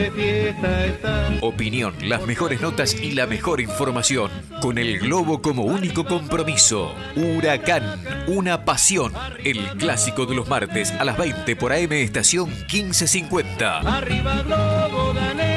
de 0.00 0.10
fiesta 0.10 0.86
está. 0.86 1.30
Opinión, 1.42 1.94
las 2.02 2.26
mejores 2.26 2.60
notas 2.60 2.94
y 2.94 3.12
la 3.12 3.26
mejor 3.26 3.60
información. 3.60 4.30
Con 4.60 4.78
el 4.78 4.98
globo 4.98 5.42
como 5.42 5.64
único 5.64 6.04
compromiso. 6.04 6.94
Huracán, 7.16 8.02
una 8.26 8.64
pasión. 8.64 9.12
El 9.44 9.58
clásico 9.78 10.26
de 10.26 10.34
los 10.34 10.48
martes 10.48 10.90
a 10.92 11.04
las 11.04 11.18
20 11.18 11.56
por 11.56 11.72
AM 11.72 11.92
Estación 11.92 12.48
1550. 12.50 13.78
Arriba 13.80 14.42
globo, 14.42 15.12
globo. 15.12 15.49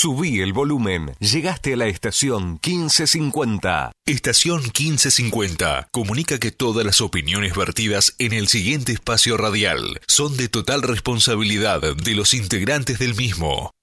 Subí 0.00 0.40
el 0.40 0.54
volumen. 0.54 1.14
Llegaste 1.18 1.74
a 1.74 1.76
la 1.76 1.86
estación 1.86 2.52
1550. 2.66 3.92
Estación 4.06 4.62
1550 4.62 5.88
comunica 5.90 6.38
que 6.38 6.50
todas 6.50 6.86
las 6.86 7.02
opiniones 7.02 7.54
vertidas 7.54 8.14
en 8.18 8.32
el 8.32 8.48
siguiente 8.48 8.92
espacio 8.92 9.36
radial 9.36 10.00
son 10.08 10.38
de 10.38 10.48
total 10.48 10.80
responsabilidad 10.80 11.82
de 11.82 12.14
los 12.14 12.32
integrantes 12.32 12.98
del 12.98 13.14
mismo. 13.14 13.74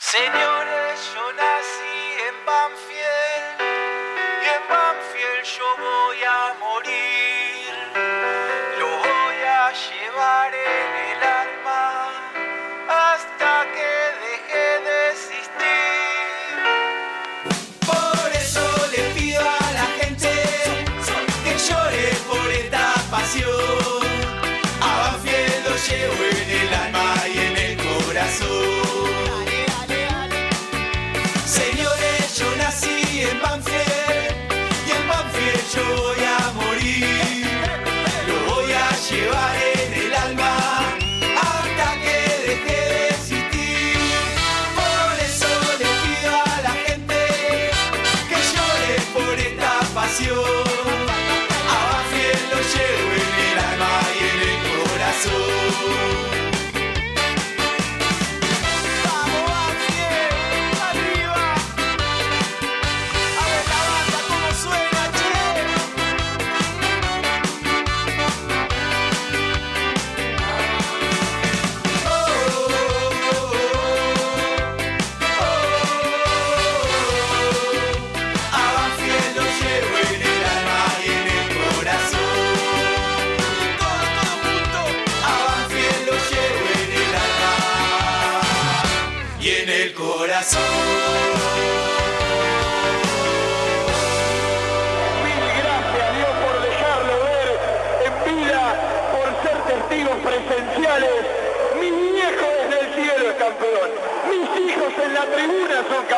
Señores, 0.00 0.71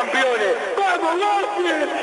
campeones. 0.05 0.55
¡Vamos! 0.77 1.09
¡Vamos, 1.19 1.95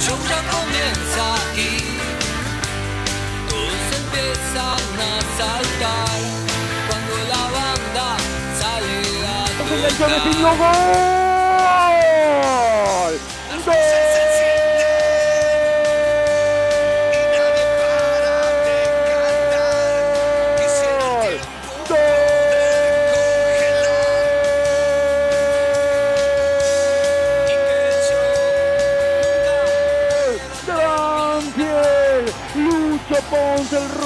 show 0.00 0.18
ya 0.28 0.40
comienza 0.50 1.26
y 1.56 1.58
todos 3.48 3.86
empiezan 3.96 5.00
a 5.00 5.12
saltar 5.38 6.03
a 9.84 9.88
Enganchó 9.88 10.04
tocar. 10.04 10.24
definió 10.24 10.56
gol. 10.56 11.23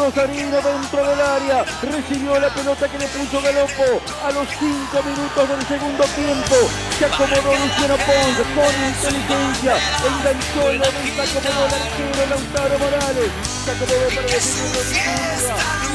Rosarino 0.09 0.57
dentro 0.57 1.07
del 1.07 1.21
área. 1.21 1.65
Recibió 1.83 2.41
la 2.41 2.49
pelota 2.49 2.89
que 2.89 2.99
le 2.99 3.07
puso 3.09 3.43
Galopo 3.43 4.01
a 4.25 4.31
los 4.33 4.49
5 4.49 5.03
minutos 5.05 5.49
del 5.49 5.67
segundo 5.67 6.05
tiempo. 6.05 6.57
Se 6.99 7.05
acomodó 7.05 7.53
Luciano 7.53 7.97
Ponce 7.97 8.43
con 8.55 8.73
inteligencia. 8.89 9.77
Enganchó 10.07 10.73
y 10.73 10.79
lo 10.79 10.85
desacomodó 10.85 11.67
el 11.67 11.75
arquero 11.75 12.27
Lautaro 12.31 12.79
Morales. 12.79 13.31
Se 13.65 13.71
acomodó 13.71 14.09
para 14.09 14.29
definirlo 14.29 14.79
de 14.79 14.97
zurda. 14.97 15.88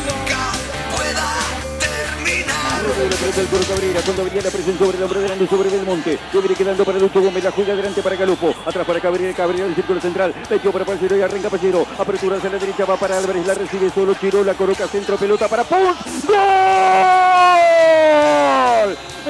La 2.83 3.31
del 3.31 3.47
Coro 3.47 3.63
Cabrera, 3.63 4.01
cuando 4.01 4.25
venía 4.25 4.41
la 4.41 4.51
presión 4.51 4.77
sobre 4.77 4.97
el 4.97 5.03
hombre 5.03 5.21
delante 5.21 5.47
sobre 5.47 5.69
Belmonte. 5.69 6.19
Lo 6.33 6.41
viene 6.41 6.55
quedando 6.55 6.83
para 6.83 6.99
Lucho 6.99 7.21
Gómez, 7.21 7.44
la 7.44 7.51
juega 7.51 7.73
adelante 7.73 8.03
para 8.03 8.17
Galopo. 8.17 8.53
Atrás 8.66 8.85
para 8.85 8.99
Cabrera, 8.99 9.33
Cabrera 9.33 9.63
del 9.66 9.75
círculo 9.75 10.01
central. 10.01 10.33
Metió 10.49 10.71
para 10.71 10.83
Pallero 10.83 11.17
y 11.17 11.22
arranca 11.22 11.49
Pallero. 11.49 11.88
Apertura 11.97 12.35
hacia 12.38 12.49
la 12.49 12.59
derecha, 12.59 12.83
va 12.85 12.97
para 12.97 13.17
Álvarez, 13.17 13.47
la 13.47 13.53
recibe 13.53 13.89
solo 13.89 14.13
Chiro, 14.16 14.43
la 14.43 14.53
coloca 14.53 14.85
centro, 14.88 15.16
pelota 15.17 15.47
para 15.47 15.63
Pons. 15.63 15.97
¡Gol! 16.27 16.38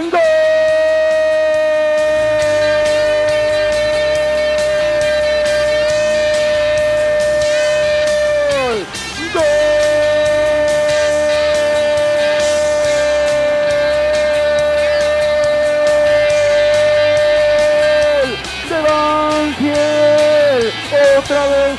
¡Gol! 0.09 0.82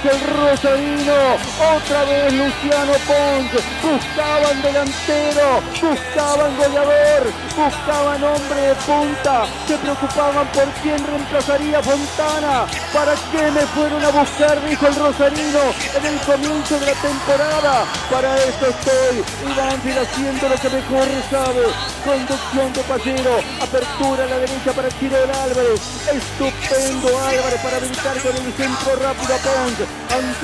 El 0.04 0.43
Rosarino, 0.54 1.34
otra 1.74 2.04
vez 2.04 2.32
Luciano 2.32 2.92
Pons, 3.08 3.50
buscaban 3.82 4.62
delantero, 4.62 5.60
buscaban 5.82 6.56
goleador, 6.56 7.32
buscaban 7.56 8.22
hombre 8.22 8.60
de 8.60 8.74
punta, 8.86 9.46
se 9.66 9.76
preocupaban 9.78 10.46
por 10.52 10.64
quién 10.80 11.04
reemplazaría 11.04 11.82
Fontana, 11.82 12.66
para 12.92 13.14
qué 13.32 13.50
me 13.50 13.66
fueron 13.74 14.04
a 14.04 14.10
buscar, 14.10 14.64
dijo 14.68 14.86
el 14.86 14.94
Rosarino 14.94 15.64
en 15.98 16.06
el 16.06 16.20
comienzo 16.20 16.78
de 16.78 16.86
la 16.86 16.94
temporada, 17.02 17.84
para 18.08 18.36
eso 18.36 18.66
estoy, 18.68 19.24
Banfield 19.56 19.98
haciendo 19.98 20.48
lo 20.48 20.54
que 20.54 20.70
mejor 20.70 21.08
sabe, 21.30 21.64
conducción 22.04 22.72
de 22.74 22.82
Pallero, 22.84 23.40
apertura 23.60 24.22
a 24.22 24.28
la 24.28 24.38
derecha 24.38 24.72
para 24.72 24.88
Chiro 25.00 25.18
del 25.18 25.30
Álvarez, 25.30 25.80
estupendo 26.14 27.08
Álvarez 27.18 27.60
para 27.60 27.76
habilitar 27.78 28.16
con 28.22 28.36
el 28.36 28.52
centro 28.52 28.96
rápido 29.02 29.34
a 29.34 29.38
Pons, 29.38 30.43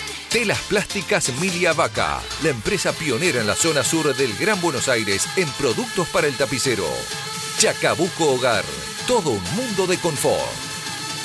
Telas 0.31 0.61
Plásticas 0.61 1.29
Milia 1.41 1.73
Vaca, 1.73 2.21
la 2.41 2.51
empresa 2.51 2.93
pionera 2.93 3.41
en 3.41 3.47
la 3.47 3.55
zona 3.55 3.83
sur 3.83 4.15
del 4.15 4.33
Gran 4.37 4.61
Buenos 4.61 4.87
Aires 4.87 5.27
en 5.35 5.49
productos 5.49 6.07
para 6.07 6.27
el 6.27 6.37
tapicero. 6.37 6.87
Chacabuco 7.57 8.31
Hogar, 8.31 8.63
todo 9.07 9.31
un 9.31 9.55
mundo 9.55 9.87
de 9.87 9.97
confort. 9.97 10.39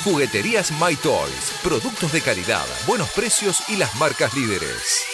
Jugueterías 0.03 0.71
My 0.71 0.93
Toys, 0.97 1.53
productos 1.63 2.11
de 2.11 2.19
calidad, 2.19 2.65
buenos 2.85 3.07
precios 3.11 3.63
y 3.69 3.77
las 3.77 3.95
marcas 3.95 4.33
líderes. 4.33 5.05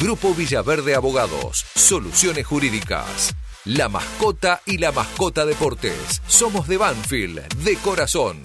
Grupo 0.00 0.34
Villaverde 0.34 0.94
Abogados, 0.94 1.66
soluciones 1.74 2.46
jurídicas. 2.46 3.34
La 3.66 3.90
mascota 3.90 4.62
y 4.64 4.78
la 4.78 4.92
mascota 4.92 5.44
deportes. 5.44 6.22
Somos 6.26 6.68
de 6.68 6.78
Banfield, 6.78 7.46
de 7.62 7.76
corazón. 7.76 8.40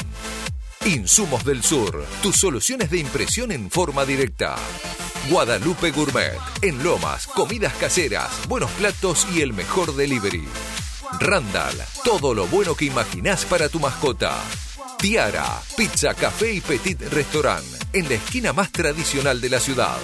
Insumos 0.85 1.45
del 1.45 1.63
Sur, 1.63 2.03
tus 2.23 2.37
soluciones 2.37 2.89
de 2.89 2.97
impresión 2.97 3.51
en 3.51 3.69
forma 3.69 4.03
directa. 4.03 4.55
Guadalupe 5.29 5.91
Gourmet, 5.91 6.39
en 6.63 6.81
Lomas, 6.83 7.27
comidas 7.27 7.73
caseras, 7.75 8.31
buenos 8.47 8.71
platos 8.71 9.27
y 9.31 9.41
el 9.41 9.53
mejor 9.53 9.95
delivery. 9.95 10.47
Randall, 11.19 11.75
todo 12.03 12.33
lo 12.33 12.47
bueno 12.47 12.73
que 12.73 12.85
imaginás 12.85 13.45
para 13.45 13.69
tu 13.69 13.79
mascota. 13.79 14.41
Tiara, 14.97 15.61
pizza, 15.77 16.15
café 16.15 16.51
y 16.51 16.61
petit 16.61 16.99
restaurant, 17.11 17.65
en 17.93 18.09
la 18.09 18.15
esquina 18.15 18.51
más 18.51 18.71
tradicional 18.71 19.39
de 19.39 19.49
la 19.49 19.59
ciudad. 19.59 19.99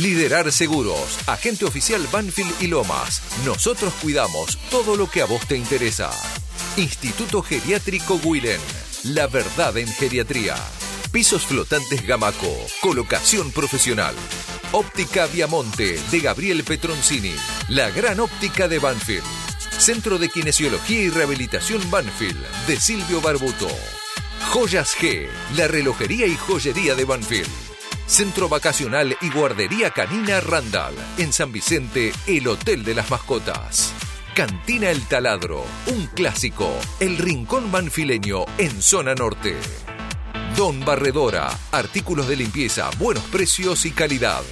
Liderar 0.00 0.52
Seguros, 0.52 1.18
agente 1.26 1.64
oficial 1.64 2.06
Banfield 2.12 2.54
y 2.62 2.68
Lomas. 2.68 3.20
Nosotros 3.44 3.92
cuidamos 4.00 4.58
todo 4.70 4.96
lo 4.96 5.10
que 5.10 5.22
a 5.22 5.24
vos 5.24 5.44
te 5.48 5.56
interesa. 5.56 6.10
Instituto 6.76 7.42
Geriátrico 7.42 8.20
Guilén, 8.22 8.60
la 9.08 9.26
verdad 9.26 9.76
en 9.76 9.88
geriatría. 9.88 10.54
Pisos 11.12 11.46
flotantes 11.46 12.06
Gamaco, 12.06 12.54
colocación 12.80 13.50
profesional. 13.52 14.14
Óptica 14.72 15.26
Viamonte 15.26 15.98
de 16.10 16.20
Gabriel 16.20 16.62
Petroncini, 16.64 17.34
la 17.68 17.90
gran 17.90 18.20
óptica 18.20 18.68
de 18.68 18.78
Banfield. 18.78 19.24
Centro 19.78 20.18
de 20.18 20.28
Kinesiología 20.28 21.02
y 21.02 21.10
Rehabilitación 21.10 21.90
Banfield 21.90 22.44
de 22.66 22.78
Silvio 22.78 23.20
Barbuto. 23.20 23.68
Joyas 24.50 24.96
G, 24.96 25.28
la 25.56 25.68
relojería 25.68 26.26
y 26.26 26.36
joyería 26.36 26.94
de 26.94 27.04
Banfield. 27.04 27.48
Centro 28.06 28.48
Vacacional 28.48 29.16
y 29.20 29.30
Guardería 29.30 29.90
Canina 29.90 30.40
Randall. 30.40 30.94
En 31.16 31.32
San 31.32 31.52
Vicente, 31.52 32.12
el 32.26 32.48
Hotel 32.48 32.84
de 32.84 32.94
las 32.94 33.10
Mascotas. 33.10 33.92
Cantina 34.38 34.88
El 34.90 35.02
Taladro, 35.08 35.64
un 35.86 36.06
clásico. 36.14 36.72
El 37.00 37.18
Rincón 37.18 37.72
Banfileño 37.72 38.44
en 38.56 38.80
zona 38.80 39.12
norte. 39.16 39.56
Don 40.56 40.78
Barredora, 40.84 41.50
artículos 41.72 42.28
de 42.28 42.36
limpieza, 42.36 42.88
buenos 43.00 43.24
precios 43.24 43.84
y 43.84 43.90
calidad. 43.90 44.42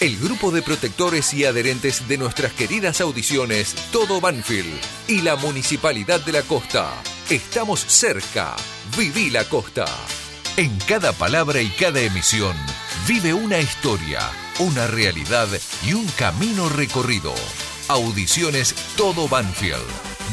El 0.00 0.18
grupo 0.18 0.50
de 0.50 0.62
protectores 0.62 1.32
y 1.34 1.44
adherentes 1.44 2.08
de 2.08 2.18
nuestras 2.18 2.52
queridas 2.52 3.00
audiciones 3.00 3.76
Todo 3.92 4.20
Banfield 4.20 4.76
y 5.06 5.20
la 5.20 5.36
Municipalidad 5.36 6.18
de 6.24 6.32
la 6.32 6.42
Costa. 6.42 6.90
Estamos 7.30 7.78
cerca. 7.78 8.56
Viví 8.98 9.30
la 9.30 9.44
Costa. 9.44 9.86
En 10.56 10.76
cada 10.88 11.12
palabra 11.12 11.62
y 11.62 11.68
cada 11.68 12.00
emisión 12.00 12.56
vive 13.06 13.34
una 13.34 13.60
historia, 13.60 14.18
una 14.58 14.88
realidad 14.88 15.46
y 15.86 15.92
un 15.92 16.08
camino 16.18 16.68
recorrido. 16.68 17.32
Audiciones 17.90 18.72
Todo 18.96 19.26
Banfield. 19.26 19.82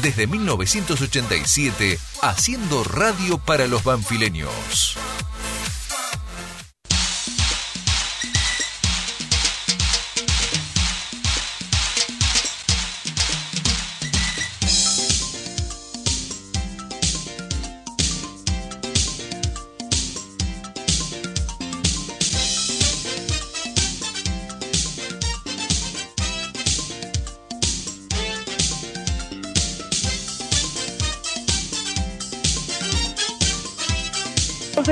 Desde 0.00 0.28
1987, 0.28 1.98
haciendo 2.22 2.84
radio 2.84 3.36
para 3.38 3.66
los 3.66 3.82
banfileños. 3.82 4.96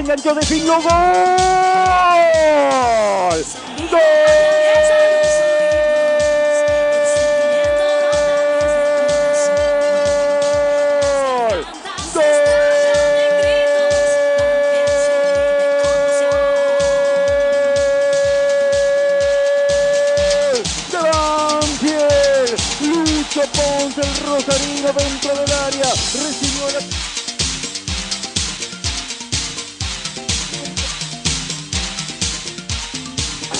Enganchó 0.06 0.34
de 0.34 0.42
fin, 0.46 0.64
¡gol! 0.68 0.82
¡Gol! 0.84 0.92
¡Gol! 3.90 4.55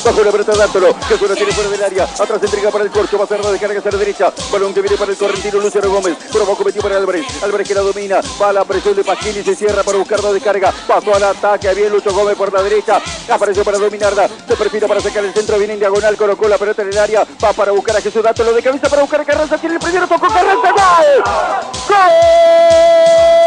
Bajo 0.07 0.23
la 0.23 0.31
pelota 0.31 0.55
Dántolo, 0.55 0.95
que 1.09 1.19
suena 1.19 1.35
tiene 1.35 1.51
fuera 1.51 1.69
del 1.69 1.83
área. 1.83 2.05
Atrás 2.05 2.41
entrega 2.41 2.71
para 2.71 2.85
el 2.85 2.91
corcho, 2.93 3.19
va 3.19 3.25
a 3.25 3.27
cerrar 3.27 3.51
de 3.51 3.59
carga 3.59 3.81
hacia 3.81 3.91
la 3.91 3.99
derecha. 3.99 4.33
Balón 4.53 4.73
que 4.73 4.81
viene 4.81 4.97
para 4.97 5.11
el 5.11 5.19
correntino 5.19 5.59
Luciano 5.59 5.91
Gómez. 5.91 6.17
Abajo 6.33 6.65
metió 6.65 6.81
para 6.81 6.97
Álvarez. 6.97 7.27
Álvarez 7.43 7.67
que 7.67 7.75
la 7.75 7.81
domina. 7.81 8.21
Va 8.41 8.51
a 8.51 8.53
la 8.53 8.65
presión 8.65 8.95
de 8.95 9.03
Pasquini, 9.03 9.43
se 9.43 9.57
cierra 9.57 9.83
para 9.83 9.99
buscarla 9.99 10.33
de 10.33 10.41
carga. 10.41 10.73
Pasó 10.87 11.13
al 11.13 11.25
ataque, 11.25 11.75
bien 11.75 11.91
Lucho 11.91 12.13
Gómez 12.13 12.37
por 12.37 12.53
la 12.53 12.63
derecha. 12.63 13.01
Apareció 13.29 13.65
para 13.65 13.79
dominarla. 13.79 14.29
Se 14.47 14.55
perfila 14.55 14.87
para 14.87 15.01
sacar 15.01 15.25
el 15.25 15.35
centro, 15.35 15.59
viene 15.59 15.73
en 15.73 15.81
diagonal. 15.81 16.17
Colocó 16.17 16.47
la 16.47 16.57
pelota 16.57 16.83
en 16.83 16.89
el 16.89 16.99
área. 16.99 17.27
Va 17.45 17.53
para 17.53 17.73
buscar 17.73 17.97
a 17.97 18.01
Jesús 18.01 18.23
Dántolo 18.23 18.53
de 18.53 18.63
cabeza 18.63 18.89
para 18.89 19.03
buscar 19.03 19.27
Carranza. 19.27 19.59
Tiene 19.59 19.75
el 19.75 19.81
primero, 19.81 20.07
tocó 20.07 20.29
Carranza. 20.29 20.71
¡Gol! 20.71 21.25
¡Gol! 21.89 23.46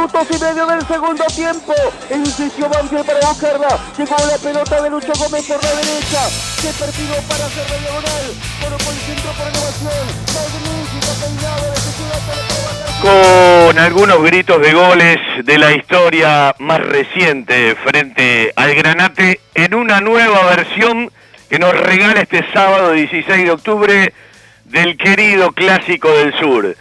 Minutos 0.00 0.26
y 0.30 0.42
medio 0.42 0.66
del 0.66 0.86
segundo 0.86 1.24
tiempo. 1.26 1.74
Insistió 2.10 2.68
Banfield 2.68 3.04
para 3.04 3.28
buscarla. 3.28 3.68
Llegó 3.98 4.16
la 4.30 4.38
pelota 4.38 4.82
de 4.82 4.90
Lucho 4.90 5.12
Gómez 5.18 5.46
por 5.46 5.62
la 5.62 5.70
derecha. 5.70 6.28
Se 6.60 6.72
perfiló 6.72 7.16
para 7.28 7.46
hacer 7.46 7.70
la 7.70 7.76
diagonal. 7.76 8.24
El 8.62 9.00
centro 9.00 9.32
por. 9.32 9.50
Magnífico 10.34 11.12
peinado 11.20 11.66
de 11.66 11.80
con 13.00 13.78
algunos 13.78 14.22
gritos 14.22 14.60
de 14.60 14.74
goles 14.74 15.18
de 15.42 15.56
la 15.56 15.72
historia 15.72 16.54
más 16.58 16.80
reciente 16.80 17.74
frente 17.76 18.52
al 18.56 18.74
Granate 18.74 19.40
en 19.54 19.74
una 19.74 20.02
nueva 20.02 20.44
versión 20.44 21.10
que 21.48 21.58
nos 21.58 21.74
regala 21.74 22.20
este 22.20 22.44
sábado 22.52 22.92
16 22.92 23.44
de 23.44 23.50
octubre 23.50 24.12
del 24.64 24.98
querido 24.98 25.52
Clásico 25.52 26.10
del 26.10 26.34
Sur. 26.38 26.76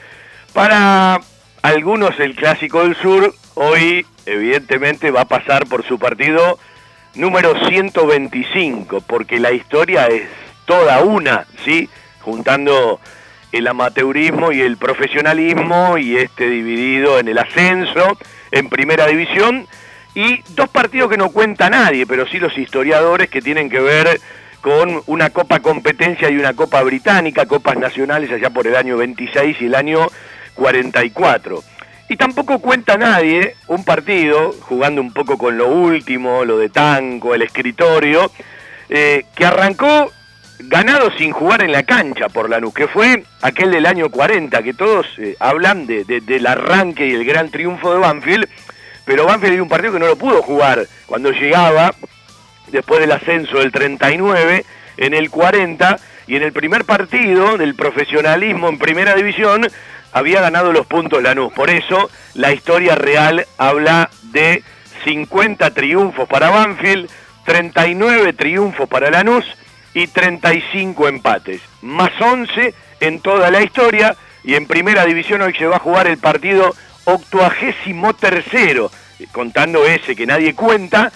Para 0.51 1.21
algunos 1.61 2.19
el 2.19 2.35
Clásico 2.35 2.83
del 2.83 2.95
Sur 2.95 3.33
hoy 3.55 4.05
evidentemente 4.25 5.11
va 5.11 5.21
a 5.21 5.27
pasar 5.27 5.65
por 5.67 5.85
su 5.85 5.99
partido 5.99 6.59
número 7.15 7.53
125 7.67 9.01
porque 9.01 9.39
la 9.39 9.51
historia 9.51 10.07
es 10.07 10.23
toda 10.65 11.01
una, 11.01 11.45
¿sí? 11.65 11.89
Juntando 12.21 12.99
el 13.51 13.67
amateurismo 13.67 14.51
y 14.51 14.61
el 14.61 14.77
profesionalismo 14.77 15.97
y 15.97 16.17
este 16.17 16.49
dividido 16.49 17.19
en 17.19 17.27
el 17.27 17.37
ascenso 17.37 18.17
en 18.51 18.69
primera 18.69 19.07
división 19.07 19.67
y 20.15 20.41
dos 20.49 20.69
partidos 20.69 21.09
que 21.09 21.17
no 21.17 21.31
cuenta 21.31 21.69
nadie, 21.69 22.05
pero 22.05 22.27
sí 22.27 22.39
los 22.39 22.57
historiadores 22.57 23.29
que 23.29 23.41
tienen 23.41 23.69
que 23.69 23.79
ver 23.79 24.19
con 24.61 25.01
una 25.07 25.29
copa 25.29 25.59
competencia 25.59 26.29
y 26.29 26.37
una 26.37 26.53
copa 26.53 26.81
británica, 26.83 27.45
copas 27.45 27.77
nacionales 27.77 28.31
allá 28.31 28.49
por 28.49 28.67
el 28.67 28.75
año 28.75 28.97
26 28.97 29.57
y 29.61 29.65
el 29.65 29.75
año 29.75 30.07
44. 30.59 31.63
Y 32.09 32.17
tampoco 32.17 32.59
cuenta 32.59 32.97
nadie 32.97 33.55
un 33.67 33.83
partido, 33.85 34.53
jugando 34.61 34.99
un 35.01 35.13
poco 35.13 35.37
con 35.37 35.57
lo 35.57 35.67
último, 35.67 36.43
lo 36.43 36.57
de 36.57 36.69
tango, 36.69 37.33
el 37.35 37.43
escritorio, 37.43 38.31
eh, 38.89 39.25
que 39.35 39.45
arrancó 39.45 40.11
ganado 40.61 41.11
sin 41.17 41.31
jugar 41.31 41.63
en 41.63 41.71
la 41.71 41.83
cancha 41.83 42.27
por 42.27 42.49
Lanús, 42.49 42.73
que 42.73 42.87
fue 42.87 43.23
aquel 43.41 43.71
del 43.71 43.85
año 43.85 44.09
40, 44.09 44.61
que 44.63 44.73
todos 44.73 45.05
eh, 45.19 45.35
hablan 45.39 45.85
de, 45.87 46.03
de- 46.03 46.21
del 46.21 46.45
arranque 46.47 47.05
y 47.07 47.13
el 47.13 47.23
gran 47.25 47.49
triunfo 47.49 47.93
de 47.93 47.99
Banfield, 47.99 48.49
pero 49.05 49.25
Banfield 49.25 49.53
era 49.53 49.63
un 49.63 49.69
partido 49.69 49.93
que 49.93 49.99
no 49.99 50.07
lo 50.07 50.17
pudo 50.17 50.41
jugar 50.41 50.85
cuando 51.05 51.31
llegaba, 51.31 51.93
después 52.67 52.99
del 52.99 53.11
ascenso 53.11 53.59
del 53.59 53.71
39, 53.71 54.65
en 54.97 55.13
el 55.13 55.29
40, 55.29 55.97
y 56.27 56.35
en 56.35 56.43
el 56.43 56.51
primer 56.53 56.83
partido 56.85 57.57
del 57.57 57.73
profesionalismo 57.75 58.67
en 58.69 58.77
primera 58.77 59.15
división, 59.15 59.67
había 60.11 60.41
ganado 60.41 60.71
los 60.71 60.85
puntos 60.85 61.21
Lanús. 61.21 61.53
Por 61.53 61.69
eso 61.69 62.09
la 62.33 62.51
historia 62.51 62.95
real 62.95 63.45
habla 63.57 64.09
de 64.23 64.63
50 65.03 65.71
triunfos 65.71 66.27
para 66.27 66.49
Banfield, 66.49 67.09
39 67.45 68.33
triunfos 68.33 68.87
para 68.87 69.09
Lanús 69.09 69.45
y 69.93 70.07
35 70.07 71.07
empates, 71.07 71.61
más 71.81 72.11
11 72.19 72.73
en 72.99 73.19
toda 73.21 73.49
la 73.49 73.61
historia 73.61 74.15
y 74.43 74.55
en 74.55 74.67
primera 74.67 75.05
división 75.05 75.41
hoy 75.41 75.53
se 75.55 75.65
va 75.65 75.77
a 75.77 75.79
jugar 75.79 76.07
el 76.07 76.17
partido 76.17 76.75
octuagésimo 77.05 78.13
tercero, 78.13 78.91
contando 79.31 79.85
ese 79.85 80.15
que 80.15 80.25
nadie 80.25 80.53
cuenta, 80.53 81.11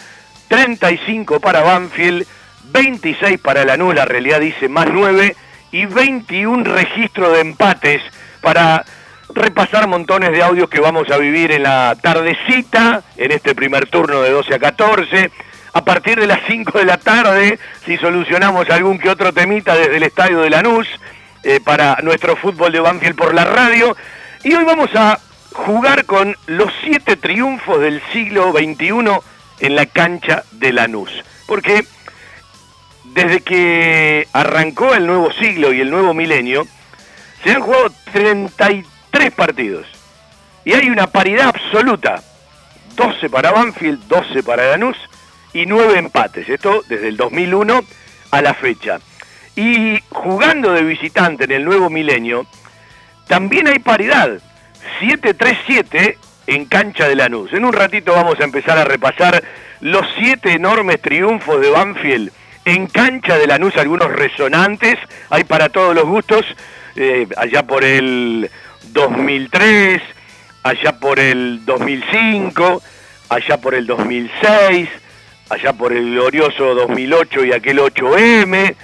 35 0.47 1.39
para 1.39 1.61
Banfield, 1.61 2.25
26 2.65 3.39
para 3.39 3.65
Lanús, 3.65 3.93
la 3.93 4.05
realidad 4.05 4.39
dice 4.39 4.69
más 4.69 4.87
9 4.91 5.35
y 5.71 5.85
21 5.85 6.63
registro 6.63 7.31
de 7.31 7.41
empates 7.41 8.01
para 8.43 8.85
repasar 9.33 9.87
montones 9.87 10.31
de 10.31 10.43
audios 10.43 10.69
que 10.69 10.79
vamos 10.79 11.09
a 11.09 11.17
vivir 11.17 11.51
en 11.51 11.63
la 11.63 11.97
tardecita, 11.99 13.01
en 13.17 13.31
este 13.31 13.55
primer 13.55 13.87
turno 13.87 14.21
de 14.21 14.29
12 14.29 14.53
a 14.53 14.59
14. 14.59 15.31
A 15.73 15.83
partir 15.83 16.19
de 16.19 16.27
las 16.27 16.41
5 16.47 16.77
de 16.77 16.85
la 16.85 16.97
tarde, 16.97 17.57
si 17.85 17.97
solucionamos 17.97 18.69
algún 18.69 18.99
que 18.99 19.09
otro 19.09 19.33
temita 19.33 19.75
desde 19.75 19.97
el 19.97 20.03
estadio 20.03 20.41
de 20.41 20.51
Lanús, 20.51 20.87
eh, 21.43 21.59
para 21.63 21.97
nuestro 22.03 22.35
fútbol 22.35 22.71
de 22.71 22.79
Banfield 22.79 23.15
por 23.15 23.33
la 23.33 23.45
radio. 23.45 23.97
Y 24.43 24.53
hoy 24.53 24.63
vamos 24.63 24.89
a 24.93 25.19
jugar 25.53 26.05
con 26.05 26.35
los 26.47 26.71
siete 26.83 27.15
triunfos 27.15 27.79
del 27.79 28.01
siglo 28.11 28.51
XXI 28.51 29.19
en 29.59 29.75
la 29.75 29.85
cancha 29.85 30.43
de 30.51 30.73
Lanús. 30.73 31.11
Porque 31.47 31.85
desde 33.13 33.41
que 33.41 34.27
arrancó 34.33 34.93
el 34.93 35.05
nuevo 35.05 35.31
siglo 35.33 35.73
y 35.73 35.81
el 35.81 35.89
nuevo 35.89 36.13
milenio, 36.13 36.65
se 37.43 37.51
han 37.51 37.61
jugado 37.61 37.91
33 38.11 39.31
partidos. 39.33 39.85
Y 40.65 40.73
hay 40.73 40.89
una 40.89 41.07
paridad 41.07 41.49
absoluta. 41.49 42.21
12 42.95 43.29
para 43.29 43.51
Banfield, 43.51 44.07
12 44.07 44.43
para 44.43 44.71
Lanús 44.71 44.97
y 45.53 45.65
9 45.65 45.97
empates. 45.97 46.47
Esto 46.47 46.83
desde 46.87 47.09
el 47.09 47.17
2001 47.17 47.83
a 48.31 48.41
la 48.41 48.53
fecha. 48.53 48.99
Y 49.55 49.99
jugando 50.09 50.71
de 50.71 50.83
visitante 50.83 51.43
en 51.43 51.51
el 51.51 51.65
nuevo 51.65 51.89
milenio, 51.89 52.45
también 53.27 53.67
hay 53.67 53.79
paridad. 53.79 54.39
7-3-7 55.01 56.17
en 56.47 56.65
cancha 56.65 57.07
de 57.07 57.15
Lanús. 57.15 57.53
En 57.53 57.65
un 57.65 57.73
ratito 57.73 58.13
vamos 58.13 58.39
a 58.39 58.43
empezar 58.43 58.77
a 58.77 58.83
repasar 58.83 59.43
los 59.81 60.05
siete 60.17 60.53
enormes 60.53 61.01
triunfos 61.01 61.59
de 61.61 61.69
Banfield 61.69 62.31
en 62.65 62.87
cancha 62.87 63.37
de 63.37 63.47
Lanús, 63.47 63.75
algunos 63.75 64.11
resonantes, 64.11 64.97
hay 65.29 65.43
para 65.43 65.69
todos 65.69 65.93
los 65.93 66.05
gustos, 66.05 66.45
eh, 66.95 67.27
allá 67.37 67.63
por 67.65 67.83
el 67.83 68.49
2003, 68.91 70.01
allá 70.63 70.99
por 70.99 71.19
el 71.19 71.65
2005, 71.65 72.81
allá 73.29 73.57
por 73.57 73.75
el 73.75 73.85
2006, 73.85 74.89
allá 75.49 75.73
por 75.73 75.93
el 75.93 76.11
glorioso 76.11 76.75
2008 76.75 77.45
y 77.45 77.53
aquel 77.53 77.79
8M, 77.79 78.75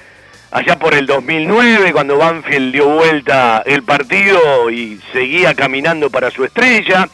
allá 0.51 0.79
por 0.79 0.93
el 0.93 1.05
2009 1.05 1.91
cuando 1.93 2.17
Banfield 2.17 2.73
dio 2.73 2.87
vuelta 2.87 3.63
el 3.65 3.83
partido 3.83 4.69
y 4.69 4.99
seguía 5.13 5.53
caminando 5.53 6.09
para 6.09 6.31
su 6.31 6.43
estrella, 6.43 7.07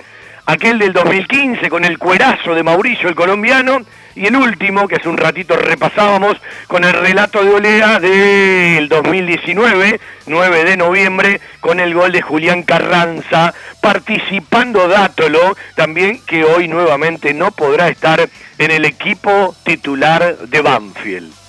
aquel 0.46 0.80
del 0.80 0.94
2015 0.94 1.70
con 1.70 1.84
el 1.86 1.98
cuerazo 1.98 2.56
de 2.56 2.64
Mauricio 2.64 3.10
el 3.10 3.16
colombiano 3.16 3.80
y 4.16 4.26
el 4.26 4.36
último 4.36 4.88
que 4.88 4.96
hace 4.96 5.10
un 5.10 5.18
ratito 5.18 5.56
repasábamos 5.58 6.38
con 6.68 6.84
el 6.84 6.94
relato 6.94 7.44
de 7.44 7.52
Olea 7.52 8.00
del 8.00 8.88
2019, 8.88 10.00
9 10.26 10.64
de 10.64 10.78
noviembre, 10.78 11.42
con 11.60 11.80
el 11.80 11.94
gol 11.94 12.12
de 12.12 12.22
Julián 12.22 12.64
Carranza, 12.64 13.54
participando 13.82 14.88
Dátolo, 14.88 15.56
también 15.76 16.22
que 16.26 16.44
hoy 16.46 16.68
nuevamente 16.68 17.34
no 17.34 17.52
podrá 17.52 17.90
estar 17.90 18.28
en 18.58 18.72
el 18.72 18.86
equipo 18.86 19.56
titular 19.64 20.38
de 20.38 20.62
Banfield. 20.62 21.45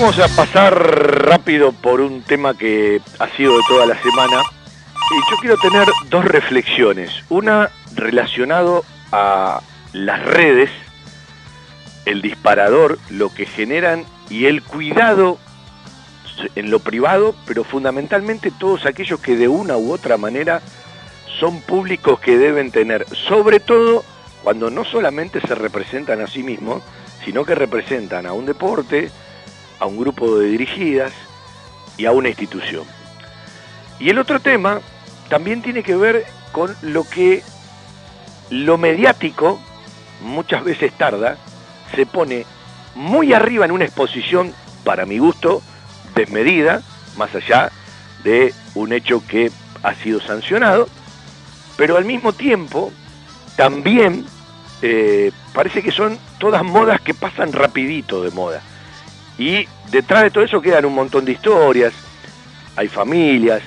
Vamos 0.00 0.18
a 0.18 0.34
pasar 0.34 0.74
rápido 1.26 1.72
por 1.72 2.00
un 2.00 2.22
tema 2.22 2.56
que 2.56 3.02
ha 3.18 3.28
sido 3.36 3.54
de 3.54 3.62
toda 3.68 3.84
la 3.84 4.00
semana. 4.00 4.40
Y 5.10 5.30
yo 5.30 5.36
quiero 5.42 5.58
tener 5.58 5.86
dos 6.08 6.24
reflexiones. 6.24 7.22
Una 7.28 7.70
relacionado 7.94 8.82
a 9.12 9.60
las 9.92 10.24
redes, 10.24 10.70
el 12.06 12.22
disparador, 12.22 12.98
lo 13.10 13.28
que 13.28 13.44
generan 13.44 14.06
y 14.30 14.46
el 14.46 14.62
cuidado 14.62 15.36
en 16.54 16.70
lo 16.70 16.78
privado, 16.78 17.34
pero 17.44 17.62
fundamentalmente 17.62 18.50
todos 18.50 18.86
aquellos 18.86 19.20
que 19.20 19.36
de 19.36 19.48
una 19.48 19.76
u 19.76 19.92
otra 19.92 20.16
manera 20.16 20.62
son 21.38 21.60
públicos 21.60 22.18
que 22.20 22.38
deben 22.38 22.70
tener, 22.70 23.04
sobre 23.28 23.60
todo 23.60 24.02
cuando 24.42 24.70
no 24.70 24.86
solamente 24.86 25.42
se 25.42 25.54
representan 25.54 26.22
a 26.22 26.26
sí 26.26 26.42
mismos, 26.42 26.82
sino 27.22 27.44
que 27.44 27.54
representan 27.54 28.24
a 28.24 28.32
un 28.32 28.46
deporte, 28.46 29.10
a 29.80 29.86
un 29.86 29.98
grupo 29.98 30.38
de 30.38 30.46
dirigidas 30.46 31.12
y 31.96 32.06
a 32.06 32.12
una 32.12 32.28
institución. 32.28 32.84
Y 33.98 34.10
el 34.10 34.18
otro 34.18 34.40
tema 34.40 34.80
también 35.28 35.62
tiene 35.62 35.82
que 35.82 35.96
ver 35.96 36.24
con 36.52 36.74
lo 36.82 37.04
que 37.04 37.42
lo 38.50 38.78
mediático 38.78 39.60
muchas 40.22 40.64
veces 40.64 40.92
tarda, 40.92 41.36
se 41.94 42.06
pone 42.06 42.46
muy 42.94 43.32
arriba 43.32 43.64
en 43.64 43.70
una 43.70 43.84
exposición, 43.84 44.52
para 44.84 45.06
mi 45.06 45.18
gusto, 45.18 45.62
desmedida, 46.14 46.82
más 47.16 47.34
allá 47.34 47.70
de 48.24 48.54
un 48.74 48.92
hecho 48.92 49.22
que 49.26 49.50
ha 49.82 49.94
sido 49.94 50.20
sancionado, 50.20 50.88
pero 51.76 51.96
al 51.96 52.04
mismo 52.04 52.32
tiempo 52.32 52.92
también 53.56 54.26
eh, 54.82 55.32
parece 55.52 55.82
que 55.82 55.90
son 55.90 56.18
todas 56.38 56.62
modas 56.62 57.00
que 57.00 57.14
pasan 57.14 57.52
rapidito 57.52 58.22
de 58.22 58.30
moda. 58.30 58.62
Y 59.40 59.66
detrás 59.90 60.24
de 60.24 60.30
todo 60.30 60.44
eso 60.44 60.60
quedan 60.60 60.84
un 60.84 60.94
montón 60.94 61.24
de 61.24 61.32
historias, 61.32 61.94
hay 62.76 62.88
familias, 62.88 63.62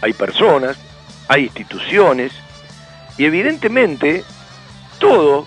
hay 0.00 0.12
personas, 0.12 0.78
hay 1.26 1.46
instituciones, 1.46 2.30
y 3.18 3.24
evidentemente 3.24 4.22
todo 5.00 5.44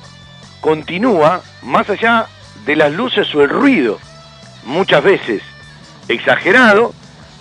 continúa 0.60 1.42
más 1.62 1.90
allá 1.90 2.28
de 2.66 2.76
las 2.76 2.92
luces 2.92 3.34
o 3.34 3.44
el 3.44 3.50
ruido, 3.50 3.98
muchas 4.66 5.02
veces 5.02 5.42
exagerado, 6.10 6.94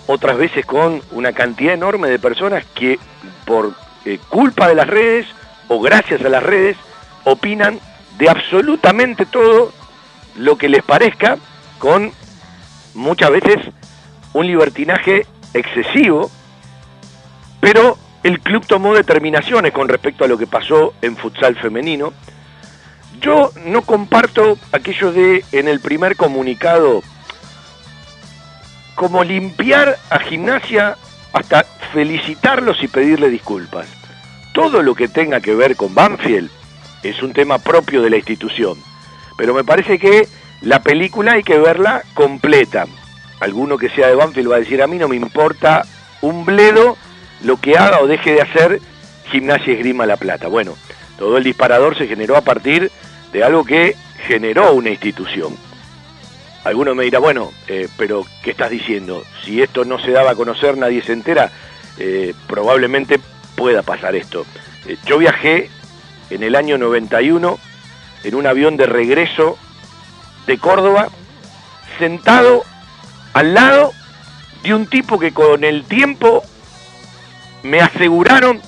otras 0.07 0.37
veces 0.37 0.65
con 0.65 1.01
una 1.11 1.33
cantidad 1.33 1.73
enorme 1.73 2.07
de 2.07 2.17
personas 2.17 2.63
que 2.75 2.97
por 3.45 3.73
eh, 4.05 4.19
culpa 4.29 4.69
de 4.69 4.75
las 4.75 4.87
redes 4.87 5.27
o 5.67 5.81
gracias 5.81 6.23
a 6.23 6.29
las 6.29 6.43
redes 6.43 6.77
opinan 7.25 7.77
de 8.17 8.29
absolutamente 8.29 9.25
todo 9.25 9.73
lo 10.37 10.57
que 10.57 10.69
les 10.69 10.81
parezca 10.81 11.37
con 11.85 12.11
muchas 12.95 13.29
veces 13.29 13.57
un 14.33 14.47
libertinaje 14.47 15.27
excesivo, 15.53 16.31
pero 17.59 17.99
el 18.23 18.39
club 18.39 18.65
tomó 18.65 18.95
determinaciones 18.95 19.71
con 19.71 19.87
respecto 19.87 20.25
a 20.25 20.27
lo 20.27 20.35
que 20.35 20.47
pasó 20.47 20.95
en 21.03 21.15
futsal 21.15 21.55
femenino. 21.57 22.11
Yo 23.21 23.51
no 23.65 23.83
comparto 23.83 24.57
aquello 24.71 25.11
de 25.11 25.45
en 25.51 25.67
el 25.67 25.79
primer 25.79 26.15
comunicado 26.15 27.03
como 28.95 29.23
limpiar 29.23 29.99
a 30.09 30.17
gimnasia 30.17 30.97
hasta 31.33 31.65
felicitarlos 31.93 32.81
y 32.81 32.87
pedirle 32.87 33.29
disculpas. 33.29 33.85
Todo 34.55 34.81
lo 34.81 34.95
que 34.95 35.07
tenga 35.07 35.39
que 35.39 35.53
ver 35.53 35.75
con 35.75 35.93
Banfield 35.93 36.49
es 37.03 37.21
un 37.21 37.31
tema 37.31 37.59
propio 37.59 38.01
de 38.01 38.09
la 38.09 38.17
institución, 38.17 38.75
pero 39.37 39.53
me 39.53 39.63
parece 39.63 39.99
que 39.99 40.27
la 40.65 40.81
película 40.81 41.33
hay 41.33 41.43
que 41.43 41.59
verla 41.59 42.03
completa. 42.15 42.87
Alguno 43.39 43.77
que 43.77 43.89
sea 43.89 44.07
de 44.07 44.15
Banfield 44.15 44.51
va 44.51 44.55
a 44.55 44.59
decir, 44.59 44.81
a 44.81 44.87
mí 44.87 44.97
no 44.97 45.07
me 45.07 45.15
importa 45.15 45.85
un 46.21 46.43
bledo 46.43 46.97
lo 47.43 47.57
que 47.57 47.77
haga 47.77 47.99
o 48.01 48.07
deje 48.07 48.33
de 48.33 48.41
hacer 48.41 48.81
Gimnasia 49.29 49.73
Esgrima 49.73 50.07
La 50.07 50.17
Plata. 50.17 50.47
Bueno, 50.47 50.75
todo 51.19 51.37
el 51.37 51.43
disparador 51.43 51.95
se 51.95 52.07
generó 52.07 52.35
a 52.35 52.41
partir 52.41 52.91
de 53.31 53.43
algo 53.43 53.63
que 53.63 53.95
generó 54.25 54.73
una 54.73 54.89
institución. 54.89 55.55
Alguno 56.63 56.95
me 56.95 57.03
dirá, 57.03 57.19
bueno, 57.19 57.51
eh, 57.67 57.87
pero 57.95 58.25
¿qué 58.43 58.49
estás 58.49 58.71
diciendo? 58.71 59.23
Si 59.43 59.61
esto 59.61 59.85
no 59.85 59.99
se 59.99 60.11
daba 60.11 60.31
a 60.31 60.35
conocer, 60.35 60.79
nadie 60.79 61.03
se 61.03 61.13
entera, 61.13 61.51
eh, 61.99 62.33
probablemente 62.47 63.19
pueda 63.55 63.83
pasar 63.83 64.15
esto. 64.15 64.47
Eh, 64.87 64.97
yo 65.05 65.19
viajé 65.19 65.69
en 66.31 66.41
el 66.41 66.55
año 66.55 66.79
91 66.79 67.59
en 68.23 68.33
un 68.33 68.47
avión 68.47 68.77
de 68.77 68.87
regreso 68.87 69.59
de 70.45 70.57
Córdoba, 70.57 71.09
sentado 71.97 72.63
al 73.33 73.53
lado 73.53 73.91
de 74.63 74.73
un 74.73 74.87
tipo 74.87 75.19
que 75.19 75.31
con 75.31 75.63
el 75.63 75.83
tiempo 75.85 76.43
me 77.63 77.81
aseguraron 77.81 78.61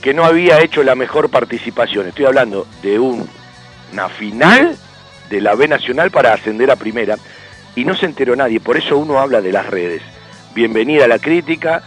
que 0.00 0.14
no 0.14 0.24
había 0.24 0.60
hecho 0.60 0.82
la 0.82 0.94
mejor 0.94 1.30
participación. 1.30 2.06
Estoy 2.06 2.26
hablando 2.26 2.66
de 2.82 2.98
una 2.98 4.08
final 4.10 4.76
de 5.30 5.40
la 5.40 5.54
B 5.54 5.66
Nacional 5.66 6.10
para 6.10 6.32
ascender 6.34 6.70
a 6.70 6.76
primera 6.76 7.16
y 7.74 7.84
no 7.84 7.94
se 7.94 8.06
enteró 8.06 8.36
nadie. 8.36 8.60
Por 8.60 8.76
eso 8.76 8.98
uno 8.98 9.18
habla 9.18 9.40
de 9.40 9.52
las 9.52 9.66
redes. 9.66 10.02
Bienvenida 10.54 11.06
a 11.06 11.08
la 11.08 11.18
crítica, 11.18 11.82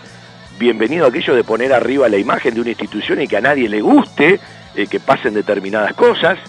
bienvenido 0.58 1.06
a 1.06 1.10
aquello 1.10 1.36
de 1.36 1.44
poner 1.44 1.72
arriba 1.72 2.10
la 2.10 2.18
imagen 2.18 2.56
de 2.56 2.62
una 2.62 2.72
institución 2.72 3.22
y 3.22 3.28
que 3.28 3.38
a 3.38 3.42
nadie 3.42 3.70
le 3.70 3.82
guste 3.82 4.40
eh, 4.76 4.88
que 4.88 5.00
pasen 5.00 5.34
determinadas 5.34 5.94
cosas. 5.94 6.40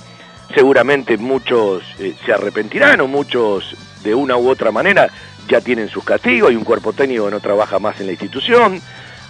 Seguramente 0.54 1.16
muchos 1.18 1.82
eh, 1.98 2.14
se 2.24 2.32
arrepentirán 2.32 3.00
o 3.00 3.08
muchos 3.08 3.76
de 4.02 4.14
una 4.14 4.36
u 4.36 4.48
otra 4.48 4.70
manera 4.70 5.08
ya 5.48 5.60
tienen 5.60 5.88
sus 5.88 6.04
castigos, 6.04 6.50
hay 6.50 6.56
un 6.56 6.64
cuerpo 6.64 6.92
técnico 6.92 7.24
que 7.24 7.30
no 7.30 7.40
trabaja 7.40 7.78
más 7.78 8.00
en 8.00 8.06
la 8.06 8.12
institución, 8.12 8.80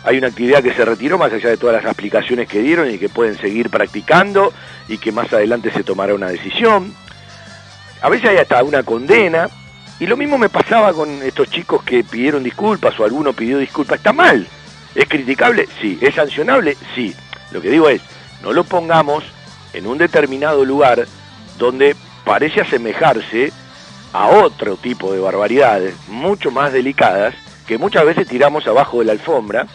hay 0.04 0.18
una 0.18 0.28
actividad 0.28 0.62
que 0.62 0.74
se 0.74 0.84
retiró 0.84 1.18
más 1.18 1.32
allá 1.32 1.50
de 1.50 1.56
todas 1.56 1.76
las 1.76 1.84
explicaciones 1.84 2.48
que 2.48 2.60
dieron 2.60 2.90
y 2.90 2.98
que 2.98 3.08
pueden 3.08 3.36
seguir 3.38 3.70
practicando 3.70 4.52
y 4.88 4.98
que 4.98 5.12
más 5.12 5.32
adelante 5.32 5.70
se 5.70 5.84
tomará 5.84 6.14
una 6.14 6.28
decisión. 6.28 6.94
A 8.00 8.08
veces 8.08 8.30
hay 8.30 8.36
hasta 8.38 8.62
una 8.62 8.82
condena 8.84 9.48
y 10.00 10.06
lo 10.06 10.16
mismo 10.16 10.38
me 10.38 10.48
pasaba 10.48 10.92
con 10.92 11.22
estos 11.22 11.50
chicos 11.50 11.82
que 11.82 12.04
pidieron 12.04 12.44
disculpas 12.44 12.98
o 12.98 13.04
alguno 13.04 13.32
pidió 13.32 13.58
disculpas. 13.58 13.98
Está 13.98 14.12
mal. 14.12 14.46
¿Es 14.94 15.08
criticable? 15.08 15.68
Sí. 15.80 15.98
¿Es 16.00 16.14
sancionable? 16.14 16.76
Sí. 16.94 17.14
Lo 17.50 17.60
que 17.60 17.70
digo 17.70 17.88
es, 17.88 18.00
no 18.42 18.52
lo 18.52 18.62
pongamos 18.64 19.24
en 19.78 19.86
un 19.86 19.96
determinado 19.96 20.64
lugar 20.64 21.06
donde 21.56 21.94
parece 22.24 22.60
asemejarse 22.60 23.52
a 24.12 24.26
otro 24.26 24.76
tipo 24.76 25.12
de 25.12 25.20
barbaridades 25.20 25.94
mucho 26.08 26.50
más 26.50 26.72
delicadas 26.72 27.34
que 27.66 27.78
muchas 27.78 28.04
veces 28.04 28.26
tiramos 28.26 28.66
abajo 28.66 28.98
de 28.98 29.04
la 29.04 29.12
alfombra 29.12 29.66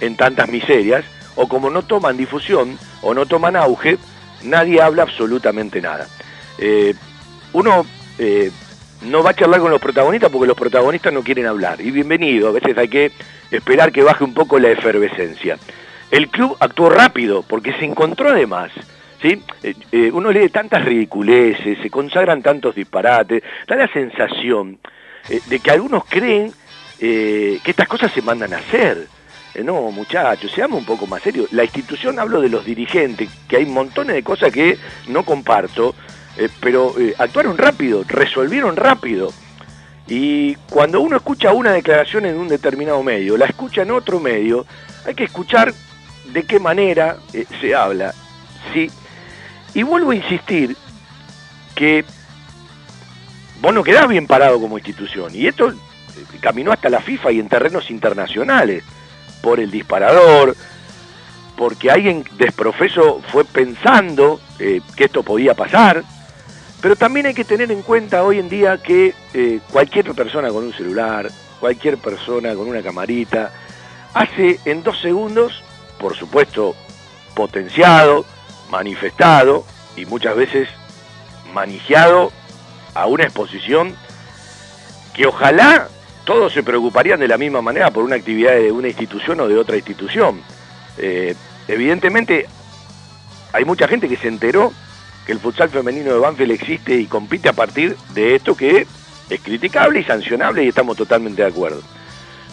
en 0.00 0.16
tantas 0.16 0.48
miserias 0.48 1.04
o 1.36 1.48
como 1.48 1.68
no 1.68 1.82
toman 1.82 2.16
difusión 2.16 2.78
o 3.02 3.12
no 3.12 3.26
toman 3.26 3.56
auge, 3.56 3.98
nadie 4.42 4.80
habla 4.80 5.02
absolutamente 5.02 5.82
nada. 5.82 6.06
Eh, 6.58 6.94
uno 7.52 7.84
eh, 8.18 8.50
no 9.02 9.22
va 9.22 9.30
a 9.30 9.34
charlar 9.34 9.60
con 9.60 9.70
los 9.70 9.80
protagonistas 9.80 10.30
porque 10.30 10.46
los 10.46 10.56
protagonistas 10.56 11.12
no 11.12 11.22
quieren 11.22 11.46
hablar. 11.46 11.80
Y 11.80 11.90
bienvenido, 11.90 12.48
a 12.48 12.52
veces 12.52 12.76
hay 12.78 12.88
que 12.88 13.12
esperar 13.50 13.92
que 13.92 14.02
baje 14.02 14.24
un 14.24 14.32
poco 14.32 14.58
la 14.58 14.70
efervescencia. 14.70 15.58
El 16.10 16.28
club 16.28 16.56
actuó 16.60 16.88
rápido 16.88 17.42
porque 17.42 17.72
se 17.74 17.84
encontró 17.84 18.30
además 18.30 18.70
¿sí? 19.22 19.42
Eh, 19.62 19.74
eh, 19.92 20.10
uno 20.12 20.30
lee 20.30 20.48
tantas 20.48 20.84
ridiculeces, 20.84 21.78
se 21.80 21.88
consagran 21.88 22.42
tantos 22.42 22.74
disparates, 22.74 23.42
da 23.66 23.76
la 23.76 23.88
sensación 23.88 24.78
eh, 25.28 25.40
de 25.46 25.60
que 25.60 25.70
algunos 25.70 26.04
creen 26.04 26.52
que 26.98 27.60
estas 27.64 27.88
cosas 27.88 28.12
se 28.12 28.22
mandan 28.22 28.54
a 28.54 28.58
hacer. 28.58 29.08
No, 29.64 29.90
muchachos, 29.90 30.52
seamos 30.52 30.78
un 30.78 30.86
poco 30.86 31.04
más 31.08 31.20
serios. 31.20 31.52
La 31.52 31.64
institución, 31.64 32.20
hablo 32.20 32.40
de 32.40 32.48
los 32.48 32.64
dirigentes, 32.64 33.28
que 33.48 33.56
hay 33.56 33.66
montones 33.66 34.14
de 34.14 34.22
cosas 34.22 34.52
que 34.52 34.78
no 35.08 35.24
comparto, 35.24 35.96
pero 36.60 36.94
actuaron 37.18 37.58
rápido, 37.58 38.04
resolvieron 38.06 38.76
rápido. 38.76 39.32
Y 40.06 40.54
cuando 40.70 41.00
uno 41.00 41.16
escucha 41.16 41.52
una 41.52 41.72
declaración 41.72 42.24
en 42.24 42.38
un 42.38 42.46
determinado 42.46 43.02
medio, 43.02 43.36
la 43.36 43.46
escucha 43.46 43.82
en 43.82 43.90
otro 43.90 44.20
medio, 44.20 44.64
hay 45.04 45.16
que 45.16 45.24
escuchar 45.24 45.74
de 46.32 46.44
qué 46.44 46.60
manera 46.60 47.16
se 47.60 47.74
habla. 47.74 48.14
¿sí? 48.72 48.88
Y 49.74 49.82
vuelvo 49.82 50.10
a 50.10 50.16
insistir 50.16 50.76
que 51.74 52.04
vos 53.60 53.72
no 53.72 53.82
quedás 53.82 54.08
bien 54.08 54.26
parado 54.26 54.60
como 54.60 54.78
institución. 54.78 55.34
Y 55.34 55.46
esto 55.46 55.70
eh, 55.70 55.74
caminó 56.40 56.72
hasta 56.72 56.90
la 56.90 57.00
FIFA 57.00 57.32
y 57.32 57.40
en 57.40 57.48
terrenos 57.48 57.90
internacionales, 57.90 58.84
por 59.40 59.60
el 59.60 59.70
disparador, 59.70 60.56
porque 61.56 61.90
alguien 61.90 62.24
desprofeso 62.38 63.20
fue 63.28 63.44
pensando 63.44 64.40
eh, 64.58 64.80
que 64.96 65.04
esto 65.04 65.22
podía 65.22 65.54
pasar, 65.54 66.02
pero 66.80 66.96
también 66.96 67.26
hay 67.26 67.34
que 67.34 67.44
tener 67.44 67.70
en 67.70 67.82
cuenta 67.82 68.24
hoy 68.24 68.38
en 68.38 68.48
día 68.48 68.78
que 68.78 69.14
eh, 69.34 69.60
cualquier 69.70 70.12
persona 70.14 70.48
con 70.48 70.64
un 70.64 70.72
celular, 70.72 71.30
cualquier 71.60 71.98
persona 71.98 72.54
con 72.54 72.68
una 72.68 72.82
camarita, 72.82 73.52
hace 74.14 74.58
en 74.64 74.82
dos 74.82 75.00
segundos, 75.00 75.62
por 75.98 76.16
supuesto, 76.16 76.74
potenciado, 77.34 78.24
manifestado 78.72 79.64
y 79.96 80.06
muchas 80.06 80.34
veces 80.34 80.68
manejado 81.52 82.32
a 82.94 83.06
una 83.06 83.24
exposición 83.24 83.94
que 85.14 85.26
ojalá 85.26 85.88
todos 86.24 86.52
se 86.54 86.62
preocuparían 86.62 87.20
de 87.20 87.28
la 87.28 87.36
misma 87.36 87.60
manera 87.60 87.90
por 87.90 88.02
una 88.02 88.16
actividad 88.16 88.52
de 88.52 88.72
una 88.72 88.88
institución 88.88 89.38
o 89.40 89.48
de 89.48 89.58
otra 89.58 89.76
institución. 89.76 90.40
Eh, 90.96 91.34
evidentemente 91.68 92.46
hay 93.52 93.64
mucha 93.66 93.86
gente 93.86 94.08
que 94.08 94.16
se 94.16 94.28
enteró 94.28 94.72
que 95.26 95.32
el 95.32 95.38
futsal 95.38 95.68
femenino 95.68 96.14
de 96.14 96.18
Banfield 96.18 96.52
existe 96.52 96.96
y 96.96 97.06
compite 97.06 97.50
a 97.50 97.52
partir 97.52 97.96
de 98.14 98.34
esto 98.34 98.56
que 98.56 98.86
es 99.28 99.40
criticable 99.40 100.00
y 100.00 100.04
sancionable 100.04 100.64
y 100.64 100.68
estamos 100.68 100.96
totalmente 100.96 101.42
de 101.42 101.48
acuerdo. 101.48 101.82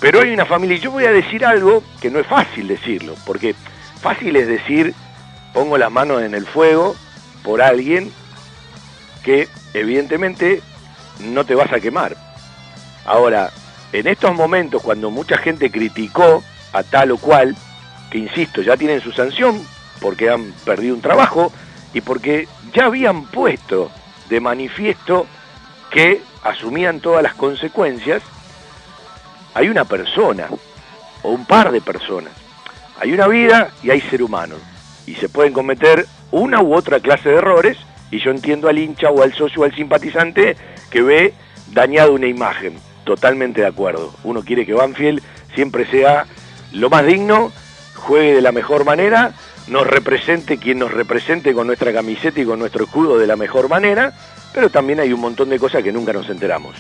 Pero 0.02 0.22
hay 0.22 0.32
una 0.32 0.46
familia, 0.46 0.78
y 0.78 0.80
yo 0.80 0.92
voy 0.92 1.06
a 1.06 1.12
decir 1.12 1.46
algo 1.46 1.84
que 2.02 2.10
no 2.10 2.20
es 2.20 2.28
fácil 2.28 2.68
decirlo, 2.68 3.16
porque 3.26 3.56
fácil 4.02 4.36
es 4.36 4.48
decir, 4.48 4.94
pongo 5.54 5.78
las 5.78 5.92
manos 5.92 6.22
en 6.22 6.34
el 6.34 6.46
fuego 6.46 6.96
por 7.44 7.62
alguien 7.62 8.12
que 9.24 9.48
evidentemente 9.74 10.62
no 11.20 11.46
te 11.46 11.56
vas 11.56 11.72
a 11.74 11.80
quemar. 11.80 12.16
Ahora, 13.06 13.52
en 13.92 14.08
estos 14.08 14.36
momentos 14.36 14.82
cuando 14.82 15.10
mucha 15.10 15.38
gente 15.38 15.72
criticó 15.72 16.44
a 16.74 16.84
tal 16.84 17.12
o 17.12 17.18
cual, 17.18 17.56
que 18.12 18.20
insisto, 18.20 18.62
ya 18.62 18.78
tienen 18.78 19.02
su 19.02 19.12
sanción 19.12 19.62
porque 20.00 20.30
han 20.30 20.52
perdido 20.64 20.96
un 20.96 21.02
trabajo 21.02 21.52
y 21.94 22.02
porque 22.02 22.48
ya 22.74 22.86
habían 22.86 23.26
puesto 23.26 23.92
de 24.30 24.40
manifiesto 24.40 25.26
que 25.90 26.22
asumían 26.44 27.00
todas 27.00 27.24
las 27.24 27.34
consecuencias, 27.34 28.22
hay 29.54 29.70
una 29.70 29.86
persona 29.86 30.48
o 31.24 31.30
un 31.30 31.46
par 31.46 31.72
de 31.72 31.82
personas. 31.82 32.34
Hay 33.00 33.12
una 33.12 33.28
vida 33.28 33.72
y 33.82 33.90
hay 33.90 34.02
ser 34.02 34.22
humano. 34.22 34.56
Y 35.10 35.16
se 35.16 35.28
pueden 35.28 35.54
cometer 35.54 36.06
una 36.30 36.62
u 36.62 36.76
otra 36.76 37.00
clase 37.00 37.30
de 37.30 37.38
errores 37.38 37.78
y 38.12 38.20
yo 38.20 38.30
entiendo 38.30 38.70
al 38.70 38.78
hincha 38.78 39.10
o 39.10 39.24
al 39.24 39.34
socio 39.34 39.64
o 39.64 39.66
al 39.66 39.74
simpatizante 39.74 40.56
que 40.92 41.02
ve 41.02 41.34
dañada 41.72 42.12
una 42.12 42.28
imagen. 42.28 42.76
Totalmente 43.06 43.62
de 43.62 43.68
acuerdo. 43.68 44.14
Uno 44.24 44.44
quiere 44.44 44.68
que 44.68 44.76
Banfield 44.76 45.24
siempre 45.56 45.90
sea 45.90 46.28
lo 46.74 46.92
más 46.92 47.08
digno, 47.08 47.52
juegue 47.96 48.36
de 48.36 48.42
la 48.44 48.52
mejor 48.52 48.86
manera, 48.86 49.34
nos 49.68 49.88
represente 49.88 50.60
quien 50.60 50.78
nos 50.78 50.92
represente 50.92 51.56
con 51.56 51.66
nuestra 51.66 51.92
camiseta 51.92 52.40
y 52.40 52.46
con 52.46 52.60
nuestro 52.60 52.84
escudo 52.84 53.18
de 53.18 53.26
la 53.26 53.36
mejor 53.36 53.68
manera, 53.68 54.14
pero 54.54 54.70
también 54.70 55.00
hay 55.00 55.12
un 55.12 55.22
montón 55.22 55.50
de 55.50 55.58
cosas 55.58 55.82
que 55.82 55.92
nunca 55.92 56.14
nos 56.14 56.30
enteramos. 56.30 56.76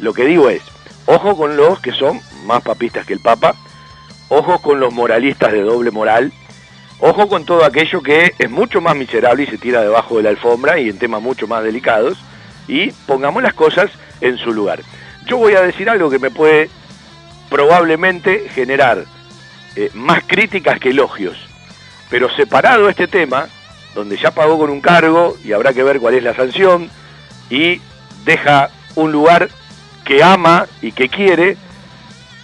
Lo 0.00 0.12
que 0.12 0.24
digo 0.24 0.50
es, 0.50 0.62
ojo 1.06 1.36
con 1.36 1.56
los 1.56 1.78
que 1.78 1.92
son 1.92 2.20
más 2.44 2.64
papistas 2.64 3.06
que 3.06 3.12
el 3.12 3.20
Papa, 3.20 3.54
ojo 4.30 4.60
con 4.60 4.80
los 4.80 4.92
moralistas 4.92 5.52
de 5.52 5.62
doble 5.62 5.92
moral, 5.92 6.32
ojo 7.04 7.28
con 7.28 7.44
todo 7.44 7.64
aquello 7.64 8.00
que 8.00 8.32
es 8.38 8.48
mucho 8.48 8.80
más 8.80 8.94
miserable 8.94 9.42
y 9.42 9.46
se 9.46 9.58
tira 9.58 9.82
debajo 9.82 10.18
de 10.18 10.22
la 10.22 10.28
alfombra 10.30 10.78
y 10.78 10.88
en 10.88 10.98
temas 10.98 11.20
mucho 11.20 11.48
más 11.48 11.64
delicados, 11.64 12.16
y 12.68 12.92
pongamos 12.92 13.42
las 13.42 13.54
cosas 13.54 13.90
en 14.20 14.38
su 14.38 14.52
lugar. 14.52 14.80
Yo 15.26 15.36
voy 15.36 15.54
a 15.54 15.62
decir 15.62 15.90
algo 15.90 16.08
que 16.08 16.20
me 16.20 16.30
puede 16.30 16.70
probablemente 17.50 18.48
generar 18.54 19.04
eh, 19.74 19.90
más 19.94 20.22
críticas 20.24 20.78
que 20.78 20.90
elogios, 20.90 21.36
pero 22.08 22.32
separado 22.36 22.88
este 22.88 23.08
tema, 23.08 23.48
donde 23.96 24.16
ya 24.16 24.30
pagó 24.30 24.56
con 24.56 24.70
un 24.70 24.80
cargo 24.80 25.36
y 25.44 25.52
habrá 25.52 25.72
que 25.72 25.82
ver 25.82 25.98
cuál 25.98 26.14
es 26.14 26.22
la 26.22 26.36
sanción, 26.36 26.88
y 27.50 27.80
deja 28.24 28.70
un 28.94 29.10
lugar 29.10 29.48
que 30.04 30.22
ama 30.22 30.66
y 30.80 30.92
que 30.92 31.08
quiere, 31.08 31.56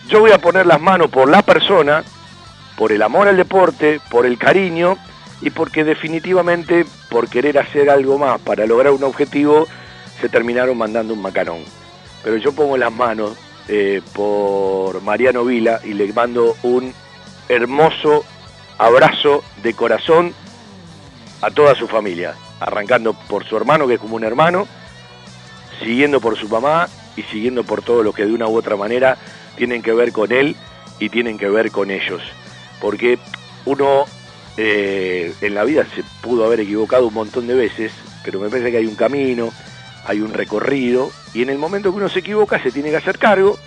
yo 0.08 0.18
voy 0.18 0.32
a 0.32 0.38
poner 0.38 0.66
las 0.66 0.80
manos 0.80 1.10
por 1.10 1.30
la 1.30 1.42
persona, 1.42 2.02
por 2.78 2.92
el 2.92 3.02
amor 3.02 3.26
al 3.26 3.36
deporte, 3.36 4.00
por 4.08 4.24
el 4.24 4.38
cariño 4.38 4.96
y 5.42 5.50
porque 5.50 5.82
definitivamente 5.82 6.86
por 7.10 7.28
querer 7.28 7.58
hacer 7.58 7.90
algo 7.90 8.18
más 8.18 8.40
para 8.40 8.66
lograr 8.66 8.92
un 8.92 9.02
objetivo 9.02 9.66
se 10.20 10.28
terminaron 10.28 10.78
mandando 10.78 11.12
un 11.12 11.20
macarón. 11.20 11.58
Pero 12.22 12.36
yo 12.36 12.52
pongo 12.52 12.76
las 12.76 12.92
manos 12.92 13.36
eh, 13.66 14.00
por 14.12 15.02
Mariano 15.02 15.44
Vila 15.44 15.80
y 15.84 15.92
le 15.92 16.12
mando 16.12 16.56
un 16.62 16.94
hermoso 17.48 18.24
abrazo 18.78 19.42
de 19.62 19.74
corazón 19.74 20.32
a 21.40 21.50
toda 21.50 21.74
su 21.74 21.88
familia, 21.88 22.34
arrancando 22.60 23.12
por 23.12 23.44
su 23.44 23.56
hermano, 23.56 23.88
que 23.88 23.94
es 23.94 24.00
como 24.00 24.16
un 24.16 24.24
hermano, 24.24 24.68
siguiendo 25.82 26.20
por 26.20 26.36
su 26.38 26.48
mamá 26.48 26.88
y 27.16 27.22
siguiendo 27.22 27.64
por 27.64 27.82
todo 27.82 28.04
lo 28.04 28.12
que 28.12 28.24
de 28.24 28.32
una 28.32 28.46
u 28.46 28.56
otra 28.56 28.76
manera 28.76 29.16
tienen 29.56 29.82
que 29.82 29.92
ver 29.92 30.12
con 30.12 30.30
él 30.30 30.56
y 31.00 31.08
tienen 31.08 31.38
que 31.38 31.48
ver 31.48 31.70
con 31.72 31.90
ellos. 31.90 32.22
Porque 32.80 33.18
uno 33.64 34.04
eh, 34.56 35.32
en 35.40 35.54
la 35.54 35.64
vida 35.64 35.86
se 35.94 36.02
pudo 36.20 36.44
haber 36.44 36.60
equivocado 36.60 37.06
un 37.06 37.14
montón 37.14 37.46
de 37.46 37.54
veces, 37.54 37.92
pero 38.24 38.40
me 38.40 38.48
parece 38.48 38.70
que 38.70 38.78
hay 38.78 38.86
un 38.86 38.96
camino, 38.96 39.52
hay 40.04 40.20
un 40.20 40.32
recorrido, 40.32 41.10
y 41.34 41.42
en 41.42 41.50
el 41.50 41.58
momento 41.58 41.90
que 41.90 41.98
uno 41.98 42.08
se 42.08 42.20
equivoca 42.20 42.62
se 42.62 42.72
tiene 42.72 42.90
que 42.90 42.96
hacer 42.96 43.18
cargo, 43.18 43.58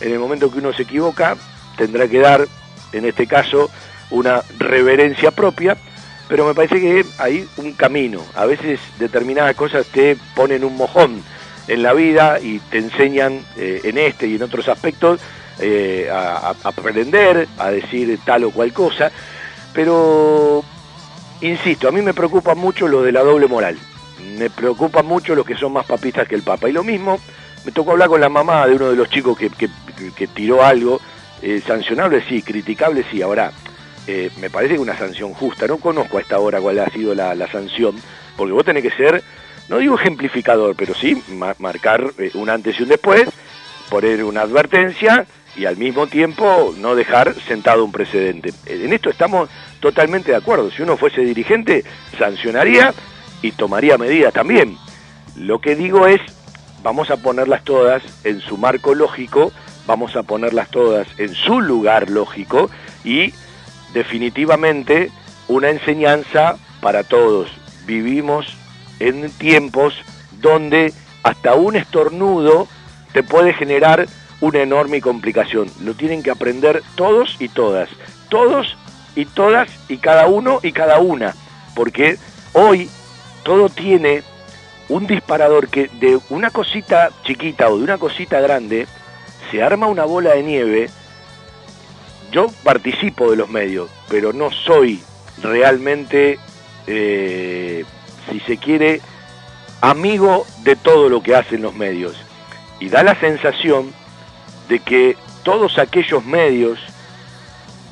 en 0.00 0.12
el 0.12 0.18
momento 0.18 0.50
que 0.50 0.58
uno 0.58 0.72
se 0.72 0.82
equivoca 0.82 1.36
tendrá 1.76 2.08
que 2.08 2.18
dar, 2.18 2.46
en 2.92 3.04
este 3.04 3.26
caso, 3.26 3.70
una 4.10 4.42
reverencia 4.58 5.30
propia, 5.30 5.76
pero 6.28 6.46
me 6.46 6.54
parece 6.54 6.80
que 6.80 7.06
hay 7.18 7.48
un 7.56 7.72
camino. 7.72 8.22
A 8.34 8.46
veces 8.46 8.80
determinadas 8.98 9.54
cosas 9.56 9.86
te 9.86 10.16
ponen 10.34 10.64
un 10.64 10.76
mojón 10.76 11.22
en 11.68 11.82
la 11.82 11.92
vida 11.92 12.38
y 12.40 12.58
te 12.58 12.78
enseñan 12.78 13.44
eh, 13.56 13.80
en 13.84 13.98
este 13.98 14.26
y 14.26 14.36
en 14.36 14.42
otros 14.42 14.68
aspectos 14.68 15.20
eh, 15.60 16.08
a, 16.12 16.54
aprender, 16.64 17.48
a 17.58 17.70
decir 17.70 18.18
tal 18.24 18.44
o 18.44 18.50
cual 18.50 18.72
cosa, 18.72 19.10
pero 19.72 20.64
insisto, 21.40 21.88
a 21.88 21.92
mí 21.92 22.02
me 22.02 22.14
preocupa 22.14 22.54
mucho 22.54 22.88
lo 22.88 23.02
de 23.02 23.12
la 23.12 23.22
doble 23.22 23.46
moral. 23.46 23.78
Me 24.36 24.50
preocupa 24.50 25.02
mucho 25.02 25.34
los 25.34 25.46
que 25.46 25.56
son 25.56 25.72
más 25.72 25.86
papistas 25.86 26.26
que 26.28 26.34
el 26.34 26.42
Papa. 26.42 26.68
Y 26.68 26.72
lo 26.72 26.82
mismo, 26.84 27.18
me 27.64 27.72
tocó 27.72 27.92
hablar 27.92 28.08
con 28.08 28.20
la 28.20 28.28
mamá 28.28 28.66
de 28.66 28.74
uno 28.74 28.90
de 28.90 28.96
los 28.96 29.08
chicos 29.08 29.38
que, 29.38 29.50
que- 29.50 30.26
tiró 30.28 30.64
algo, 30.64 31.00
eh, 31.42 31.62
sancionable 31.66 32.22
sí, 32.28 32.42
criticable 32.42 33.04
sí. 33.10 33.22
Ahora, 33.22 33.52
eh, 34.06 34.30
me 34.40 34.50
parece 34.50 34.74
que 34.74 34.80
una 34.80 34.96
sanción 34.98 35.32
justa. 35.34 35.66
No 35.66 35.78
conozco 35.78 36.18
a 36.18 36.20
esta 36.20 36.38
hora 36.38 36.60
cuál 36.60 36.78
ha 36.80 36.90
sido 36.90 37.14
la, 37.14 37.34
la 37.34 37.50
sanción, 37.50 37.94
porque 38.36 38.52
vos 38.52 38.64
tenés 38.64 38.82
que 38.82 38.90
ser, 38.90 39.22
no 39.68 39.78
digo 39.78 39.96
ejemplificador, 39.96 40.74
pero 40.76 40.94
sí 40.94 41.22
ma- 41.28 41.54
marcar 41.58 42.12
eh, 42.18 42.30
un 42.34 42.50
antes 42.50 42.78
y 42.78 42.82
un 42.82 42.88
después, 42.88 43.28
poner 43.88 44.24
una 44.24 44.42
advertencia 44.42 45.26
y 45.58 45.66
al 45.66 45.76
mismo 45.76 46.06
tiempo 46.06 46.72
no 46.78 46.94
dejar 46.94 47.34
sentado 47.34 47.84
un 47.84 47.90
precedente. 47.90 48.50
Eh, 48.66 48.82
En 48.84 48.92
esto 48.92 49.10
estamos 49.10 49.50
totalmente 49.80 50.30
de 50.30 50.36
acuerdo. 50.36 50.70
Si 50.70 50.82
uno 50.82 50.96
fuese 50.96 51.22
dirigente, 51.22 51.84
sancionaría 52.16 52.94
y 53.42 53.52
tomaría 53.52 53.98
medidas 53.98 54.32
también. 54.32 54.76
Lo 55.36 55.60
que 55.60 55.74
digo 55.74 56.06
es, 56.06 56.20
vamos 56.82 57.10
a 57.10 57.16
ponerlas 57.16 57.64
todas 57.64 58.02
en 58.24 58.40
su 58.40 58.56
marco 58.56 58.94
lógico, 58.94 59.52
vamos 59.86 60.14
a 60.14 60.22
ponerlas 60.22 60.70
todas 60.70 61.08
en 61.18 61.34
su 61.34 61.60
lugar 61.60 62.08
lógico 62.08 62.70
y 63.04 63.34
definitivamente 63.92 65.10
una 65.48 65.70
enseñanza 65.70 66.56
para 66.80 67.02
todos. 67.02 67.50
Vivimos 67.84 68.56
en 69.00 69.30
tiempos 69.32 69.94
donde 70.40 70.92
hasta 71.24 71.54
un 71.54 71.74
estornudo 71.74 72.68
te 73.12 73.22
puede 73.22 73.54
generar 73.54 74.06
una 74.40 74.60
enorme 74.60 75.00
complicación. 75.00 75.70
Lo 75.80 75.94
tienen 75.94 76.22
que 76.22 76.30
aprender 76.30 76.82
todos 76.94 77.36
y 77.38 77.48
todas. 77.48 77.88
Todos 78.28 78.76
y 79.14 79.24
todas 79.24 79.68
y 79.88 79.98
cada 79.98 80.26
uno 80.26 80.60
y 80.62 80.72
cada 80.72 80.98
una. 80.98 81.34
Porque 81.74 82.18
hoy 82.52 82.90
todo 83.42 83.68
tiene 83.68 84.22
un 84.88 85.06
disparador 85.06 85.68
que 85.68 85.88
de 86.00 86.18
una 86.30 86.50
cosita 86.50 87.10
chiquita 87.24 87.68
o 87.68 87.78
de 87.78 87.84
una 87.84 87.98
cosita 87.98 88.40
grande 88.40 88.86
se 89.50 89.62
arma 89.62 89.86
una 89.86 90.04
bola 90.04 90.34
de 90.34 90.42
nieve 90.42 90.90
yo 92.30 92.48
participo 92.62 93.30
de 93.30 93.36
los 93.36 93.48
medios, 93.48 93.90
pero 94.08 94.32
no 94.32 94.50
soy 94.50 95.02
realmente, 95.42 96.38
eh, 96.86 97.84
si 98.30 98.40
se 98.40 98.58
quiere, 98.58 99.00
amigo 99.80 100.46
de 100.62 100.76
todo 100.76 101.08
lo 101.08 101.22
que 101.22 101.34
hacen 101.34 101.62
los 101.62 101.74
medios. 101.74 102.16
Y 102.80 102.88
da 102.88 103.02
la 103.02 103.18
sensación 103.18 103.92
de 104.68 104.80
que 104.80 105.16
todos 105.42 105.78
aquellos 105.78 106.24
medios 106.24 106.78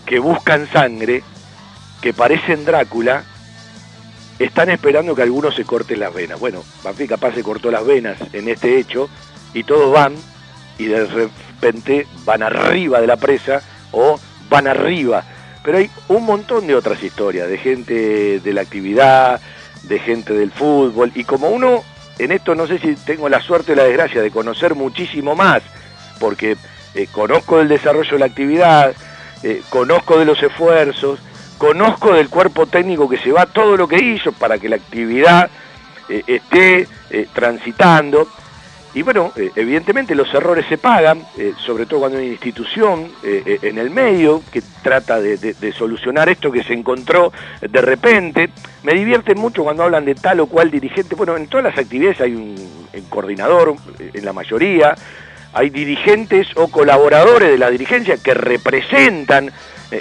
que 0.04 0.18
buscan 0.18 0.70
sangre, 0.70 1.22
que 2.00 2.12
parecen 2.12 2.64
Drácula, 2.64 3.24
están 4.38 4.68
esperando 4.70 5.14
que 5.14 5.22
algunos 5.22 5.54
se 5.54 5.64
corten 5.64 6.00
las 6.00 6.12
venas. 6.12 6.38
Bueno, 6.38 6.62
Banfield 6.84 7.10
capaz 7.10 7.34
se 7.34 7.42
cortó 7.42 7.70
las 7.70 7.84
venas 7.84 8.18
en 8.32 8.48
este 8.48 8.78
hecho 8.78 9.08
y 9.54 9.64
todos 9.64 9.92
van 9.92 10.14
y 10.78 10.84
de 10.84 11.06
repente 11.06 12.06
van 12.24 12.42
arriba 12.42 13.00
de 13.00 13.06
la 13.06 13.16
presa 13.16 13.62
o 13.92 14.20
van 14.50 14.66
arriba. 14.66 15.24
Pero 15.62 15.78
hay 15.78 15.90
un 16.08 16.24
montón 16.24 16.66
de 16.66 16.74
otras 16.74 17.02
historias, 17.02 17.48
de 17.48 17.58
gente 17.58 18.40
de 18.40 18.52
la 18.52 18.60
actividad, 18.60 19.40
de 19.84 19.98
gente 19.98 20.34
del 20.34 20.52
fútbol, 20.52 21.10
y 21.14 21.24
como 21.24 21.48
uno, 21.48 21.82
en 22.18 22.32
esto 22.32 22.54
no 22.54 22.66
sé 22.66 22.78
si 22.78 22.94
tengo 22.94 23.28
la 23.28 23.40
suerte 23.40 23.72
o 23.72 23.74
la 23.74 23.84
desgracia 23.84 24.22
de 24.22 24.30
conocer 24.30 24.74
muchísimo 24.74 25.34
más, 25.34 25.62
porque 26.18 26.56
eh, 26.96 27.08
conozco 27.12 27.58
del 27.58 27.68
desarrollo 27.68 28.12
de 28.12 28.18
la 28.18 28.24
actividad, 28.24 28.94
eh, 29.42 29.60
conozco 29.68 30.18
de 30.18 30.24
los 30.24 30.42
esfuerzos, 30.42 31.20
conozco 31.58 32.14
del 32.14 32.30
cuerpo 32.30 32.66
técnico 32.66 33.06
que 33.06 33.18
se 33.18 33.32
va 33.32 33.44
todo 33.44 33.76
lo 33.76 33.86
que 33.86 34.02
hizo 34.02 34.32
para 34.32 34.58
que 34.58 34.70
la 34.70 34.76
actividad 34.76 35.50
eh, 36.08 36.22
esté 36.26 36.88
transitando. 37.34 38.28
Y 38.94 39.02
bueno, 39.02 39.30
evidentemente 39.36 40.14
los 40.14 40.32
errores 40.32 40.64
se 40.70 40.78
pagan, 40.78 41.22
sobre 41.58 41.84
todo 41.84 42.00
cuando 42.00 42.16
hay 42.16 42.24
una 42.24 42.32
institución 42.32 43.12
en 43.22 43.76
el 43.76 43.90
medio 43.90 44.42
que 44.50 44.62
trata 44.82 45.20
de, 45.20 45.72
solucionar 45.76 46.30
esto 46.30 46.50
que 46.50 46.62
se 46.62 46.72
encontró 46.72 47.30
de 47.60 47.80
repente. 47.82 48.48
Me 48.84 48.94
divierte 48.94 49.34
mucho 49.34 49.64
cuando 49.64 49.82
hablan 49.82 50.06
de 50.06 50.14
tal 50.14 50.40
o 50.40 50.46
cual 50.46 50.70
dirigente. 50.70 51.14
Bueno, 51.14 51.36
en 51.36 51.46
todas 51.46 51.64
las 51.64 51.78
actividades 51.78 52.22
hay 52.22 52.34
un, 52.34 52.56
coordinador, 53.10 53.76
en 53.98 54.24
la 54.24 54.32
mayoría, 54.32 54.94
hay 55.56 55.70
dirigentes 55.70 56.48
o 56.54 56.68
colaboradores 56.68 57.50
de 57.50 57.56
la 57.56 57.70
dirigencia 57.70 58.18
que 58.18 58.34
representan 58.34 59.50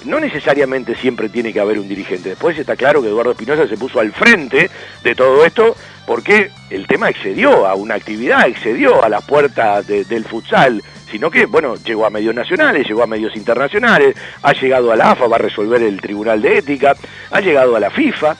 no 0.05 0.19
necesariamente 0.19 0.95
siempre 0.95 1.29
tiene 1.29 1.53
que 1.53 1.59
haber 1.59 1.79
un 1.79 1.87
dirigente. 1.87 2.29
Después 2.29 2.57
está 2.57 2.75
claro 2.75 3.01
que 3.01 3.07
Eduardo 3.07 3.31
Espinosa 3.31 3.67
se 3.67 3.77
puso 3.77 3.99
al 3.99 4.11
frente 4.11 4.69
de 5.03 5.15
todo 5.15 5.45
esto 5.45 5.75
porque 6.05 6.51
el 6.69 6.87
tema 6.87 7.09
excedió 7.09 7.65
a 7.65 7.75
una 7.75 7.95
actividad, 7.95 8.47
excedió 8.47 9.03
a 9.03 9.09
la 9.09 9.21
puerta 9.21 9.81
del 9.81 10.25
futsal, 10.25 10.83
sino 11.09 11.31
que, 11.31 11.45
bueno, 11.45 11.75
llegó 11.75 12.05
a 12.05 12.09
medios 12.09 12.35
nacionales, 12.35 12.85
llegó 12.85 13.03
a 13.03 13.07
medios 13.07 13.35
internacionales, 13.35 14.15
ha 14.41 14.51
llegado 14.51 14.91
a 14.91 14.95
la 14.95 15.11
AFA, 15.11 15.27
va 15.27 15.37
a 15.37 15.39
resolver 15.39 15.81
el 15.81 16.01
Tribunal 16.01 16.41
de 16.41 16.57
Ética, 16.57 16.95
ha 17.31 17.39
llegado 17.39 17.75
a 17.75 17.79
la 17.79 17.91
FIFA, 17.91 18.35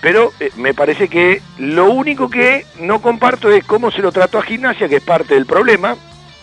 pero 0.00 0.32
eh, 0.38 0.50
me 0.56 0.72
parece 0.72 1.08
que 1.08 1.42
lo 1.58 1.90
único 1.90 2.30
que 2.30 2.64
no 2.78 3.02
comparto 3.02 3.50
es 3.50 3.64
cómo 3.64 3.90
se 3.90 4.02
lo 4.02 4.12
trató 4.12 4.38
a 4.38 4.42
Gimnasia, 4.42 4.88
que 4.88 4.96
es 4.96 5.02
parte 5.02 5.34
del 5.34 5.46
problema, 5.46 5.96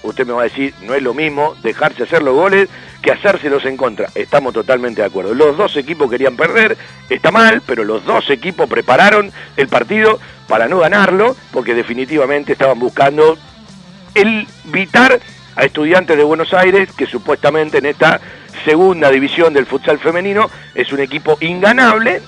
usted 0.03 0.25
me 0.25 0.33
va 0.33 0.41
a 0.41 0.45
decir, 0.45 0.73
no 0.81 0.93
es 0.93 1.01
lo 1.01 1.13
mismo 1.13 1.55
dejarse 1.63 2.03
hacer 2.03 2.21
los 2.21 2.35
goles 2.35 2.69
que 3.01 3.11
hacérselos 3.11 3.65
en 3.65 3.77
contra. 3.77 4.09
Estamos 4.15 4.53
totalmente 4.53 5.01
de 5.01 5.07
acuerdo. 5.07 5.33
Los 5.33 5.57
dos 5.57 5.75
equipos 5.77 6.09
querían 6.09 6.35
perder, 6.35 6.77
está 7.09 7.31
mal, 7.31 7.61
pero 7.65 7.83
los 7.83 8.05
dos 8.05 8.29
equipos 8.29 8.69
prepararon 8.69 9.31
el 9.55 9.67
partido 9.67 10.19
para 10.47 10.67
no 10.67 10.79
ganarlo, 10.79 11.35
porque 11.51 11.73
definitivamente 11.73 12.53
estaban 12.53 12.79
buscando 12.79 13.37
el 14.15 14.47
vitar 14.65 15.19
a 15.55 15.65
estudiantes 15.65 16.17
de 16.17 16.23
Buenos 16.23 16.53
Aires, 16.53 16.89
que 16.95 17.05
supuestamente 17.05 17.79
en 17.79 17.87
esta 17.87 18.21
segunda 18.65 19.09
división 19.09 19.53
del 19.53 19.65
futsal 19.65 19.99
femenino 19.99 20.49
es 20.73 20.91
un 20.91 20.99
equipo 20.99 21.37
inganable. 21.41 22.21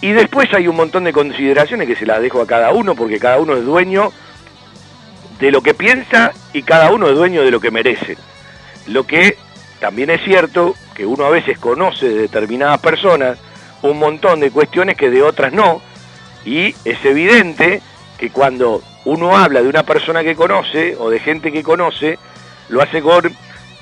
Y 0.00 0.12
después 0.12 0.52
hay 0.52 0.68
un 0.68 0.76
montón 0.76 1.04
de 1.04 1.12
consideraciones 1.12 1.88
que 1.88 1.96
se 1.96 2.04
las 2.04 2.20
dejo 2.20 2.42
a 2.42 2.46
cada 2.46 2.72
uno, 2.72 2.94
porque 2.94 3.18
cada 3.18 3.38
uno 3.38 3.56
es 3.56 3.64
dueño 3.64 4.12
de 5.44 5.52
lo 5.52 5.62
que 5.62 5.74
piensa 5.74 6.32
y 6.54 6.62
cada 6.62 6.90
uno 6.90 7.06
es 7.06 7.16
dueño 7.16 7.42
de 7.42 7.50
lo 7.50 7.60
que 7.60 7.70
merece. 7.70 8.16
Lo 8.86 9.06
que 9.06 9.36
también 9.78 10.08
es 10.08 10.24
cierto 10.24 10.74
que 10.94 11.04
uno 11.04 11.26
a 11.26 11.30
veces 11.30 11.58
conoce 11.58 12.08
de 12.08 12.22
determinadas 12.22 12.80
personas 12.80 13.36
un 13.82 13.98
montón 13.98 14.40
de 14.40 14.50
cuestiones 14.50 14.96
que 14.96 15.10
de 15.10 15.22
otras 15.22 15.52
no, 15.52 15.82
y 16.46 16.74
es 16.86 17.04
evidente 17.04 17.82
que 18.16 18.30
cuando 18.30 18.82
uno 19.04 19.36
habla 19.36 19.60
de 19.60 19.68
una 19.68 19.82
persona 19.82 20.24
que 20.24 20.34
conoce 20.34 20.96
o 20.98 21.10
de 21.10 21.20
gente 21.20 21.52
que 21.52 21.62
conoce, 21.62 22.18
lo 22.70 22.80
hace 22.80 23.02
con 23.02 23.30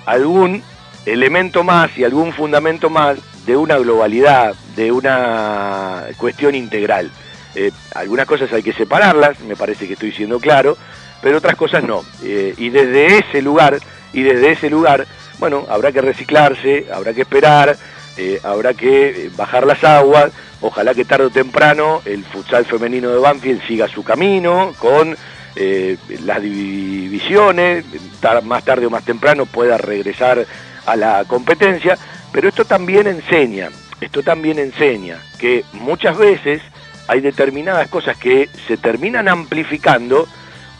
algún 0.04 0.64
elemento 1.06 1.62
más 1.62 1.96
y 1.96 2.02
algún 2.02 2.32
fundamento 2.32 2.90
más 2.90 3.18
de 3.46 3.56
una 3.56 3.78
globalidad, 3.78 4.56
de 4.74 4.90
una 4.90 6.06
cuestión 6.16 6.56
integral. 6.56 7.12
Eh, 7.54 7.70
algunas 7.94 8.26
cosas 8.26 8.52
hay 8.52 8.64
que 8.64 8.72
separarlas, 8.72 9.38
me 9.40 9.54
parece 9.54 9.86
que 9.86 9.92
estoy 9.92 10.10
siendo 10.10 10.40
claro, 10.40 10.76
pero 11.22 11.38
otras 11.38 11.56
cosas 11.56 11.84
no. 11.84 12.04
Eh, 12.22 12.54
y 12.58 12.68
desde 12.68 13.18
ese 13.18 13.40
lugar, 13.40 13.78
y 14.12 14.22
desde 14.22 14.50
ese 14.50 14.68
lugar, 14.68 15.06
bueno, 15.38 15.64
habrá 15.70 15.92
que 15.92 16.02
reciclarse, 16.02 16.86
habrá 16.92 17.14
que 17.14 17.22
esperar, 17.22 17.76
eh, 18.18 18.40
habrá 18.42 18.74
que 18.74 19.08
eh, 19.08 19.30
bajar 19.34 19.66
las 19.66 19.82
aguas, 19.84 20.32
ojalá 20.60 20.94
que 20.94 21.04
tarde 21.04 21.26
o 21.26 21.30
temprano 21.30 22.02
el 22.04 22.24
futsal 22.24 22.66
femenino 22.66 23.08
de 23.10 23.18
Banfield 23.18 23.66
siga 23.66 23.88
su 23.88 24.04
camino 24.04 24.74
con 24.78 25.16
las 26.24 26.40
divisiones, 26.40 27.84
más 28.42 28.64
tarde 28.64 28.86
o 28.86 28.90
más 28.90 29.04
temprano 29.04 29.44
pueda 29.44 29.76
regresar 29.76 30.46
a 30.86 30.96
la 30.96 31.26
competencia, 31.26 31.98
pero 32.32 32.48
esto 32.48 32.64
también 32.64 33.06
enseña, 33.06 33.68
esto 34.00 34.22
también 34.22 34.58
enseña 34.58 35.18
que 35.38 35.62
muchas 35.74 36.16
veces 36.16 36.62
hay 37.06 37.20
determinadas 37.20 37.88
cosas 37.88 38.16
que 38.16 38.48
se 38.66 38.78
terminan 38.78 39.28
amplificando 39.28 40.26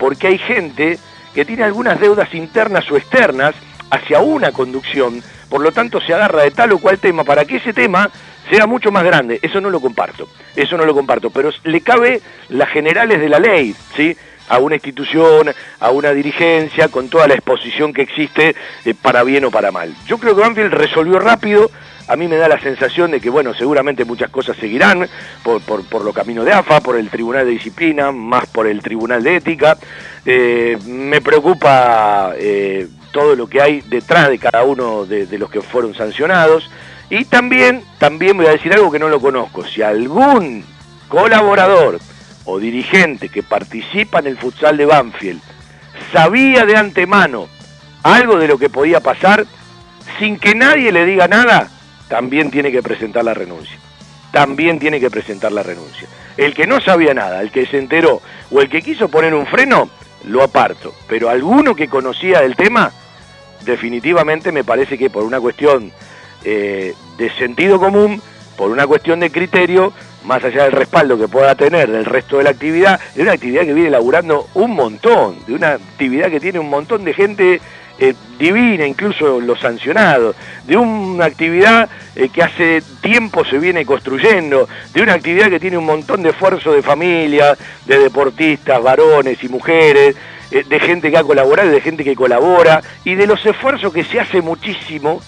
porque 0.03 0.27
hay 0.27 0.39
gente 0.39 0.99
que 1.33 1.45
tiene 1.45 1.63
algunas 1.63 2.01
deudas 2.01 2.35
internas 2.35 2.91
o 2.91 2.97
externas 2.97 3.55
hacia 3.89 4.19
una 4.19 4.51
conducción, 4.51 5.23
por 5.49 5.61
lo 5.61 5.71
tanto 5.71 6.01
se 6.01 6.13
agarra 6.13 6.43
de 6.43 6.51
tal 6.51 6.73
o 6.73 6.79
cual 6.79 6.99
tema 6.99 7.23
para 7.23 7.45
que 7.45 7.59
ese 7.59 7.73
tema 7.73 8.11
sea 8.51 8.67
mucho 8.67 8.91
más 8.91 9.05
grande. 9.05 9.39
Eso 9.41 9.61
no 9.61 9.71
lo 9.71 9.81
comparto, 9.81 10.27
eso 10.57 10.77
no 10.77 10.85
lo 10.87 10.93
comparto, 10.93 11.31
pero 11.31 11.51
le 11.63 11.83
cabe 11.83 12.21
las 12.49 12.69
generales 12.71 13.21
de 13.21 13.29
la 13.29 13.39
ley, 13.39 13.77
¿sí? 13.95 14.17
a 14.49 14.59
una 14.59 14.75
institución, 14.75 15.53
a 15.79 15.91
una 15.91 16.11
dirigencia, 16.11 16.89
con 16.89 17.09
toda 17.09 17.29
la 17.29 17.35
exposición 17.35 17.93
que 17.93 18.03
existe 18.03 18.57
eh, 18.85 18.95
para 19.01 19.23
bien 19.23 19.45
o 19.45 19.53
para 19.53 19.71
mal. 19.71 19.95
Yo 20.09 20.19
creo 20.19 20.35
que 20.35 20.43
Banfield 20.43 20.73
resolvió 20.73 21.21
rápido, 21.21 21.71
a 22.09 22.17
mí 22.17 22.29
me 22.29 22.37
da 22.37 22.49
la 22.49 22.61
sensación 22.61 23.11
de 23.11 23.21
que, 23.21 23.31
bueno, 23.31 23.55
seguramente 23.55 24.05
muchas 24.05 24.31
cosas 24.31 24.57
seguirán 24.57 25.09
por, 25.43 25.63
por, 25.63 26.05
los 26.05 26.15
caminos 26.15 26.45
de 26.45 26.53
AFA, 26.53 26.81
por 26.81 26.97
el 26.97 27.11
Tribunal 27.11 27.47
de 27.47 27.53
Disciplina, 27.53 28.13
más 28.13 28.47
por 28.47 28.67
el 28.67 28.81
Tribunal 28.81 29.23
de 29.23 29.37
Ética. 29.37 29.77
Eh, 30.25 30.79
me 30.87 31.21
preocupa 31.21 32.33
eh, 32.37 32.89
todo 33.13 33.37
lo 33.37 33.47
que 33.47 33.61
hay 33.61 33.81
detrás 33.83 34.29
de 34.29 34.39
cada 34.39 34.65
uno 34.65 35.05
de, 35.05 35.27
de, 35.27 35.39
los 35.39 35.51
que 35.51 35.61
fueron 35.61 35.95
sancionados. 35.95 36.71
Y 37.11 37.25
también, 37.25 37.83
también 37.99 38.37
voy 38.37 38.47
a 38.47 38.53
decir 38.53 38.73
algo 38.73 38.91
que 38.91 38.99
no 38.99 39.09
lo 39.09 39.21
conozco. 39.21 39.65
Si 39.65 39.83
algún 39.83 40.65
colaborador 41.09 41.99
o 42.45 42.59
dirigente 42.59 43.29
que 43.29 43.43
participa 43.43 44.19
en 44.19 44.27
el 44.27 44.39
futsal 44.39 44.77
de 44.77 44.87
Banfield 44.87 45.41
sabía 46.13 46.65
de 46.65 46.77
antemano 46.77 47.49
algo 48.03 48.37
de 48.39 48.49
lo 48.49 48.59
que 48.59 48.69
podía 48.69 49.01
pasar, 49.01 49.47
sin 50.19 50.39
que 50.39 50.55
nadie 50.55 50.91
le 50.93 51.07
diga 51.07 51.29
nada, 51.29 51.69
también 52.13 52.51
tiene 52.51 52.71
que 52.71 52.83
presentar 52.83 53.25
la 53.25 53.33
renuncia. 53.33 53.79
También 54.33 54.79
tiene 54.79 55.01
que 55.01 55.11
presentar 55.11 55.51
la 55.51 55.63
renuncia. 55.63 56.07
El 56.37 56.53
que 56.53 56.67
no 56.67 56.79
sabía 56.79 57.15
nada, 57.15 57.41
el 57.41 57.51
que 57.51 57.65
se 57.65 57.79
enteró 57.79 58.21
o 58.51 58.61
el 58.61 58.69
que 58.69 58.83
quiso 58.83 59.09
poner 59.09 59.33
un 59.33 59.47
freno, 59.47 59.89
lo 60.27 60.43
aparto. 60.43 60.95
Pero 61.09 61.31
alguno 61.31 61.75
que 61.75 61.89
conocía 61.89 62.43
del 62.43 62.55
tema, 62.55 62.93
definitivamente 63.65 64.53
me 64.53 64.63
parece 64.63 64.99
que 64.99 65.09
por 65.09 65.23
una 65.25 65.41
cuestión 65.41 65.91
eh, 66.45 66.95
de 67.17 67.31
sentido 67.37 67.81
común, 67.81 68.21
por 68.59 68.71
una 68.71 68.87
cuestión 68.87 69.19
de 69.21 69.31
criterio, 69.31 69.95
más 70.25 70.45
allá 70.45 70.65
del 70.65 70.73
respaldo 70.73 71.17
que 71.17 71.29
pueda 71.29 71.55
tener 71.55 71.91
del 71.91 72.05
resto 72.05 72.37
de 72.37 72.45
la 72.45 72.51
actividad, 72.51 73.01
de 73.15 73.23
una 73.23 73.33
actividad 73.33 73.63
que 73.63 73.73
viene 73.73 73.89
laburando 73.89 74.49
un 74.53 74.73
montón, 74.73 75.37
de 75.47 75.55
una 75.55 75.71
actividad 75.71 76.29
que 76.29 76.41
tiene 76.41 76.59
un 76.59 76.69
montón 76.69 77.05
de 77.05 77.15
gente 77.15 77.63
eh, 78.05 78.17
divina, 78.37 78.85
incluso 78.85 79.41
los 79.41 79.61
sancionados, 79.61 80.35
de 80.67 80.77
una 80.77 81.25
actividad 81.25 81.89
eh, 82.17 82.31
que 82.31 82.43
hace 82.43 82.83
tiempo 83.01 83.45
se 83.45 83.61
viene 83.61 83.87
construyendo, 83.87 84.69
de 84.93 85.03
una 85.03 85.13
actividad 85.13 85.49
que 85.49 85.61
tiene 85.61 85.79
un 85.79 85.87
montón 85.87 86.21
de 86.25 86.31
esfuerzo 86.31 86.73
de 86.73 86.83
familia, 86.83 87.57
de 87.87 87.99
deportistas, 88.01 88.83
varones 88.83 89.39
y 89.45 89.49
mujeres, 89.49 90.17
eh, 90.51 90.65
de 90.69 90.81
gente 90.81 91.13
que 91.13 91.17
ha 91.17 91.23
colaborado 91.23 91.69
y 91.69 91.75
de 91.75 91.81
gente 91.81 92.03
que 92.03 92.17
colabora, 92.17 92.83
y 93.05 93.15
de 93.15 93.25
los 93.29 93.47
esfuerzos 93.47 93.93
que 93.93 94.03
se 94.03 94.19
hace 94.19 94.43
muchísimo 94.43 95.23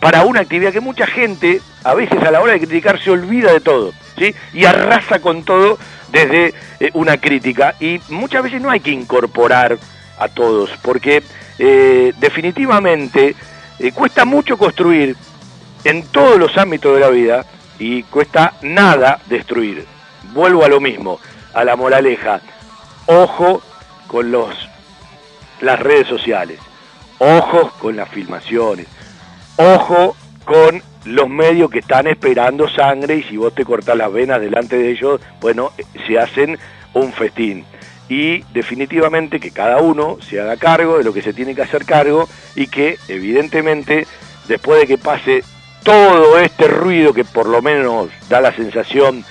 para 0.00 0.24
una 0.24 0.40
actividad 0.40 0.72
que 0.72 0.80
mucha 0.80 1.06
gente, 1.06 1.60
a 1.84 1.94
veces 1.94 2.20
a 2.20 2.32
la 2.32 2.40
hora 2.40 2.52
de 2.52 2.60
criticar, 2.60 3.00
se 3.00 3.10
olvida 3.10 3.52
de 3.52 3.60
todo, 3.60 3.92
¿sí? 4.18 4.34
Y 4.52 4.64
arrasa 4.64 5.20
con 5.20 5.44
todo 5.44 5.78
desde 6.10 6.52
una 6.94 7.16
crítica. 7.18 7.76
Y 7.78 8.00
muchas 8.08 8.42
veces 8.42 8.60
no 8.60 8.70
hay 8.70 8.80
que 8.80 8.90
incorporar 8.90 9.78
a 10.18 10.28
todos, 10.28 10.70
porque 10.82 11.22
eh, 11.64 12.12
definitivamente 12.18 13.36
Eh, 13.78 13.90
cuesta 13.90 14.24
mucho 14.24 14.56
construir 14.56 15.16
en 15.82 16.06
todos 16.12 16.38
los 16.38 16.56
ámbitos 16.56 16.94
de 16.94 17.00
la 17.00 17.08
vida 17.08 17.44
y 17.80 18.04
cuesta 18.04 18.52
nada 18.62 19.18
destruir. 19.26 19.84
Vuelvo 20.32 20.64
a 20.64 20.68
lo 20.68 20.78
mismo, 20.78 21.18
a 21.52 21.64
la 21.64 21.74
moraleja. 21.74 22.40
Ojo 23.06 23.60
con 24.06 24.30
los, 24.30 24.54
las 25.60 25.80
redes 25.80 26.06
sociales, 26.06 26.60
ojo 27.18 27.72
con 27.80 27.96
las 27.96 28.08
filmaciones, 28.08 28.86
ojo 29.56 30.14
con 30.44 30.80
los 31.04 31.28
medios 31.28 31.68
que 31.68 31.80
están 31.80 32.06
esperando 32.06 32.68
sangre 32.68 33.16
y 33.16 33.22
si 33.24 33.36
vos 33.36 33.52
te 33.52 33.64
cortás 33.64 33.96
las 33.96 34.12
venas 34.12 34.40
delante 34.40 34.76
de 34.78 34.92
ellos, 34.92 35.20
bueno, 35.40 35.72
se 36.06 36.18
hacen 36.20 36.56
un 36.94 37.12
festín. 37.12 37.64
Y 38.12 38.44
definitivamente 38.52 39.40
que 39.40 39.52
cada 39.52 39.78
uno 39.78 40.18
se 40.20 40.38
haga 40.38 40.58
cargo 40.58 40.98
de 40.98 41.04
lo 41.04 41.14
que 41.14 41.22
se 41.22 41.32
tiene 41.32 41.54
que 41.54 41.62
hacer 41.62 41.86
cargo 41.86 42.28
y 42.54 42.66
que 42.66 42.98
evidentemente 43.08 44.06
después 44.48 44.80
de 44.80 44.86
que 44.86 44.98
pase 44.98 45.42
todo 45.82 46.38
este 46.38 46.68
ruido 46.68 47.14
que 47.14 47.24
por 47.24 47.48
lo 47.48 47.62
menos 47.62 48.10
da 48.28 48.42
la 48.42 48.54
sensación 48.54 49.24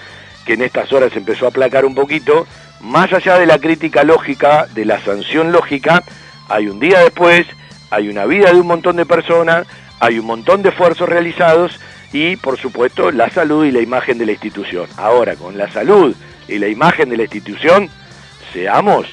que 0.47 0.53
en 0.53 0.63
estas 0.63 0.91
horas 0.93 1.15
empezó 1.15 1.45
a 1.45 1.49
aplacar 1.49 1.85
un 1.85 1.93
poquito, 1.93 2.47
más 2.79 3.13
allá 3.13 3.37
de 3.37 3.45
la 3.45 3.59
crítica 3.59 4.03
lógica, 4.03 4.65
de 4.73 4.85
la 4.85 4.99
sanción 5.05 5.51
lógica, 5.51 6.03
hay 6.49 6.67
un 6.67 6.79
día 6.79 7.01
después, 7.01 7.45
hay 7.91 8.09
una 8.09 8.25
vida 8.25 8.51
de 8.51 8.59
un 8.59 8.65
montón 8.65 8.95
de 8.95 9.05
personas, 9.05 9.67
hay 9.99 10.17
un 10.17 10.25
montón 10.25 10.63
de 10.63 10.69
esfuerzos 10.69 11.07
realizados 11.07 11.79
y 12.13 12.35
por 12.35 12.57
supuesto 12.57 13.11
la 13.11 13.29
salud 13.29 13.63
y 13.63 13.69
la 13.69 13.81
imagen 13.81 14.17
de 14.17 14.25
la 14.25 14.31
institución. 14.31 14.87
Ahora, 14.97 15.35
con 15.35 15.55
la 15.55 15.71
salud 15.71 16.15
y 16.47 16.57
la 16.57 16.67
imagen 16.67 17.11
de 17.11 17.17
la 17.17 17.23
institución, 17.23 17.91
seamos 18.53 19.07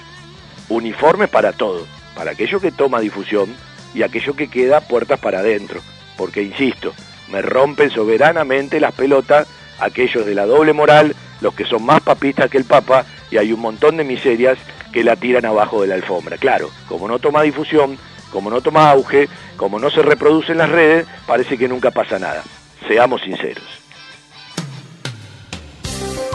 uniformes 0.68 1.28
para 1.28 1.52
todo, 1.52 1.86
para 2.14 2.32
aquello 2.32 2.60
que 2.60 2.72
toma 2.72 3.00
difusión 3.00 3.54
y 3.94 4.02
aquello 4.02 4.34
que 4.34 4.48
queda 4.48 4.80
puertas 4.80 5.18
para 5.18 5.40
adentro, 5.40 5.80
porque 6.16 6.42
insisto, 6.42 6.92
me 7.30 7.42
rompen 7.42 7.90
soberanamente 7.90 8.80
las 8.80 8.94
pelotas 8.94 9.46
aquellos 9.78 10.26
de 10.26 10.34
la 10.34 10.46
doble 10.46 10.72
moral, 10.72 11.14
los 11.40 11.54
que 11.54 11.64
son 11.64 11.84
más 11.84 12.00
papistas 12.00 12.50
que 12.50 12.58
el 12.58 12.64
Papa, 12.64 13.04
y 13.30 13.36
hay 13.36 13.52
un 13.52 13.60
montón 13.60 13.96
de 13.96 14.04
miserias 14.04 14.58
que 14.92 15.04
la 15.04 15.16
tiran 15.16 15.44
abajo 15.44 15.82
de 15.82 15.88
la 15.88 15.94
alfombra. 15.94 16.36
Claro, 16.38 16.70
como 16.88 17.08
no 17.08 17.18
toma 17.18 17.42
difusión, 17.42 17.98
como 18.32 18.50
no 18.50 18.60
toma 18.60 18.90
auge, 18.90 19.28
como 19.56 19.78
no 19.78 19.90
se 19.90 20.02
reproduce 20.02 20.52
en 20.52 20.58
las 20.58 20.70
redes, 20.70 21.06
parece 21.26 21.56
que 21.56 21.68
nunca 21.68 21.90
pasa 21.90 22.18
nada. 22.18 22.42
Seamos 22.86 23.22
sinceros. 23.22 23.87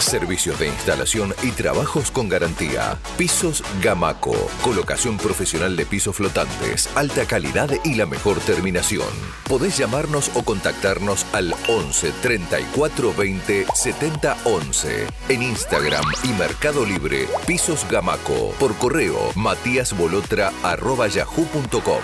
Servicios 0.00 0.58
de 0.58 0.68
instalación 0.68 1.34
y 1.42 1.50
trabajos 1.52 2.10
con 2.10 2.28
garantía. 2.28 2.98
Pisos 3.16 3.62
Gamaco. 3.82 4.36
Colocación 4.62 5.16
profesional 5.16 5.74
de 5.76 5.86
pisos 5.86 6.16
flotantes. 6.16 6.90
Alta 6.94 7.24
calidad 7.26 7.70
y 7.84 7.94
la 7.94 8.04
mejor 8.06 8.38
terminación. 8.40 9.06
Podés 9.48 9.78
llamarnos 9.78 10.30
o 10.34 10.42
contactarnos 10.42 11.24
al 11.32 11.54
11 11.68 12.12
34 12.22 13.14
20 13.14 13.66
70 13.74 14.36
11. 14.44 15.06
En 15.28 15.42
Instagram 15.42 16.04
y 16.24 16.28
Mercado 16.28 16.84
Libre. 16.84 17.26
Pisos 17.46 17.86
Gamaco. 17.90 18.52
Por 18.58 18.74
correo 18.76 19.32
matíasbolotra.yahoo.com. 19.34 22.00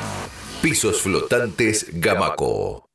Pisos 0.63 1.03
flotantes 1.03 1.87
Gamaco. 1.93 2.92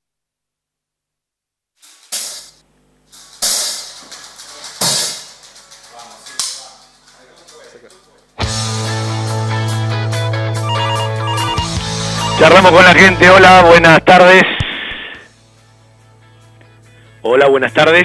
Charlamos 12.39 12.71
con 12.71 12.84
la 12.84 12.93
gente. 12.93 13.28
Hola, 13.32 13.63
buenas 13.63 14.06
tardes. 14.06 14.43
Hola, 17.23 17.47
buenas 17.47 17.73
tardes. 17.73 18.04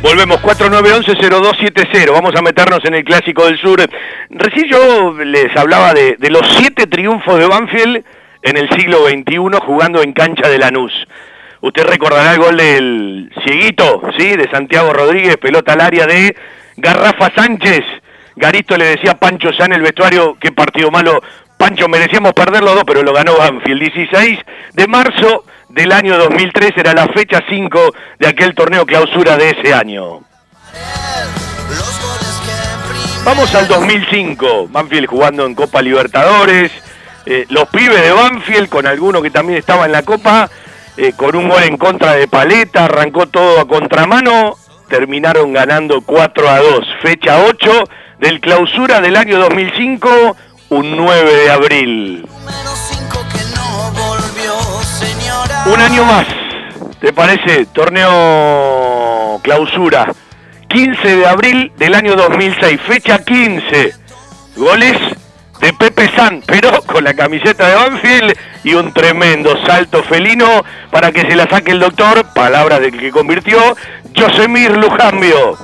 Volvemos 0.00 0.40
4911-0270. 0.42 2.12
Vamos 2.12 2.36
a 2.36 2.42
meternos 2.42 2.84
en 2.84 2.94
el 2.94 3.04
Clásico 3.04 3.46
del 3.46 3.58
Sur. 3.58 3.80
Recién 4.30 4.68
yo 4.70 5.12
les 5.24 5.56
hablaba 5.56 5.92
de, 5.92 6.16
los 6.30 6.46
siete 6.56 6.86
triunfos 6.86 7.40
de 7.40 7.48
Banfield 7.48 8.04
en 8.42 8.56
el 8.56 8.70
siglo 8.70 9.08
XXI 9.08 9.58
jugando 9.66 10.02
en 10.02 10.12
cancha 10.12 10.48
de 10.48 10.58
Lanús. 10.58 10.92
Usted 11.62 11.84
recordará 11.84 12.34
el 12.34 12.38
gol 12.38 12.56
del 12.58 13.32
Cieguito, 13.44 14.02
¿sí? 14.16 14.36
De 14.36 14.48
Santiago 14.50 14.92
Rodríguez, 14.92 15.36
pelota 15.36 15.72
al 15.72 15.80
área 15.80 16.06
de 16.06 16.36
Garrafa 16.76 17.32
Sánchez. 17.34 17.82
Garito 18.36 18.76
le 18.76 18.84
decía 18.84 19.12
a 19.12 19.18
Pancho 19.18 19.52
San 19.52 19.72
el 19.72 19.82
vestuario, 19.82 20.36
qué 20.40 20.52
partido 20.52 20.92
malo. 20.92 21.20
Pancho, 21.62 21.86
merecíamos 21.86 22.32
perder 22.32 22.64
los 22.64 22.74
dos, 22.74 22.82
pero 22.84 23.04
lo 23.04 23.12
ganó 23.12 23.36
Banfield. 23.36 23.82
16 23.82 24.40
de 24.72 24.86
marzo 24.88 25.44
del 25.68 25.92
año 25.92 26.18
2003 26.18 26.72
era 26.76 26.92
la 26.92 27.06
fecha 27.06 27.40
5 27.48 27.94
de 28.18 28.26
aquel 28.26 28.52
torneo 28.52 28.84
clausura 28.84 29.36
de 29.36 29.50
ese 29.50 29.72
año. 29.72 30.22
Vamos 33.24 33.54
al 33.54 33.68
2005, 33.68 34.70
Banfield 34.70 35.06
jugando 35.06 35.46
en 35.46 35.54
Copa 35.54 35.80
Libertadores, 35.82 36.72
eh, 37.26 37.46
los 37.48 37.68
pibes 37.68 38.02
de 38.02 38.10
Banfield 38.10 38.68
con 38.68 38.84
alguno 38.88 39.22
que 39.22 39.30
también 39.30 39.60
estaba 39.60 39.86
en 39.86 39.92
la 39.92 40.02
Copa, 40.02 40.50
eh, 40.96 41.12
con 41.16 41.36
un 41.36 41.48
gol 41.48 41.62
en 41.62 41.76
contra 41.76 42.14
de 42.14 42.26
Paleta, 42.26 42.86
arrancó 42.86 43.28
todo 43.28 43.60
a 43.60 43.68
contramano, 43.68 44.56
terminaron 44.88 45.52
ganando 45.52 46.00
4 46.00 46.48
a 46.48 46.58
2, 46.58 46.88
fecha 47.02 47.38
8 47.44 47.84
del 48.18 48.40
clausura 48.40 49.00
del 49.00 49.14
año 49.16 49.38
2005, 49.38 50.36
un 50.72 50.96
9 50.96 51.36
de 51.36 51.50
abril. 51.50 52.28
Un 55.66 55.80
año 55.80 56.04
más, 56.04 56.26
¿te 56.98 57.12
parece? 57.12 57.66
Torneo 57.66 59.38
clausura. 59.42 60.10
15 60.68 61.16
de 61.16 61.26
abril 61.26 61.72
del 61.76 61.94
año 61.94 62.16
2006, 62.16 62.80
fecha 62.88 63.22
15. 63.22 63.92
Goles 64.56 64.98
de 65.60 65.72
Pepe 65.74 66.10
San, 66.16 66.42
pero 66.46 66.80
con 66.84 67.04
la 67.04 67.12
camiseta 67.12 67.68
de 67.68 67.74
Banfield 67.74 68.32
y 68.64 68.72
un 68.72 68.94
tremendo 68.94 69.54
salto 69.66 70.02
felino 70.02 70.64
para 70.90 71.12
que 71.12 71.20
se 71.20 71.36
la 71.36 71.46
saque 71.50 71.72
el 71.72 71.80
doctor, 71.80 72.24
palabra 72.32 72.80
del 72.80 72.98
que 72.98 73.10
convirtió, 73.10 73.60
Josemir 74.16 74.74
Lujambio. 74.78 75.58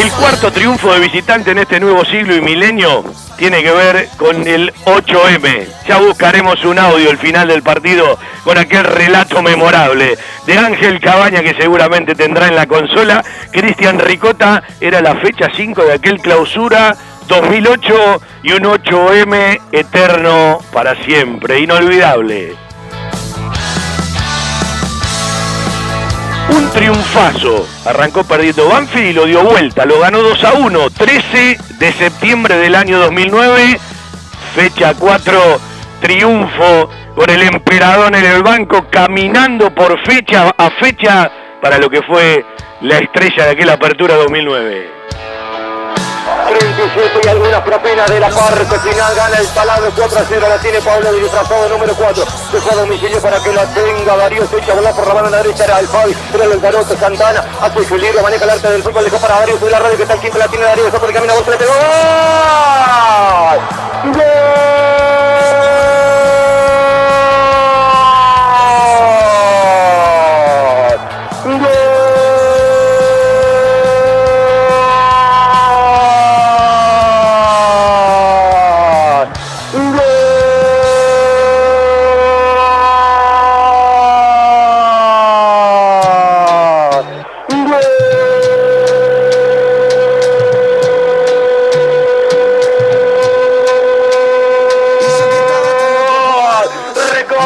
El 0.00 0.10
cuarto 0.12 0.50
triunfo 0.50 0.94
de 0.94 1.00
visitante 1.00 1.50
en 1.50 1.58
este 1.58 1.78
nuevo 1.78 2.06
siglo 2.06 2.34
y 2.34 2.40
milenio 2.40 3.04
tiene 3.36 3.62
que 3.62 3.70
ver 3.70 4.08
con 4.16 4.48
el 4.48 4.72
8M. 4.86 5.66
Ya 5.86 5.98
buscaremos 5.98 6.64
un 6.64 6.78
audio 6.78 7.10
al 7.10 7.18
final 7.18 7.48
del 7.48 7.62
partido 7.62 8.18
con 8.42 8.56
aquel 8.56 8.84
relato 8.84 9.42
memorable 9.42 10.16
de 10.46 10.58
Ángel 10.58 11.00
Cabaña 11.00 11.42
que 11.42 11.52
seguramente 11.52 12.14
tendrá 12.14 12.48
en 12.48 12.56
la 12.56 12.66
consola. 12.66 13.22
Cristian 13.52 13.98
Ricota 13.98 14.62
era 14.80 15.02
la 15.02 15.16
fecha 15.16 15.48
5 15.54 15.84
de 15.84 15.92
aquel 15.92 16.18
clausura 16.22 16.96
2008 17.28 18.22
y 18.44 18.52
un 18.52 18.62
8M 18.62 19.60
eterno 19.70 20.60
para 20.72 20.94
siempre, 21.04 21.60
inolvidable. 21.60 22.69
Un 26.54 26.70
triunfazo. 26.70 27.66
Arrancó 27.84 28.24
perdiendo 28.24 28.68
Banfield 28.68 29.08
y 29.08 29.12
lo 29.12 29.26
dio 29.26 29.42
vuelta. 29.42 29.84
Lo 29.84 30.00
ganó 30.00 30.22
2 30.22 30.44
a 30.44 30.52
1. 30.54 30.90
13 30.90 31.58
de 31.78 31.92
septiembre 31.92 32.56
del 32.56 32.74
año 32.74 32.98
2009. 32.98 33.78
Fecha 34.54 34.94
4. 34.94 35.60
Triunfo 36.00 36.90
con 37.14 37.30
el 37.30 37.42
emperador 37.42 38.14
en 38.14 38.24
el 38.24 38.42
banco. 38.42 38.86
Caminando 38.90 39.74
por 39.74 39.98
fecha 40.04 40.54
a 40.56 40.70
fecha 40.70 41.30
para 41.60 41.78
lo 41.78 41.88
que 41.90 42.02
fue 42.02 42.44
la 42.80 42.98
estrella 42.98 43.44
de 43.44 43.50
aquella 43.50 43.74
apertura 43.74 44.14
2009. 44.16 44.99
37 46.58 47.20
y 47.24 47.28
algunas 47.28 47.62
propinas 47.62 48.10
de 48.10 48.20
la 48.20 48.28
parte 48.28 48.78
final. 48.80 49.14
Gana 49.14 49.36
el 49.38 49.48
taladro 49.48 49.92
4 49.96 50.18
a 50.18 50.24
0. 50.28 50.46
La 50.48 50.58
tiene 50.58 50.80
Pablo 50.80 51.12
disfrazado 51.12 51.68
número 51.68 51.94
4. 51.94 52.24
Dejó 52.52 52.70
a 52.70 52.74
domicilio 52.74 53.20
para 53.20 53.40
que 53.42 53.52
la 53.52 53.64
tenga 53.66 54.16
Darío. 54.16 54.46
Se 54.48 54.58
echa 54.58 54.72
a 54.72 54.92
por 54.92 55.06
la 55.06 55.14
mano 55.14 55.30
derecha. 55.30 55.64
Era 55.64 55.78
el. 55.80 55.88
Era 56.34 56.44
el 56.44 56.60
Garoto 56.60 56.96
Santana. 56.96 57.44
Hace 57.60 57.84
su 57.84 57.96
libro. 57.96 58.22
Maneja 58.22 58.44
el 58.44 58.50
arte 58.50 58.70
del 58.70 58.82
fútbol. 58.82 59.04
Dejó 59.04 59.18
para 59.18 59.40
Darío. 59.40 59.58
Sube 59.58 59.70
la 59.70 59.78
radio 59.78 59.96
que 59.96 60.02
está 60.02 60.14
el 60.14 60.20
quinto. 60.20 60.38
La 60.38 60.48
tiene 60.48 60.64
Darío. 60.64 60.86
Está 60.86 60.98
por 60.98 61.08
el 61.08 61.14
camino. 61.14 61.34
Bolsa 61.34 61.50
le 61.50 61.56
pegó. 61.56 61.72
¡Gol! 64.04 65.19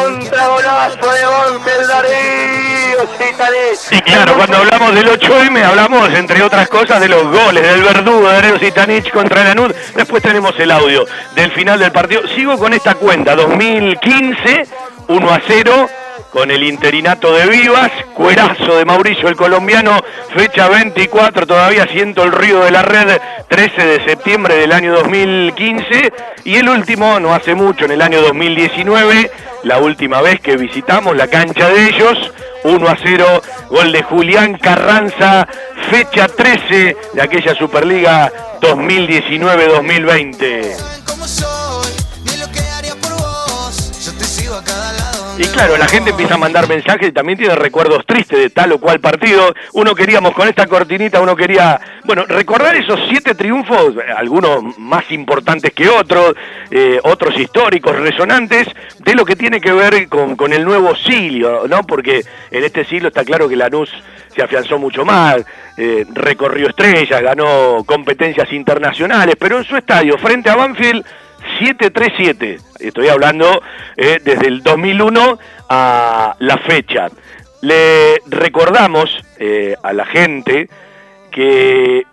Recontra 0.05 0.47
golazo 0.47 1.11
de 1.13 1.25
Banfield 1.25 1.87
Darío 1.87 3.07
Citanés. 3.17 3.79
Sí, 3.79 3.99
claro, 4.01 4.35
cuando 4.35 4.57
hablamos 4.57 4.93
del 4.93 5.07
8M 5.07 5.63
hablamos, 5.63 6.09
entre 6.13 6.43
otras 6.43 6.69
cosas, 6.69 7.01
de 7.01 7.09
los 7.09 7.23
goles 7.23 7.63
del 7.63 7.81
verdugo 7.81 8.27
de 8.27 8.33
Darío 8.35 8.59
Sitanich 8.59 9.09
contra 9.11 9.43
Lanús. 9.43 9.73
Después 9.95 10.21
tenemos 10.21 10.53
el 10.59 10.69
audio 10.69 11.07
del 11.33 11.51
final 11.51 11.79
del 11.79 11.91
partido. 11.91 12.21
Sigo 12.35 12.55
con 12.59 12.73
esta 12.73 12.93
cuenta, 12.93 13.35
2015, 13.35 14.67
1 15.07 15.29
a 15.33 15.41
0, 15.47 15.89
con 16.35 16.51
el 16.51 16.61
interinato 16.63 17.31
de 17.31 17.47
Vivas, 17.47 17.91
cuerazo 18.13 18.75
de 18.75 18.83
Mauricio 18.83 19.29
el 19.29 19.37
colombiano, 19.37 20.03
fecha 20.35 20.67
24, 20.67 21.47
todavía 21.47 21.87
siento 21.87 22.23
el 22.23 22.33
río 22.33 22.59
de 22.59 22.71
la 22.71 22.81
red, 22.81 23.21
13 23.47 23.85
de 23.85 24.03
septiembre 24.03 24.57
del 24.57 24.73
año 24.73 24.91
2015, 24.95 26.11
y 26.43 26.57
el 26.57 26.67
último, 26.67 27.21
no 27.21 27.33
hace 27.33 27.55
mucho, 27.55 27.85
en 27.85 27.91
el 27.91 28.01
año 28.01 28.21
2019, 28.21 29.31
la 29.63 29.77
última 29.77 30.21
vez 30.21 30.41
que 30.41 30.57
visitamos 30.57 31.15
la 31.15 31.29
cancha 31.29 31.69
de 31.69 31.87
ellos, 31.87 32.33
1 32.65 32.85
a 32.85 32.97
0, 33.01 33.41
gol 33.69 33.93
de 33.93 34.03
Julián 34.03 34.57
Carranza, 34.57 35.47
fecha 35.89 36.27
13 36.27 36.97
de 37.13 37.21
aquella 37.21 37.55
Superliga 37.55 38.29
2019-2020. 38.59 41.04
Y 45.37 45.43
claro, 45.47 45.75
la 45.75 45.87
gente 45.89 46.11
empieza 46.11 46.35
a 46.35 46.37
mandar 46.37 46.69
mensajes 46.69 47.09
y 47.09 47.11
también 47.11 47.37
tiene 47.37 47.55
recuerdos 47.55 48.05
tristes 48.05 48.39
de 48.39 48.49
tal 48.49 48.71
o 48.71 48.79
cual 48.79 49.01
partido. 49.01 49.53
Uno 49.73 49.93
queríamos 49.93 50.33
con 50.33 50.47
esta 50.47 50.65
cortinita, 50.65 51.19
uno 51.19 51.35
quería, 51.35 51.77
bueno, 52.05 52.25
recordar 52.25 52.73
esos 52.77 53.01
siete 53.09 53.35
triunfos, 53.35 53.95
algunos 54.15 54.77
más 54.77 55.11
importantes 55.11 55.73
que 55.73 55.89
otros, 55.89 56.35
eh, 56.71 57.01
otros 57.03 57.37
históricos, 57.37 57.97
resonantes, 57.97 58.69
de 58.99 59.13
lo 59.13 59.25
que 59.25 59.35
tiene 59.35 59.59
que 59.59 59.73
ver 59.73 60.07
con, 60.07 60.37
con 60.37 60.53
el 60.53 60.63
nuevo 60.63 60.95
siglo, 60.95 61.67
¿no? 61.67 61.83
Porque 61.83 62.23
en 62.49 62.63
este 62.63 62.85
siglo 62.85 63.09
está 63.09 63.25
claro 63.25 63.49
que 63.49 63.57
Lanús 63.57 63.91
se 64.33 64.41
afianzó 64.41 64.79
mucho 64.79 65.03
más, 65.03 65.43
eh, 65.75 66.05
recorrió 66.13 66.69
estrellas, 66.69 67.21
ganó 67.21 67.83
competencias 67.85 68.53
internacionales, 68.53 69.35
pero 69.37 69.57
en 69.57 69.65
su 69.65 69.75
estadio, 69.75 70.17
frente 70.17 70.49
a 70.49 70.55
Banfield, 70.55 71.05
737. 71.59 72.59
Estoy 72.79 73.07
hablando 73.07 73.61
eh, 73.97 74.19
desde 74.23 74.47
el 74.47 74.63
2001 74.63 75.39
a 75.69 76.35
la 76.39 76.57
fecha. 76.57 77.07
Le 77.61 78.21
recordamos 78.27 79.09
eh, 79.37 79.75
a 79.81 79.93
la 79.93 80.05
gente 80.05 80.69
que 81.31 82.03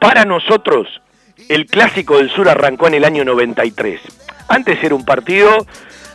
para 0.00 0.24
nosotros 0.24 1.00
el 1.48 1.66
Clásico 1.66 2.18
del 2.18 2.30
Sur 2.30 2.48
arrancó 2.48 2.88
en 2.88 2.94
el 2.94 3.04
año 3.04 3.24
93. 3.24 4.00
Antes 4.48 4.82
era 4.82 4.94
un 4.94 5.04
partido 5.04 5.66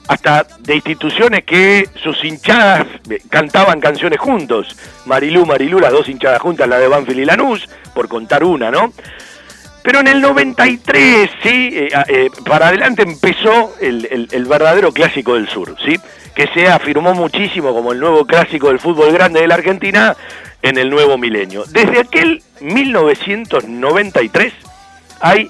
hasta 0.08 0.46
de 0.60 0.76
instituciones 0.76 1.44
que 1.46 1.88
sus 2.04 2.24
hinchadas 2.24 2.86
eh, 3.10 3.20
cantaban 3.30 3.80
canciones 3.80 4.20
juntos. 4.20 4.76
Marilú, 5.06 5.46
Marilú, 5.46 5.80
las 5.80 5.92
dos 5.92 6.10
hinchadas 6.10 6.42
juntas, 6.42 6.68
la 6.68 6.80
de 6.80 6.88
Banfield 6.88 7.20
y 7.22 7.26
Lanús, 7.26 7.70
por 7.94 8.08
contar 8.08 8.44
una, 8.44 8.72
¿no? 8.72 8.92
Pero 9.84 10.00
en 10.02 10.08
el 10.08 10.22
93, 10.22 11.30
sí, 11.42 11.70
eh, 11.74 11.90
eh, 12.08 12.30
para 12.46 12.68
adelante 12.68 13.02
empezó 13.04 13.74
el, 13.82 14.08
el- 14.12 14.28
el 14.32 14.46
verdadero 14.46 14.92
clásico 14.92 15.34
del 15.36 15.50
sur, 15.50 15.76
sí, 15.84 16.00
que 16.36 16.48
se 16.54 16.68
afirmó 16.68 17.14
muchísimo 17.14 17.74
como 17.74 17.92
el 17.92 18.00
nuevo 18.00 18.26
clásico 18.26 18.68
del 18.68 18.80
fútbol 18.80 19.12
grande 19.12 19.42
de 19.42 19.48
la 19.48 19.56
Argentina 19.56 20.16
en 20.62 20.78
el 20.78 20.90
nuevo 20.90 21.18
milenio. 21.18 21.64
Desde 21.70 22.00
aquel 22.00 22.44
1993 22.62 24.54
hay 25.20 25.50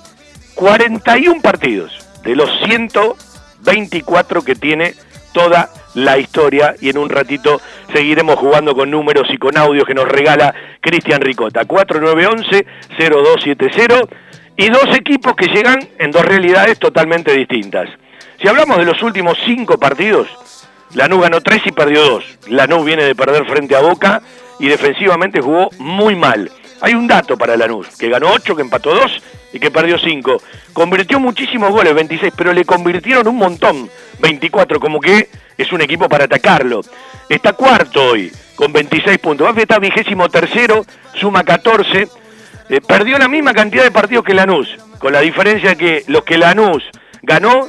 41 0.56 1.42
partidos 1.42 1.92
de 2.24 2.36
los 2.36 2.50
124 2.66 4.42
que 4.44 4.56
tiene 4.56 4.96
toda 5.34 5.70
la 5.96 6.18
historia 6.18 6.76
y 6.80 6.88
en 6.89 6.98
un 6.98 7.10
ratito 7.10 7.60
seguiremos 7.94 8.36
jugando 8.36 8.74
con 8.76 8.89
números 8.89 9.28
y 9.32 9.38
con 9.38 9.58
audios 9.58 9.86
que 9.86 9.94
nos 9.94 10.08
regala 10.08 10.54
Cristian 10.80 11.20
Ricota. 11.22 11.64
4911-0270 11.64 14.08
y 14.58 14.70
dos 14.70 14.96
equipos 14.96 15.36
que 15.36 15.48
llegan 15.48 15.80
en 15.98 16.12
dos 16.12 16.26
realidades 16.26 16.78
totalmente 16.80 17.34
distintas. 17.34 17.89
Si 18.42 18.48
hablamos 18.48 18.78
de 18.78 18.86
los 18.86 19.04
últimos 19.04 19.38
cinco 19.46 19.78
partidos, 19.78 20.28
Lanús 20.94 21.22
ganó 21.22 21.42
tres 21.42 21.62
y 21.66 21.72
perdió 21.72 22.04
dos. 22.04 22.24
Lanús 22.48 22.86
viene 22.86 23.04
de 23.04 23.16
perder 23.16 23.46
frente 23.46 23.76
a 23.76 23.82
Boca 23.82 24.22
y 24.60 24.68
defensivamente 24.68 25.42
jugó 25.42 25.70
muy 25.80 26.16
mal. 26.16 26.52
Hay 26.82 26.96
un 26.96 27.08
dato 27.08 27.38
para 27.38 27.56
Lanús, 27.56 27.88
que 27.98 28.10
ganó 28.10 28.32
8, 28.32 28.56
que 28.56 28.64
empató 28.64 28.96
2 28.96 29.24
y 29.54 29.60
que 29.60 29.70
perdió 29.70 30.00
5. 30.00 30.42
Convirtió 30.74 31.20
muchísimos 31.20 31.70
goles, 31.70 31.94
26, 31.94 32.34
pero 32.36 32.54
le 32.54 32.66
convirtieron 32.66 33.28
un 33.28 33.38
montón, 33.38 33.88
24, 34.20 34.80
como 34.80 35.00
que 35.00 35.30
es 35.62 35.72
un 35.72 35.82
equipo 35.82 36.07
para 36.09 36.26
atacarlo. 36.26 36.82
Está 37.30 37.53
cuarto 37.53 38.03
hoy, 38.03 38.32
con 38.55 38.74
26 38.74 39.18
puntos. 39.20 39.45
Banfield 39.45 39.64
está 39.64 39.80
vigésimo 39.80 40.30
tercero, 40.30 40.86
suma 41.16 41.43
14. 41.43 42.07
Eh, 42.70 42.82
perdió 42.82 43.18
la 43.18 43.28
misma 43.28 43.53
cantidad 43.53 43.84
de 43.84 43.91
partidos 43.91 44.24
que 44.24 44.34
Lanús, 44.34 44.78
con 44.99 45.14
la 45.14 45.22
diferencia 45.22 45.76
que 45.76 46.03
los 46.07 46.24
que 46.24 46.38
Lanús 46.38 46.84
ganó, 47.22 47.68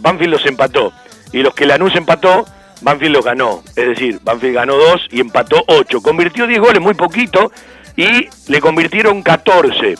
Banfield 0.00 0.32
los 0.32 0.46
empató. 0.46 0.92
Y 1.32 1.42
los 1.42 1.54
que 1.54 1.66
Lanús 1.66 1.94
empató, 1.96 2.44
Banfield 2.80 3.14
los 3.14 3.24
ganó. 3.24 3.62
Es 3.74 3.88
decir, 3.88 4.20
Banfield 4.22 4.54
ganó 4.54 4.76
2 4.76 5.08
y 5.10 5.20
empató 5.20 5.64
8. 5.66 6.00
Convirtió 6.00 6.46
10 6.46 6.60
goles, 6.60 6.80
muy 6.80 6.94
poquito, 6.94 7.50
y 7.96 8.28
le 8.48 8.60
convirtieron 8.60 9.22
14. 9.22 9.94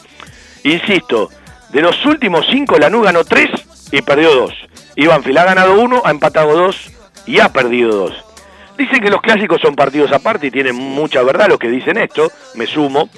Insisto, 0.65 1.31
de 1.71 1.83
los 1.83 2.05
últimos 2.07 2.47
5 2.51 2.79
Lanús 2.79 3.05
ganó 3.05 3.25
3 3.25 3.51
y 3.93 4.03
perdió 4.03 4.35
2. 4.35 4.55
Y 4.97 5.07
Banfield 5.07 5.39
ha 5.39 5.45
ganado 5.45 5.81
1, 5.81 6.03
ha 6.05 6.11
empatado 6.11 6.57
2 6.57 6.93
y 7.27 7.41
ha 7.41 7.49
perdido 7.51 7.91
2. 7.97 8.25
Dicen 8.77 9.01
que 9.01 9.11
los 9.11 9.21
clásicos 9.21 9.61
son 9.61 9.77
partidos 9.77 10.13
aparte 10.13 10.49
y 10.49 10.51
tienen 10.51 10.75
mucha 10.75 11.23
verdad 11.23 11.49
los 11.49 11.59
que 11.59 11.69
dicen 11.69 11.97
esto, 11.97 12.31
me 12.55 12.67
sumo. 12.67 13.09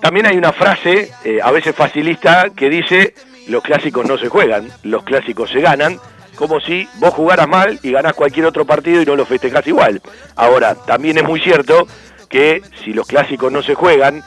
También 0.00 0.26
hay 0.26 0.36
una 0.36 0.52
frase, 0.52 1.12
eh, 1.24 1.38
a 1.42 1.50
veces 1.50 1.76
facilista, 1.76 2.50
que 2.56 2.70
dice, 2.70 3.14
los 3.48 3.62
clásicos 3.62 4.06
no 4.06 4.18
se 4.18 4.28
juegan, 4.28 4.68
los 4.82 5.04
clásicos 5.04 5.50
se 5.50 5.60
ganan, 5.60 5.98
como 6.36 6.60
si 6.60 6.88
vos 6.96 7.12
jugaras 7.14 7.46
mal 7.46 7.78
y 7.82 7.92
ganás 7.92 8.14
cualquier 8.14 8.46
otro 8.46 8.64
partido 8.64 9.02
y 9.02 9.06
no 9.06 9.14
lo 9.14 9.26
festejás 9.26 9.66
igual. 9.66 10.00
Ahora, 10.34 10.74
también 10.74 11.18
es 11.18 11.24
muy 11.24 11.40
cierto 11.40 11.86
que 12.28 12.62
si 12.82 12.94
los 12.94 13.06
clásicos 13.06 13.52
no 13.52 13.62
se 13.62 13.74
juegan, 13.74 14.24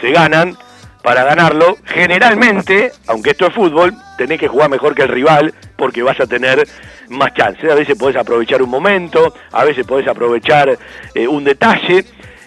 se 0.00 0.12
ganan, 0.12 0.56
para 1.02 1.24
ganarlo, 1.24 1.78
generalmente, 1.84 2.92
aunque 3.06 3.30
esto 3.30 3.46
es 3.46 3.54
fútbol, 3.54 3.94
tenés 4.18 4.38
que 4.38 4.48
jugar 4.48 4.68
mejor 4.68 4.94
que 4.94 5.02
el 5.02 5.08
rival 5.08 5.54
porque 5.76 6.02
vas 6.02 6.20
a 6.20 6.26
tener 6.26 6.66
más 7.10 7.34
chances. 7.34 7.70
A 7.70 7.74
veces 7.74 7.96
podés 7.98 8.16
aprovechar 8.16 8.62
un 8.62 8.70
momento, 8.70 9.34
a 9.52 9.64
veces 9.64 9.86
podés 9.86 10.08
aprovechar 10.08 10.78
eh, 11.14 11.28
un 11.28 11.44
detalle. 11.44 12.04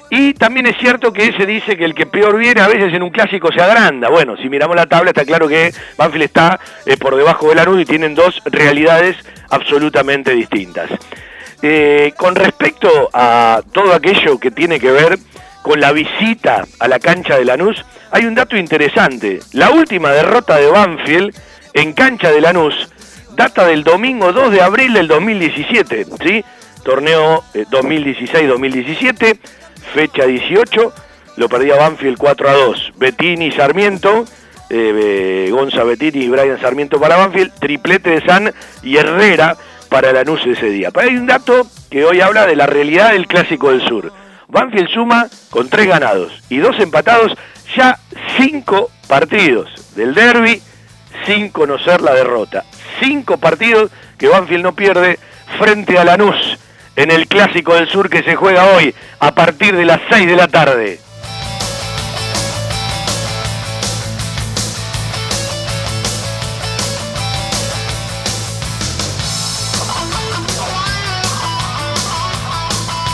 Y 0.10 0.34
también 0.34 0.68
es 0.68 0.78
cierto 0.78 1.12
que 1.12 1.34
se 1.34 1.46
dice 1.46 1.76
que 1.76 1.86
el 1.86 1.96
que 1.96 2.06
peor 2.06 2.38
viene 2.38 2.62
a 2.62 2.68
veces 2.68 2.94
en 2.94 3.02
un 3.02 3.10
clásico 3.10 3.52
se 3.52 3.62
agranda. 3.62 4.10
Bueno, 4.10 4.38
si 4.38 4.50
miramos 4.50 4.76
la 4.76 4.86
tabla 4.86 5.10
está 5.10 5.26
claro 5.26 5.48
que 5.48 5.74
Banfield 5.98 6.26
está 6.26 6.60
eh, 6.86 6.98
por 6.98 7.16
debajo 7.16 7.50
de 7.50 7.56
la 7.56 7.66
nube 7.66 7.82
y 7.82 7.86
tienen 7.86 8.14
dos 8.14 8.42
realidades 8.46 9.18
absolutamente 9.50 10.34
distintas. 10.34 10.90
Eh, 11.62 12.14
con 12.18 12.36
respecto 12.36 13.10
a 13.14 13.62
todo 13.72 13.94
aquello 13.94 14.38
que 14.38 14.52
tiene 14.52 14.80
que 14.80 14.92
ver 14.92 15.18
con 15.62 15.80
la 15.80 15.92
visita 15.94 16.66
a 16.78 16.88
la 16.88 17.00
cancha 17.00 17.38
de 17.38 17.46
Lanús, 17.46 17.84
hay 18.12 18.26
un 18.26 18.36
dato 18.36 18.58
interesante. 18.58 19.40
La 19.54 19.72
última 19.72 20.12
derrota 20.12 20.58
de 20.58 20.68
Banfield 20.68 21.34
en 21.74 21.94
cancha 21.94 22.32
de 22.32 22.42
Lanús 22.42 22.93
data 23.36 23.66
del 23.68 23.84
domingo 23.84 24.32
2 24.32 24.52
de 24.52 24.62
abril 24.62 24.94
del 24.94 25.08
2017, 25.08 26.06
¿sí? 26.24 26.44
Torneo 26.84 27.44
eh, 27.54 27.66
2016-2017, 27.70 29.38
fecha 29.94 30.26
18, 30.26 30.94
lo 31.38 31.50
perdía 31.50 31.76
Banfield 31.76 32.18
4 32.18 32.50
a 32.50 32.54
2. 32.54 32.94
Bettini 32.98 33.52
Sarmiento, 33.52 34.26
eh, 34.70 35.46
eh, 35.48 35.52
Gonza 35.52 35.84
Bettini 35.84 36.26
y 36.26 36.30
Brian 36.30 36.60
Sarmiento 36.60 37.00
para 37.00 37.18
Banfield, 37.18 37.54
triplete 37.60 38.12
de 38.12 38.26
San 38.26 38.54
y 38.84 38.98
Herrera 38.98 39.56
para 39.90 40.12
Lanús 40.12 40.42
ese 40.46 40.68
día. 40.68 40.92
Pero 40.92 41.10
hay 41.10 41.16
un 41.16 41.26
dato 41.26 41.68
que 41.90 42.06
hoy 42.06 42.22
habla 42.22 42.46
de 42.46 42.56
la 42.56 42.66
realidad 42.66 43.12
del 43.12 43.28
Clásico 43.28 43.70
del 43.70 43.88
Sur. 43.88 44.12
Banfield 44.48 44.90
suma 44.90 45.28
con 45.50 45.70
tres 45.70 45.88
ganados 45.88 46.32
y 46.50 46.58
dos 46.58 46.80
empatados 46.80 47.36
ya 47.76 47.98
cinco 48.38 48.92
partidos 49.08 49.70
del 49.96 50.14
derby 50.14 50.62
sin 51.26 51.50
conocer 51.50 52.02
la 52.02 52.14
derrota. 52.14 52.64
Cinco 53.00 53.38
partidos 53.38 53.92
que 54.18 54.28
Banfield 54.28 54.64
no 54.64 54.74
pierde 54.74 55.20
frente 55.58 55.98
a 55.98 56.04
Lanús 56.04 56.58
en 56.96 57.12
el 57.12 57.28
Clásico 57.28 57.74
del 57.76 57.90
Sur 57.90 58.10
que 58.10 58.24
se 58.24 58.36
juega 58.36 58.66
hoy 58.76 58.94
a 59.20 59.34
partir 59.34 59.76
de 59.76 59.86
las 59.86 60.00
6 60.10 60.28
de 60.28 60.36
la 60.36 60.48
tarde. 60.48 61.00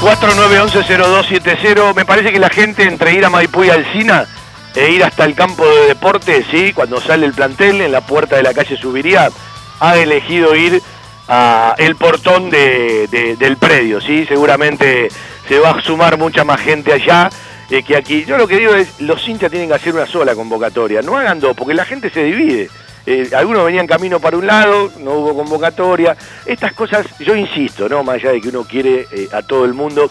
...4911-0270... 0.01 1.93
...me 1.93 2.05
parece 2.05 2.31
que 2.31 2.39
la 2.39 2.49
gente 2.49 2.83
entre 2.83 3.13
ir 3.13 3.25
a 3.25 3.29
Maipú 3.29 3.65
y 3.65 3.69
Alcina... 3.69 4.25
...e 4.75 4.91
ir 4.91 5.03
hasta 5.03 5.25
el 5.25 5.33
campo 5.35 5.65
de 5.67 5.87
deporte... 5.87 6.45
¿sí? 6.51 6.73
...cuando 6.73 7.01
sale 7.01 7.25
el 7.25 7.33
plantel 7.33 7.81
en 7.81 7.91
la 7.91 8.01
puerta 8.01 8.35
de 8.35 8.43
la 8.43 8.53
calle 8.53 8.77
Subiría... 8.77 9.29
...ha 9.79 9.97
elegido 9.97 10.55
ir 10.55 10.81
a 11.27 11.75
el 11.77 11.95
portón 11.95 12.49
de, 12.49 13.07
de- 13.07 13.35
del 13.35 13.57
predio, 13.57 14.01
¿sí? 14.01 14.25
Seguramente 14.27 15.09
se 15.47 15.59
va 15.59 15.71
a 15.71 15.81
sumar 15.81 16.17
mucha 16.17 16.43
más 16.43 16.59
gente 16.59 16.91
allá 16.91 17.29
eh, 17.69 17.83
que 17.83 17.95
aquí. 17.95 18.25
Yo 18.25 18.37
lo 18.37 18.47
que 18.47 18.57
digo 18.57 18.73
es, 18.73 18.99
los 18.99 19.25
hinchas 19.27 19.51
tienen 19.51 19.69
que 19.69 19.75
hacer 19.75 19.93
una 19.93 20.07
sola 20.07 20.33
convocatoria, 20.33 21.01
no 21.03 21.17
hagan 21.17 21.39
dos, 21.39 21.55
porque 21.55 21.75
la 21.75 21.85
gente 21.85 22.09
se 22.09 22.23
divide. 22.23 22.69
Eh, 23.05 23.29
algunos 23.35 23.63
venían 23.63 23.85
camino 23.87 24.19
para 24.19 24.37
un 24.37 24.47
lado, 24.47 24.91
no 24.99 25.11
hubo 25.13 25.35
convocatoria. 25.35 26.17
Estas 26.45 26.73
cosas, 26.73 27.05
yo 27.19 27.35
insisto, 27.35 27.87
¿no? 27.87 28.03
Más 28.03 28.15
allá 28.15 28.31
de 28.31 28.41
que 28.41 28.49
uno 28.49 28.63
quiere 28.63 29.07
eh, 29.11 29.29
a 29.31 29.41
todo 29.43 29.65
el 29.65 29.73
mundo, 29.75 30.09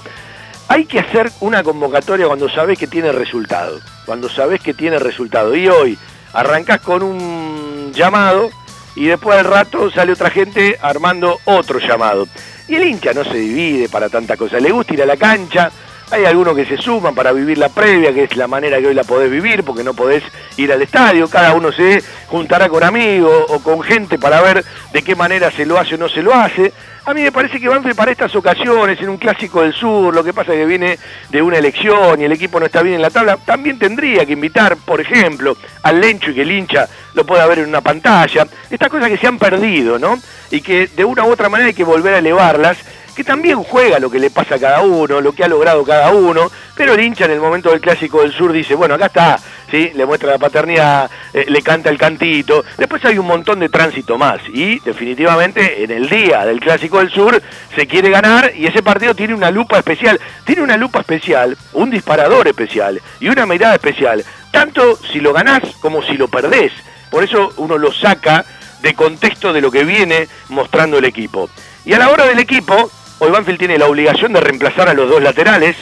hay 0.68 0.84
que 0.84 1.00
hacer 1.00 1.32
una 1.40 1.62
convocatoria 1.62 2.26
cuando 2.26 2.48
sabés 2.48 2.78
que 2.78 2.86
tiene 2.86 3.10
resultado. 3.10 3.80
Cuando 4.04 4.28
sabés 4.28 4.60
que 4.60 4.74
tiene 4.74 4.98
resultado. 4.98 5.56
Y 5.56 5.68
hoy 5.68 5.98
arrancás 6.34 6.80
con 6.80 7.02
un 7.02 7.90
llamado 7.94 8.50
y 8.94 9.06
después 9.06 9.38
al 9.38 9.46
rato 9.46 9.90
sale 9.90 10.12
otra 10.12 10.30
gente 10.30 10.78
armando 10.82 11.38
otro 11.46 11.78
llamado. 11.78 12.28
Y 12.68 12.74
el 12.74 12.86
hincha 12.86 13.14
no 13.14 13.24
se 13.24 13.34
divide 13.38 13.88
para 13.88 14.10
tanta 14.10 14.36
cosa. 14.36 14.60
Le 14.60 14.70
gusta 14.70 14.92
ir 14.92 15.02
a 15.02 15.06
la 15.06 15.16
cancha. 15.16 15.70
Hay 16.10 16.24
algunos 16.24 16.56
que 16.56 16.64
se 16.64 16.78
suman 16.78 17.14
para 17.14 17.32
vivir 17.32 17.58
la 17.58 17.68
previa, 17.68 18.14
que 18.14 18.24
es 18.24 18.36
la 18.36 18.46
manera 18.46 18.78
que 18.78 18.86
hoy 18.86 18.94
la 18.94 19.04
podés 19.04 19.30
vivir, 19.30 19.62
porque 19.62 19.84
no 19.84 19.92
podés 19.92 20.22
ir 20.56 20.72
al 20.72 20.80
estadio. 20.80 21.28
Cada 21.28 21.52
uno 21.52 21.70
se 21.70 22.02
juntará 22.28 22.70
con 22.70 22.82
amigos 22.82 23.44
o 23.48 23.58
con 23.60 23.82
gente 23.82 24.18
para 24.18 24.40
ver 24.40 24.64
de 24.92 25.02
qué 25.02 25.14
manera 25.14 25.50
se 25.50 25.66
lo 25.66 25.78
hace 25.78 25.96
o 25.96 25.98
no 25.98 26.08
se 26.08 26.22
lo 26.22 26.32
hace. 26.34 26.72
A 27.04 27.12
mí 27.12 27.22
me 27.22 27.32
parece 27.32 27.60
que 27.60 27.68
Banfield 27.68 27.96
para 27.96 28.10
estas 28.10 28.34
ocasiones, 28.36 29.00
en 29.00 29.10
un 29.10 29.18
clásico 29.18 29.62
del 29.62 29.74
sur, 29.74 30.14
lo 30.14 30.24
que 30.24 30.32
pasa 30.32 30.52
es 30.52 30.60
que 30.60 30.66
viene 30.66 30.98
de 31.30 31.42
una 31.42 31.58
elección 31.58 32.20
y 32.20 32.24
el 32.24 32.32
equipo 32.32 32.58
no 32.58 32.66
está 32.66 32.82
bien 32.82 32.96
en 32.96 33.02
la 33.02 33.10
tabla, 33.10 33.38
también 33.44 33.78
tendría 33.78 34.24
que 34.26 34.32
invitar, 34.32 34.76
por 34.76 35.00
ejemplo, 35.00 35.56
al 35.82 36.00
Lencho 36.00 36.30
y 36.30 36.34
que 36.34 36.42
el 36.42 36.52
hincha 36.52 36.88
lo 37.14 37.24
pueda 37.24 37.46
ver 37.46 37.60
en 37.60 37.68
una 37.68 37.80
pantalla. 37.80 38.46
Estas 38.70 38.88
cosas 38.88 39.08
que 39.08 39.16
se 39.16 39.26
han 39.26 39.38
perdido, 39.38 39.98
¿no? 39.98 40.18
Y 40.50 40.60
que 40.60 40.86
de 40.86 41.04
una 41.04 41.24
u 41.24 41.32
otra 41.32 41.48
manera 41.48 41.68
hay 41.68 41.74
que 41.74 41.84
volver 41.84 42.14
a 42.14 42.18
elevarlas 42.18 42.78
que 43.18 43.24
también 43.24 43.60
juega 43.64 43.98
lo 43.98 44.12
que 44.12 44.20
le 44.20 44.30
pasa 44.30 44.54
a 44.54 44.58
cada 44.60 44.82
uno, 44.82 45.20
lo 45.20 45.32
que 45.32 45.42
ha 45.42 45.48
logrado 45.48 45.84
cada 45.84 46.12
uno, 46.12 46.52
pero 46.76 46.94
el 46.94 47.00
hincha 47.00 47.24
en 47.24 47.32
el 47.32 47.40
momento 47.40 47.70
del 47.70 47.80
Clásico 47.80 48.20
del 48.20 48.32
Sur 48.32 48.52
dice, 48.52 48.76
bueno, 48.76 48.94
acá 48.94 49.06
está, 49.06 49.40
¿sí? 49.68 49.90
le 49.92 50.06
muestra 50.06 50.30
la 50.30 50.38
paternidad, 50.38 51.10
eh, 51.34 51.44
le 51.48 51.60
canta 51.60 51.90
el 51.90 51.98
cantito, 51.98 52.64
después 52.76 53.04
hay 53.04 53.18
un 53.18 53.26
montón 53.26 53.58
de 53.58 53.70
tránsito 53.70 54.18
más, 54.18 54.38
y 54.54 54.78
definitivamente 54.78 55.82
en 55.82 55.90
el 55.90 56.08
día 56.08 56.46
del 56.46 56.60
Clásico 56.60 56.98
del 56.98 57.10
Sur 57.10 57.42
se 57.74 57.88
quiere 57.88 58.08
ganar 58.08 58.52
y 58.54 58.66
ese 58.66 58.84
partido 58.84 59.16
tiene 59.16 59.34
una 59.34 59.50
lupa 59.50 59.78
especial, 59.78 60.20
tiene 60.44 60.62
una 60.62 60.76
lupa 60.76 61.00
especial, 61.00 61.58
un 61.72 61.90
disparador 61.90 62.46
especial 62.46 63.02
y 63.18 63.30
una 63.30 63.46
mirada 63.46 63.74
especial, 63.74 64.24
tanto 64.52 64.96
si 65.10 65.18
lo 65.18 65.32
ganás 65.32 65.64
como 65.80 66.04
si 66.04 66.16
lo 66.16 66.28
perdés, 66.28 66.70
por 67.10 67.24
eso 67.24 67.52
uno 67.56 67.78
lo 67.78 67.92
saca 67.92 68.44
de 68.80 68.94
contexto 68.94 69.52
de 69.52 69.60
lo 69.60 69.72
que 69.72 69.82
viene 69.82 70.28
mostrando 70.50 70.98
el 70.98 71.04
equipo. 71.04 71.50
Y 71.84 71.94
a 71.94 71.98
la 71.98 72.10
hora 72.10 72.26
del 72.26 72.38
equipo, 72.38 72.90
hoy 73.18 73.30
Banfield 73.30 73.58
tiene 73.58 73.78
la 73.78 73.86
obligación 73.86 74.32
de 74.32 74.40
reemplazar 74.40 74.88
a 74.88 74.94
los 74.94 75.08
dos 75.08 75.22
laterales. 75.22 75.76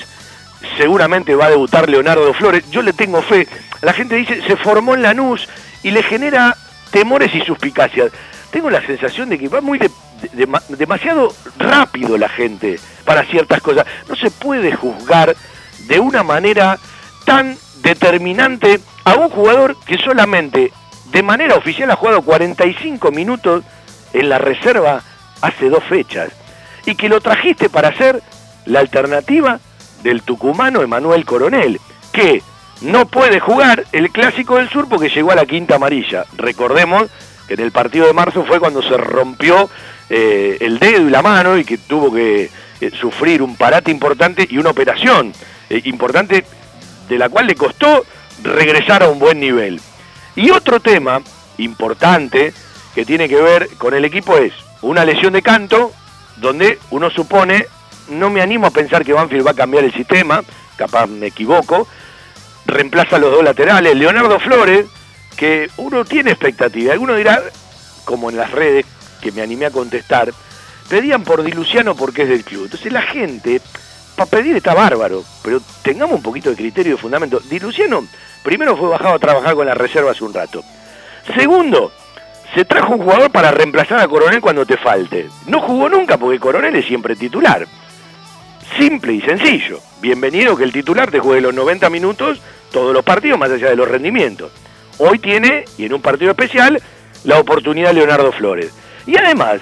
Seguramente 0.77 1.35
va 1.35 1.47
a 1.47 1.51
debutar 1.51 1.89
Leonardo 1.89 2.33
Flores. 2.35 2.65
Yo 2.71 2.83
le 2.83 2.93
tengo 2.93 3.23
fe. 3.23 3.47
La 3.83 3.93
gente 3.93 4.17
dice, 4.17 4.43
se 4.47 4.57
formó 4.57 4.95
en 4.95 5.03
Lanús 5.03 5.49
y 5.83 5.91
le 5.91 6.03
genera 6.03 6.57
temores 6.91 7.35
y 7.35 7.41
suspicacias. 7.43 8.11
Tengo 8.51 8.71
la 8.71 8.85
sensación 8.85 9.29
de 9.29 9.39
que 9.39 9.49
va 9.49 9.61
muy 9.61 9.79
de- 9.79 9.91
de- 10.33 10.47
de- 10.47 10.77
demasiado 10.77 11.35
rápido 11.59 12.17
la 12.17 12.29
gente 12.29 12.79
para 13.05 13.25
ciertas 13.25 13.61
cosas. 13.61 13.87
No 14.09 14.17
se 14.17 14.31
puede 14.31 14.73
juzgar 14.75 15.37
de 15.81 16.01
una 16.01 16.23
manera 16.23 16.79
tan 17.25 17.57
determinante 17.83 18.81
a 19.05 19.15
un 19.15 19.29
jugador 19.29 19.77
que 19.87 19.99
solamente 19.99 20.73
de 21.13 21.23
manera 21.23 21.55
oficial 21.55 21.91
ha 21.91 21.97
jugado 21.97 22.23
45 22.23 23.11
minutos 23.13 23.63
en 24.13 24.29
la 24.29 24.39
reserva 24.39 25.03
hace 25.43 25.69
dos 25.69 25.85
fechas 25.85 26.31
y 26.87 26.95
que 26.95 27.09
lo 27.09 27.21
trajiste 27.21 27.69
para 27.69 27.95
ser 27.97 28.23
la 28.65 28.81
alternativa 28.81 29.61
del 30.03 30.23
tucumano 30.23 30.83
Emanuel 30.83 31.25
Coronel, 31.25 31.81
que 32.13 32.43
no 32.81 33.07
puede 33.07 33.41
jugar 33.41 33.85
el 33.93 34.11
Clásico 34.11 34.57
del 34.57 34.69
Sur 34.69 34.89
porque 34.89 35.09
llegó 35.09 35.33
a 35.33 35.37
la 35.37 35.47
quinta 35.47 35.77
amarilla. 35.77 36.25
Recordemos 36.37 37.11
que 37.49 37.55
en 37.55 37.61
el 37.61 37.73
partido 37.73 38.07
de 38.07 38.13
marzo 38.13 38.45
fue 38.45 38.61
cuando 38.61 38.83
se 38.83 38.97
rompió 38.97 39.69
eh, 40.09 40.59
el 40.61 40.79
dedo 40.79 41.09
y 41.09 41.11
la 41.11 41.23
mano 41.23 41.59
y 41.59 41.65
que 41.65 41.79
tuvo 41.79 42.13
que 42.13 42.51
eh, 42.81 42.91
sufrir 43.01 43.43
un 43.43 43.57
parate 43.57 43.91
importante 43.91 44.47
y 44.49 44.59
una 44.59 44.71
operación 44.71 45.33
eh, 45.71 45.81
importante 45.85 46.45
de 47.09 47.19
la 47.19 47.29
cual 47.29 47.47
le 47.47 47.55
costó 47.55 48.05
regresar 48.43 49.03
a 49.03 49.09
un 49.09 49.19
buen 49.19 49.41
nivel. 49.41 49.81
Y 50.35 50.51
otro 50.51 50.81
tema 50.81 51.23
importante 51.59 52.53
que 52.95 53.05
tiene 53.05 53.29
que 53.29 53.41
ver 53.41 53.69
con 53.79 53.95
el 53.95 54.05
equipo 54.05 54.37
es 54.37 54.53
una 54.83 55.05
lesión 55.05 55.33
de 55.33 55.43
canto, 55.43 55.93
donde 56.37 56.79
uno 56.91 57.11
supone, 57.11 57.67
no 58.09 58.31
me 58.31 58.43
animo 58.43 58.67
a 58.67 58.71
pensar 58.71 59.05
que 59.05 59.13
Banfield 59.13 59.47
va 59.47 59.51
a 59.53 59.55
cambiar 59.55 59.85
el 59.85 59.93
sistema, 59.93 60.43
capaz 60.77 61.07
me 61.07 61.29
equivoco, 61.29 61.89
reemplaza 62.67 63.17
a 63.17 63.19
los 63.19 63.31
dos 63.31 63.45
laterales, 63.45 63.97
Leonardo 63.97 64.39
Flores, 64.39 64.87
que 65.37 65.71
uno 65.77 66.05
tiene 66.05 66.31
expectativa, 66.31 66.93
alguno 66.93 67.15
dirá, 67.15 67.43
como 68.05 68.31
en 68.31 68.37
las 68.37 68.51
redes 68.51 68.87
que 69.21 69.33
me 69.33 69.43
animé 69.43 69.67
a 69.67 69.71
contestar, 69.71 70.33
pedían 70.89 71.25
por 71.25 71.43
Di 71.43 71.53
Luciano 71.53 71.95
porque 71.95 72.23
es 72.23 72.29
del 72.29 72.45
club. 72.45 72.65
Entonces 72.65 72.93
la 72.93 73.03
gente, 73.03 73.61
para 74.15 74.31
pedir 74.31 74.57
está 74.57 74.75
bárbaro, 74.75 75.25
pero 75.43 75.61
tengamos 75.83 76.17
un 76.17 76.23
poquito 76.23 76.51
de 76.51 76.57
criterio 76.57 76.93
y 76.93 76.97
de 76.97 77.01
fundamento. 77.01 77.41
Di 77.41 77.59
Luciano, 77.59 78.07
primero 78.43 78.77
fue 78.77 78.89
bajado 78.89 79.15
a 79.15 79.19
trabajar 79.19 79.55
con 79.55 79.67
la 79.67 79.75
reserva 79.75 80.13
hace 80.13 80.25
un 80.25 80.35
rato. 80.35 80.63
Segundo, 81.35 81.93
se 82.55 82.65
trajo 82.65 82.95
un 82.95 83.03
jugador 83.03 83.31
para 83.31 83.51
reemplazar 83.51 84.01
a 84.01 84.09
Coronel 84.09 84.41
cuando 84.41 84.67
te 84.67 84.77
falte. 84.77 85.29
No 85.47 85.61
jugó 85.61 85.89
nunca 85.89 86.17
porque 86.17 86.39
Coronel 86.39 86.77
es 86.77 86.87
siempre 86.87 87.17
titular. 87.17 87.67
Simple 88.79 89.15
y 89.15 89.21
sencillo. 89.21 89.81
Bienvenido 90.01 90.57
que 90.57 90.65
el 90.65 90.73
titular 90.73 91.11
te 91.11 91.19
juegue 91.19 91.41
los 91.41 91.55
90 91.55 91.89
minutos 91.91 92.41
todos 92.73 92.93
los 92.93 93.05
partidos 93.05 93.39
más 93.39 93.51
allá 93.51 93.71
de 93.71 93.77
los 93.77 93.89
rendimientos. 93.89 94.53
Hoy 94.99 95.19
tiene, 95.19 95.65
y 95.79 95.85
en 95.85 95.95
un 95.95 96.03
partido 96.03 96.31
especial, 96.31 96.81
la 97.25 97.39
oportunidad 97.39 97.93
Leonardo 97.93 98.33
Flores. 98.33 98.73
Y 99.07 99.17
además, 99.17 99.61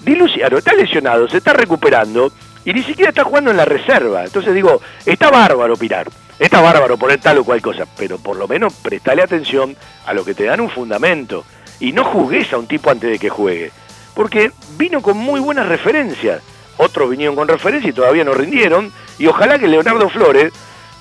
Di 0.00 0.14
Luciano 0.14 0.58
está 0.58 0.74
lesionado, 0.74 1.28
se 1.28 1.38
está 1.38 1.52
recuperando 1.52 2.32
y 2.64 2.72
ni 2.72 2.82
siquiera 2.82 3.10
está 3.10 3.24
jugando 3.24 3.50
en 3.50 3.56
la 3.56 3.64
reserva. 3.64 4.24
Entonces 4.24 4.54
digo, 4.54 4.80
está 5.04 5.30
bárbaro 5.30 5.76
Pirar, 5.76 6.08
está 6.38 6.60
bárbaro 6.60 6.96
poner 6.96 7.20
tal 7.20 7.38
o 7.38 7.44
cual 7.44 7.60
cosa, 7.60 7.84
pero 7.96 8.18
por 8.18 8.36
lo 8.36 8.46
menos 8.46 8.74
prestale 8.74 9.22
atención 9.22 9.76
a 10.06 10.12
lo 10.12 10.24
que 10.24 10.34
te 10.34 10.44
dan 10.44 10.60
un 10.60 10.70
fundamento 10.70 11.44
y 11.80 11.92
no 11.92 12.04
juzgues 12.04 12.52
a 12.52 12.58
un 12.58 12.66
tipo 12.66 12.90
antes 12.90 13.10
de 13.10 13.18
que 13.18 13.28
juegue. 13.28 13.70
Porque 14.14 14.50
vino 14.76 15.00
con 15.00 15.16
muy 15.16 15.40
buenas 15.40 15.66
referencias. 15.66 16.42
Otros 16.76 17.10
vinieron 17.10 17.34
con 17.36 17.48
referencias 17.48 17.90
y 17.90 17.94
todavía 17.94 18.24
no 18.24 18.32
rindieron. 18.34 18.92
Y 19.18 19.26
ojalá 19.26 19.58
que 19.58 19.68
Leonardo 19.68 20.08
Flores, 20.08 20.52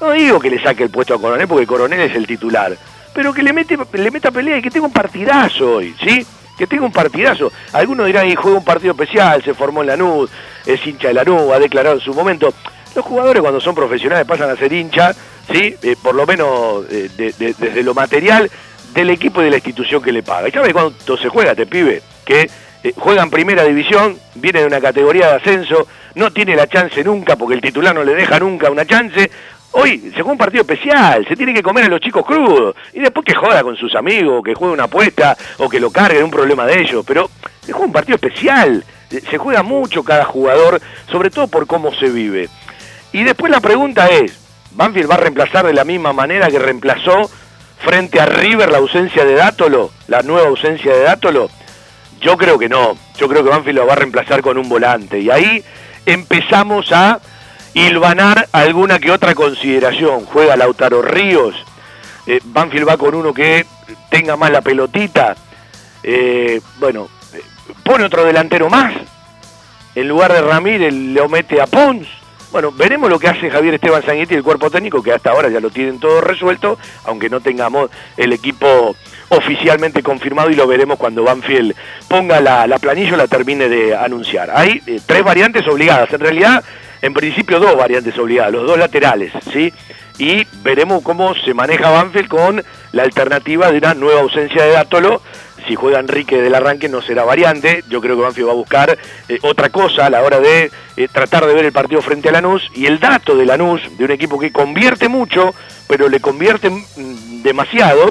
no 0.02 0.12
digo 0.12 0.40
que 0.40 0.50
le 0.50 0.62
saque 0.62 0.84
el 0.84 0.90
puesto 0.90 1.14
a 1.16 1.22
Coronel 1.22 1.48
porque 1.48 1.66
Coronel 1.68 2.00
es 2.02 2.16
el 2.16 2.28
titular, 2.28 2.76
pero 3.14 3.34
que 3.34 3.42
le, 3.44 3.54
mete, 3.54 3.78
le 3.94 4.12
meta 4.12 4.32
pelea 4.32 4.58
y 4.58 4.62
que 4.62 4.70
tenga 4.72 4.86
un 4.88 4.94
partidazo 4.94 5.76
hoy, 5.78 5.96
¿sí? 6.04 6.26
que 6.58 6.66
tenga 6.68 6.86
un 6.86 6.92
partidazo. 6.92 7.52
Algunos 7.74 8.08
dirán, 8.08 8.28
y 8.28 8.36
juega 8.36 8.58
un 8.58 8.64
partido 8.64 8.92
especial, 8.94 9.44
se 9.44 9.54
formó 9.54 9.82
en 9.82 9.88
Lanús, 9.88 10.30
es 10.66 10.86
hincha 10.86 11.10
de 11.10 11.14
Lanús, 11.16 11.52
ha 11.54 11.60
declarado 11.60 11.96
en 11.96 12.02
su 12.02 12.14
momento. 12.14 12.52
Los 12.96 13.06
jugadores 13.06 13.42
cuando 13.42 13.62
son 13.62 13.76
profesionales 13.76 14.26
pasan 14.26 14.50
a 14.50 14.56
ser 14.56 14.74
hincha, 14.74 15.14
¿sí? 15.52 15.76
Eh, 15.84 15.96
por 16.02 16.16
lo 16.16 16.26
menos 16.26 16.86
eh, 16.90 17.10
de- 17.16 17.34
desde 17.38 17.84
lo 17.84 17.94
material 17.94 18.50
del 18.94 19.10
equipo 19.10 19.42
y 19.42 19.46
de 19.46 19.52
la 19.52 19.58
institución 19.58 20.02
que 20.02 20.12
le 20.12 20.24
paga. 20.24 20.48
¿Y 20.48 20.52
sabes 20.52 20.74
cuánto 20.74 21.18
se 21.18 21.30
juega 21.30 21.52
este 21.52 21.66
pibe? 21.66 22.02
Que 22.26 22.50
eh, 22.84 22.94
juega 22.96 23.24
en 23.24 23.30
primera 23.30 23.64
división, 23.64 24.18
viene 24.36 24.62
de 24.62 24.68
una 24.68 24.80
categoría 24.80 25.28
de 25.28 25.36
ascenso, 25.36 25.88
no 26.16 26.32
tiene 26.32 26.56
la 26.56 26.68
chance 26.68 27.04
nunca 27.04 27.36
porque 27.36 27.56
el 27.56 27.62
titular 27.62 27.94
no 27.94 28.04
le 28.04 28.16
deja 28.16 28.40
nunca 28.40 28.70
una 28.70 28.86
chance. 28.86 29.30
Hoy 29.72 30.00
se 30.00 30.22
juega 30.22 30.32
un 30.32 30.38
partido 30.38 30.62
especial, 30.62 31.26
se 31.28 31.36
tiene 31.36 31.54
que 31.54 31.62
comer 31.62 31.86
a 31.86 31.90
los 31.90 32.00
chicos 32.00 32.26
crudos 32.26 32.76
y 32.94 33.00
después 33.00 33.26
que 33.26 33.36
joda 33.36 33.62
con 33.64 33.76
sus 33.76 33.94
amigos, 33.96 34.42
que 34.44 34.56
juegue 34.56 34.74
una 34.74 34.86
apuesta 34.86 35.38
o 35.58 35.70
que 35.70 35.80
lo 35.80 35.92
cargue, 35.92 36.24
un 36.24 36.32
problema 36.32 36.66
de 36.66 36.80
ellos, 36.80 37.04
pero 37.06 37.30
se 37.62 37.74
juega 37.74 37.86
un 37.86 37.94
partido 37.94 38.16
especial, 38.16 38.84
eh, 39.12 39.22
se 39.30 39.38
juega 39.38 39.62
mucho 39.64 40.04
cada 40.04 40.26
jugador, 40.26 40.82
sobre 41.12 41.30
todo 41.30 41.48
por 41.48 41.68
cómo 41.68 41.94
se 41.94 42.10
vive. 42.10 42.50
Y 43.12 43.24
después 43.24 43.52
la 43.52 43.60
pregunta 43.60 44.08
es, 44.08 44.40
¿Banfield 44.72 45.10
va 45.10 45.16
a 45.16 45.20
reemplazar 45.20 45.66
de 45.66 45.74
la 45.74 45.84
misma 45.84 46.14
manera 46.14 46.48
que 46.48 46.60
reemplazó 46.60 47.30
frente 47.80 48.20
a 48.20 48.26
River 48.26 48.72
la 48.72 48.78
ausencia 48.80 49.26
de 49.26 49.36
Dátolo, 49.36 49.92
la 50.08 50.22
nueva 50.22 50.48
ausencia 50.48 50.94
de 50.94 51.04
Dátolo? 51.04 51.50
Yo 52.20 52.38
creo 52.38 52.58
que 52.58 52.70
no, 52.70 52.98
yo 53.18 53.28
creo 53.28 53.44
que 53.44 53.50
Banfield 53.50 53.80
lo 53.80 53.88
va 53.88 53.94
a 53.94 53.98
reemplazar 53.98 54.42
con 54.42 54.58
un 54.58 54.68
volante 54.68 55.20
y 55.20 55.30
ahí 55.30 55.64
empezamos 56.06 56.92
a 56.92 57.20
hilvanar 57.74 58.48
alguna 58.52 58.98
que 59.00 59.12
otra 59.12 59.36
consideración. 59.36 60.26
Juega 60.26 60.56
Lautaro 60.56 61.02
Ríos, 61.02 61.56
eh, 62.26 62.40
Banfield 62.44 62.88
va 62.88 62.98
con 62.98 63.14
uno 63.14 63.34
que 63.34 63.66
tenga 64.10 64.36
más 64.36 64.52
la 64.52 64.62
pelotita, 64.62 65.36
eh, 66.04 66.60
bueno, 66.80 67.08
eh, 67.34 67.42
pone 67.84 68.06
otro 68.06 68.24
delantero 68.26 68.70
más, 68.70 68.94
en 69.96 70.08
lugar 70.08 70.34
de 70.34 70.42
Ramírez 70.42 70.94
lo 70.94 71.30
mete 71.30 71.62
a 71.62 71.68
Pons. 71.68 72.08
Bueno, 72.52 72.72
veremos 72.72 73.10
lo 73.10 73.20
que 73.20 73.28
hace 73.28 73.50
Javier 73.50 73.74
Esteban 73.74 74.04
Sanguetti 74.06 74.34
y 74.34 74.38
el 74.38 74.44
cuerpo 74.44 74.70
técnico, 74.72 75.04
que 75.04 75.12
hasta 75.12 75.32
ahora 75.32 75.50
ya 75.50 75.60
lo 75.60 75.70
tienen 75.70 76.00
todo 76.00 76.22
resuelto, 76.22 76.80
aunque 77.04 77.30
no 77.30 77.42
tengamos 77.42 77.90
el 78.16 78.32
equipo 78.32 78.96
oficialmente 79.30 80.02
confirmado 80.02 80.50
y 80.50 80.56
lo 80.56 80.66
veremos 80.66 80.98
cuando 80.98 81.24
Banfield 81.24 81.76
ponga 82.08 82.40
la, 82.40 82.66
la 82.66 82.80
planilla 82.80 83.14
o 83.14 83.18
la 83.18 83.28
termine 83.28 83.68
de 83.68 83.96
anunciar. 83.96 84.50
Hay 84.54 84.82
eh, 84.88 85.02
tres 85.06 85.24
variantes 85.24 85.68
obligadas, 85.68 86.12
en 86.14 86.22
realidad, 86.22 86.64
en 87.02 87.14
principio 87.14 87.60
dos 87.60 87.76
variantes 87.76 88.18
obligadas, 88.18 88.54
los 88.54 88.66
dos 88.66 88.80
laterales, 88.80 89.34
¿sí? 89.52 89.74
Y 90.18 90.48
veremos 90.64 91.04
cómo 91.04 91.36
se 91.36 91.54
maneja 91.54 91.90
Banfield 91.90 92.28
con 92.30 92.64
la 92.94 93.04
alternativa 93.04 93.72
de 93.72 93.78
una 93.80 93.94
nueva 93.94 94.22
ausencia 94.22 94.64
de 94.64 94.72
Dátolo, 94.72 95.22
si 95.68 95.76
juega 95.76 96.00
Enrique 96.00 96.42
del 96.42 96.56
arranque 96.56 96.90
no 96.90 97.02
será 97.02 97.24
variante. 97.24 97.84
Yo 97.90 98.02
creo 98.02 98.16
que 98.16 98.24
Banfield 98.24 98.48
va 98.48 98.54
a 98.54 98.56
buscar 98.56 98.98
eh, 99.28 99.40
otra 99.42 99.70
cosa 99.70 100.06
a 100.06 100.10
la 100.10 100.22
hora 100.22 100.40
de 100.40 100.72
eh, 100.96 101.08
tratar 101.12 101.46
de 101.46 101.54
ver 101.54 101.66
el 101.66 101.72
partido 101.72 102.02
frente 102.02 102.30
a 102.30 102.32
Lanús. 102.32 102.70
Y 102.74 102.86
el 102.86 103.00
dato 103.00 103.36
de 103.36 103.46
Lanús, 103.46 103.82
de 103.98 104.06
un 104.06 104.12
equipo 104.12 104.40
que 104.40 104.52
convierte 104.52 105.08
mucho, 105.10 105.54
pero 105.88 106.10
le 106.10 106.20
convierte 106.20 106.70
mm, 106.70 107.44
demasiado, 107.44 108.10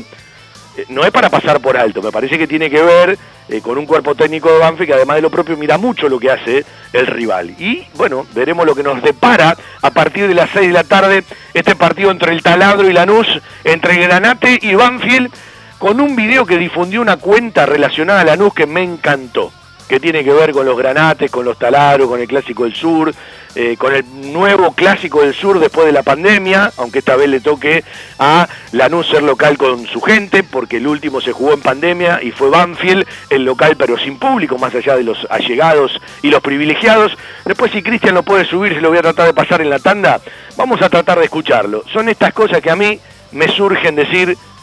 eh, 0.76 0.84
no 0.88 1.04
es 1.04 1.10
para 1.10 1.30
pasar 1.30 1.60
por 1.60 1.76
alto. 1.76 2.02
Me 2.02 2.12
parece 2.12 2.38
que 2.38 2.46
tiene 2.46 2.70
que 2.70 2.82
ver 2.82 3.18
con 3.62 3.78
un 3.78 3.86
cuerpo 3.86 4.16
técnico 4.16 4.52
de 4.52 4.58
Banfield 4.58 4.88
que 4.88 4.94
además 4.94 5.16
de 5.16 5.22
lo 5.22 5.30
propio 5.30 5.56
mira 5.56 5.78
mucho 5.78 6.08
lo 6.08 6.18
que 6.18 6.32
hace 6.32 6.64
el 6.92 7.06
rival. 7.06 7.50
Y 7.60 7.86
bueno, 7.94 8.26
veremos 8.34 8.66
lo 8.66 8.74
que 8.74 8.82
nos 8.82 9.00
depara 9.00 9.56
a 9.82 9.90
partir 9.90 10.26
de 10.26 10.34
las 10.34 10.50
6 10.50 10.66
de 10.66 10.72
la 10.72 10.82
tarde 10.82 11.22
este 11.54 11.76
partido 11.76 12.10
entre 12.10 12.32
el 12.32 12.42
Taladro 12.42 12.90
y 12.90 12.92
Lanús, 12.92 13.28
entre 13.62 13.98
Granate 13.98 14.58
y 14.60 14.74
Banfield 14.74 15.30
con 15.78 16.00
un 16.00 16.16
video 16.16 16.46
que 16.46 16.58
difundió 16.58 17.00
una 17.00 17.16
cuenta 17.16 17.66
relacionada 17.66 18.22
a 18.22 18.24
Lanús 18.24 18.54
que 18.54 18.66
me 18.66 18.82
encantó, 18.82 19.52
que 19.88 20.00
tiene 20.00 20.24
que 20.24 20.32
ver 20.32 20.52
con 20.52 20.66
los 20.66 20.76
granates, 20.76 21.30
con 21.30 21.44
los 21.44 21.58
taladros, 21.58 22.08
con 22.08 22.20
el 22.20 22.26
Clásico 22.26 22.64
del 22.64 22.74
Sur, 22.74 23.12
eh, 23.54 23.76
con 23.78 23.94
el 23.94 24.04
nuevo 24.32 24.72
Clásico 24.72 25.22
del 25.22 25.34
Sur 25.34 25.60
después 25.60 25.86
de 25.86 25.92
la 25.92 26.02
pandemia, 26.02 26.72
aunque 26.78 26.98
esta 26.98 27.16
vez 27.16 27.28
le 27.28 27.40
toque 27.40 27.84
a 28.18 28.48
Lanús 28.72 29.08
ser 29.08 29.22
local 29.22 29.58
con 29.58 29.86
su 29.86 30.00
gente, 30.00 30.42
porque 30.42 30.78
el 30.78 30.86
último 30.86 31.20
se 31.20 31.32
jugó 31.32 31.52
en 31.52 31.60
pandemia 31.60 32.20
y 32.22 32.32
fue 32.32 32.50
Banfield, 32.50 33.06
el 33.30 33.44
local 33.44 33.76
pero 33.78 33.98
sin 33.98 34.18
público, 34.18 34.58
más 34.58 34.74
allá 34.74 34.96
de 34.96 35.04
los 35.04 35.26
allegados 35.30 36.00
y 36.22 36.30
los 36.30 36.40
privilegiados. 36.40 37.16
Después 37.44 37.70
si 37.70 37.82
Cristian 37.82 38.14
lo 38.14 38.22
puede 38.22 38.44
subir, 38.46 38.74
se 38.74 38.80
lo 38.80 38.88
voy 38.88 38.98
a 38.98 39.02
tratar 39.02 39.26
de 39.26 39.34
pasar 39.34 39.60
en 39.60 39.70
la 39.70 39.78
tanda, 39.78 40.20
vamos 40.56 40.80
a 40.82 40.88
tratar 40.88 41.18
de 41.18 41.24
escucharlo. 41.24 41.84
Son 41.92 42.08
estas 42.08 42.32
cosas 42.32 42.60
que 42.60 42.70
a 42.70 42.76
mí 42.76 42.98
me 43.32 43.48
surgen 43.48 43.94
decir 43.94 44.36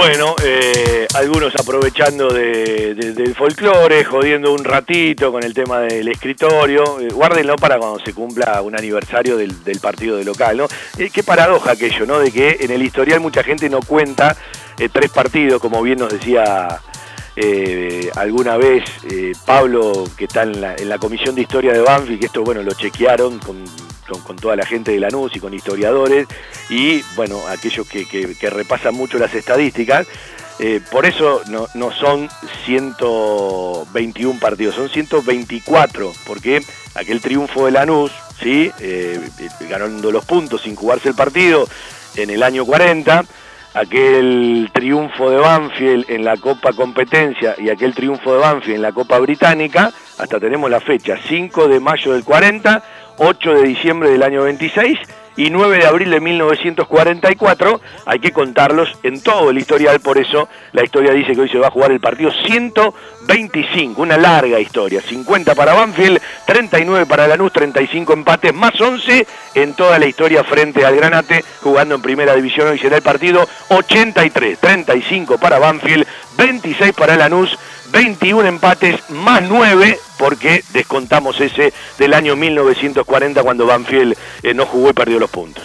Bueno, 0.00 0.34
eh, 0.42 1.06
algunos 1.14 1.54
aprovechando 1.56 2.32
de- 2.32 2.94
de- 2.94 3.12
del 3.12 3.34
folclore, 3.34 4.02
jodiendo 4.04 4.52
un 4.54 4.64
ratito 4.64 5.30
con 5.30 5.42
el 5.44 5.52
tema 5.52 5.80
del 5.80 6.08
escritorio. 6.08 6.98
Eh, 7.00 7.08
guárdenlo 7.12 7.56
para 7.56 7.78
cuando 7.78 7.98
se 8.02 8.14
cumpla 8.14 8.62
un 8.62 8.74
aniversario 8.74 9.36
del, 9.36 9.54
partido 9.80 10.16
de 10.16 10.24
local, 10.24 10.56
¿no? 10.56 10.66
Eh, 10.96 11.10
qué 11.12 11.22
paradoja 11.22 11.72
aquello, 11.72 12.06
¿no? 12.06 12.18
De 12.18 12.32
que 12.32 12.56
en 12.60 12.70
el 12.70 12.82
historial 12.82 13.20
mucha 13.20 13.42
gente 13.42 13.68
no 13.68 13.80
cuenta 13.80 14.34
eh, 14.78 14.88
tres 14.90 15.10
partidos, 15.10 15.60
como 15.60 15.82
bien 15.82 15.98
nos 15.98 16.10
decía 16.12 16.80
alguna 18.16 18.56
vez 18.58 18.84
Pablo, 19.46 20.04
que 20.16 20.24
está 20.24 20.42
en 20.42 20.60
la, 20.60 20.74
en 20.76 20.88
la 20.90 20.98
comisión 20.98 21.34
de 21.34 21.42
historia 21.42 21.72
de 21.72 21.80
Banfield, 21.80 22.20
que 22.20 22.26
esto, 22.26 22.42
bueno, 22.42 22.62
lo 22.62 22.72
chequearon 22.74 23.38
con, 23.38 23.64
con- 24.18 24.36
toda 24.36 24.56
la 24.56 24.66
gente 24.66 24.92
de 24.92 25.00
Lanús 25.00 25.34
y 25.36 25.40
con 25.40 25.54
historiadores, 25.54 26.26
y, 26.68 27.02
bueno, 27.16 27.46
aquellos 27.48 27.86
que, 27.88 28.50
repasan 28.50 28.94
mucho 28.94 29.18
las 29.18 29.34
estadísticas, 29.34 30.06
eh, 30.58 30.80
por 30.90 31.06
eso 31.06 31.40
no, 31.48 31.66
no 31.74 31.90
son 31.90 32.28
121 32.66 34.38
partidos, 34.40 34.74
son 34.74 34.88
124, 34.88 36.12
porque 36.26 36.62
aquel 36.94 37.20
triunfo 37.20 37.66
de 37.66 37.72
Lanús, 37.72 38.12
¿sí? 38.40 38.70
Eh, 38.80 39.20
eh, 39.38 39.48
ganando 39.68 40.10
los 40.10 40.24
puntos 40.24 40.62
sin 40.62 40.74
jugarse 40.76 41.08
el 41.08 41.14
partido 41.14 41.66
en 42.16 42.30
el 42.30 42.42
año 42.42 42.64
40, 42.66 43.24
aquel 43.74 44.68
triunfo 44.72 45.30
de 45.30 45.36
Banfield 45.36 46.06
en 46.08 46.24
la 46.24 46.36
Copa 46.36 46.72
Competencia 46.72 47.54
y 47.58 47.70
aquel 47.70 47.94
triunfo 47.94 48.32
de 48.34 48.40
Banfield 48.40 48.76
en 48.76 48.82
la 48.82 48.92
Copa 48.92 49.18
Británica, 49.18 49.92
hasta 50.18 50.40
tenemos 50.40 50.70
la 50.70 50.80
fecha, 50.80 51.16
5 51.28 51.68
de 51.68 51.80
mayo 51.80 52.12
del 52.12 52.24
40, 52.24 52.82
8 53.22 53.52
de 53.52 53.62
diciembre 53.64 54.10
del 54.10 54.22
año 54.22 54.44
26 54.44 54.98
y 55.36 55.50
9 55.50 55.76
de 55.76 55.86
abril 55.86 56.10
de 56.10 56.20
1944. 56.20 57.80
Hay 58.06 58.18
que 58.18 58.32
contarlos 58.32 58.88
en 59.02 59.22
todo 59.22 59.50
el 59.50 59.58
historial, 59.58 60.00
por 60.00 60.16
eso 60.16 60.48
la 60.72 60.82
historia 60.82 61.12
dice 61.12 61.34
que 61.34 61.42
hoy 61.42 61.48
se 61.50 61.58
va 61.58 61.66
a 61.66 61.70
jugar 61.70 61.92
el 61.92 62.00
partido 62.00 62.32
125, 62.32 64.00
una 64.00 64.16
larga 64.16 64.58
historia. 64.58 65.02
50 65.02 65.54
para 65.54 65.74
Banfield, 65.74 66.18
39 66.46 67.04
para 67.04 67.28
Lanús, 67.28 67.52
35 67.52 68.10
empates, 68.14 68.54
más 68.54 68.80
11 68.80 69.26
en 69.54 69.74
toda 69.74 69.98
la 69.98 70.06
historia 70.06 70.42
frente 70.42 70.86
al 70.86 70.96
Granate, 70.96 71.44
jugando 71.60 71.96
en 71.96 72.02
primera 72.02 72.34
división. 72.34 72.68
Hoy 72.68 72.78
será 72.78 72.96
el 72.96 73.02
partido 73.02 73.46
83, 73.68 74.58
35 74.58 75.36
para 75.36 75.58
Banfield, 75.58 76.06
26 76.38 76.94
para 76.94 77.16
Lanús, 77.16 77.58
21 77.90 78.48
empates 78.48 79.10
más 79.10 79.42
9 79.42 79.98
porque 80.18 80.62
descontamos 80.72 81.40
ese 81.40 81.72
del 81.98 82.14
año 82.14 82.36
1940 82.36 83.42
cuando 83.42 83.66
Banfield 83.66 84.16
eh, 84.42 84.54
no 84.54 84.66
jugó 84.66 84.90
y 84.90 84.92
perdió 84.92 85.18
los 85.18 85.30
puntos. 85.30 85.64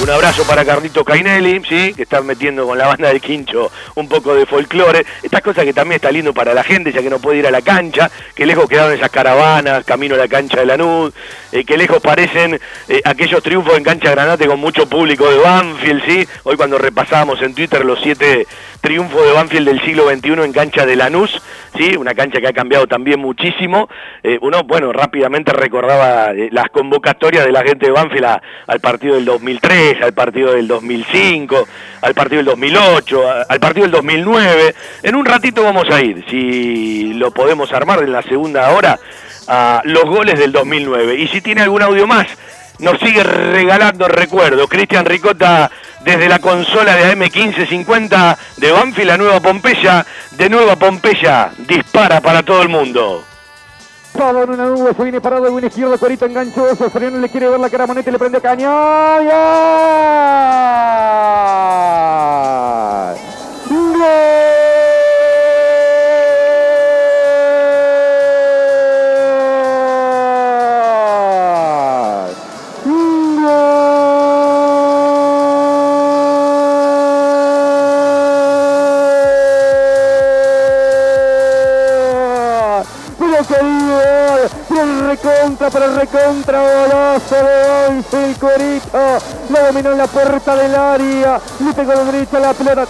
Un 0.00 0.10
abrazo 0.10 0.44
para 0.44 0.64
Carlito 0.64 1.04
Cainelli, 1.04 1.60
¿sí? 1.68 1.92
que 1.92 2.02
está 2.02 2.22
metiendo 2.22 2.64
con 2.66 2.78
la 2.78 2.86
banda 2.86 3.08
del 3.08 3.20
Quincho 3.20 3.70
un 3.96 4.08
poco 4.08 4.32
de 4.32 4.46
folclore. 4.46 5.04
Estas 5.24 5.42
cosas 5.42 5.64
que 5.64 5.72
también 5.72 5.96
está 5.96 6.12
lindo 6.12 6.32
para 6.32 6.54
la 6.54 6.62
gente, 6.62 6.92
ya 6.92 7.02
que 7.02 7.10
no 7.10 7.18
puede 7.18 7.38
ir 7.38 7.46
a 7.48 7.50
la 7.50 7.62
cancha, 7.62 8.08
que 8.36 8.46
lejos 8.46 8.68
quedaron 8.68 8.94
esas 8.94 9.10
caravanas, 9.10 9.84
camino 9.84 10.14
a 10.14 10.18
la 10.18 10.28
cancha 10.28 10.60
de 10.60 10.66
Lanús, 10.66 11.12
eh, 11.50 11.64
que 11.64 11.76
lejos 11.76 12.00
parecen 12.00 12.60
eh, 12.88 13.00
aquellos 13.04 13.42
triunfos 13.42 13.76
en 13.76 13.82
cancha 13.82 14.12
Granate 14.12 14.46
con 14.46 14.60
mucho 14.60 14.88
público 14.88 15.28
de 15.28 15.38
Banfield, 15.38 16.04
¿sí? 16.06 16.28
Hoy 16.44 16.56
cuando 16.56 16.78
repasábamos 16.78 17.42
en 17.42 17.54
Twitter 17.54 17.84
los 17.84 18.00
siete 18.00 18.46
triunfos 18.80 19.26
de 19.26 19.32
Banfield 19.32 19.66
del 19.66 19.80
siglo 19.82 20.08
XXI 20.08 20.44
en 20.44 20.52
cancha 20.52 20.86
de 20.86 20.94
Lanús, 20.94 21.42
¿sí? 21.76 21.96
Una 21.96 22.14
cancha 22.14 22.40
que 22.40 22.46
ha 22.46 22.52
cambiado 22.52 22.86
también 22.86 23.18
muchísimo. 23.18 23.88
Eh, 24.22 24.38
uno, 24.42 24.62
bueno, 24.62 24.92
rápidamente 24.92 25.52
recordaba 25.52 26.32
las 26.52 26.68
convocatorias 26.70 27.44
de 27.44 27.52
la 27.52 27.62
gente 27.62 27.86
de 27.86 27.92
Banfield 27.92 28.26
al 28.66 28.80
partido 28.80 29.16
del 29.16 29.24
2003, 29.24 29.87
al 30.02 30.12
partido 30.12 30.52
del 30.52 30.68
2005, 30.68 31.68
al 32.02 32.14
partido 32.14 32.38
del 32.38 32.46
2008, 32.46 33.22
al 33.48 33.60
partido 33.60 33.84
del 33.84 33.92
2009. 33.92 34.74
En 35.02 35.14
un 35.14 35.24
ratito 35.24 35.62
vamos 35.62 35.88
a 35.90 36.00
ir, 36.00 36.24
si 36.28 37.14
lo 37.14 37.30
podemos 37.30 37.72
armar 37.72 38.02
en 38.02 38.12
la 38.12 38.22
segunda 38.22 38.70
hora, 38.70 38.98
a 39.46 39.80
los 39.84 40.04
goles 40.04 40.38
del 40.38 40.52
2009. 40.52 41.16
Y 41.16 41.28
si 41.28 41.40
tiene 41.40 41.62
algún 41.62 41.82
audio 41.82 42.06
más, 42.06 42.26
nos 42.78 42.98
sigue 43.00 43.22
regalando 43.22 44.06
recuerdos. 44.08 44.68
Cristian 44.68 45.04
Ricota 45.04 45.70
desde 46.04 46.28
la 46.28 46.38
consola 46.38 46.94
de 46.94 47.16
AM1550 47.16 48.36
de 48.58 48.72
Banfield, 48.72 49.08
la 49.08 49.16
Nueva 49.16 49.40
Pompeya. 49.40 50.06
De 50.32 50.48
Nueva 50.48 50.76
Pompeya, 50.76 51.50
dispara 51.66 52.20
para 52.20 52.42
todo 52.42 52.62
el 52.62 52.68
mundo. 52.68 53.24
Todo 54.18 54.42
en 54.42 54.50
una 54.50 54.66
nube, 54.66 54.92
se 54.94 55.02
viene 55.04 55.20
parado 55.20 55.46
el 55.46 55.52
buen 55.52 55.64
izquierdo, 55.64 55.96
Corito 55.96 56.26
enganchoso, 56.26 56.90
Soriano 56.90 57.18
le 57.18 57.28
quiere 57.28 57.48
ver 57.50 57.60
la 57.60 57.70
cara 57.70 57.84
a 57.84 57.86
Monetti, 57.86 58.10
le 58.10 58.18
prende 58.18 58.40
recontra, 58.40 58.74
recontra, 86.12 86.60
golazo 86.60 87.34
de 87.34 87.88
Banfield, 87.88 88.38
Corito, 88.38 89.18
lo 89.50 89.66
dominó 89.66 89.92
en 89.92 89.98
la 89.98 90.06
puerta 90.06 90.54
del 90.56 90.74
área, 90.74 91.40
le 91.60 91.72
pegó 91.72 91.92
de 91.92 92.04
derecha 92.12 92.38
la 92.38 92.54
pelota, 92.54 92.86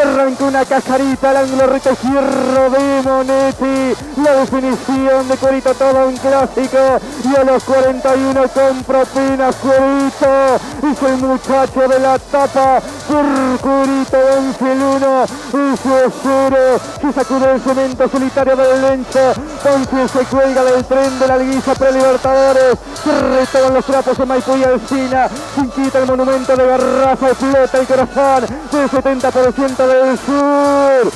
arrancó 0.00 0.44
una 0.46 0.64
cajarita 0.64 1.30
al 1.30 1.36
ángulo 1.38 1.66
recto 1.66 1.90
de 1.90 3.02
Monetti. 3.02 3.96
La 4.22 4.34
definición 4.34 5.28
de 5.28 5.36
Corito, 5.36 5.74
todo 5.74 6.08
un 6.08 6.16
clásico. 6.16 6.78
Y 7.24 7.36
a 7.36 7.44
los 7.44 7.64
41 7.64 8.48
con 8.48 8.84
propinas 8.84 9.56
Corito. 9.56 10.56
Es 10.82 11.02
el 11.02 11.16
muchacho 11.16 11.88
de 11.88 11.98
la 11.98 12.18
tapa. 12.18 12.80
Por 13.08 13.60
Corito, 13.60 14.18
Banfield 14.36 14.82
1. 14.82 15.24
Y 15.52 15.76
su 15.76 16.12
0. 16.22 16.56
Se 17.00 17.12
sacude 17.12 17.52
el 17.52 17.60
cemento 17.60 18.08
solitario 18.08 18.56
del 18.56 18.82
Lencho. 18.82 19.34
Banfield 19.64 20.10
se 20.10 20.24
cuelga 20.24 20.64
del 20.64 20.84
tren 20.84 21.18
de 21.18 21.26
la 21.26 21.36
liguilla 21.36 21.74
pre-libertadores. 21.74 22.78
Se 23.04 23.20
retoman 23.20 23.74
los 23.74 23.84
trapos 23.84 24.18
de 24.18 24.26
Maipú 24.26 24.56
y 24.56 24.64
Alcina. 24.64 25.28
Sin 25.54 25.70
quita 25.70 25.98
el 25.98 26.06
monumento 26.06 26.56
de 26.56 26.66
Garrafa. 26.66 27.28
Explota 27.28 27.78
el 27.78 27.86
corazón 27.86 28.46
del 28.72 28.90
70% 28.90 29.76
del 29.76 30.18
sur. 30.18 31.12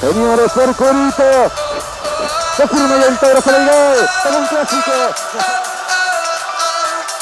Señores, 0.00 0.52
por 0.52 0.76
Corito. 0.76 1.52
Se 2.56 2.68
firma 2.68 2.96
y 2.96 3.02
el 3.08 3.18
Toro 3.18 3.40
para 3.40 3.56
el 3.56 3.64
gol. 3.64 4.08
Un 4.38 4.46
clásico. 4.46 5.77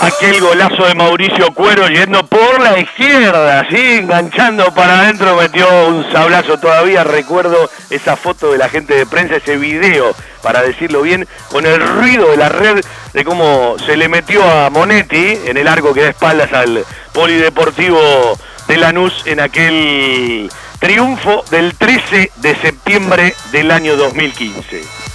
Aquel 0.01 0.41
golazo 0.41 0.87
de 0.87 0.95
Mauricio 0.95 1.53
Cuero 1.55 1.89
yendo 1.89 2.25
por 2.27 2.61
la 2.61 2.79
izquierda, 2.79 3.61
así 3.61 3.77
enganchando 3.77 4.73
para 4.75 5.01
adentro, 5.01 5.37
metió 5.37 5.67
un 5.89 6.11
sablazo 6.13 6.59
todavía. 6.59 7.03
Recuerdo 7.03 7.71
esa 7.89 8.15
foto 8.15 8.53
de 8.53 8.59
la 8.59 8.69
gente 8.69 8.95
de 8.95 9.07
prensa, 9.07 9.37
ese 9.37 9.57
video, 9.57 10.15
para 10.43 10.63
decirlo 10.63 11.01
bien, 11.01 11.27
con 11.51 11.65
el 11.65 11.81
ruido 11.81 12.31
de 12.31 12.37
la 12.37 12.51
red 12.51 12.85
de 13.15 13.25
cómo 13.25 13.77
se 13.87 13.97
le 13.97 14.09
metió 14.09 14.45
a 14.45 14.69
Monetti 14.69 15.39
en 15.47 15.57
el 15.57 15.67
arco 15.67 15.95
que 15.95 16.03
da 16.03 16.11
espaldas 16.11 16.53
al 16.53 16.85
polideportivo 17.15 18.39
de 18.69 18.77
Lanús 18.77 19.23
en 19.25 19.41
aquel 19.41 20.51
triunfo 20.79 21.43
del 21.51 21.75
13 21.75 22.33
de 22.37 22.57
septiembre 22.57 23.35
del 23.51 23.71
año 23.71 23.97
2015. 23.97 25.06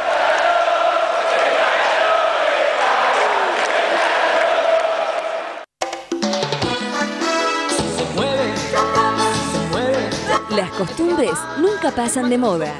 Costumbres 10.81 11.37
nunca 11.59 11.91
pasan 11.91 12.27
de 12.27 12.39
moda. 12.39 12.73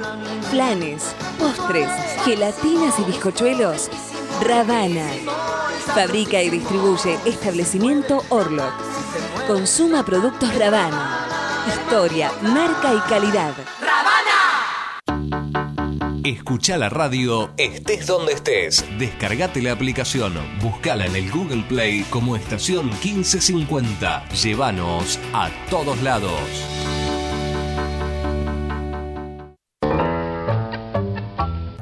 Planes, 0.49 1.16
postres, 1.38 1.88
gelatinas 2.26 2.97
y 2.97 3.04
bizcochuelos. 3.04 3.91
Ravana. 4.41 5.06
Fabrica 5.93 6.41
y 6.41 6.49
distribuye 6.49 7.20
establecimiento 7.26 8.24
Orlock. 8.30 8.74
Consuma 9.45 10.04
productos 10.04 10.52
Ravana. 10.58 11.28
Historia, 11.68 12.32
marca 12.41 12.91
y 12.91 12.99
calidad. 13.08 13.54
Escucha 16.24 16.78
la 16.80 16.89
radio 16.89 17.52
estés 17.58 18.08
donde 18.08 18.34
estés. 18.34 18.84
Descargate 18.97 19.62
la 19.62 19.74
aplicación, 19.74 20.34
buscala 20.60 21.06
en 21.06 21.16
el 21.16 21.30
Google 21.30 21.64
Play 21.70 22.04
como 22.10 22.36
estación 22.36 22.88
1550. 23.04 24.28
Llévanos 24.30 25.20
a 25.34 25.52
todos 25.70 26.02
lados. 26.02 26.81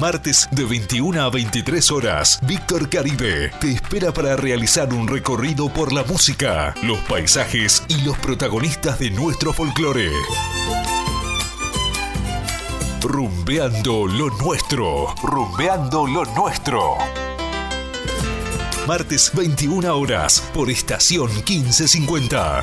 Martes 0.00 0.48
de 0.52 0.64
21 0.64 1.20
a 1.20 1.28
23 1.28 1.90
horas, 1.90 2.38
Víctor 2.42 2.88
Caribe 2.88 3.50
te 3.60 3.72
espera 3.72 4.12
para 4.12 4.36
realizar 4.36 4.94
un 4.94 5.08
recorrido 5.08 5.68
por 5.72 5.92
la 5.92 6.04
música, 6.04 6.72
los 6.84 7.00
paisajes 7.00 7.82
y 7.88 8.02
los 8.02 8.16
protagonistas 8.18 9.00
de 9.00 9.10
nuestro 9.10 9.52
folclore. 9.52 10.12
Rumbeando 13.02 14.06
lo 14.06 14.30
nuestro. 14.30 15.14
Rumbeando 15.20 16.06
lo 16.06 16.24
nuestro. 16.26 16.96
Martes 18.86 19.32
21 19.34 19.96
horas 19.96 20.40
por 20.54 20.70
estación 20.70 21.28
1550. 21.34 22.62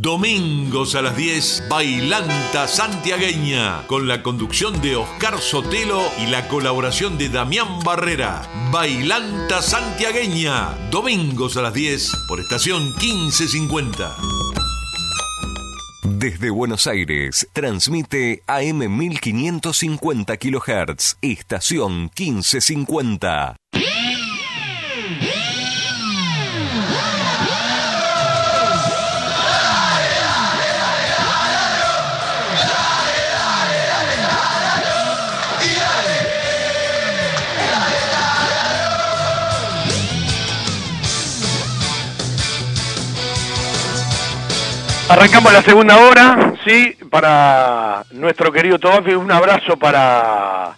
Domingos 0.00 0.94
a 0.94 1.02
las 1.02 1.14
10, 1.14 1.64
Bailanta 1.68 2.66
Santiagueña, 2.66 3.86
con 3.86 4.08
la 4.08 4.22
conducción 4.22 4.80
de 4.80 4.96
Oscar 4.96 5.38
Sotelo 5.38 6.00
y 6.18 6.26
la 6.28 6.48
colaboración 6.48 7.18
de 7.18 7.28
Damián 7.28 7.80
Barrera. 7.84 8.48
Bailanta 8.72 9.60
Santiagueña, 9.60 10.74
domingos 10.90 11.58
a 11.58 11.60
las 11.60 11.74
10, 11.74 12.12
por 12.28 12.40
estación 12.40 12.82
1550. 12.94 14.16
Desde 16.04 16.48
Buenos 16.48 16.86
Aires, 16.86 17.46
transmite 17.52 18.42
AM 18.46 18.96
1550 18.96 20.38
kHz, 20.38 21.18
estación 21.20 22.10
1550. 22.18 23.56
Arrancamos 45.10 45.52
la 45.52 45.62
segunda 45.62 45.96
hora, 45.96 46.54
sí, 46.64 46.96
para 47.10 48.04
nuestro 48.12 48.52
querido 48.52 48.78
Tobafi, 48.78 49.14
un 49.14 49.32
abrazo 49.32 49.76
para 49.76 50.76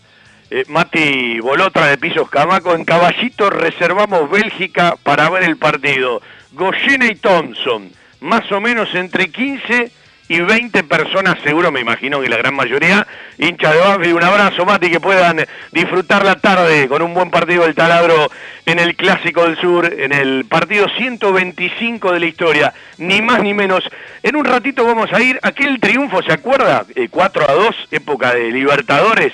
eh, 0.49 0.65
Mati 0.69 1.39
Bolotra 1.39 1.89
de 1.89 1.99
Pisos 1.99 2.31
Camaco. 2.31 2.75
En 2.75 2.87
Caballito 2.87 3.51
reservamos 3.51 4.31
Bélgica 4.31 4.97
para 5.03 5.29
ver 5.29 5.43
el 5.43 5.59
partido. 5.59 6.23
Goyena 6.53 7.09
y 7.09 7.17
Thompson, 7.17 7.93
más 8.21 8.51
o 8.53 8.59
menos 8.63 8.95
entre 8.95 9.31
15 9.31 9.93
y 10.29 10.41
20 10.41 10.85
personas, 10.85 11.37
seguro 11.43 11.71
me 11.71 11.81
imagino 11.81 12.21
que 12.21 12.29
la 12.29 12.37
gran 12.37 12.55
mayoría, 12.55 13.07
hinchas 13.39 13.75
de 13.75 13.81
Banfield. 13.81 14.17
Un 14.17 14.25
abrazo, 14.25 14.65
Mati, 14.65 14.91
que 14.91 15.01
puedan 15.01 15.45
disfrutar 15.73 16.25
la 16.25 16.37
tarde 16.37 16.89
con 16.89 17.03
un 17.03 17.13
buen 17.13 17.31
partido 17.31 17.65
del 17.65 17.75
taladro 17.75 18.31
en 18.65 18.79
el 18.79 18.95
Clásico 18.97 19.43
del 19.43 19.61
Sur, 19.61 19.93
en 19.93 20.13
el 20.13 20.47
partido 20.49 20.87
125 20.97 22.13
de 22.13 22.21
la 22.21 22.27
historia, 22.27 22.73
ni 22.99 23.21
más 23.21 23.43
ni 23.43 23.53
menos. 23.53 23.85
En 24.23 24.37
un 24.37 24.45
ratito 24.45 24.87
vamos 24.87 25.13
a 25.13 25.21
ir, 25.21 25.39
aquel 25.43 25.81
triunfo, 25.81 26.23
¿se 26.23 26.33
acuerda? 26.33 26.87
4 27.11 27.45
a 27.49 27.53
2, 27.53 27.77
época 27.91 28.35
de 28.35 28.51
Libertadores 28.53 29.33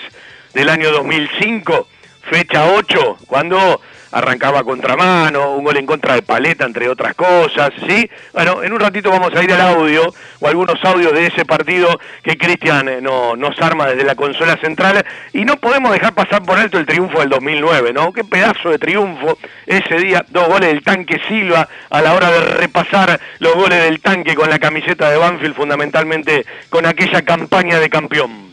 del 0.54 0.68
año 0.68 0.90
2005, 0.90 1.86
fecha 2.22 2.72
8, 2.72 3.18
cuando 3.26 3.80
arrancaba 4.12 4.64
contramano, 4.64 5.54
un 5.54 5.64
gol 5.64 5.76
en 5.76 5.86
contra 5.86 6.14
de 6.14 6.22
Paleta, 6.22 6.64
entre 6.64 6.88
otras 6.88 7.14
cosas, 7.14 7.70
¿sí? 7.86 8.08
Bueno, 8.32 8.62
en 8.62 8.72
un 8.72 8.80
ratito 8.80 9.10
vamos 9.10 9.34
a 9.34 9.42
ir 9.42 9.52
al 9.52 9.60
audio, 9.60 10.12
o 10.40 10.48
algunos 10.48 10.82
audios 10.84 11.12
de 11.12 11.26
ese 11.26 11.44
partido 11.44 11.98
que 12.22 12.36
Cristian 12.36 12.88
eh, 12.88 13.00
no, 13.00 13.36
nos 13.36 13.60
arma 13.60 13.86
desde 13.86 14.04
la 14.04 14.14
consola 14.14 14.56
central, 14.56 15.04
y 15.32 15.44
no 15.44 15.56
podemos 15.56 15.92
dejar 15.92 16.14
pasar 16.14 16.42
por 16.42 16.58
alto 16.58 16.78
el 16.78 16.86
triunfo 16.86 17.20
del 17.20 17.28
2009, 17.28 17.92
¿no? 17.92 18.12
Qué 18.12 18.24
pedazo 18.24 18.70
de 18.70 18.78
triunfo 18.78 19.38
ese 19.66 19.96
día, 19.96 20.24
dos 20.28 20.48
goles 20.48 20.70
del 20.70 20.82
tanque 20.82 21.20
Silva 21.28 21.68
a 21.90 22.00
la 22.00 22.14
hora 22.14 22.30
de 22.30 22.40
repasar 22.40 23.20
los 23.38 23.54
goles 23.54 23.82
del 23.84 24.00
tanque 24.00 24.34
con 24.34 24.48
la 24.50 24.58
camiseta 24.58 25.10
de 25.10 25.18
Banfield, 25.18 25.54
fundamentalmente 25.54 26.46
con 26.68 26.86
aquella 26.86 27.22
campaña 27.22 27.78
de 27.78 27.90
campeón. 27.90 28.47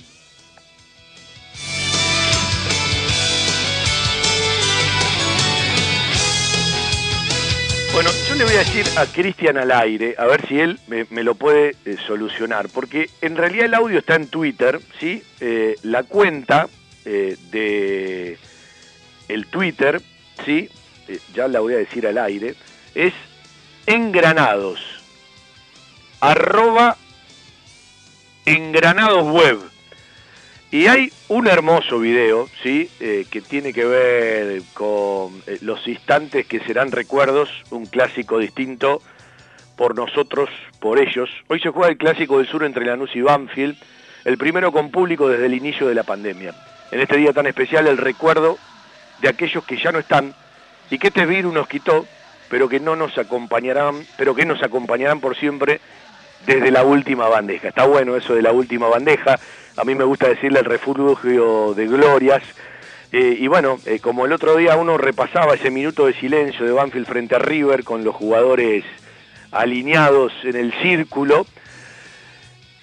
Le 8.38 8.44
voy 8.44 8.56
a 8.56 8.60
decir 8.60 8.86
a 8.98 9.06
Cristian 9.06 9.58
al 9.58 9.72
aire, 9.72 10.16
a 10.18 10.26
ver 10.26 10.46
si 10.48 10.60
él 10.60 10.78
me, 10.88 11.24
lo 11.24 11.36
puede 11.36 11.76
eh, 11.86 11.96
solucionar, 12.06 12.68
porque 12.68 13.10
en 13.22 13.38
realidad 13.38 13.66
el 13.66 13.74
audio 13.74 14.00
está 14.00 14.16
en 14.16 14.28
Twitter, 14.28 14.82
¿sí? 15.00 15.24
Eh, 15.40 15.76
la 15.84 16.04
cuenta 16.04 16.68
eh, 17.06 17.38
de 17.52 18.38
el 19.30 19.48
Twitter, 19.48 20.02
¿sí? 20.44 20.70
ya 21.34 21.48
la 21.48 21.62
voy 21.62 21.76
a 21.76 21.78
decir 21.78 22.08
al 22.08 22.18
aire, 22.18 22.56
es 22.94 23.14
engranados, 23.86 24.82
arroba 26.20 26.98
engranados 28.46 29.24
web. 29.32 29.60
Y 30.72 30.88
hay 30.88 31.12
un 31.30 31.48
hermoso 31.48 32.00
video, 32.00 32.50
¿sí? 32.64 32.90
Eh, 33.00 33.26
que 33.30 33.42
tiene 33.42 33.72
que 33.72 33.86
ver 33.86 34.62
con 34.74 35.42
eh, 35.48 35.60
los 35.62 35.88
instantes 35.88 36.48
que 36.48 36.60
serán 36.62 36.92
recuerdos, 36.92 37.50
un 37.70 37.86
clásico 37.86 38.40
distinto 38.40 39.02
por 39.78 39.96
nosotros, 39.96 40.50
por 40.80 41.00
ellos. 41.00 41.30
Hoy 41.48 41.60
se 41.60 41.70
juega 41.70 41.90
el 41.90 41.98
clásico 41.98 42.40
del 42.40 42.48
sur 42.48 42.64
entre 42.64 42.86
Lanús 42.86 43.16
y 43.16 43.22
Banfield, 43.22 43.78
el 44.26 44.38
primero 44.38 44.72
con 44.72 44.90
público 44.90 45.30
desde 45.30 45.46
el 45.46 45.54
inicio 45.54 45.88
de 45.88 45.96
la 45.96 46.04
pandemia. 46.04 46.54
En 46.92 47.00
este 47.00 47.18
día 47.18 47.32
tan 47.32 47.46
especial, 47.46 47.88
el 47.88 47.98
recuerdo 47.98 48.58
de 49.22 49.30
aquellos 49.30 49.64
que 49.66 49.78
ya 49.78 49.92
no 49.92 50.00
están 50.00 50.34
y 50.90 50.98
que 50.98 51.08
este 51.08 51.26
virus 51.26 51.54
nos 51.54 51.68
quitó, 51.68 52.06
pero 52.50 52.68
que 52.68 52.80
no 52.80 52.96
nos 52.96 53.18
acompañarán, 53.18 54.06
pero 54.18 54.34
que 54.34 54.46
nos 54.46 54.62
acompañarán 54.64 55.20
por 55.20 55.38
siempre 55.38 55.80
desde 56.46 56.72
la 56.72 56.84
última 56.84 57.28
bandeja. 57.28 57.70
Está 57.70 57.86
bueno 57.86 58.16
eso 58.16 58.34
de 58.36 58.42
la 58.42 58.52
última 58.52 58.88
bandeja 58.88 59.40
a 59.78 59.84
mí 59.84 59.96
me 59.96 60.04
gusta 60.04 60.28
decirle 60.28 60.60
el 60.60 60.66
refugio 60.66 61.74
de 61.74 61.88
glorias. 61.88 62.44
Eh, 63.12 63.38
y 63.40 63.48
bueno, 63.48 63.78
eh, 63.86 64.00
como 64.00 64.26
el 64.26 64.34
otro 64.34 64.56
día 64.56 64.76
uno 64.76 64.98
repasaba 64.98 65.56
ese 65.56 65.72
minuto 65.72 66.06
de 66.06 66.14
silencio 66.14 66.66
de 66.66 66.72
Banfield 66.72 67.08
frente 67.08 67.36
a 67.36 67.40
River 67.40 67.84
con 67.84 68.04
los 68.04 68.16
jugadores 68.16 68.84
alineados 69.52 70.34
en 70.44 70.56
el 70.56 70.74
círculo, 70.82 71.46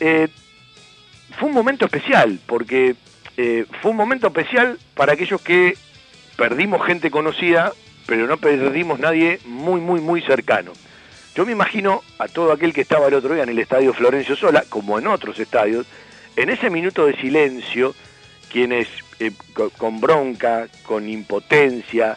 eh, 0.00 0.28
fue 1.38 1.48
un 1.48 1.54
momento 1.54 1.86
especial, 1.86 2.38
porque 2.46 2.94
fue 3.80 3.90
un 3.90 3.96
momento 3.96 4.26
especial 4.26 4.78
para 4.94 5.14
aquellos 5.14 5.40
que 5.40 5.74
perdimos 6.36 6.86
gente 6.86 7.10
conocida, 7.10 7.72
pero 8.06 8.26
no 8.26 8.36
perdimos 8.36 9.00
nadie 9.00 9.40
muy, 9.46 9.80
muy, 9.80 10.00
muy 10.00 10.20
cercano. 10.22 10.72
Yo 11.34 11.46
me 11.46 11.52
imagino 11.52 12.02
a 12.18 12.28
todo 12.28 12.52
aquel 12.52 12.74
que 12.74 12.82
estaba 12.82 13.08
el 13.08 13.14
otro 13.14 13.32
día 13.34 13.42
en 13.42 13.48
el 13.48 13.58
estadio 13.58 13.94
Florencio 13.94 14.36
Sola, 14.36 14.64
como 14.68 14.98
en 14.98 15.06
otros 15.06 15.38
estadios, 15.38 15.86
en 16.36 16.50
ese 16.50 16.70
minuto 16.70 17.06
de 17.06 17.16
silencio, 17.16 17.94
quienes 18.50 18.88
eh, 19.18 19.32
con 19.78 20.00
bronca, 20.00 20.66
con 20.84 21.08
impotencia, 21.08 22.16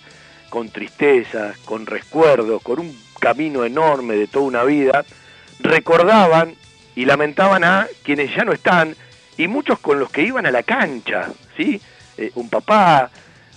con 0.49 0.69
tristeza, 0.69 1.53
con 1.65 1.85
recuerdos, 1.85 2.61
con 2.61 2.79
un 2.79 2.97
camino 3.19 3.65
enorme 3.65 4.15
de 4.15 4.27
toda 4.27 4.45
una 4.45 4.63
vida, 4.63 5.05
recordaban 5.59 6.55
y 6.95 7.05
lamentaban 7.05 7.63
a 7.63 7.87
quienes 8.03 8.33
ya 8.35 8.45
no 8.45 8.53
están 8.53 8.95
y 9.37 9.47
muchos 9.47 9.79
con 9.79 9.99
los 9.99 10.09
que 10.09 10.23
iban 10.23 10.45
a 10.45 10.51
la 10.51 10.63
cancha, 10.63 11.29
¿sí? 11.57 11.81
Eh, 12.17 12.31
un 12.35 12.49
papá, 12.49 13.11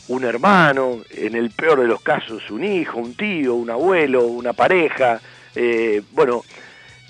un 0.09 0.25
hermano, 0.25 1.03
en 1.11 1.37
el 1.37 1.51
peor 1.51 1.81
de 1.81 1.87
los 1.87 2.01
casos 2.01 2.51
un 2.51 2.65
hijo, 2.65 2.99
un 2.99 3.15
tío, 3.15 3.55
un 3.55 3.71
abuelo, 3.71 4.25
una 4.27 4.53
pareja, 4.53 5.21
eh, 5.55 6.03
bueno, 6.13 6.43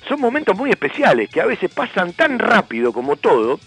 son 0.08 0.20
momentos 0.20 0.56
muy 0.56 0.70
especiales 0.70 1.28
que 1.28 1.40
a 1.40 1.46
veces 1.46 1.70
pasan 1.72 2.12
tan 2.12 2.38
rápido 2.38 2.92
como 2.92 3.16
todo, 3.16 3.60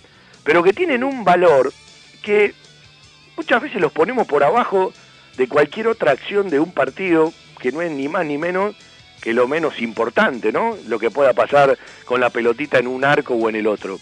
pero 0.43 0.63
que 0.63 0.73
tienen 0.73 1.03
un 1.03 1.23
valor 1.23 1.71
que 2.23 2.53
muchas 3.37 3.61
veces 3.61 3.79
los 3.79 3.91
ponemos 3.91 4.27
por 4.27 4.43
abajo 4.43 4.91
de 5.37 5.47
cualquier 5.47 5.87
otra 5.87 6.11
acción 6.11 6.49
de 6.49 6.59
un 6.59 6.71
partido 6.71 7.33
que 7.59 7.71
no 7.71 7.81
es 7.81 7.91
ni 7.91 8.07
más 8.07 8.25
ni 8.25 8.37
menos 8.37 8.75
que 9.21 9.33
lo 9.33 9.47
menos 9.47 9.79
importante, 9.81 10.51
¿no? 10.51 10.75
Lo 10.87 10.97
que 10.97 11.11
pueda 11.11 11.33
pasar 11.33 11.77
con 12.05 12.19
la 12.19 12.31
pelotita 12.31 12.79
en 12.79 12.87
un 12.87 13.05
arco 13.05 13.35
o 13.35 13.49
en 13.49 13.55
el 13.55 13.67
otro. 13.67 13.99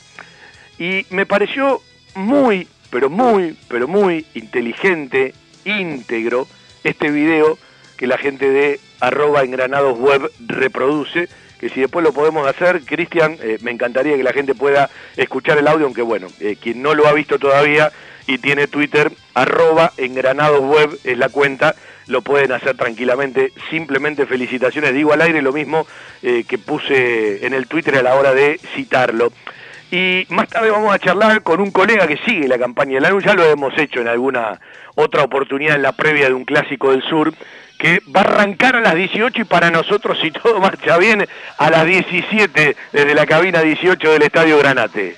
Y 0.77 1.05
me 1.09 1.25
pareció 1.25 1.81
muy, 2.15 2.67
pero 2.89 3.09
muy, 3.09 3.57
pero 3.67 3.87
muy 3.87 4.25
inteligente, 4.33 5.33
íntegro, 5.65 6.47
este 6.85 7.11
video 7.11 7.57
que 7.97 8.07
la 8.07 8.17
gente 8.17 8.49
de 8.49 8.79
arroba 9.01 9.43
engranados 9.43 9.99
web 9.99 10.31
reproduce 10.39 11.27
que 11.60 11.70
si 11.70 11.82
después 11.82 12.03
lo 12.03 12.14
podemos 12.14 12.47
hacer, 12.47 12.82
Cristian, 12.86 13.38
eh, 13.41 13.57
me 13.62 13.72
encantaría 13.72 14.16
que 14.16 14.24
la 14.24 14.34
gente 14.34 14.55
pueda 14.55 14.89
escuchar 15.18 15.57
el 15.57 15.68
audio, 15.68 15.86
aunque 15.86 16.01
bueno, 16.01 16.28
eh, 16.39 16.55
quien 16.60 16.82
no 16.82 16.93
lo 16.95 17.07
ha 17.07 17.14
visto 17.14 17.38
todavía 17.38 17.91
y 18.28 18.38
tiene 18.38 18.68
Twitter, 18.68 19.12
arroba 19.34 19.91
engranadosweb 19.97 20.99
es 21.03 21.18
la 21.18 21.30
cuenta, 21.30 21.76
lo 22.07 22.22
pueden 22.22 22.51
hacer 22.51 22.78
tranquilamente, 22.78 23.51
simplemente 23.70 24.26
felicitaciones, 24.26 24.93
digo 24.93 25.14
al 25.14 25.22
aire 25.22 25.41
lo 25.41 25.51
mismo 25.51 25.86
eh, 26.22 26.43
que 26.47 26.57
puse 26.57 27.45
en 27.45 27.53
el 27.53 27.68
Twitter 27.68 27.95
a 27.97 28.03
la 28.03 28.16
hora 28.16 28.34
de 28.34 28.60
citarlo. 28.76 29.32
Y 29.91 30.28
más 30.30 30.47
tarde 30.47 30.70
vamos 30.70 30.93
a 30.93 30.99
charlar 30.99 31.41
con 31.41 31.60
un 31.60 31.72
colega 31.72 32.05
que 32.05 32.18
sigue 32.18 32.47
la 32.47 32.60
campaña 32.60 32.99
de 32.99 33.01
la 33.01 33.20
ya 33.20 33.34
lo 33.34 33.43
hemos 33.45 33.76
hecho 33.78 33.99
en 34.01 34.07
alguna 34.07 34.60
otra 34.93 35.24
oportunidad 35.24 35.76
en 35.76 35.82
la 35.82 35.93
previa 35.93 36.28
de 36.28 36.34
un 36.34 36.45
clásico 36.45 36.91
del 36.91 37.01
sur, 37.01 37.34
que 37.80 38.03
va 38.13 38.19
a 38.19 38.25
arrancar 38.25 38.75
a 38.75 38.82
las 38.82 38.93
18 38.93 39.41
y 39.41 39.45
para 39.45 39.71
nosotros, 39.71 40.19
si 40.21 40.30
todo 40.30 40.59
marcha 40.59 40.97
bien, 40.97 41.27
a 41.57 41.69
las 41.71 41.86
17 41.86 42.75
desde 42.91 43.15
la 43.15 43.25
cabina 43.25 43.61
18 43.61 44.11
del 44.11 44.21
Estadio 44.21 44.59
Granate. 44.59 45.15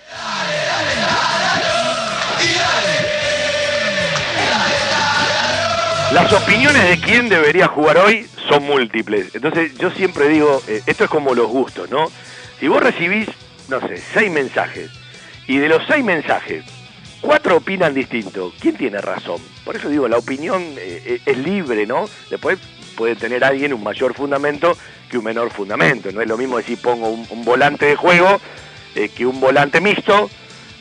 Las 6.14 6.32
opiniones 6.34 6.88
de 6.88 7.00
quién 7.00 7.30
debería 7.30 7.68
jugar 7.68 7.98
hoy 7.98 8.28
son 8.48 8.64
múltiples. 8.64 9.34
Entonces 9.34 9.76
yo 9.78 9.90
siempre 9.92 10.28
digo, 10.28 10.62
eh, 10.68 10.82
esto 10.86 11.06
es 11.06 11.10
como 11.10 11.34
los 11.34 11.48
gustos, 11.48 11.90
¿no? 11.90 12.12
Si 12.60 12.68
vos 12.68 12.84
recibís, 12.84 13.28
no 13.70 13.80
sé, 13.80 13.98
seis 13.98 14.30
mensajes, 14.30 14.92
y 15.48 15.58
de 15.58 15.68
los 15.68 15.82
seis 15.88 16.04
mensajes, 16.04 16.64
cuatro 17.22 17.58
opinan 17.58 17.94
distinto. 17.94 18.52
¿Quién 18.60 18.76
tiene 18.76 19.00
razón? 19.00 19.42
Por 19.64 19.76
eso 19.76 19.88
digo, 19.90 20.08
la 20.08 20.18
opinión 20.18 20.62
eh, 20.78 21.04
eh, 21.06 21.22
es 21.26 21.38
libre, 21.38 21.86
¿no? 21.86 22.10
Después 22.30 22.60
puede 22.96 23.16
tener 23.16 23.44
alguien 23.44 23.74
un 23.74 23.84
mayor 23.84 24.14
fundamento 24.14 24.78
que 25.10 25.18
un 25.18 25.24
menor 25.24 25.52
fundamento. 25.52 26.12
No 26.12 26.22
es 26.22 26.28
lo 26.28 26.38
mismo 26.38 26.58
decir 26.58 26.78
pongo 26.80 27.10
un, 27.10 27.46
volante 27.46 27.86
de 27.86 27.96
juego 27.96 28.42
eh, 28.96 29.10
que 29.10 29.26
un 29.26 29.40
volante 29.40 29.80
mixto, 29.80 30.30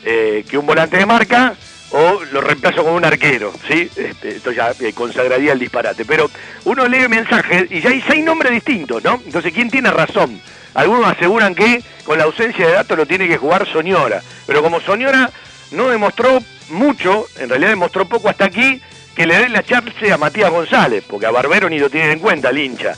que 0.03 0.57
un 0.57 0.65
volante 0.65 0.97
de 0.97 1.05
marca, 1.05 1.55
o 1.91 2.21
lo 2.31 2.41
reemplazo 2.41 2.83
con 2.83 2.93
un 2.93 3.05
arquero, 3.05 3.53
¿sí? 3.67 3.89
Este, 3.95 4.37
esto 4.37 4.51
ya 4.51 4.71
consagraría 4.95 5.53
el 5.53 5.59
disparate. 5.59 6.05
Pero 6.05 6.29
uno 6.65 6.87
lee 6.87 7.07
mensajes 7.07 7.69
y 7.69 7.81
ya 7.81 7.89
hay 7.89 8.01
seis 8.07 8.23
nombres 8.23 8.51
distintos, 8.51 9.03
¿no? 9.03 9.21
Entonces, 9.25 9.53
¿quién 9.53 9.69
tiene 9.69 9.91
razón? 9.91 10.41
Algunos 10.73 11.05
aseguran 11.05 11.53
que 11.53 11.83
con 12.05 12.17
la 12.17 12.23
ausencia 12.23 12.65
de 12.65 12.73
datos 12.73 12.97
lo 12.97 13.05
tiene 13.05 13.27
que 13.27 13.37
jugar 13.37 13.67
Soñora, 13.67 14.21
pero 14.47 14.63
como 14.63 14.79
Soñora 14.79 15.29
no 15.71 15.89
demostró 15.89 16.39
mucho, 16.69 17.25
en 17.37 17.49
realidad 17.49 17.71
demostró 17.71 18.07
poco 18.07 18.29
hasta 18.29 18.45
aquí, 18.45 18.81
que 19.15 19.25
le 19.25 19.37
den 19.37 19.53
la 19.53 19.63
chance 19.63 20.11
a 20.11 20.17
Matías 20.17 20.49
González, 20.49 21.03
porque 21.07 21.25
a 21.25 21.31
Barbero 21.31 21.69
ni 21.69 21.79
lo 21.79 21.89
tienen 21.89 22.11
en 22.11 22.19
cuenta 22.19 22.49
el 22.49 22.59
hincha. 22.59 22.95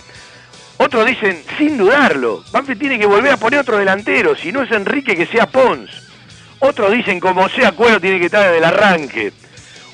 Otros 0.77 1.05
dicen, 1.05 1.43
sin 1.57 1.77
dudarlo, 1.77 2.43
Banfield 2.51 2.79
tiene 2.79 2.99
que 2.99 3.05
volver 3.05 3.31
a 3.31 3.37
poner 3.37 3.59
otro 3.59 3.77
delantero, 3.77 4.35
si 4.35 4.51
no 4.51 4.63
es 4.63 4.71
Enrique 4.71 5.15
que 5.15 5.25
sea 5.25 5.47
Pons. 5.47 5.89
Otros 6.59 6.91
dicen, 6.91 7.19
como 7.19 7.49
sea 7.49 7.73
Cuero 7.73 7.99
tiene 7.99 8.19
que 8.19 8.25
estar 8.25 8.43
desde 8.43 8.57
el 8.57 8.63
arranque. 8.63 9.33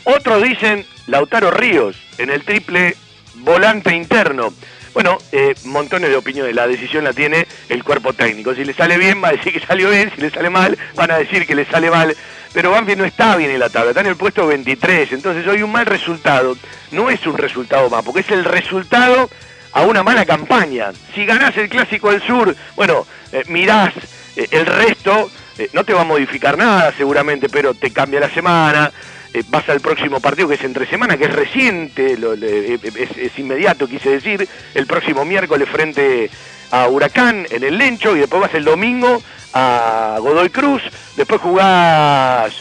Otros 0.04 0.42
dicen, 0.44 0.86
Lautaro 1.08 1.52
Ríos, 1.52 1.96
en 2.18 2.30
el 2.30 2.44
triple 2.44 2.96
volante 3.36 3.96
interno. 3.96 4.54
Bueno, 5.02 5.18
eh, 5.32 5.56
montones 5.64 6.10
de 6.10 6.18
opiniones. 6.18 6.54
La 6.54 6.68
decisión 6.68 7.06
la 7.06 7.14
tiene 7.14 7.48
el 7.70 7.86
cuerpo 7.86 8.12
técnico. 8.12 8.54
Si 8.54 8.66
le 8.66 8.74
sale 8.74 8.98
bien, 8.98 9.24
va 9.24 9.30
a 9.30 9.32
decir 9.32 9.54
que 9.54 9.66
salió 9.66 9.90
bien. 9.90 10.12
Si 10.14 10.20
le 10.20 10.30
sale 10.30 10.50
mal, 10.50 10.78
van 10.94 11.10
a 11.10 11.18
decir 11.18 11.48
que 11.48 11.56
le 11.56 11.64
sale 11.64 11.90
mal. 11.90 12.14
Pero 12.52 12.72
Banfield 12.72 13.00
no 13.00 13.06
está 13.06 13.38
bien 13.38 13.50
en 13.50 13.60
la 13.60 13.70
tabla, 13.70 13.92
está 13.92 14.02
en 14.02 14.08
el 14.08 14.18
puesto 14.18 14.46
23. 14.46 15.14
Entonces 15.14 15.48
hoy 15.48 15.64
un 15.64 15.72
mal 15.72 15.86
resultado 15.86 16.58
no 16.92 17.10
es 17.10 17.26
un 17.26 17.38
resultado 17.38 17.90
más, 17.90 18.04
porque 18.04 18.20
es 18.20 18.32
el 18.32 18.44
resultado 18.44 19.30
a 19.72 19.84
una 19.84 20.04
mala 20.04 20.26
campaña. 20.26 20.92
Si 21.16 21.26
ganás 21.26 21.56
el 21.56 21.70
Clásico 21.70 22.12
del 22.12 22.22
Sur, 22.22 22.54
bueno, 22.76 23.08
eh, 23.32 23.46
mirás 23.48 23.94
eh, 24.36 24.48
el 24.52 24.66
resto, 24.66 25.32
eh, 25.58 25.70
no 25.72 25.86
te 25.86 25.94
va 25.94 26.02
a 26.02 26.04
modificar 26.04 26.58
nada 26.58 26.92
seguramente, 26.98 27.48
pero 27.48 27.74
te 27.74 27.94
cambia 27.94 28.20
la 28.20 28.30
semana, 28.32 28.92
eh, 29.34 29.44
vas 29.50 29.68
al 29.70 29.80
próximo 29.80 30.20
partido 30.20 30.48
que 30.48 30.56
es 30.56 30.64
entre 30.64 30.86
semana, 30.88 31.18
que 31.18 31.26
es 31.26 31.34
reciente, 31.34 32.18
lo- 32.18 32.36
le- 32.36 32.76
eh, 32.76 32.80
es, 32.84 33.18
es 33.18 33.40
inmediato, 33.40 33.88
quise 33.88 34.10
decir, 34.10 34.48
el 34.74 34.86
próximo 34.88 35.26
miércoles 35.26 35.68
frente 35.70 36.30
a 36.72 36.88
Huracán 36.88 37.46
en 37.50 37.64
el 37.64 37.78
Lencho 37.78 38.16
y 38.16 38.20
después 38.20 38.42
vas 38.42 38.54
el 38.54 38.64
domingo 38.66 39.22
a 39.54 40.18
Godoy 40.20 40.50
Cruz, 40.50 40.84
después 41.18 41.42
jugás 41.42 42.54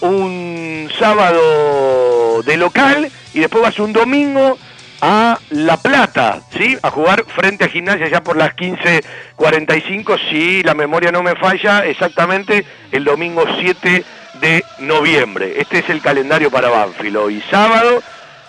un 0.00 0.90
sábado 0.98 2.42
de 2.42 2.56
local 2.56 3.10
y 3.32 3.40
después 3.40 3.62
vas 3.62 3.78
un 3.78 3.92
domingo 3.92 4.58
a 5.06 5.38
La 5.50 5.76
Plata, 5.76 6.40
¿sí? 6.56 6.78
A 6.80 6.90
jugar 6.90 7.26
frente 7.26 7.64
a 7.64 7.68
Gimnasia 7.68 8.08
ya 8.08 8.24
por 8.24 8.38
las 8.38 8.56
15.45, 8.56 10.30
si 10.30 10.62
la 10.62 10.72
memoria 10.72 11.12
no 11.12 11.22
me 11.22 11.36
falla, 11.36 11.84
exactamente 11.84 12.64
el 12.90 13.04
domingo 13.04 13.44
7 13.60 14.02
de 14.40 14.64
noviembre. 14.78 15.60
Este 15.60 15.80
es 15.80 15.90
el 15.90 16.00
calendario 16.00 16.50
para 16.50 16.70
Banfield. 16.70 17.18
Hoy 17.18 17.42
sábado, 17.50 18.02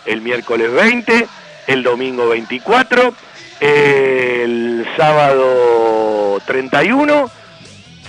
el 0.06 0.22
miércoles 0.22 0.72
20, 0.72 1.28
el 1.68 1.84
domingo 1.84 2.30
24, 2.30 3.14
el 3.60 4.88
sábado 4.96 6.40
31, 6.46 7.30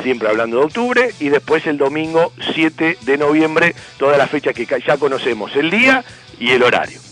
siempre 0.04 0.28
hablando 0.28 0.58
de 0.58 0.64
octubre, 0.66 1.10
y 1.18 1.30
después 1.30 1.66
el 1.66 1.78
domingo 1.78 2.32
7 2.54 2.98
de 3.00 3.18
noviembre, 3.18 3.74
todas 3.98 4.16
las 4.16 4.30
fechas 4.30 4.54
que 4.54 4.66
ya 4.66 4.98
conocemos, 4.98 5.56
el 5.56 5.68
día 5.68 6.04
y 6.38 6.52
el 6.52 6.62
horario. 6.62 7.05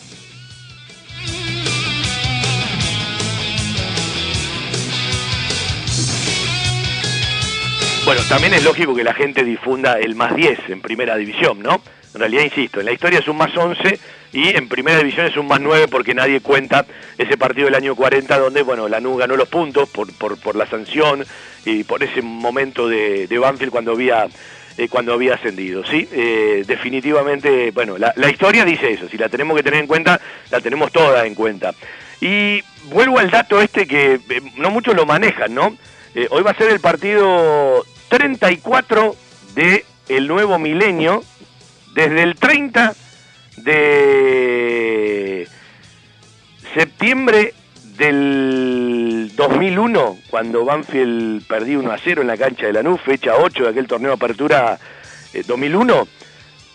Bueno, 8.05 8.21
también 8.29 8.53
es 8.53 8.63
lógico 8.63 8.95
que 8.95 9.03
la 9.03 9.15
gente 9.15 9.45
difunda 9.45 9.99
el 9.99 10.15
más 10.15 10.37
10 10.37 10.69
en 10.69 10.83
primera 10.83 11.17
división, 11.17 11.63
¿no? 11.63 11.81
En 12.13 12.21
realidad, 12.21 12.43
insisto, 12.43 12.81
en 12.81 12.87
la 12.87 12.93
historia 12.93 13.21
es 13.21 13.29
un 13.29 13.39
más 13.39 13.57
11 13.57 13.99
y 14.35 14.55
en 14.55 14.69
primera 14.69 14.99
división 14.99 15.25
es 15.25 15.39
un 15.39 15.47
más 15.47 15.59
9 15.59 15.89
porque 15.89 16.13
nadie 16.15 16.43
cuenta 16.43 16.85
ese 17.17 17.39
partido 17.39 17.65
del 17.65 17.77
año 17.77 17.97
40 17.97 18.39
donde, 18.39 18.61
bueno, 18.61 18.89
Lanús 18.89 19.19
ganó 19.19 19.37
los 19.37 19.49
puntos 19.49 19.89
por, 19.89 20.13
por, 20.19 20.39
por 20.39 20.55
la 20.55 20.67
sanción 20.67 21.25
y 21.65 21.85
por 21.85 22.03
ese 22.03 22.21
momento 22.21 22.89
de, 22.89 23.27
Banfield 23.39 23.73
cuando 23.73 23.93
había 23.93 24.27
eh, 24.77 24.89
cuando 24.89 25.15
había 25.15 25.35
ascendido, 25.35 25.83
¿sí? 25.87 26.07
Eh, 26.13 26.63
definitivamente, 26.67 27.71
bueno, 27.71 27.97
la, 27.97 28.13
la 28.17 28.29
historia 28.29 28.67
dice 28.67 28.93
eso, 28.93 29.09
si 29.09 29.17
la 29.17 29.31
tenemos 29.31 29.57
que 29.57 29.63
tener 29.63 29.81
en 29.81 29.87
cuenta, 29.87 30.21
la 30.51 30.61
tenemos 30.61 30.93
toda 30.93 31.25
en 31.25 31.35
cuenta. 31.35 31.73
Y 32.21 32.63
vuelvo 32.91 33.19
al 33.19 33.31
dato 33.31 33.63
este 33.63 33.87
que 33.87 34.21
eh, 34.29 34.41
no 34.57 34.71
muchos 34.71 34.95
lo 34.95 35.07
manejan, 35.07 35.55
¿no? 35.55 35.75
Eh, 36.15 36.29
hoy 36.31 36.43
va 36.43 36.53
a 36.53 36.57
ser 36.57 36.71
el 36.71 36.79
partido 36.79 37.85
34 38.15 39.17
de 39.57 39.85
el 40.09 40.29
nuevo 40.29 40.57
milenio, 40.61 41.25
desde 41.95 42.23
el 42.23 42.37
30 42.37 42.95
de 43.57 45.49
septiembre 46.75 47.55
del 47.97 49.33
2001, 49.35 50.19
cuando 50.31 50.65
Banfield 50.65 51.45
perdió 51.49 51.81
1 51.81 51.91
a 51.91 51.99
0 51.99 52.23
en 52.23 52.29
la 52.29 52.37
cancha 52.37 52.67
de 52.67 52.75
Lanús, 52.75 53.01
fecha 53.01 53.35
8 53.35 53.65
de 53.65 53.71
aquel 53.71 53.89
torneo 53.89 54.11
de 54.11 54.15
apertura 54.15 54.79
eh, 55.33 55.43
2001. 55.45 56.07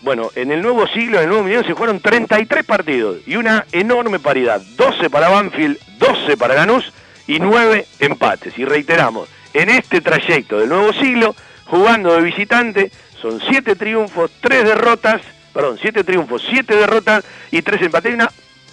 Bueno, 0.02 0.30
en 0.34 0.52
el 0.52 0.60
nuevo 0.60 0.86
siglo, 0.88 1.16
en 1.16 1.22
el 1.22 1.28
nuevo 1.30 1.44
milenio, 1.44 1.66
se 1.66 1.72
jugaron 1.72 2.00
33 2.00 2.66
partidos 2.66 3.16
y 3.26 3.36
una 3.36 3.64
enorme 3.72 4.18
paridad. 4.18 4.60
12 4.76 5.08
para 5.08 5.30
Banfield, 5.30 5.78
12 5.98 6.36
para 6.36 6.54
Lanús 6.54 6.92
y 7.26 7.38
9 7.38 7.86
empates. 8.00 8.58
Y 8.58 8.66
reiteramos, 8.66 9.30
en 9.54 9.70
este 9.70 10.00
trayecto 10.00 10.58
del 10.58 10.68
nuevo 10.68 10.92
siglo, 10.92 11.34
jugando 11.66 12.14
de 12.14 12.22
visitante, 12.22 12.90
son 13.20 13.40
7 13.40 13.76
triunfos, 13.76 14.30
3 14.40 14.64
derrotas, 14.64 15.20
perdón, 15.52 15.78
7 15.80 16.04
triunfos, 16.04 16.42
7 16.48 16.74
derrotas 16.74 17.24
y 17.50 17.62
3 17.62 17.82
empates. 17.82 18.10
Hay 18.10 18.14
una 18.14 18.30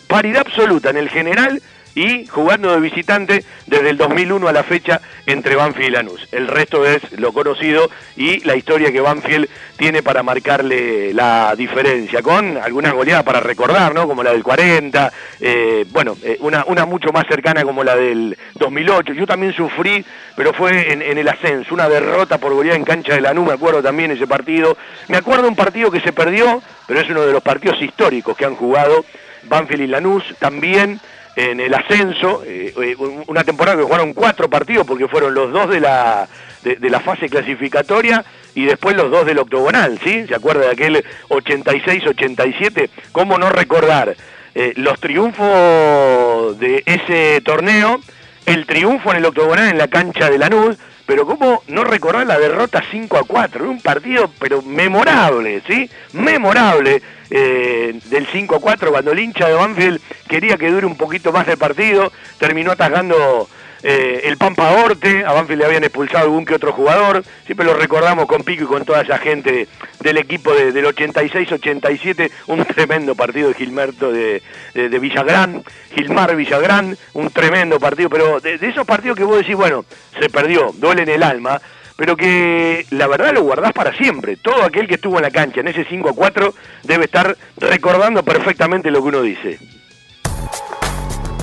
paridad 0.08 0.44
absoluta 0.46 0.90
en 0.90 0.98
el 0.98 1.10
general 1.10 1.62
y 1.98 2.28
jugando 2.28 2.72
de 2.72 2.80
visitante 2.80 3.44
desde 3.66 3.90
el 3.90 3.98
2001 3.98 4.48
a 4.48 4.54
la 4.54 4.62
fecha 4.62 5.02
entre 5.26 5.56
Banfield 5.56 5.88
y 5.88 5.92
Lanús. 5.92 6.28
El 6.32 6.48
resto 6.48 6.86
es 6.86 7.02
lo 7.14 7.34
conocido 7.34 7.90
y 8.16 8.40
la 8.42 8.56
historia 8.56 8.92
que 8.92 9.02
Banfield 9.02 9.50
tiene 9.78 10.04
para 10.04 10.22
marcarle 10.22 11.12
la 11.16 11.56
diferencia, 11.58 12.22
con 12.22 12.56
algunas 12.58 12.94
goleadas 12.94 13.24
para 13.24 13.40
recordar, 13.40 13.96
¿no? 13.96 14.08
Como 14.08 14.22
la 14.22 14.32
del 14.32 14.44
40, 14.44 15.12
eh, 15.40 15.86
bueno, 15.90 16.16
eh, 16.22 16.38
una, 16.42 16.66
una 16.68 16.86
mucho 16.86 17.12
más 17.12 17.26
cercana 17.28 17.64
como 17.64 17.84
la 17.84 17.96
del 17.96 18.38
2008. 18.60 19.14
Yo 19.14 19.26
también 19.26 19.54
sufrí, 19.54 20.06
pero 20.36 20.54
fue 20.54 20.94
en, 20.94 21.02
en 21.02 21.18
el 21.18 21.28
ascenso, 21.28 21.74
una 21.74 21.90
derrota 21.90 22.38
por 22.38 22.54
goleada 22.54 22.78
en 22.78 22.86
cancha 22.86 23.16
de 23.16 23.22
Lanús, 23.22 23.48
me 23.48 23.54
acuerdo 23.54 23.82
también 23.82 24.12
ese 24.12 24.28
partido. 24.28 24.78
Me 25.08 25.18
acuerdo 25.18 25.48
un 25.48 25.56
partido 25.56 25.90
que 25.90 26.02
se 26.02 26.14
perdió, 26.14 26.62
pero 26.86 27.00
es 27.00 27.10
uno 27.10 27.26
de 27.26 27.34
los 27.34 27.42
partidos 27.42 27.82
históricos 27.82 28.38
que 28.38 28.46
han 28.46 28.56
jugado 28.56 29.04
Banfield 29.50 29.82
y 29.82 29.88
Lanús, 29.88 30.24
también 30.38 31.00
en 31.38 31.60
el 31.60 31.72
ascenso, 31.76 32.42
eh, 32.44 32.74
eh, 32.76 32.96
una 33.28 33.44
temporada 33.44 33.78
que 33.78 33.84
jugaron 33.84 34.16
cuatro 34.16 34.50
partidos 34.50 34.88
porque 34.88 35.08
fueron 35.08 35.36
los 35.36 35.54
dos 35.54 35.70
de 35.70 35.80
la, 35.80 36.28
de, 36.64 36.90
la 36.90 37.00
fase 37.00 37.30
clasificatoria 37.30 38.26
y 38.56 38.66
después 38.66 38.96
los 38.96 39.12
dos 39.12 39.24
del 39.24 39.38
octogonal, 39.38 40.00
¿sí? 40.04 40.26
¿Se 40.28 40.34
acuerda 40.34 40.62
de 40.62 40.72
aquel 40.72 41.06
86-87? 41.30 42.90
¿Cómo 43.12 43.38
no 43.38 43.52
recordar 43.52 44.16
eh, 44.56 44.74
los 44.78 45.00
triunfos 45.00 46.58
de 46.58 46.82
ese 46.88 47.40
torneo, 47.42 48.02
el 48.48 48.66
triunfo 48.66 49.12
en 49.12 49.18
el 49.18 49.26
octogonal 49.26 49.70
en 49.70 49.78
la 49.78 49.90
cancha 49.90 50.32
de 50.32 50.40
Lanús, 50.40 50.78
pero 51.08 51.26
cómo 51.26 51.64
no 51.70 51.86
recordar 51.86 52.28
la 52.28 52.38
derrota 52.38 52.84
5 52.92 53.18
a 53.18 53.24
4, 53.24 53.68
un 53.68 53.82
partido 53.82 54.30
pero 54.40 54.62
memorable, 54.62 55.64
¿sí? 55.66 55.90
Memorable 56.12 57.02
eh, 57.32 58.00
del 58.06 58.28
5 58.28 58.56
a 58.58 58.60
4 58.60 58.92
cuando 58.92 59.12
el 59.12 59.20
hincha 59.20 59.48
de 59.48 59.54
Banfield 59.54 60.02
quería 60.28 60.58
que 60.58 60.70
dure 60.70 60.86
un 60.86 60.98
poquito 60.98 61.32
más 61.32 61.48
el 61.48 61.58
partido, 61.58 62.12
terminó 62.38 62.72
atajando 62.72 63.48
eh, 63.90 64.22
el 64.26 64.36
Pampa 64.38 64.70
Orte, 64.84 65.24
a 65.26 65.32
Banfield 65.32 65.60
le 65.62 65.66
habían 65.66 65.84
expulsado 65.86 66.26
algún 66.26 66.44
que 66.46 66.56
otro 66.56 66.74
jugador, 66.74 67.24
siempre 67.46 67.66
lo 67.66 67.74
recordamos 67.74 68.26
con 68.26 68.44
Pico 68.44 68.66
y 68.66 68.68
con 68.68 68.84
toda 68.84 69.02
esa 69.02 69.18
gente 69.18 69.70
del 70.02 70.18
equipo 70.18 70.54
de- 70.54 70.74
del 70.74 70.86
86-87, 70.88 72.30
un 72.48 72.66
tremendo 72.66 73.16
partido 73.16 73.48
de 73.48 73.54
Gilmerto 73.54 74.12
de, 74.12 74.42
Villagrán, 74.74 75.64
Gilmar 75.96 76.36
Villagrán, 76.36 76.98
un 77.14 77.30
tremendo 77.32 77.80
partido, 77.80 78.10
pero 78.10 78.40
de, 78.42 78.58
de 78.58 78.68
esos 78.68 78.86
partidos 78.86 79.18
que 79.18 79.24
vos 79.24 79.38
decís, 79.38 79.56
bueno, 79.56 79.86
se 80.20 80.30
perdió, 80.30 80.72
duele 80.76 81.04
en 81.04 81.10
el 81.10 81.24
alma, 81.24 81.62
pero 81.96 82.16
que 82.18 82.86
la 82.92 83.08
verdad 83.08 83.34
lo 83.34 83.42
guardás 83.44 83.72
para 83.74 83.94
siempre. 83.98 84.36
Todo 84.38 84.64
aquel 84.64 84.88
que 84.88 84.96
estuvo 84.96 85.18
en 85.18 85.24
la 85.24 85.32
cancha 85.32 85.62
en 85.62 85.68
ese 85.70 85.86
5 85.86 86.10
a 86.10 86.14
4 86.14 86.54
debe 86.84 87.06
estar 87.06 87.36
recordando 87.58 88.22
perfectamente 88.24 88.92
lo 88.92 89.02
que 89.02 89.08
uno 89.08 89.22
dice. 89.22 89.58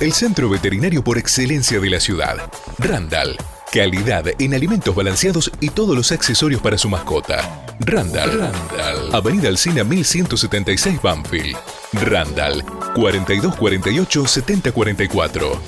El 0.00 0.12
centro 0.12 0.48
veterinario 0.50 1.04
por 1.04 1.18
excelencia 1.18 1.78
de 1.78 1.88
la 1.88 2.00
ciudad. 2.00 2.36
Randall. 2.78 3.36
Calidad 3.72 4.24
en 4.38 4.54
alimentos 4.54 4.94
balanceados 4.94 5.50
y 5.60 5.70
todos 5.70 5.96
los 5.96 6.12
accesorios 6.12 6.60
para 6.60 6.76
su 6.76 6.88
mascota. 6.88 7.64
Randall. 7.80 8.38
Randall. 8.38 9.14
Avenida 9.14 9.48
Alcina 9.48 9.84
1176 9.84 11.00
Banfield. 11.00 11.56
Randall. 11.92 12.64
4248 12.96 14.26
7044. 14.26 15.62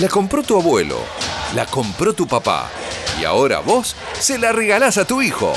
La 0.00 0.08
compró 0.08 0.42
tu 0.42 0.58
abuelo, 0.58 0.98
la 1.54 1.66
compró 1.66 2.12
tu 2.14 2.26
papá 2.26 2.68
y 3.20 3.24
ahora 3.24 3.60
vos 3.60 3.94
se 4.18 4.38
la 4.38 4.52
regalás 4.52 4.98
a 4.98 5.04
tu 5.04 5.22
hijo. 5.22 5.52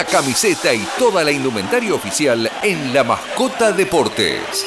La 0.00 0.06
camiseta 0.06 0.72
y 0.72 0.82
toda 0.98 1.22
la 1.22 1.30
indumentaria 1.30 1.92
oficial 1.92 2.50
en 2.62 2.94
La 2.94 3.04
Mascota 3.04 3.70
Deportes. 3.70 4.64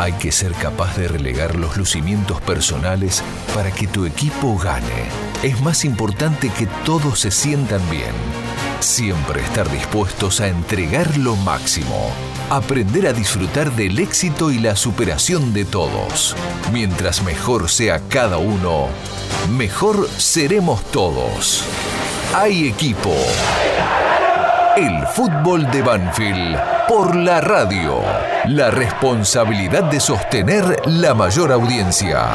Hay 0.00 0.14
que 0.14 0.32
ser 0.32 0.54
capaz 0.54 0.96
de 0.96 1.08
relegar 1.08 1.56
los 1.56 1.76
lucimientos 1.76 2.40
personales 2.40 3.22
para 3.54 3.70
que 3.70 3.86
tu 3.86 4.06
equipo 4.06 4.56
gane. 4.56 5.10
Es 5.42 5.60
más 5.60 5.84
importante 5.84 6.48
que 6.48 6.66
todos 6.86 7.20
se 7.20 7.30
sientan 7.30 7.82
bien. 7.90 8.14
Siempre 8.80 9.42
estar 9.42 9.70
dispuestos 9.70 10.40
a 10.40 10.48
entregar 10.48 11.18
lo 11.18 11.36
máximo. 11.36 12.10
Aprender 12.48 13.08
a 13.08 13.12
disfrutar 13.12 13.72
del 13.72 13.98
éxito 13.98 14.50
y 14.50 14.58
la 14.58 14.74
superación 14.74 15.52
de 15.52 15.66
todos. 15.66 16.34
Mientras 16.72 17.22
mejor 17.22 17.68
sea 17.68 18.00
cada 18.08 18.38
uno, 18.38 18.88
mejor 19.50 20.08
seremos 20.16 20.82
todos. 20.92 21.62
Hay 22.34 22.68
equipo. 22.68 23.14
El 24.76 25.04
fútbol 25.08 25.68
de 25.72 25.82
Banfield 25.82 26.56
por 26.86 27.16
la 27.16 27.40
radio. 27.40 28.02
La 28.46 28.70
responsabilidad 28.70 29.84
de 29.90 29.98
sostener 29.98 30.86
la 30.86 31.12
mayor 31.12 31.50
audiencia. 31.50 32.28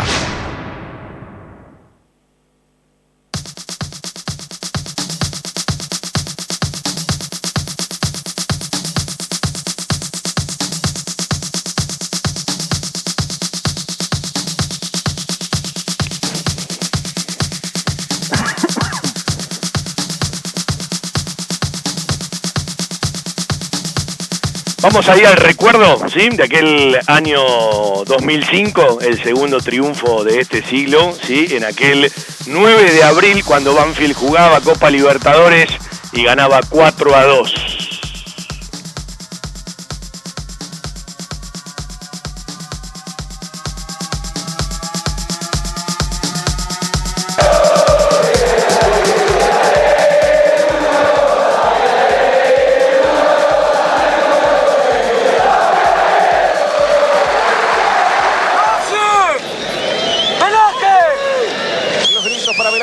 Vamos 24.95 25.09
ahí 25.09 25.25
al 25.25 25.35
recuerdo, 25.35 26.07
¿sí? 26.07 26.29
De 26.29 26.43
aquel 26.43 26.97
año 27.07 27.41
2005, 28.05 28.99
el 29.01 29.21
segundo 29.21 29.57
triunfo 29.59 30.23
de 30.23 30.39
este 30.39 30.65
siglo, 30.65 31.13
¿sí? 31.21 31.47
En 31.51 31.65
aquel 31.65 32.09
9 32.47 32.91
de 32.93 33.03
abril, 33.03 33.43
cuando 33.43 33.75
Banfield 33.75 34.15
jugaba 34.15 34.61
Copa 34.61 34.89
Libertadores 34.89 35.67
y 36.13 36.23
ganaba 36.23 36.61
4 36.69 37.13
a 37.13 37.25
2. 37.25 37.74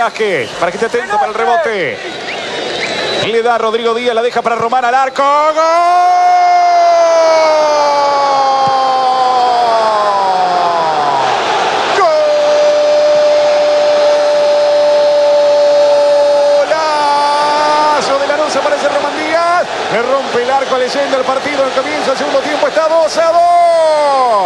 Para 0.03 0.73
que 0.73 0.79
esté 0.79 0.87
atento 0.87 1.15
para 1.15 1.29
el 1.29 1.35
rebote. 1.35 1.97
Le 3.31 3.41
da 3.41 3.57
Rodrigo 3.57 3.95
Díaz, 3.95 4.13
la 4.17 4.23
deja 4.23 4.43
para 4.43 4.57
Román 4.57 4.85
al 4.85 4.93
arco. 4.97 5.23
¡Golazo 16.57 18.19
de 18.19 18.27
Lanús! 18.27 18.57
Aparece 18.57 18.89
Román 18.89 19.17
Díaz. 19.17 19.67
Le 19.93 20.03
rompe 20.03 20.43
el 20.43 20.51
arco 20.51 20.77
leyendo 20.79 21.17
el 21.19 21.25
partido 21.25 21.65
el 21.65 21.71
comienzo 21.71 22.11
del 22.11 22.19
segundo 22.19 22.41
tiempo. 22.41 22.67
Está 22.67 22.89
2 22.89 23.19
a 23.19 23.33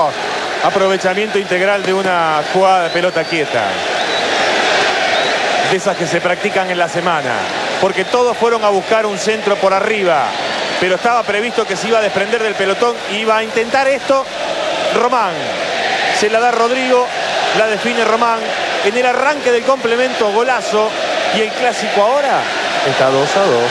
2. 0.05 0.15
Aprovechamiento 0.65 1.39
integral 1.39 1.83
de 1.83 1.95
una 1.95 2.43
jugada 2.53 2.85
de 2.85 2.91
pelota 2.91 3.25
quieta. 3.25 3.71
De 5.71 5.77
esas 5.77 5.97
que 5.97 6.07
se 6.07 6.21
practican 6.21 6.71
en 6.71 6.79
la 6.79 6.89
semana. 6.89 7.35
Porque 7.81 8.05
todos 8.05 8.37
fueron 8.37 8.65
a 8.65 8.69
buscar 8.69 9.05
un 9.07 9.19
centro 9.19 9.57
por 9.57 9.75
arriba. 9.75 10.27
Pero 10.81 10.95
estaba 10.95 11.23
previsto 11.23 11.67
que 11.67 11.77
se 11.77 11.89
iba 11.89 11.99
a 11.99 12.03
desprender 12.03 12.43
del 12.43 12.55
pelotón. 12.55 12.95
Iba 13.13 13.39
a 13.39 13.45
intentar 13.45 13.89
esto 13.89 14.25
Román. 14.95 15.33
Se 16.19 16.31
la 16.31 16.41
da 16.41 16.53
Rodrigo. 16.53 17.07
La 17.59 17.67
define 17.67 18.05
Román. 18.05 18.39
En 18.85 18.97
el 18.97 19.07
arranque 19.07 19.51
del 19.51 19.65
complemento, 19.65 20.31
golazo. 20.33 20.91
Y 21.37 21.41
el 21.41 21.51
clásico 21.51 22.03
ahora 22.03 22.41
está 22.89 23.11
2 23.11 23.37
a 23.37 23.41
2. 23.41 23.63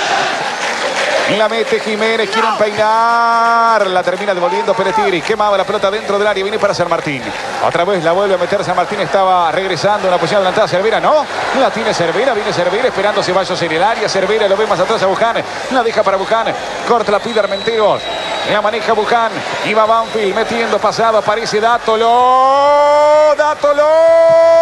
La 1.31 1.49
mete 1.49 1.79
Jiménez, 1.79 2.29
quieren 2.29 2.55
peinar. 2.55 3.87
La 3.87 4.03
termina 4.03 4.31
devolviendo 4.33 4.75
Peretiri. 4.75 5.21
Quemaba 5.23 5.57
la 5.57 5.63
pelota 5.63 5.89
dentro 5.89 6.19
del 6.19 6.27
área. 6.27 6.43
Viene 6.43 6.59
para 6.59 6.75
San 6.75 6.87
Martín. 6.87 7.23
Otra 7.65 7.83
vez 7.83 8.03
la 8.03 8.11
vuelve 8.11 8.35
a 8.35 8.37
meter 8.37 8.63
San 8.63 8.75
Martín. 8.75 9.01
Estaba 9.01 9.51
regresando 9.51 10.07
en 10.07 10.11
la 10.11 10.19
posición 10.19 10.41
adelantada. 10.41 10.67
Cervera 10.67 10.99
no. 10.99 11.25
La 11.59 11.71
tiene 11.71 11.95
Cervera. 11.95 12.35
Viene 12.35 12.53
Cervera 12.53 12.89
esperando 12.89 13.23
Ceballos 13.23 13.59
en 13.59 13.71
el 13.71 13.83
área. 13.83 14.07
Cervera 14.07 14.47
lo 14.47 14.55
ve 14.55 14.67
más 14.67 14.79
atrás 14.79 15.01
a 15.01 15.07
Buján. 15.07 15.37
La 15.71 15.81
deja 15.81 16.03
para 16.03 16.17
Buján. 16.17 16.53
Corta 16.87 17.11
la 17.11 17.19
pide 17.19 17.39
Armenteros. 17.39 18.01
La 18.51 18.61
maneja 18.61 18.93
Buján. 18.93 19.31
Iba 19.65 19.85
Banfield 19.85 20.35
metiendo 20.35 20.77
pasado. 20.77 21.17
Aparece 21.17 21.59
Dátolo. 21.59 23.33
Dátolo. 23.35 24.55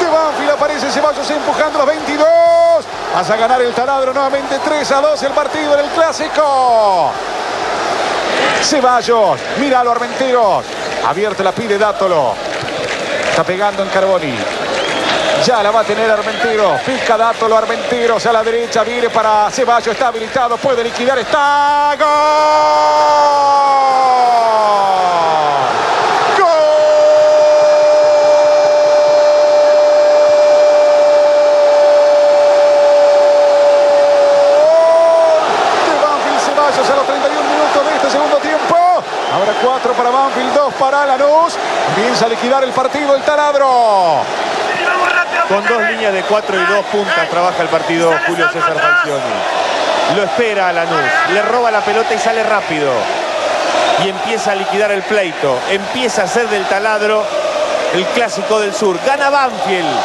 de 0.00 0.10
Banfield 0.10 0.50
aparece 0.50 0.90
Ceballos 0.90 1.30
empujando 1.30 1.78
los 1.78 1.86
22. 1.86 2.84
A 3.22 3.36
ganar 3.36 3.62
el 3.62 3.72
taladro 3.72 4.12
nuevamente 4.12 4.58
3 4.58 4.90
a 4.90 5.00
2 5.00 5.22
el 5.22 5.32
partido 5.32 5.74
en 5.74 5.84
el 5.84 5.90
clásico. 5.92 7.12
Ceballos, 8.60 9.38
míralo 9.60 9.92
Armenteros. 9.92 10.64
Abierta 11.06 11.44
la 11.44 11.52
pide 11.52 11.78
Dátolo. 11.78 12.34
Está 13.30 13.44
pegando 13.44 13.84
en 13.84 13.90
Carboni. 13.90 14.34
Ya 15.46 15.62
la 15.62 15.70
va 15.70 15.80
a 15.80 15.84
tener 15.84 16.10
Armenteros. 16.10 16.80
Pica 16.80 17.16
Dátolo 17.16 17.56
Armenteros 17.56 18.26
a 18.26 18.32
la 18.32 18.42
derecha. 18.42 18.82
Viene 18.82 19.08
para 19.08 19.48
Ceballos. 19.52 19.86
Está 19.94 20.08
habilitado. 20.08 20.56
Puede 20.56 20.82
liquidar. 20.82 21.16
Está. 21.20 21.94
¡Gol! 21.98 23.72
de 35.92 36.00
Banfield 36.00 36.40
Ceballos 36.40 36.90
a 36.90 36.96
los 36.96 37.06
31 37.06 37.48
minutos 37.48 37.84
de 37.84 37.96
este 37.96 38.10
segundo 38.10 38.36
tiempo. 38.38 38.76
Ahora 39.32 39.52
4 39.62 39.92
para 39.94 40.10
Banfield, 40.10 40.54
2 40.54 40.74
para 40.74 41.06
Lanús. 41.06 41.56
Comienza 42.02 42.26
a 42.26 42.30
liquidar 42.30 42.64
el 42.64 42.72
partido 42.72 43.14
el 43.14 43.22
taladro. 43.22 44.24
Con 45.48 45.64
dos 45.68 45.88
líneas 45.88 46.12
de 46.12 46.22
cuatro 46.22 46.60
y 46.60 46.66
dos 46.66 46.84
puntas 46.86 47.30
trabaja 47.30 47.62
el 47.62 47.68
partido 47.68 48.12
Julio 48.26 48.48
César 48.52 48.74
Falcioni. 48.74 50.16
Lo 50.16 50.24
espera 50.24 50.70
a 50.70 50.72
Lanús. 50.72 50.98
Le 51.32 51.42
roba 51.42 51.70
la 51.70 51.80
pelota 51.80 52.12
y 52.12 52.18
sale 52.18 52.42
rápido. 52.42 52.90
Y 54.04 54.08
empieza 54.08 54.50
a 54.50 54.56
liquidar 54.56 54.90
el 54.90 55.02
pleito. 55.02 55.60
Empieza 55.70 56.24
a 56.24 56.26
ser 56.26 56.48
del 56.48 56.64
taladro 56.64 57.24
el 57.94 58.04
clásico 58.06 58.58
del 58.58 58.74
sur. 58.74 58.98
Gana 59.06 59.30
Banfield. 59.30 59.96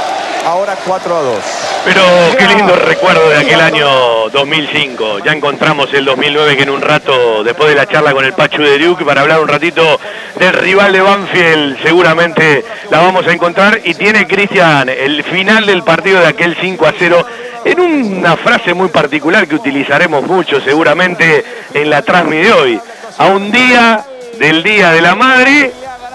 Ahora 0.46 0.78
4 0.86 1.18
a 1.18 1.22
2. 1.22 1.38
Pero 1.84 2.02
qué 2.38 2.46
lindo 2.46 2.76
recuerdo 2.76 3.28
de 3.28 3.38
aquel 3.38 3.60
año 3.60 4.30
2005. 4.30 5.20
Ya 5.26 5.32
encontramos 5.32 5.92
el 5.94 6.06
2009 6.06 6.58
que 6.58 6.64
en 6.64 6.70
un 6.70 6.82
rato, 6.82 7.44
después 7.44 7.70
de 7.70 7.76
la 7.76 7.88
charla 7.88 8.14
con 8.14 8.24
el 8.24 8.34
Pachu 8.34 8.62
de 8.62 8.78
Duke, 8.78 9.04
para 9.04 9.22
hablar 9.22 9.40
un 9.40 9.48
ratito 9.48 10.00
del 10.40 10.54
rival 10.54 10.94
de 10.94 11.02
Banfield, 11.02 11.82
seguramente 11.84 12.64
la 12.90 13.00
vamos 13.00 13.26
a 13.28 13.34
encontrar. 13.34 13.82
Y 13.84 13.94
tiene 13.94 14.28
Cristian 14.28 14.90
el 14.90 15.24
final 15.24 15.66
del 15.66 15.84
partido 15.84 16.20
de 16.20 16.28
aquel 16.28 16.56
5 16.60 16.86
a 16.86 16.94
0 16.98 17.26
en 17.66 17.80
una 17.80 18.38
frase 18.38 18.74
muy 18.74 18.90
particular 18.90 19.48
que 19.48 19.56
utilizaremos 19.56 20.24
mucho 20.24 20.62
seguramente 20.62 21.44
en 21.74 21.90
la 21.90 22.02
transmisión 22.02 22.44
de 22.44 22.54
hoy. 22.54 22.82
A 23.18 23.28
un 23.28 23.52
día 23.52 24.06
del 24.38 24.64
Día 24.64 24.92
de 24.92 25.02
la 25.02 25.16
Madre, 25.16 25.72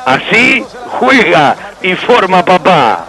así 0.07 0.65
juega 0.99 1.57
y 1.83 1.95
forma 1.95 2.45
papá. 2.45 3.07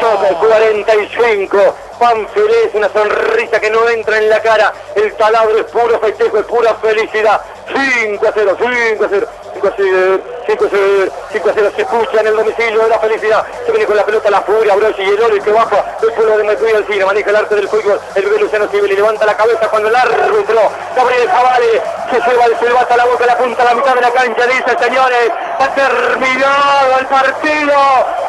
Toca 0.00 0.28
el 0.28 0.36
45. 0.36 1.76
Banfield 2.00 2.50
es 2.66 2.74
una 2.74 2.88
sonrisa 2.88 3.60
que 3.60 3.70
no 3.70 3.88
entra 3.88 4.18
en 4.18 4.28
la 4.28 4.40
cara. 4.40 4.72
El 4.94 5.12
taladro 5.14 5.58
es 5.58 5.64
puro 5.64 5.98
festejo, 5.98 6.38
es 6.38 6.44
pura 6.44 6.74
felicidad. 6.76 7.40
5 7.74 8.26
a 8.26 8.32
0, 8.34 8.56
5 8.58 9.04
a 9.04 9.08
0. 9.08 9.28
5 9.58 9.66
a 9.66 9.72
0, 9.76 10.20
5 10.46 10.64
a 10.64 10.68
0, 10.70 11.12
5 11.32 11.50
a 11.50 11.52
0, 11.52 11.70
se 11.74 11.82
escucha 11.82 12.20
en 12.20 12.26
el 12.28 12.36
domicilio 12.36 12.82
de 12.82 12.88
la 12.88 12.98
felicidad. 12.98 13.44
Se 13.66 13.72
viene 13.72 13.86
con 13.86 13.96
la 13.96 14.04
pelota 14.04 14.30
la 14.30 14.40
furia, 14.42 14.74
Brochi 14.76 15.02
y 15.02 15.08
el 15.08 15.20
Oro, 15.20 15.42
que 15.42 15.50
baja. 15.50 15.84
El 16.00 16.12
pueblo 16.12 16.38
de 16.38 16.44
Mercurio 16.44 16.76
al 16.76 16.86
cine, 16.86 17.04
maneja 17.04 17.30
el 17.30 17.36
arte 17.36 17.54
del 17.56 17.68
fútbol. 17.68 18.00
El 18.14 18.22
bebé 18.22 18.38
Luciano 18.40 18.68
Civil 18.68 18.92
y 18.92 18.96
levanta 18.96 19.26
la 19.26 19.36
cabeza 19.36 19.68
cuando 19.68 19.88
el 19.88 19.96
árbitro, 19.96 20.70
Gabriel 20.94 21.28
Javale, 21.28 21.82
se 22.10 22.30
lleva 22.30 22.44
el 22.46 22.58
silbato 22.58 22.94
a 22.94 22.96
la 22.96 23.04
boca, 23.06 23.26
la 23.26 23.36
punta 23.36 23.62
a 23.62 23.64
la 23.66 23.74
mitad 23.74 23.94
de 23.94 24.00
la 24.00 24.10
cancha. 24.10 24.46
Dice, 24.46 24.76
señores, 24.78 25.30
ha 25.58 25.68
terminado 25.74 26.98
el 27.00 27.06
partido. 27.06 27.74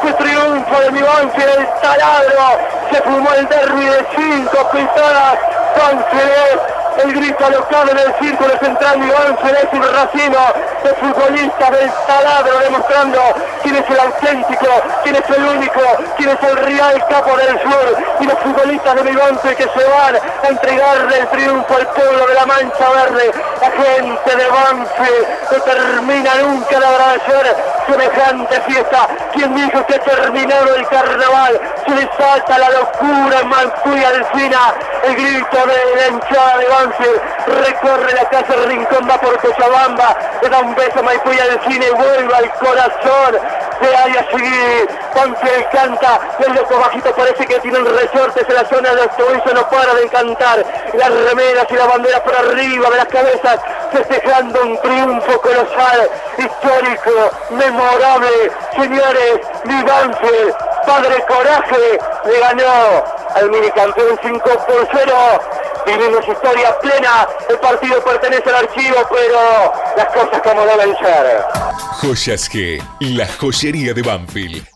Qué 0.01 0.13
triunfo 0.13 0.79
de 0.81 0.91
mi 0.91 1.01
Banfield, 1.01 1.59
el 1.59 1.67
taladro. 1.81 2.59
Se 2.91 3.01
fumó 3.01 3.33
el 3.33 3.47
derby 3.47 3.85
de 3.85 4.05
cinco 4.15 4.69
pisadas. 4.71 5.39
Banfield 5.77 6.78
el 7.03 7.13
grito 7.13 7.45
alocado 7.45 7.91
en 7.91 7.97
el 7.97 8.13
círculo 8.19 8.57
central 8.59 8.99
es 9.01 9.73
un 9.73 9.83
racimo 9.93 10.37
de 10.83 10.93
futbolistas 10.95 11.71
del 11.71 11.91
taladro 12.07 12.59
demostrando 12.59 13.19
quién 13.63 13.75
es 13.75 13.89
el 13.89 13.99
auténtico, 13.99 14.67
quién 15.03 15.15
es 15.15 15.29
el 15.29 15.43
único, 15.43 15.81
quién 16.17 16.29
es 16.29 16.43
el 16.43 16.57
real 16.57 17.05
capo 17.07 17.37
del 17.37 17.59
sur 17.59 17.97
y 18.19 18.25
los 18.25 18.39
futbolistas 18.39 18.95
de 18.95 19.11
Banfield 19.11 19.57
que 19.57 19.63
se 19.63 19.89
van 19.89 20.15
a 20.15 20.47
entregarle 20.47 21.19
el 21.19 21.27
triunfo 21.27 21.75
al 21.75 21.87
pueblo 21.87 22.27
de 22.27 22.33
la 22.33 22.45
Mancha 22.45 22.89
Verde, 22.89 23.31
la 23.61 23.71
gente 23.71 24.35
de 24.35 24.47
Banfield 24.47 25.27
no 25.51 25.61
termina 25.61 26.35
nunca 26.41 26.79
de 26.79 26.85
agradecer 26.85 27.55
semejante 27.89 28.61
fiesta. 28.61 29.07
¿Quién 29.33 29.55
dijo 29.55 29.85
que 29.85 29.99
terminado 29.99 30.75
el 30.75 30.87
carnaval? 30.87 31.59
Se 31.85 31.93
desata 31.93 32.57
la 32.57 32.69
locura 32.69 33.39
en 33.41 33.47
Manfuy 33.47 34.03
Alcina. 34.03 34.73
El 35.03 35.15
grito 35.15 35.57
de 35.57 35.95
la 35.95 36.07
hinchada 36.07 36.57
de 36.57 36.65
Banfield 36.67 37.21
recorre 37.65 38.13
la 38.13 38.29
casa 38.29 38.53
Rincón, 38.67 39.07
va 39.09 39.17
por 39.19 39.37
Cochabamba, 39.39 40.15
le 40.41 40.49
da 40.49 40.59
beso 40.75 40.99
a 40.99 41.03
Maipú 41.03 41.31
y 41.31 41.39
Alcina 41.39 41.85
y 41.85 41.91
vuelve 41.91 42.35
al 42.35 42.53
corazón 42.55 43.39
de 43.81 43.95
ahí 43.95 44.17
a 44.17 44.31
seguir. 44.31 44.89
Banfield 45.15 45.69
canta, 45.71 46.19
el 46.39 46.53
loco 46.53 46.79
bajito 46.79 47.13
parece 47.13 47.45
que 47.45 47.59
tiene 47.59 47.79
un 47.79 47.85
resortes 47.85 48.47
en 48.47 48.55
la 48.55 48.65
zona 48.65 48.89
de 48.89 48.95
los 48.95 49.17
tobillos, 49.17 49.53
no 49.53 49.69
para 49.69 49.93
de 49.95 50.07
cantar. 50.09 50.65
Las 50.93 51.11
remeras 51.11 51.65
y 51.69 51.73
la 51.73 51.87
bandera 51.87 52.23
por 52.23 52.35
arriba 52.35 52.89
de 52.89 52.97
las 52.97 53.07
cabezas, 53.07 53.59
festejando 53.91 54.61
un 54.61 54.81
triunfo 54.81 55.41
colosal, 55.41 56.09
histórico, 56.37 57.31
memorable. 57.49 58.51
Señores, 58.75 59.39
mi 59.65 59.83
Banfield, 59.83 60.55
Padre 60.85 61.25
Coraje, 61.27 61.99
le 62.25 62.39
ganó 62.39 63.03
al 63.35 63.49
minicampeón 63.49 64.19
5 64.21 64.43
por 64.43 64.87
0. 64.93 65.13
Vivimos 65.89 66.27
historia 66.27 66.77
plena, 66.79 67.27
el 67.49 67.57
partido 67.57 68.03
pertenece 68.03 68.47
al 68.49 68.67
archivo, 68.67 68.95
pero 69.09 69.73
las 69.97 70.07
cosas 70.07 70.41
como 70.43 70.63
deben 70.65 70.95
ser. 70.97 71.43
Joyas 71.99 72.51
G, 72.51 72.79
la 72.99 73.27
joyería 73.27 73.93
de 73.95 74.03
Banfield. 74.03 74.67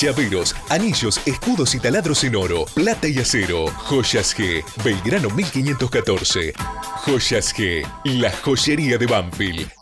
Llaveros, 0.00 0.56
anillos, 0.70 1.20
escudos 1.24 1.76
y 1.76 1.78
taladros 1.78 2.24
en 2.24 2.34
oro, 2.34 2.64
plata 2.74 3.06
y 3.06 3.20
acero. 3.20 3.66
Joyas 3.68 4.36
G, 4.36 4.64
Belgrano 4.82 5.30
1514. 5.30 6.52
Joyas 7.06 7.54
G, 7.54 7.86
la 8.04 8.32
joyería 8.42 8.98
de 8.98 9.06
Banfield. 9.06 9.81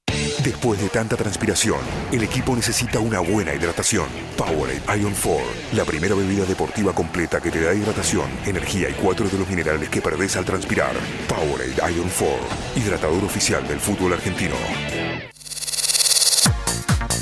Después 0.43 0.81
de 0.81 0.89
tanta 0.89 1.15
transpiración, 1.15 1.77
el 2.11 2.23
equipo 2.23 2.55
necesita 2.55 2.99
una 2.99 3.19
buena 3.19 3.53
hidratación. 3.53 4.07
Powerade 4.35 4.81
Ion 4.99 5.13
4, 5.13 5.39
la 5.73 5.85
primera 5.85 6.15
bebida 6.15 6.45
deportiva 6.45 6.93
completa 6.93 7.39
que 7.39 7.51
te 7.51 7.61
da 7.61 7.75
hidratación, 7.75 8.25
energía 8.47 8.89
y 8.89 8.93
cuatro 8.93 9.27
de 9.27 9.37
los 9.37 9.47
minerales 9.47 9.89
que 9.89 10.01
perdés 10.01 10.35
al 10.37 10.45
transpirar. 10.45 10.93
Powerade 11.27 11.75
Ion 11.93 12.09
4, 12.17 12.37
hidratador 12.75 13.23
oficial 13.23 13.67
del 13.67 13.79
fútbol 13.79 14.13
argentino. 14.13 14.55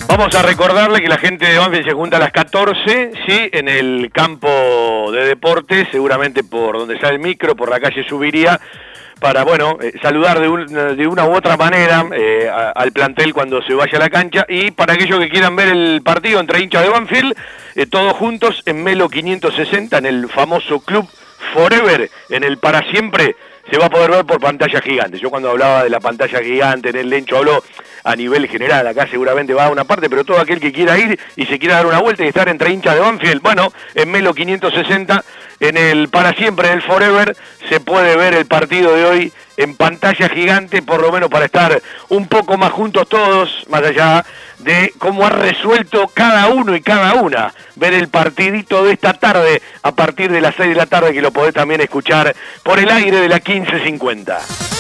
Vamos 0.07 0.33
a 0.33 0.41
recordarle 0.41 1.01
que 1.01 1.09
la 1.09 1.17
gente 1.17 1.45
de 1.45 1.57
Banfield 1.57 1.85
se 1.87 1.93
junta 1.93 2.17
a 2.17 2.19
las 2.21 2.31
14, 2.31 3.11
sí, 3.27 3.49
en 3.51 3.67
el 3.67 4.11
campo 4.13 5.11
de 5.11 5.25
deportes, 5.25 5.89
seguramente 5.91 6.43
por 6.43 6.77
donde 6.77 6.95
está 6.95 7.09
el 7.09 7.19
micro, 7.19 7.55
por 7.55 7.69
la 7.69 7.81
calle 7.81 8.03
Subiría, 8.07 8.59
para, 9.19 9.43
bueno, 9.43 9.77
eh, 9.81 9.93
saludar 10.01 10.39
de, 10.39 10.47
un- 10.49 10.65
de 10.67 11.07
una 11.07 11.25
u 11.25 11.35
otra 11.35 11.57
manera 11.57 12.05
eh, 12.13 12.49
al 12.75 12.91
plantel 12.91 13.33
cuando 13.33 13.61
se 13.61 13.73
vaya 13.73 13.97
a 13.97 13.99
la 13.99 14.09
cancha 14.09 14.45
y 14.47 14.71
para 14.71 14.93
aquellos 14.93 15.19
que 15.19 15.29
quieran 15.29 15.55
ver 15.55 15.69
el 15.69 16.01
partido 16.03 16.39
entre 16.39 16.61
hinchas 16.61 16.83
de 16.83 16.89
Banfield, 16.89 17.33
eh, 17.75 17.85
todos 17.85 18.13
juntos 18.13 18.61
en 18.65 18.83
Melo 18.83 19.09
560, 19.09 19.97
en 19.97 20.05
el 20.05 20.29
famoso 20.29 20.79
club 20.79 21.07
Forever, 21.53 22.09
en 22.29 22.43
el 22.43 22.57
para 22.57 22.81
siempre, 22.91 23.35
se 23.71 23.77
va 23.77 23.85
a 23.85 23.89
poder 23.89 24.11
ver 24.11 24.25
por 24.25 24.39
pantalla 24.39 24.81
gigante. 24.81 25.19
Yo 25.19 25.29
cuando 25.29 25.49
hablaba 25.51 25.83
de 25.83 25.89
la 25.89 25.99
pantalla 25.99 26.39
gigante 26.41 26.89
en 26.89 26.95
el 26.97 27.09
Lencho 27.09 27.37
hablo 27.37 27.63
a 28.09 28.15
nivel 28.15 28.47
general, 28.47 28.87
acá 28.87 29.07
seguramente 29.07 29.53
va 29.53 29.65
a 29.65 29.69
una 29.69 29.83
parte, 29.83 30.09
pero 30.09 30.23
todo 30.23 30.41
aquel 30.41 30.59
que 30.59 30.71
quiera 30.71 30.97
ir 30.97 31.19
y 31.35 31.45
se 31.45 31.59
quiera 31.59 31.75
dar 31.75 31.85
una 31.85 31.99
vuelta 31.99 32.25
y 32.25 32.27
estar 32.29 32.49
entre 32.49 32.71
hinchas 32.71 32.95
de 32.95 33.01
Banfield, 33.01 33.39
bueno, 33.43 33.71
en 33.93 34.09
Melo 34.09 34.33
560, 34.33 35.23
en 35.59 35.77
el 35.77 36.09
para 36.09 36.33
siempre, 36.33 36.69
en 36.69 36.73
el 36.73 36.81
Forever, 36.81 37.37
se 37.69 37.79
puede 37.79 38.17
ver 38.17 38.33
el 38.33 38.47
partido 38.47 38.95
de 38.95 39.05
hoy 39.05 39.33
en 39.57 39.75
pantalla 39.75 40.27
gigante, 40.27 40.81
por 40.81 41.01
lo 41.01 41.11
menos 41.11 41.29
para 41.29 41.45
estar 41.45 41.83
un 42.07 42.27
poco 42.27 42.57
más 42.57 42.71
juntos 42.71 43.07
todos, 43.07 43.67
más 43.69 43.83
allá 43.83 44.25
de 44.57 44.91
cómo 44.97 45.27
ha 45.27 45.29
resuelto 45.29 46.07
cada 46.11 46.47
uno 46.47 46.75
y 46.75 46.81
cada 46.81 47.13
una 47.13 47.53
ver 47.75 47.93
el 47.93 48.07
partidito 48.07 48.85
de 48.85 48.93
esta 48.93 49.13
tarde 49.13 49.61
a 49.83 49.91
partir 49.91 50.31
de 50.31 50.41
las 50.41 50.55
6 50.55 50.69
de 50.69 50.75
la 50.75 50.87
tarde 50.87 51.13
que 51.13 51.21
lo 51.21 51.31
podés 51.31 51.53
también 51.53 51.79
escuchar 51.81 52.35
por 52.63 52.79
el 52.79 52.89
aire 52.89 53.17
de 53.19 53.29
la 53.29 53.35
1550. 53.35 54.78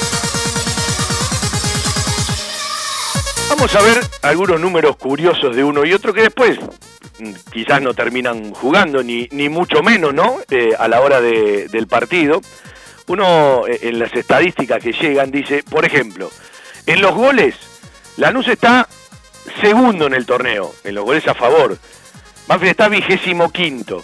Vamos 3.49 3.75
a 3.75 3.81
ver 3.81 3.99
algunos 4.21 4.59
números 4.59 4.95
curiosos 4.97 5.55
de 5.55 5.63
uno 5.63 5.83
y 5.85 5.93
otro 5.93 6.13
que 6.13 6.21
después 6.21 6.57
mm, 7.19 7.31
quizás 7.51 7.81
no 7.81 7.93
terminan 7.93 8.51
jugando, 8.53 9.03
ni, 9.03 9.27
ni 9.31 9.49
mucho 9.49 9.81
menos, 9.81 10.13
¿no? 10.13 10.37
Eh, 10.49 10.69
a 10.77 10.87
la 10.87 11.01
hora 11.01 11.19
de- 11.19 11.67
del 11.67 11.87
partido. 11.87 12.41
Uno 13.07 13.63
eh, 13.67 13.79
en 13.83 13.99
las 13.99 14.13
estadísticas 14.13 14.81
que 14.81 14.93
llegan 14.93 15.31
dice, 15.31 15.63
por 15.63 15.83
ejemplo, 15.83 16.29
en 16.85 17.01
los 17.01 17.13
goles, 17.15 17.55
Lanús 18.17 18.47
está 18.47 18.87
segundo 19.61 20.05
en 20.07 20.13
el 20.13 20.25
torneo, 20.25 20.73
en 20.83 20.95
los 20.95 21.03
goles 21.03 21.27
a 21.27 21.33
favor. 21.33 21.77
Banfield 22.47 22.71
está 22.71 22.87
vigésimo 22.87 23.51
quinto. 23.51 24.03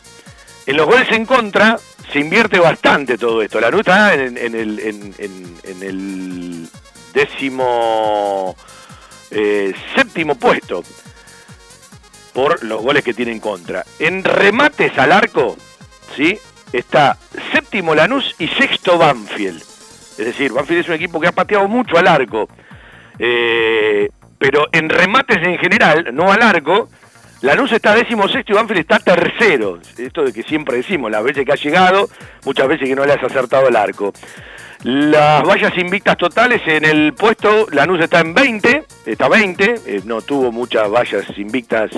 En 0.65 0.77
los 0.77 0.87
goles 0.87 1.07
en 1.11 1.25
contra 1.25 1.77
se 2.11 2.19
invierte 2.19 2.59
bastante 2.59 3.17
todo 3.17 3.41
esto. 3.43 3.59
Lanús 3.61 3.81
está 3.81 4.15
en, 4.15 4.37
en 4.37 4.55
el, 4.55 4.79
en- 4.79 5.13
en 5.63 5.83
el 5.83 6.67
décimo 7.13 8.55
eh, 9.37 9.73
séptimo 9.93 10.35
puesto 10.35 10.81
por 12.33 12.63
los 12.63 12.81
goles 12.81 13.03
que 13.03 13.13
tiene 13.13 13.33
en 13.33 13.41
contra. 13.41 13.83
En 13.99 14.23
remates 14.23 14.97
al 14.97 15.11
arco, 15.11 15.57
¿sí? 16.15 16.39
Está 16.71 17.17
séptimo 17.51 17.93
Lanús 17.93 18.33
y 18.39 18.47
sexto 18.47 18.97
Banfield. 18.97 19.61
Es 20.17 20.25
decir, 20.25 20.53
Banfield 20.53 20.81
es 20.81 20.87
un 20.87 20.95
equipo 20.95 21.19
que 21.19 21.27
ha 21.27 21.33
pateado 21.33 21.67
mucho 21.67 21.97
al 21.97 22.07
arco. 22.07 22.47
Eh, 23.19 24.09
pero 24.37 24.67
en 24.71 24.87
remates 24.87 25.37
en 25.43 25.57
general, 25.57 26.09
no 26.13 26.31
al 26.31 26.41
arco, 26.41 26.89
Lanús 27.45 27.71
está 27.73 27.93
décimo 27.93 28.27
sexto 28.27 28.53
y 28.53 28.55
Banfield 28.55 28.79
está 28.79 28.97
tercero. 28.97 29.79
Esto 29.99 30.23
de 30.23 30.33
que 30.33 30.41
siempre 30.41 30.77
decimos, 30.77 31.11
las 31.11 31.23
veces 31.23 31.45
que 31.45 31.51
ha 31.51 31.55
llegado, 31.55 32.09
muchas 32.43 32.67
veces 32.67 32.89
que 32.89 32.95
no 32.95 33.05
le 33.05 33.13
has 33.13 33.23
acertado 33.23 33.67
el 33.67 33.75
arco. 33.75 34.13
Las 34.81 35.43
vallas 35.43 35.77
invictas 35.77 36.17
totales 36.17 36.63
en 36.65 36.85
el 36.85 37.13
puesto, 37.13 37.67
Lanús 37.71 38.01
está 38.01 38.21
en 38.21 38.33
20, 38.33 38.85
está 39.05 39.29
20, 39.29 39.75
eh, 39.85 40.01
no 40.05 40.23
tuvo 40.23 40.51
muchas 40.51 40.89
vallas 40.89 41.25
invictas 41.37 41.91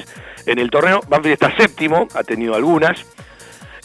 en 0.45 0.59
el 0.59 0.69
torneo. 0.69 0.99
Banfield 1.07 1.35
está 1.41 1.55
séptimo, 1.55 2.09
ha 2.13 2.23
tenido 2.23 2.53
algunas. 2.53 3.05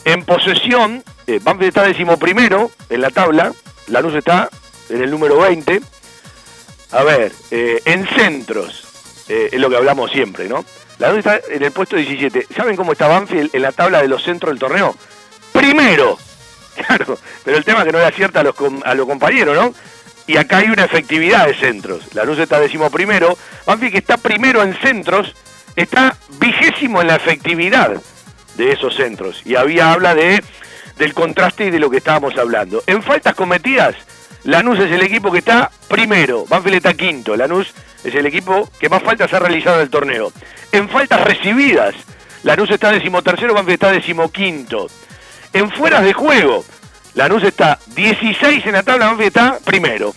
En 0.03 0.25
posesión, 0.25 1.01
eh, 1.27 1.39
Banfield 1.41 1.69
está 1.69 1.83
decimoprimero 1.83 2.71
en 2.89 2.99
la 2.99 3.09
tabla, 3.09 3.53
Lanús 3.87 4.15
está 4.15 4.49
en 4.89 5.01
el 5.01 5.09
número 5.09 5.39
20. 5.39 5.79
A 6.91 7.03
ver, 7.03 7.31
eh, 7.51 7.81
en 7.85 8.05
centros, 8.05 8.83
eh, 9.29 9.49
es 9.53 9.59
lo 9.61 9.69
que 9.69 9.77
hablamos 9.77 10.11
siempre, 10.11 10.49
¿no? 10.49 10.65
Lanús 10.99 11.19
está 11.19 11.39
en 11.49 11.63
el 11.63 11.71
puesto 11.71 11.95
17. 11.95 12.47
¿Saben 12.55 12.75
cómo 12.75 12.93
está 12.93 13.07
Banfield 13.07 13.49
en 13.53 13.61
la 13.61 13.71
tabla 13.71 14.01
de 14.01 14.07
los 14.07 14.23
centros 14.23 14.51
del 14.51 14.59
torneo? 14.59 14.95
Primero. 15.51 16.17
Claro, 16.87 17.19
pero 17.45 17.57
el 17.57 17.63
tema 17.63 17.81
es 17.81 17.85
que 17.85 17.91
no 17.91 17.99
le 17.99 18.05
acierta 18.05 18.39
a 18.39 18.43
los, 18.43 18.55
a 18.83 18.95
los 18.95 19.05
compañeros, 19.05 19.55
¿no? 19.55 19.75
Y 20.25 20.37
acá 20.37 20.57
hay 20.57 20.69
una 20.69 20.85
efectividad 20.85 21.45
de 21.45 21.53
centros. 21.53 22.15
Lanús 22.15 22.39
está 22.39 22.59
décimo 22.59 22.89
primero. 22.89 23.37
Banfield 23.67 23.91
que 23.91 23.99
está 23.99 24.17
primero 24.17 24.63
en 24.63 24.73
centros, 24.79 25.35
está 25.75 26.17
vigésimo 26.39 26.99
en 27.01 27.07
la 27.07 27.17
efectividad 27.17 28.01
de 28.55 28.71
esos 28.71 28.95
centros. 28.95 29.43
Y 29.45 29.55
había 29.55 29.93
habla 29.93 30.15
de 30.15 30.43
del 30.97 31.13
contraste 31.13 31.65
y 31.65 31.71
de 31.71 31.79
lo 31.79 31.89
que 31.89 31.97
estábamos 31.97 32.37
hablando. 32.37 32.83
En 32.87 33.03
faltas 33.03 33.35
cometidas, 33.35 33.95
Lanús 34.43 34.77
es 34.79 34.91
el 34.91 35.01
equipo 35.01 35.31
que 35.31 35.39
está 35.39 35.71
primero, 35.87 36.45
Banfield 36.47 36.77
está 36.77 36.93
quinto, 36.93 37.37
Lanús 37.37 37.73
es 38.03 38.13
el 38.13 38.25
equipo 38.25 38.69
que 38.77 38.89
más 38.89 39.01
faltas 39.01 39.33
ha 39.33 39.39
realizado 39.39 39.77
en 39.77 39.83
el 39.83 39.89
torneo. 39.89 40.33
En 40.71 40.89
faltas 40.89 41.21
recibidas, 41.21 41.95
Lanús 42.43 42.69
está 42.69 42.91
decimotercero, 42.91 43.53
Banfield 43.53 43.75
está 43.75 43.91
decimoquinto. 43.91 44.87
En 45.53 45.71
fueras 45.71 46.03
de 46.03 46.11
juego, 46.11 46.65
Lanús 47.13 47.43
está 47.43 47.79
16 47.95 48.65
en 48.65 48.73
la 48.73 48.83
tabla, 48.83 49.07
Banfield 49.07 49.27
está 49.27 49.59
primero. 49.63 50.13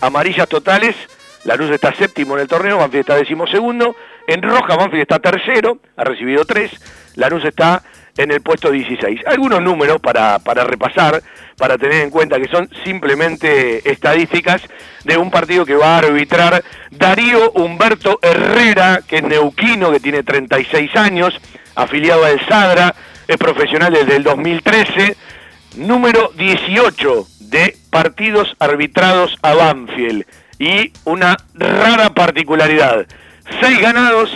Amarillas 0.00 0.48
totales, 0.48 0.94
Lanús 1.42 1.70
está 1.70 1.92
séptimo 1.94 2.36
en 2.36 2.42
el 2.42 2.48
torneo, 2.48 2.78
Banfield 2.78 3.00
está 3.00 3.16
decimosegundo. 3.16 3.96
En 4.28 4.42
roja, 4.42 4.76
Banfield 4.76 5.02
está 5.02 5.18
tercero, 5.18 5.78
ha 5.96 6.04
recibido 6.04 6.44
tres. 6.44 6.70
Lanús 7.16 7.44
está 7.44 7.82
en 8.16 8.30
el 8.30 8.40
puesto 8.40 8.70
16. 8.70 9.20
Algunos 9.26 9.62
números 9.62 10.00
para, 10.00 10.38
para 10.38 10.64
repasar, 10.64 11.22
para 11.56 11.78
tener 11.78 12.02
en 12.02 12.10
cuenta 12.10 12.40
que 12.40 12.48
son 12.48 12.68
simplemente 12.84 13.90
estadísticas 13.90 14.62
de 15.04 15.16
un 15.16 15.30
partido 15.30 15.64
que 15.64 15.76
va 15.76 15.96
a 15.96 15.98
arbitrar 15.98 16.64
Darío 16.90 17.52
Humberto 17.52 18.18
Herrera, 18.22 19.00
que 19.06 19.18
es 19.18 19.22
neuquino, 19.22 19.92
que 19.92 20.00
tiene 20.00 20.22
36 20.22 20.94
años, 20.96 21.40
afiliado 21.74 22.24
al 22.24 22.44
Sadra, 22.46 22.94
es 23.28 23.36
profesional 23.36 23.92
desde 23.92 24.16
el 24.16 24.22
2013, 24.22 25.16
número 25.76 26.32
18 26.36 27.26
de 27.40 27.76
partidos 27.90 28.54
arbitrados 28.58 29.36
a 29.42 29.54
Banfield. 29.54 30.24
Y 30.58 30.92
una 31.04 31.36
rara 31.54 32.12
particularidad, 32.12 33.06
seis 33.60 33.80
ganados, 33.80 34.30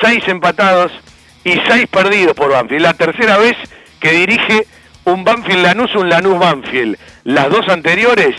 seis 0.00 0.26
empatados 0.28 0.92
y 1.48 1.60
seis 1.66 1.86
perdidos 1.86 2.34
por 2.34 2.50
Banfield. 2.50 2.82
La 2.82 2.94
tercera 2.94 3.38
vez 3.38 3.56
que 4.00 4.12
dirige 4.12 4.66
un 5.04 5.24
Banfield 5.24 5.62
Lanús, 5.62 5.94
un 5.94 6.10
Lanús 6.10 6.38
Banfield. 6.38 6.98
Las 7.24 7.48
dos 7.48 7.66
anteriores, 7.68 8.36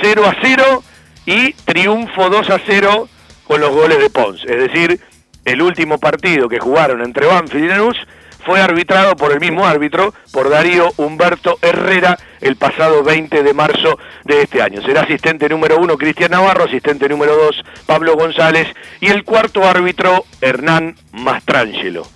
0 0.00 0.24
a 0.26 0.36
0 0.40 0.82
y 1.26 1.52
triunfo 1.52 2.30
2 2.30 2.50
a 2.50 2.60
0 2.66 3.08
con 3.44 3.60
los 3.60 3.70
goles 3.70 3.98
de 3.98 4.08
Pons. 4.08 4.42
Es 4.44 4.56
decir, 4.56 5.00
el 5.44 5.60
último 5.60 5.98
partido 5.98 6.48
que 6.48 6.58
jugaron 6.58 7.02
entre 7.02 7.26
Banfield 7.26 7.64
y 7.64 7.68
Lanús 7.68 7.96
fue 8.44 8.60
arbitrado 8.60 9.16
por 9.16 9.32
el 9.32 9.40
mismo 9.40 9.66
árbitro, 9.66 10.14
por 10.32 10.48
Darío 10.48 10.92
Humberto 10.96 11.58
Herrera, 11.60 12.16
el 12.40 12.56
pasado 12.56 13.02
20 13.02 13.42
de 13.42 13.52
marzo 13.52 13.98
de 14.24 14.42
este 14.42 14.62
año. 14.62 14.80
Será 14.82 15.02
asistente 15.02 15.48
número 15.48 15.78
uno 15.78 15.98
Cristian 15.98 16.30
Navarro, 16.30 16.64
asistente 16.64 17.08
número 17.08 17.36
dos 17.36 17.62
Pablo 17.84 18.16
González 18.16 18.68
y 19.00 19.08
el 19.08 19.24
cuarto 19.24 19.64
árbitro 19.64 20.24
Hernán 20.40 20.96
Mastrangelo. 21.12 22.15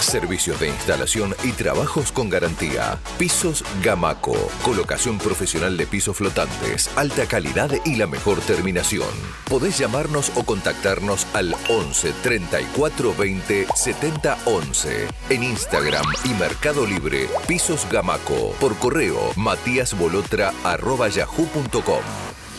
Servicios 0.00 0.58
de 0.60 0.68
instalación 0.68 1.34
y 1.44 1.52
trabajos 1.52 2.10
con 2.12 2.30
garantía. 2.30 2.98
Pisos 3.18 3.64
Gamaco. 3.82 4.36
Colocación 4.64 5.18
profesional 5.18 5.76
de 5.76 5.86
pisos 5.86 6.16
flotantes, 6.16 6.88
alta 6.96 7.26
calidad 7.26 7.70
y 7.84 7.96
la 7.96 8.06
mejor 8.06 8.40
terminación. 8.40 9.08
Podés 9.48 9.76
llamarnos 9.78 10.32
o 10.36 10.44
contactarnos 10.44 11.26
al 11.34 11.54
11 11.68 12.14
34 12.22 13.14
20 13.14 13.66
70 13.74 14.38
11. 14.46 15.08
En 15.30 15.42
Instagram 15.42 16.06
y 16.24 16.28
Mercado 16.34 16.86
Libre, 16.86 17.28
Pisos 17.46 17.86
Gamaco. 17.90 18.52
Por 18.60 18.76
correo, 18.76 19.32
matíasbolotra.yahoo.com. 19.36 22.02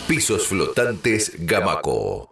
Pisos 0.08 0.48
flotantes 0.48 1.34
Gamaco. 1.40 2.32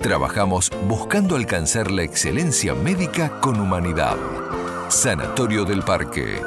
trabajamos 0.00 0.70
buscando 0.86 1.36
alcanzar 1.36 1.90
la 1.90 2.02
excelencia 2.02 2.74
médica 2.74 3.40
con 3.40 3.58
humanidad. 3.60 4.16
Sanatorio 4.88 5.64
del 5.64 5.82
Parque. 5.82 6.42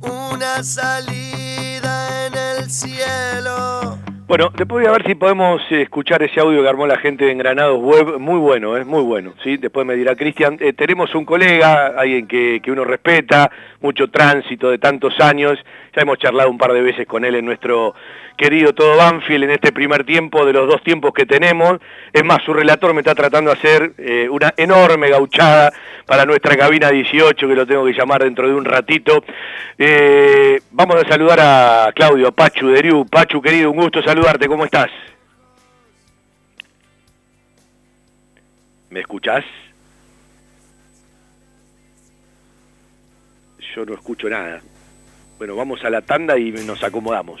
una 0.00 0.62
salida 0.62 2.26
en 2.26 2.34
el 2.34 2.70
cielo. 2.70 3.98
Bueno, 4.28 4.50
después 4.54 4.84
voy 4.84 4.86
a 4.86 4.92
ver 4.92 5.06
si 5.06 5.14
podemos 5.14 5.62
eh, 5.70 5.80
escuchar 5.80 6.22
ese 6.22 6.38
audio 6.38 6.60
que 6.62 6.68
armó 6.68 6.86
la 6.86 6.98
gente 6.98 7.24
de 7.24 7.32
Engranados 7.32 7.80
Web, 7.80 8.18
muy 8.18 8.38
bueno, 8.38 8.76
es 8.76 8.84
muy 8.84 9.02
bueno, 9.02 9.32
¿sí? 9.42 9.56
Después 9.56 9.86
me 9.86 9.94
dirá 9.94 10.16
Cristian, 10.16 10.58
eh, 10.60 10.74
tenemos 10.74 11.14
un 11.14 11.24
colega, 11.24 11.94
alguien 11.96 12.28
que, 12.28 12.60
que 12.62 12.70
uno 12.70 12.84
respeta, 12.84 13.50
mucho 13.80 14.08
tránsito 14.08 14.70
de 14.70 14.78
tantos 14.78 15.18
años, 15.20 15.58
ya 15.94 16.02
hemos 16.02 16.18
charlado 16.18 16.50
un 16.50 16.58
par 16.58 16.72
de 16.72 16.80
veces 16.80 17.06
con 17.06 17.24
él 17.24 17.36
en 17.36 17.44
nuestro 17.44 17.94
querido 18.36 18.72
todo 18.72 18.96
Banfield 18.96 19.44
en 19.44 19.50
este 19.50 19.72
primer 19.72 20.04
tiempo 20.04 20.46
de 20.46 20.52
los 20.52 20.68
dos 20.68 20.82
tiempos 20.82 21.12
que 21.12 21.26
tenemos, 21.26 21.78
es 22.12 22.24
más, 22.24 22.42
su 22.44 22.52
relator 22.52 22.94
me 22.94 23.00
está 23.00 23.14
tratando 23.14 23.50
de 23.50 23.56
hacer 23.56 23.92
eh, 23.98 24.28
una 24.30 24.54
enorme 24.56 25.10
gauchada 25.10 25.72
para 26.06 26.24
nuestra 26.24 26.56
cabina 26.56 26.90
18, 26.90 27.48
que 27.48 27.54
lo 27.54 27.66
tengo 27.66 27.84
que 27.84 27.92
llamar 27.92 28.22
dentro 28.22 28.48
de 28.48 28.54
un 28.54 28.64
ratito. 28.64 29.24
Eh, 29.76 30.60
vamos 30.70 30.96
a 30.96 31.08
saludar 31.08 31.38
a 31.40 31.92
Claudio 31.92 32.32
Pachu 32.32 32.68
de 32.68 32.82
Riu. 32.82 33.04
Pachu, 33.06 33.42
querido, 33.42 33.70
un 33.70 33.76
gusto 33.76 34.02
saludarte, 34.02 34.46
¿cómo 34.46 34.64
estás? 34.64 34.90
¿Me 38.90 39.00
escuchás? 39.00 39.44
Yo 43.78 43.84
no 43.84 43.94
escucho 43.94 44.28
nada. 44.28 44.60
Bueno, 45.38 45.54
vamos 45.54 45.84
a 45.84 45.90
la 45.90 46.02
tanda 46.02 46.36
y 46.36 46.50
nos 46.50 46.82
acomodamos. 46.82 47.40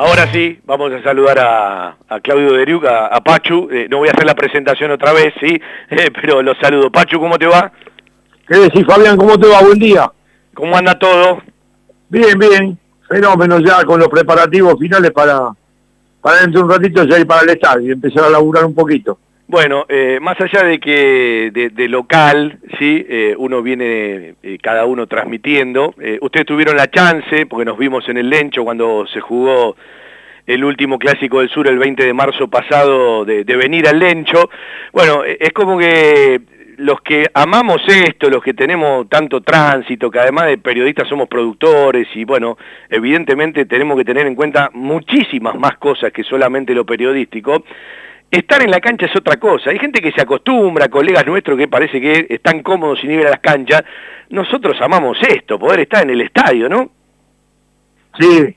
Ahora 0.00 0.32
sí, 0.32 0.60
vamos 0.64 0.92
a 0.92 1.02
saludar 1.02 1.40
a, 1.40 1.96
a 2.08 2.20
Claudio 2.20 2.52
Deriuc, 2.52 2.84
a, 2.84 3.08
a 3.08 3.20
Pachu. 3.20 3.68
Eh, 3.68 3.88
no 3.90 3.98
voy 3.98 4.06
a 4.08 4.12
hacer 4.12 4.26
la 4.26 4.36
presentación 4.36 4.92
otra 4.92 5.12
vez, 5.12 5.34
sí, 5.40 5.60
Eh, 5.90 6.10
pero 6.22 6.40
los 6.40 6.56
saludo. 6.58 6.88
Pachu, 6.88 7.18
¿cómo 7.18 7.36
te 7.36 7.48
va? 7.48 7.72
¿Qué 8.46 8.58
decís, 8.58 8.86
Fabián? 8.86 9.16
¿Cómo 9.16 9.36
te 9.36 9.48
va? 9.48 9.60
Buen 9.60 9.80
día. 9.80 10.08
¿Cómo 10.54 10.76
anda 10.76 10.96
todo? 10.96 11.42
Bien, 12.08 12.38
bien. 12.38 12.78
Fenómeno 13.08 13.58
ya 13.58 13.84
con 13.84 13.98
los 13.98 14.08
preparativos 14.08 14.78
finales 14.78 15.10
para, 15.10 15.50
para 16.20 16.42
dentro 16.42 16.60
de 16.60 16.66
un 16.66 16.70
ratito 16.70 17.02
ya 17.02 17.18
ir 17.18 17.26
para 17.26 17.42
el 17.42 17.50
estadio 17.50 17.88
y 17.88 17.90
empezar 17.90 18.22
a 18.22 18.30
laburar 18.30 18.66
un 18.66 18.76
poquito. 18.76 19.18
Bueno, 19.48 19.86
eh, 19.88 20.18
más 20.20 20.38
allá 20.42 20.62
de 20.62 20.78
que 20.78 21.50
de, 21.50 21.88
local, 21.88 22.58
sí, 22.78 23.06
eh, 23.08 23.34
uno 23.38 23.62
viene 23.62 24.34
eh, 24.42 24.58
cada 24.62 24.84
uno 24.84 25.06
transmitiendo. 25.06 25.94
Ustedes 26.20 26.44
tuvieron 26.44 26.76
la 26.76 26.90
chance, 26.90 27.46
porque 27.46 27.64
nos 27.64 27.78
vimos 27.78 28.06
en 28.10 28.18
el 28.18 28.28
Lencho 28.28 28.62
cuando 28.62 29.06
se 29.06 29.20
jugó 29.20 29.74
el 30.46 30.62
último 30.62 30.98
clásico 30.98 31.40
del 31.40 31.48
sur 31.48 31.66
el 31.66 31.78
20 31.78 32.04
de 32.04 32.12
marzo 32.12 32.48
pasado, 32.48 33.24
de, 33.24 33.44
de 33.44 33.56
venir 33.56 33.88
al 33.88 33.98
Lencho. 33.98 34.50
Bueno, 34.92 35.24
es 35.24 35.52
como 35.54 35.78
que 35.78 36.42
los 36.76 37.00
que 37.00 37.24
amamos 37.32 37.80
esto, 37.88 38.28
los 38.28 38.42
que 38.42 38.52
tenemos 38.52 39.08
tanto 39.08 39.40
tránsito, 39.40 40.10
que 40.10 40.18
además 40.18 40.48
de 40.48 40.58
periodistas 40.58 41.08
somos 41.08 41.26
productores 41.26 42.06
y 42.14 42.24
bueno, 42.24 42.58
evidentemente 42.90 43.64
tenemos 43.64 43.96
que 43.96 44.04
tener 44.04 44.26
en 44.26 44.34
cuenta 44.34 44.68
muchísimas 44.74 45.54
más 45.54 45.78
cosas 45.78 46.12
que 46.12 46.22
solamente 46.22 46.74
lo 46.74 46.84
periodístico. 46.84 47.64
Estar 48.30 48.62
en 48.62 48.70
la 48.70 48.80
cancha 48.80 49.06
es 49.06 49.16
otra 49.16 49.38
cosa. 49.38 49.70
Hay 49.70 49.78
gente 49.78 50.02
que 50.02 50.12
se 50.12 50.20
acostumbra, 50.20 50.88
colegas 50.88 51.26
nuestros 51.26 51.56
que 51.56 51.66
parece 51.66 52.00
que 52.00 52.26
están 52.28 52.62
cómodos 52.62 53.00
sin 53.00 53.12
ir 53.12 53.26
a 53.26 53.30
las 53.30 53.40
canchas. 53.40 53.82
Nosotros 54.28 54.76
amamos 54.80 55.16
esto, 55.26 55.58
poder 55.58 55.80
estar 55.80 56.02
en 56.02 56.10
el 56.10 56.20
estadio, 56.20 56.68
¿no? 56.68 56.90
Sí, 58.18 58.56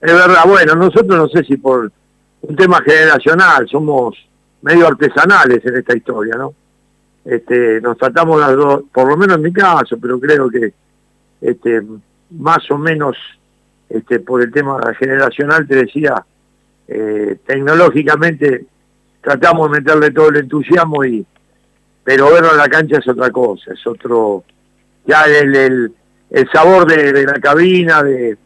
es 0.00 0.12
verdad. 0.12 0.44
Bueno, 0.46 0.74
nosotros 0.74 1.16
no 1.16 1.28
sé 1.28 1.44
si 1.44 1.56
por 1.56 1.92
un 2.40 2.56
tema 2.56 2.80
generacional 2.82 3.68
somos 3.68 4.16
medio 4.62 4.88
artesanales 4.88 5.64
en 5.64 5.76
esta 5.76 5.96
historia, 5.96 6.34
¿no? 6.36 6.54
Este, 7.24 7.80
nos 7.80 7.96
tratamos 7.96 8.40
las 8.40 8.56
dos, 8.56 8.82
por 8.92 9.08
lo 9.08 9.16
menos 9.16 9.36
en 9.36 9.42
mi 9.42 9.52
caso, 9.52 9.96
pero 10.00 10.18
creo 10.18 10.50
que 10.50 10.72
este, 11.40 11.82
más 12.30 12.68
o 12.72 12.78
menos 12.78 13.16
este, 13.88 14.20
por 14.20 14.42
el 14.42 14.50
tema 14.50 14.80
generacional, 14.98 15.68
te 15.68 15.76
decía, 15.76 16.24
eh, 16.88 17.36
tecnológicamente 17.46 18.66
tratamos 19.22 19.70
de 19.70 19.80
meterle 19.80 20.10
todo 20.10 20.28
el 20.28 20.36
entusiasmo 20.36 21.04
y 21.04 21.24
pero 22.04 22.32
verlo 22.32 22.50
en 22.50 22.56
la 22.58 22.68
cancha 22.68 22.98
es 22.98 23.06
otra 23.06 23.30
cosa, 23.30 23.72
es 23.72 23.86
otro, 23.86 24.42
ya 25.06 25.24
el, 25.24 25.94
el, 26.30 26.50
sabor 26.52 26.84
de, 26.86 27.24
la 27.24 27.34
cabina, 27.34 28.02
de, 28.02 28.36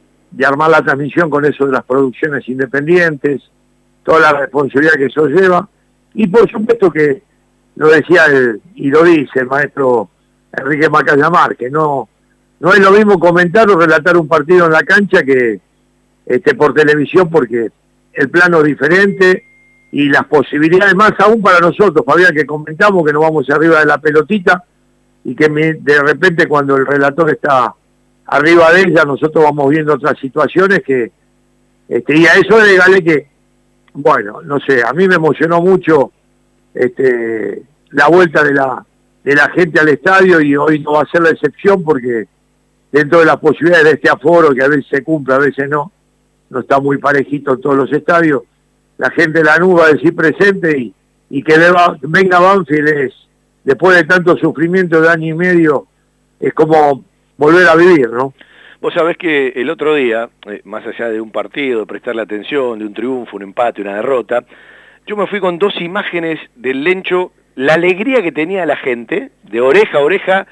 armar 0.44 0.70
la 0.70 0.82
transmisión 0.82 1.30
con 1.30 1.44
eso 1.46 1.64
de 1.64 1.72
las 1.72 1.84
producciones 1.84 2.46
independientes, 2.48 3.42
toda 4.04 4.20
la 4.20 4.40
responsabilidad 4.40 4.92
que 4.94 5.06
eso 5.06 5.26
lleva, 5.26 5.66
y 6.12 6.26
por 6.26 6.50
supuesto 6.50 6.90
que 6.90 7.22
lo 7.76 7.88
decía 7.88 8.24
y 8.74 8.90
lo 8.90 9.02
dice 9.04 9.40
el 9.40 9.46
maestro 9.46 10.10
Enrique 10.52 10.90
Macallamar, 10.90 11.56
que 11.56 11.70
no, 11.70 12.10
no 12.60 12.72
es 12.74 12.80
lo 12.80 12.90
mismo 12.90 13.18
comentar 13.18 13.70
o 13.70 13.78
relatar 13.78 14.18
un 14.18 14.28
partido 14.28 14.66
en 14.66 14.72
la 14.72 14.82
cancha 14.82 15.22
que 15.22 15.60
este, 16.26 16.54
por 16.54 16.74
televisión, 16.74 17.30
porque 17.30 17.70
el 18.12 18.30
plano 18.30 18.58
es 18.58 18.64
diferente 18.64 19.44
y 19.92 20.08
las 20.08 20.26
posibilidades, 20.26 20.94
más 20.94 21.12
aún 21.18 21.40
para 21.40 21.60
nosotros, 21.60 22.04
Fabián, 22.04 22.34
que 22.34 22.44
comentamos 22.44 23.04
que 23.04 23.12
nos 23.12 23.22
vamos 23.22 23.48
arriba 23.50 23.80
de 23.80 23.86
la 23.86 23.98
pelotita 23.98 24.64
y 25.24 25.34
que 25.34 25.48
de 25.48 26.02
repente 26.02 26.46
cuando 26.46 26.76
el 26.76 26.86
relator 26.86 27.30
está 27.30 27.74
arriba 28.26 28.72
de 28.72 28.82
ella, 28.82 29.04
nosotros 29.04 29.44
vamos 29.44 29.70
viendo 29.70 29.94
otras 29.94 30.18
situaciones 30.18 30.82
que, 30.84 31.12
este, 31.88 32.16
y 32.16 32.26
a 32.26 32.34
eso 32.34 32.58
le 32.60 33.02
que, 33.02 33.28
bueno, 33.94 34.42
no 34.42 34.58
sé, 34.60 34.82
a 34.84 34.92
mí 34.92 35.06
me 35.06 35.14
emocionó 35.14 35.60
mucho 35.60 36.12
este, 36.74 37.62
la 37.90 38.08
vuelta 38.08 38.42
de 38.42 38.54
la, 38.54 38.84
de 39.24 39.34
la 39.34 39.48
gente 39.50 39.80
al 39.80 39.88
estadio 39.88 40.40
y 40.40 40.56
hoy 40.56 40.80
no 40.80 40.92
va 40.92 41.02
a 41.02 41.10
ser 41.10 41.22
la 41.22 41.30
excepción 41.30 41.82
porque 41.82 42.26
dentro 42.90 43.20
de 43.20 43.26
las 43.26 43.36
posibilidades 43.38 43.84
de 43.84 43.92
este 43.92 44.10
aforo, 44.10 44.54
que 44.54 44.62
a 44.62 44.68
veces 44.68 44.86
se 44.90 45.02
cumple, 45.02 45.34
a 45.34 45.38
veces 45.38 45.68
no, 45.68 45.92
no 46.50 46.60
está 46.60 46.80
muy 46.80 46.98
parejito 46.98 47.54
en 47.54 47.60
todos 47.60 47.76
los 47.76 47.92
estadios, 47.92 48.42
la 48.98 49.10
gente 49.10 49.38
de 49.38 49.44
la 49.44 49.58
nube 49.58 49.80
va 49.80 49.86
a 49.86 49.92
decir 49.92 50.14
presente 50.14 50.78
y, 50.78 50.94
y 51.30 51.42
que 51.42 51.54
venga 52.02 52.40
Banfield 52.40 52.88
es, 52.88 53.14
después 53.64 53.96
de 53.96 54.04
tanto 54.04 54.36
sufrimiento 54.36 55.00
de 55.00 55.08
año 55.08 55.34
y 55.34 55.34
medio, 55.34 55.86
es 56.40 56.52
como 56.54 57.04
volver 57.36 57.66
a 57.68 57.74
vivir, 57.74 58.10
¿no? 58.10 58.32
Vos 58.80 58.94
sabés 58.94 59.16
que 59.16 59.48
el 59.56 59.70
otro 59.70 59.94
día, 59.94 60.28
eh, 60.46 60.60
más 60.64 60.86
allá 60.86 61.08
de 61.08 61.20
un 61.20 61.30
partido, 61.30 61.80
de 61.80 61.86
prestarle 61.86 62.22
atención, 62.22 62.78
de 62.78 62.86
un 62.86 62.94
triunfo, 62.94 63.36
un 63.36 63.42
empate, 63.42 63.82
una 63.82 63.96
derrota, 63.96 64.44
yo 65.06 65.16
me 65.16 65.26
fui 65.26 65.40
con 65.40 65.58
dos 65.58 65.80
imágenes 65.80 66.38
del 66.54 66.84
Lencho, 66.84 67.32
la 67.54 67.74
alegría 67.74 68.22
que 68.22 68.32
tenía 68.32 68.66
la 68.66 68.76
gente, 68.76 69.30
de 69.44 69.60
oreja 69.60 69.98
a 69.98 70.02
oreja, 70.02 70.46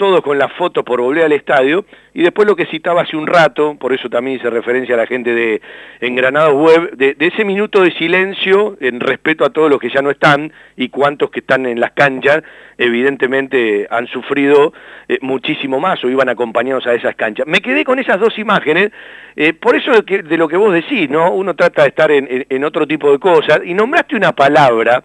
todos 0.00 0.22
con 0.22 0.38
la 0.38 0.48
foto 0.48 0.82
por 0.82 0.98
volver 0.98 1.26
al 1.26 1.32
estadio, 1.32 1.84
y 2.14 2.22
después 2.22 2.48
lo 2.48 2.56
que 2.56 2.64
citaba 2.64 3.02
hace 3.02 3.18
un 3.18 3.26
rato, 3.26 3.76
por 3.78 3.92
eso 3.92 4.08
también 4.08 4.38
hice 4.38 4.48
referencia 4.48 4.94
a 4.94 4.96
la 4.96 5.06
gente 5.06 5.34
de 5.34 5.60
Engranados 6.00 6.54
Web, 6.54 6.92
de, 6.96 7.14
ese 7.18 7.44
minuto 7.44 7.82
de 7.82 7.90
silencio 7.90 8.78
en 8.80 8.98
respeto 8.98 9.44
a 9.44 9.50
todos 9.50 9.68
los 9.68 9.78
que 9.78 9.90
ya 9.90 10.00
no 10.00 10.10
están 10.10 10.54
y 10.74 10.88
cuantos 10.88 11.30
que 11.30 11.40
están 11.40 11.66
en 11.66 11.80
las 11.80 11.90
canchas, 11.90 12.42
evidentemente 12.78 13.86
han 13.90 14.06
sufrido 14.06 14.72
eh, 15.06 15.18
muchísimo 15.20 15.78
más 15.80 16.02
o 16.02 16.08
iban 16.08 16.30
acompañados 16.30 16.86
a 16.86 16.94
esas 16.94 17.14
canchas. 17.14 17.46
Me 17.46 17.60
quedé 17.60 17.84
con 17.84 17.98
esas 17.98 18.18
dos 18.18 18.38
imágenes, 18.38 18.92
eh, 19.36 19.52
por 19.52 19.76
eso 19.76 19.92
de, 19.92 20.36
lo 20.38 20.48
que 20.48 20.56
vos 20.56 20.72
decís, 20.72 21.10
¿no? 21.10 21.30
Uno 21.30 21.54
trata 21.54 21.82
de 21.82 21.88
estar 21.88 22.10
en 22.10 22.64
otro 22.64 22.86
tipo 22.86 23.12
de 23.12 23.18
cosas, 23.18 23.60
y 23.66 23.74
nombraste 23.74 24.16
una 24.16 24.32
palabra, 24.32 25.04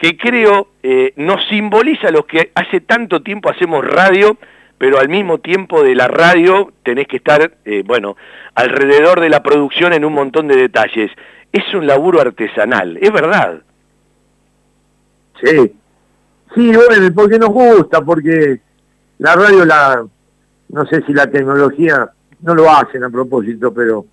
que 0.00 0.16
creo 0.16 0.68
eh, 0.82 1.12
nos 1.16 1.46
simboliza 1.48 2.10
lo 2.10 2.26
que 2.26 2.50
hace 2.54 2.80
tanto 2.80 3.22
tiempo 3.22 3.50
hacemos 3.50 3.86
radio, 3.86 4.38
pero 4.78 4.98
al 4.98 5.10
mismo 5.10 5.38
tiempo 5.38 5.82
de 5.82 5.94
la 5.94 6.08
radio 6.08 6.72
tenés 6.82 7.06
que 7.06 7.18
estar, 7.18 7.58
eh, 7.66 7.82
bueno, 7.86 8.16
alrededor 8.54 9.20
de 9.20 9.28
la 9.28 9.42
producción 9.42 9.92
en 9.92 10.06
un 10.06 10.14
montón 10.14 10.48
de 10.48 10.56
detalles. 10.56 11.10
Es 11.52 11.74
un 11.74 11.86
laburo 11.86 12.18
artesanal, 12.20 12.96
es 12.98 13.12
verdad. 13.12 13.60
Sí, 15.42 15.74
sí, 16.54 16.72
bueno, 16.72 17.14
porque 17.14 17.38
nos 17.38 17.50
gusta, 17.50 18.00
porque 18.00 18.58
la 19.18 19.34
radio, 19.34 19.66
la 19.66 20.02
no 20.70 20.86
sé 20.86 21.02
si 21.02 21.12
la 21.12 21.30
tecnología, 21.30 22.10
no 22.40 22.54
lo 22.54 22.70
hacen 22.70 23.04
a 23.04 23.10
propósito, 23.10 23.74
pero 23.74 24.06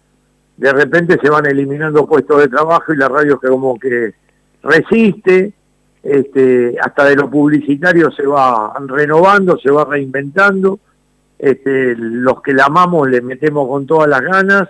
de 0.57 0.73
repente 0.73 1.17
se 1.21 1.29
van 1.29 1.45
eliminando 1.45 2.05
puestos 2.05 2.41
de 2.41 2.49
trabajo 2.49 2.93
y 2.93 2.97
la 2.97 3.07
radio 3.07 3.39
que 3.39 3.47
como 3.47 3.79
que 3.79 4.15
resiste, 4.63 5.53
este, 6.07 6.77
hasta 6.79 7.03
de 7.03 7.17
lo 7.17 7.29
publicitario 7.29 8.09
se 8.11 8.25
va 8.25 8.73
renovando, 8.87 9.57
se 9.59 9.69
va 9.69 9.83
reinventando, 9.83 10.79
este, 11.37 11.95
los 11.97 12.41
que 12.41 12.53
la 12.53 12.65
amamos 12.67 13.09
le 13.09 13.19
metemos 13.19 13.67
con 13.67 13.85
todas 13.85 14.07
las 14.07 14.21
ganas. 14.21 14.69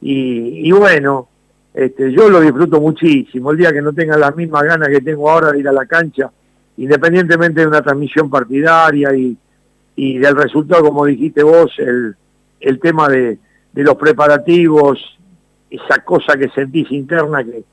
Y, 0.00 0.70
bueno, 0.70 1.28
este, 1.74 2.12
yo 2.12 2.30
lo 2.30 2.40
disfruto 2.40 2.80
muchísimo, 2.80 3.50
el 3.50 3.58
día 3.58 3.72
que 3.72 3.82
no 3.82 3.92
tenga 3.92 4.16
las 4.16 4.34
mismas 4.36 4.62
ganas 4.62 4.88
que 4.90 5.00
tengo 5.00 5.28
ahora 5.28 5.50
de 5.50 5.58
ir 5.58 5.68
a 5.68 5.72
la 5.72 5.86
cancha, 5.86 6.30
independientemente 6.76 7.62
de 7.62 7.66
una 7.66 7.82
transmisión 7.82 8.30
partidaria 8.30 9.10
y, 9.12 9.36
del 10.18 10.36
resultado, 10.36 10.84
como 10.84 11.04
dijiste 11.04 11.42
vos, 11.42 11.72
el, 11.78 12.14
el 12.60 12.78
tema 12.78 13.08
de, 13.08 13.38
de 13.72 13.82
los 13.82 13.96
preparativos, 13.96 15.18
esa 15.68 16.04
cosa 16.04 16.36
que 16.38 16.48
sentís 16.50 16.90
interna 16.92 17.42
que, 17.42 17.64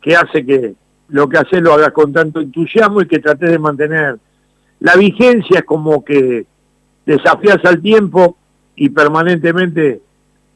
que 0.00 0.16
hace 0.16 0.44
que, 0.44 0.74
lo 1.08 1.28
que 1.28 1.38
haces 1.38 1.62
lo 1.62 1.72
hagas 1.72 1.92
con 1.92 2.12
tanto 2.12 2.40
entusiasmo 2.40 3.00
y 3.00 3.06
que 3.06 3.18
trates 3.18 3.50
de 3.50 3.58
mantener 3.58 4.18
la 4.80 4.94
vigencia, 4.96 5.60
es 5.60 5.64
como 5.64 6.04
que 6.04 6.46
desafías 7.04 7.64
al 7.64 7.80
tiempo 7.80 8.36
y 8.76 8.90
permanentemente 8.90 10.00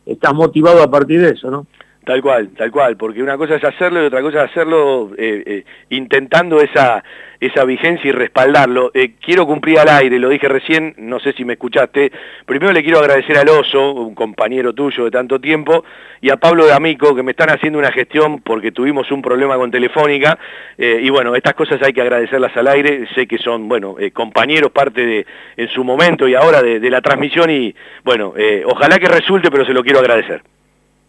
estás 0.06 0.34
motivado 0.34 0.82
a 0.82 0.90
partir 0.90 1.20
de 1.20 1.30
eso, 1.30 1.50
¿no? 1.50 1.66
Tal 2.04 2.20
cual, 2.20 2.48
tal 2.56 2.72
cual, 2.72 2.96
porque 2.96 3.22
una 3.22 3.36
cosa 3.36 3.54
es 3.54 3.62
hacerlo 3.62 4.02
y 4.02 4.06
otra 4.06 4.22
cosa 4.22 4.42
es 4.42 4.50
hacerlo 4.50 5.12
eh, 5.16 5.42
eh, 5.46 5.64
intentando 5.90 6.60
esa, 6.60 7.04
esa 7.38 7.64
vigencia 7.64 8.08
y 8.08 8.10
respaldarlo. 8.10 8.90
Eh, 8.92 9.12
quiero 9.20 9.46
cumplir 9.46 9.78
al 9.78 9.88
aire, 9.88 10.18
lo 10.18 10.28
dije 10.28 10.48
recién, 10.48 10.96
no 10.98 11.20
sé 11.20 11.32
si 11.32 11.44
me 11.44 11.52
escuchaste. 11.52 12.10
Primero 12.44 12.72
le 12.72 12.82
quiero 12.82 12.98
agradecer 12.98 13.38
al 13.38 13.48
Oso, 13.50 13.92
un 13.92 14.16
compañero 14.16 14.72
tuyo 14.72 15.04
de 15.04 15.12
tanto 15.12 15.40
tiempo, 15.40 15.84
y 16.20 16.30
a 16.30 16.38
Pablo 16.38 16.66
de 16.66 16.72
Amico, 16.72 17.14
que 17.14 17.22
me 17.22 17.30
están 17.30 17.50
haciendo 17.50 17.78
una 17.78 17.92
gestión 17.92 18.40
porque 18.40 18.72
tuvimos 18.72 19.08
un 19.12 19.22
problema 19.22 19.54
con 19.56 19.70
Telefónica. 19.70 20.36
y 20.76 21.08
bueno, 21.08 21.36
estas 21.36 21.54
cosas 21.54 21.80
hay 21.82 21.92
que 21.92 22.02
agradecerlas 22.02 22.56
al 22.56 22.66
aire. 22.66 23.06
Sé 23.14 23.28
que 23.28 23.38
son, 23.38 23.68
bueno, 23.68 23.94
compañeros, 24.12 24.72
parte 24.72 25.06
de, 25.06 25.26
en 25.56 25.68
su 25.68 25.84
momento 25.84 26.26
y 26.26 26.34
ahora 26.34 26.62
de, 26.62 26.80
de 26.80 26.90
la 26.90 27.00
transmisión, 27.00 27.48
y 27.48 27.72
bueno, 28.02 28.34
ojalá 28.66 28.98
que 28.98 29.06
resulte, 29.06 29.52
pero 29.52 29.64
se 29.64 29.72
lo 29.72 29.84
quiero 29.84 30.00
agradecer. 30.00 30.42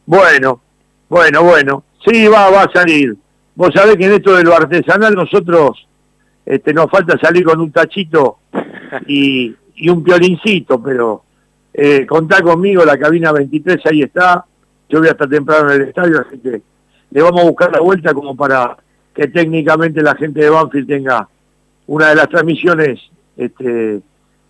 Bueno, 0.05 0.61
bueno, 1.13 1.43
bueno, 1.43 1.83
sí, 2.03 2.27
va, 2.27 2.49
va 2.49 2.63
a 2.63 2.71
salir. 2.71 3.15
Vos 3.53 3.69
sabés 3.71 3.97
que 3.97 4.05
en 4.05 4.13
esto 4.13 4.35
de 4.35 4.43
lo 4.43 4.55
artesanal 4.55 5.13
nosotros 5.13 5.87
este, 6.43 6.73
nos 6.73 6.89
falta 6.89 7.19
salir 7.19 7.43
con 7.43 7.61
un 7.61 7.71
tachito 7.71 8.39
y, 9.05 9.55
un 9.87 10.03
piolincito, 10.03 10.81
pero 10.81 11.23
eh, 11.71 12.07
contá 12.07 12.41
conmigo, 12.41 12.83
la 12.83 12.97
cabina 12.97 13.31
23 13.31 13.85
ahí 13.85 14.01
está, 14.01 14.43
yo 14.89 14.99
voy 14.99 15.07
hasta 15.07 15.27
temprano 15.27 15.71
en 15.71 15.81
el 15.81 15.87
estadio, 15.89 16.25
así 16.27 16.39
que 16.39 16.61
le 17.11 17.21
vamos 17.21 17.41
a 17.41 17.47
buscar 17.47 17.71
la 17.71 17.81
vuelta 17.81 18.11
como 18.11 18.35
para 18.35 18.75
que 19.13 19.27
técnicamente 19.27 20.01
la 20.01 20.15
gente 20.15 20.41
de 20.41 20.49
Banfield 20.49 20.87
tenga 20.87 21.29
una 21.85 22.09
de 22.09 22.15
las 22.15 22.29
transmisiones 22.29 22.99
este, 23.37 24.01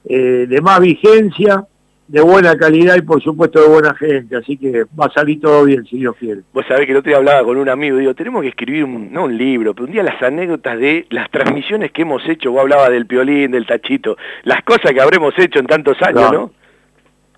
eh, 0.06 0.45
de 0.48 0.61
más 0.61 0.80
vigencia 0.80 1.68
de 2.07 2.21
buena 2.21 2.55
calidad 2.57 2.95
y 2.97 3.01
por 3.01 3.21
supuesto 3.23 3.61
de 3.61 3.67
buena 3.67 3.93
gente, 3.95 4.35
así 4.35 4.57
que 4.57 4.84
va 4.99 5.05
a 5.05 5.13
salir 5.13 5.39
todo 5.39 5.63
bien 5.63 5.85
si 5.85 5.97
Dios 5.97 6.15
quiere. 6.17 6.41
Vos 6.53 6.65
sabés 6.67 6.85
que 6.85 6.91
el 6.91 6.97
otro 6.97 7.09
día 7.09 7.17
hablaba 7.17 7.43
con 7.43 7.57
un 7.57 7.69
amigo, 7.69 7.97
digo, 7.97 8.13
tenemos 8.13 8.41
que 8.41 8.49
escribir, 8.49 8.84
un, 8.84 9.11
no 9.11 9.23
un 9.23 9.38
libro, 9.38 9.73
pero 9.73 9.85
un 9.85 9.91
día 9.93 10.03
las 10.03 10.21
anécdotas 10.21 10.77
de 10.80 11.07
las 11.09 11.31
transmisiones 11.31 11.91
que 11.91 12.01
hemos 12.01 12.27
hecho, 12.27 12.51
vos 12.51 12.61
hablaba 12.61 12.89
del 12.89 13.07
piolín, 13.07 13.51
del 13.51 13.65
tachito, 13.65 14.17
las 14.43 14.63
cosas 14.63 14.91
que 14.91 15.01
habremos 15.01 15.34
hecho 15.38 15.59
en 15.59 15.65
tantos 15.65 16.01
años, 16.01 16.31
¿no? 16.31 16.51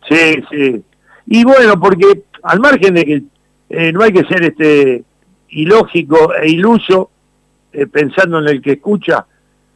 Sí, 0.09 0.43
sí. 0.51 0.83
Y 1.27 1.43
bueno, 1.43 1.79
porque 1.79 2.23
al 2.43 2.59
margen 2.59 2.93
de 2.95 3.05
que 3.05 3.23
eh, 3.69 3.91
no 3.91 4.03
hay 4.03 4.11
que 4.11 4.25
ser 4.25 4.43
este 4.43 5.03
ilógico 5.49 6.33
e 6.35 6.49
iluso, 6.49 7.09
eh, 7.71 7.87
pensando 7.87 8.39
en 8.39 8.47
el 8.47 8.61
que 8.61 8.73
escucha, 8.73 9.25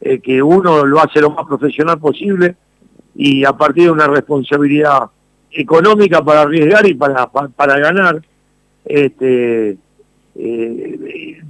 eh, 0.00 0.20
que 0.20 0.42
uno 0.42 0.84
lo 0.84 1.00
hace 1.00 1.20
lo 1.20 1.30
más 1.30 1.46
profesional 1.46 1.98
posible, 1.98 2.56
y 3.14 3.44
a 3.44 3.52
partir 3.52 3.84
de 3.84 3.90
una 3.90 4.06
responsabilidad 4.06 5.10
económica 5.52 6.22
para 6.22 6.42
arriesgar 6.42 6.86
y 6.86 6.94
para, 6.94 7.30
para, 7.30 7.78
ganar, 7.78 8.22
este, 8.84 9.76
eh, 10.36 11.40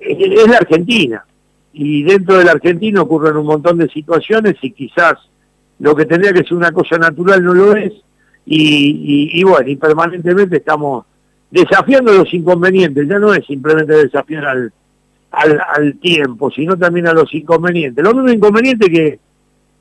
es 0.00 0.48
la 0.48 0.58
Argentina. 0.58 1.24
Y 1.72 2.02
dentro 2.04 2.38
de 2.38 2.44
la 2.44 2.52
Argentina 2.52 3.02
ocurren 3.02 3.36
un 3.36 3.46
montón 3.46 3.78
de 3.78 3.88
situaciones 3.88 4.56
y 4.62 4.70
quizás 4.70 5.14
lo 5.78 5.94
que 5.94 6.06
tendría 6.06 6.32
que 6.32 6.44
ser 6.44 6.54
una 6.54 6.72
cosa 6.72 6.96
natural 6.96 7.42
no 7.42 7.54
lo 7.54 7.76
es. 7.76 7.92
Y, 8.48 9.42
bueno, 9.42 9.68
y 9.68 9.76
permanentemente 9.76 10.58
estamos 10.58 11.04
desafiando 11.50 12.12
los 12.12 12.32
inconvenientes, 12.32 13.08
ya 13.08 13.18
no 13.18 13.34
es 13.34 13.44
simplemente 13.44 13.92
desafiar 13.92 14.46
al, 14.46 14.72
al, 15.32 15.60
al 15.74 15.98
tiempo, 15.98 16.50
sino 16.50 16.76
también 16.76 17.08
a 17.08 17.12
los 17.12 17.32
inconvenientes. 17.34 18.04
Los 18.04 18.14
mismos 18.14 18.34
inconvenientes 18.34 18.88
que, 18.88 19.18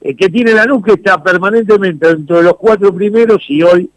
eh, 0.06 0.16
que 0.16 0.30
tiene 0.30 0.54
la 0.54 0.68
que 0.86 0.94
está 0.94 1.24
permanentemente 1.24 2.08
dentro 2.08 2.38
de 2.38 2.44
los 2.44 2.58
cuatro 2.58 2.94
primeros 2.94 3.44
y 3.50 3.64
hoy, 3.64 3.90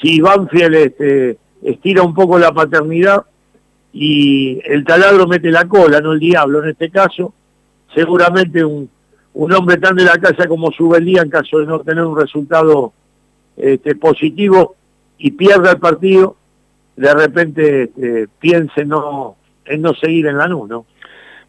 si 0.00 0.20
Banfield 0.20 0.74
este, 0.76 1.38
estira 1.60 2.04
un 2.04 2.14
poco 2.14 2.38
la 2.38 2.52
paternidad 2.52 3.24
y 3.92 4.60
el 4.64 4.84
taladro 4.84 5.26
mete 5.26 5.50
la 5.50 5.66
cola, 5.66 6.00
no 6.00 6.12
el 6.12 6.20
diablo 6.20 6.62
en 6.62 6.70
este 6.70 6.88
caso. 6.88 7.34
Seguramente 7.92 8.64
un, 8.64 8.88
hombre 9.34 9.78
tan 9.78 9.96
de 9.96 10.04
la 10.04 10.18
casa 10.18 10.46
como 10.46 10.70
Subeldía, 10.70 11.22
en 11.22 11.30
caso 11.30 11.58
de 11.58 11.66
no 11.66 11.80
tener 11.80 12.04
un 12.04 12.16
resultado 12.16 12.92
este, 13.56 13.96
positivo 13.96 14.76
y 15.18 15.32
pierda 15.32 15.72
el 15.72 15.78
partido, 15.78 16.36
de 16.94 17.12
repente 17.12 17.82
este, 17.82 18.28
piense 18.38 18.84
no, 18.84 19.34
en 19.64 19.82
no 19.82 19.94
seguir 19.94 20.28
en 20.28 20.38
la 20.38 20.46
¿no? 20.46 20.86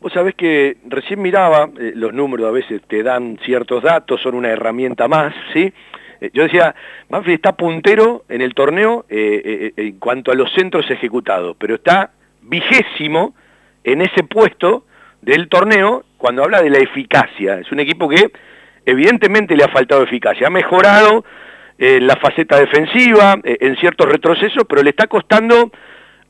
Vos 0.01 0.11
sabés 0.13 0.33
que 0.33 0.77
recién 0.87 1.21
miraba, 1.21 1.69
eh, 1.79 1.91
los 1.93 2.11
números 2.11 2.47
a 2.47 2.51
veces 2.51 2.81
te 2.87 3.03
dan 3.03 3.37
ciertos 3.45 3.83
datos, 3.83 4.19
son 4.19 4.33
una 4.33 4.49
herramienta 4.49 5.07
más, 5.07 5.31
¿sí? 5.53 5.71
Eh, 6.19 6.31
yo 6.33 6.41
decía, 6.41 6.73
Manfred 7.09 7.35
está 7.35 7.55
puntero 7.55 8.23
en 8.27 8.41
el 8.41 8.55
torneo 8.55 9.05
eh, 9.09 9.73
en 9.77 9.99
cuanto 9.99 10.31
a 10.31 10.35
los 10.35 10.51
centros 10.53 10.89
ejecutados, 10.89 11.55
pero 11.59 11.75
está 11.75 12.13
vigésimo 12.41 13.35
en 13.83 14.01
ese 14.01 14.23
puesto 14.23 14.85
del 15.21 15.47
torneo 15.49 16.03
cuando 16.17 16.43
habla 16.43 16.63
de 16.63 16.71
la 16.71 16.79
eficacia. 16.79 17.59
Es 17.59 17.71
un 17.71 17.79
equipo 17.79 18.09
que 18.09 18.31
evidentemente 18.87 19.55
le 19.55 19.65
ha 19.65 19.69
faltado 19.69 20.01
eficacia, 20.01 20.47
ha 20.47 20.51
mejorado 20.51 21.23
la 21.77 22.15
faceta 22.15 22.59
defensiva, 22.59 23.39
en 23.43 23.75
ciertos 23.77 24.07
retrocesos, 24.07 24.65
pero 24.69 24.83
le 24.83 24.91
está 24.91 25.07
costando 25.07 25.71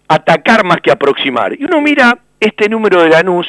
atacar 0.07 0.63
más 0.63 0.77
que 0.77 0.91
aproximar. 0.91 1.53
Y 1.59 1.65
uno 1.65 1.81
mira 1.81 2.17
este 2.41 2.67
número 2.67 3.01
de 3.01 3.09
Lanús, 3.09 3.47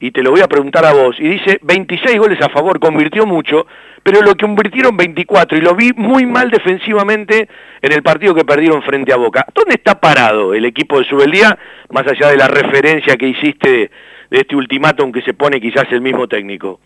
y 0.00 0.10
te 0.10 0.22
lo 0.22 0.30
voy 0.30 0.40
a 0.40 0.48
preguntar 0.48 0.84
a 0.84 0.92
vos, 0.92 1.16
y 1.18 1.28
dice 1.28 1.58
26 1.62 2.18
goles 2.18 2.42
a 2.42 2.48
favor, 2.48 2.80
convirtió 2.80 3.26
mucho, 3.26 3.66
pero 4.02 4.22
lo 4.22 4.34
convirtieron 4.36 4.96
24, 4.96 5.58
y 5.58 5.60
lo 5.60 5.74
vi 5.74 5.92
muy 5.94 6.26
mal 6.26 6.50
defensivamente 6.50 7.48
en 7.82 7.92
el 7.92 8.02
partido 8.02 8.34
que 8.34 8.44
perdieron 8.44 8.82
frente 8.82 9.12
a 9.12 9.16
Boca. 9.16 9.46
¿Dónde 9.54 9.74
está 9.74 10.00
parado 10.00 10.54
el 10.54 10.64
equipo 10.64 10.98
de 10.98 11.04
Subeldía, 11.04 11.58
más 11.90 12.06
allá 12.06 12.30
de 12.30 12.36
la 12.36 12.48
referencia 12.48 13.16
que 13.16 13.28
hiciste 13.28 13.90
de 14.30 14.38
este 14.38 14.56
ultimátum 14.56 15.12
que 15.12 15.22
se 15.22 15.34
pone 15.34 15.60
quizás 15.60 15.86
el 15.90 16.00
mismo 16.00 16.26
técnico? 16.26 16.80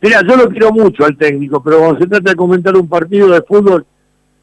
Mira, 0.00 0.20
yo 0.22 0.36
lo 0.36 0.48
quiero 0.48 0.70
mucho 0.70 1.04
al 1.04 1.16
técnico, 1.16 1.62
pero 1.62 1.78
cuando 1.78 1.98
se 1.98 2.06
trata 2.06 2.30
de 2.30 2.36
comentar 2.36 2.76
un 2.76 2.88
partido 2.88 3.28
de 3.28 3.42
fútbol, 3.42 3.84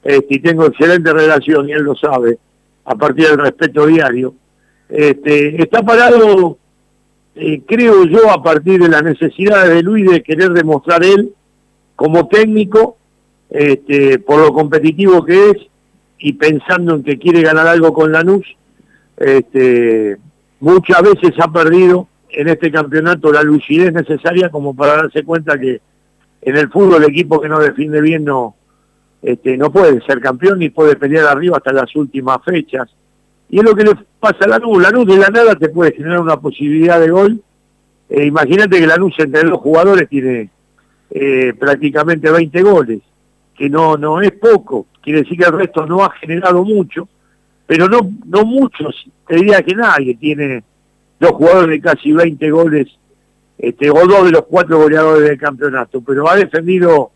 este, 0.03 0.35
y 0.35 0.39
tengo 0.39 0.65
excelente 0.65 1.13
relación, 1.13 1.69
y 1.69 1.71
él 1.71 1.83
lo 1.83 1.95
sabe, 1.95 2.37
a 2.85 2.95
partir 2.95 3.27
del 3.27 3.39
respeto 3.39 3.85
diario, 3.85 4.35
este, 4.89 5.61
está 5.61 5.83
parado, 5.83 6.57
eh, 7.35 7.61
creo 7.65 8.05
yo, 8.05 8.31
a 8.31 8.41
partir 8.41 8.81
de 8.81 8.89
las 8.89 9.03
necesidades 9.03 9.73
de 9.73 9.83
Luis 9.83 10.09
de 10.09 10.23
querer 10.23 10.51
demostrar 10.51 11.03
él 11.03 11.33
como 11.95 12.27
técnico, 12.27 12.97
este, 13.49 14.19
por 14.19 14.39
lo 14.39 14.53
competitivo 14.53 15.23
que 15.23 15.51
es 15.51 15.57
y 16.17 16.33
pensando 16.33 16.95
en 16.95 17.03
que 17.03 17.17
quiere 17.17 17.41
ganar 17.41 17.67
algo 17.67 17.93
con 17.93 18.11
Lanús, 18.11 18.45
este, 19.17 20.17
muchas 20.59 21.01
veces 21.01 21.33
ha 21.39 21.51
perdido 21.51 22.07
en 22.29 22.49
este 22.49 22.71
campeonato 22.71 23.31
la 23.31 23.43
lucidez 23.43 23.93
necesaria 23.93 24.49
como 24.49 24.75
para 24.75 24.95
darse 24.97 25.23
cuenta 25.23 25.57
que 25.57 25.81
en 26.41 26.57
el 26.57 26.69
fútbol 26.69 27.03
el 27.03 27.09
equipo 27.09 27.39
que 27.39 27.49
no 27.49 27.59
defiende 27.59 28.01
bien 28.01 28.25
no, 28.25 28.55
este, 29.21 29.57
no 29.57 29.71
puede 29.71 30.01
ser 30.01 30.19
campeón 30.19 30.59
ni 30.59 30.69
puede 30.69 30.95
pelear 30.95 31.27
arriba 31.27 31.57
hasta 31.57 31.73
las 31.73 31.95
últimas 31.95 32.37
fechas. 32.43 32.89
Y 33.49 33.59
es 33.59 33.63
lo 33.63 33.75
que 33.75 33.83
le 33.83 33.95
pasa 34.19 34.37
a 34.41 34.47
Lanús. 34.47 34.81
Lanús 34.81 35.05
de 35.05 35.17
la 35.17 35.29
nada 35.29 35.55
te 35.55 35.69
puede 35.69 35.93
generar 35.93 36.19
una 36.19 36.37
posibilidad 36.37 36.99
de 36.99 37.09
gol. 37.09 37.41
Eh, 38.09 38.25
imagínate 38.25 38.79
que 38.79 38.87
Lanús 38.87 39.13
entre 39.19 39.43
los 39.43 39.59
jugadores 39.59 40.09
tiene 40.09 40.49
eh, 41.11 41.53
prácticamente 41.57 42.29
20 42.31 42.61
goles, 42.61 42.99
que 43.55 43.69
no, 43.69 43.97
no 43.97 44.21
es 44.21 44.31
poco. 44.31 44.87
Quiere 45.01 45.21
decir 45.21 45.37
que 45.37 45.45
el 45.45 45.53
resto 45.53 45.85
no 45.85 46.03
ha 46.03 46.11
generado 46.11 46.63
mucho, 46.63 47.07
pero 47.65 47.87
no, 47.87 47.99
no 48.25 48.45
muchos, 48.45 49.05
te 49.27 49.35
diría 49.35 49.61
que 49.61 49.75
nadie 49.75 50.15
tiene 50.15 50.63
dos 51.19 51.31
jugadores 51.31 51.69
de 51.69 51.81
casi 51.81 52.11
20 52.11 52.51
goles, 52.51 52.87
este, 53.57 53.89
o 53.89 54.05
dos 54.05 54.25
de 54.25 54.31
los 54.31 54.45
cuatro 54.45 54.79
goleadores 54.79 55.29
del 55.29 55.37
campeonato, 55.37 56.01
pero 56.01 56.29
ha 56.29 56.35
defendido 56.35 57.11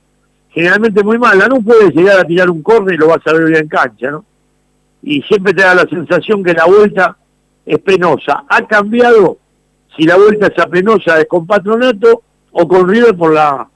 generalmente 0.50 1.04
muy 1.04 1.18
mal. 1.18 1.38
Lanús 1.38 1.64
puede 1.64 1.92
llegar 1.92 2.20
a 2.20 2.24
tirar 2.24 2.50
un 2.50 2.62
córner 2.64 2.96
y 2.96 2.98
lo 2.98 3.08
vas 3.08 3.26
a 3.26 3.34
ver 3.34 3.46
bien 3.46 3.64
en 3.64 3.68
cancha, 3.68 4.12
¿no? 4.12 4.26
Y 5.02 5.22
siempre 5.24 5.54
te 5.54 5.64
da 5.64 5.76
la 5.76 5.88
sensación 5.90 6.44
que 6.44 6.54
la 6.54 6.66
vuelta 6.66 7.18
es 7.66 7.80
penosa. 7.80 8.44
Ha 8.50 8.68
cambiado 8.68 9.38
si 9.96 10.04
la 10.04 10.18
vuelta 10.18 10.48
es 10.48 10.66
penosa 10.68 11.20
es 11.20 11.28
con 11.28 11.46
Patronato 11.46 12.24
o 12.52 12.68
con 12.68 12.88
River 12.88 13.16
por 13.16 13.34
la 13.34 13.68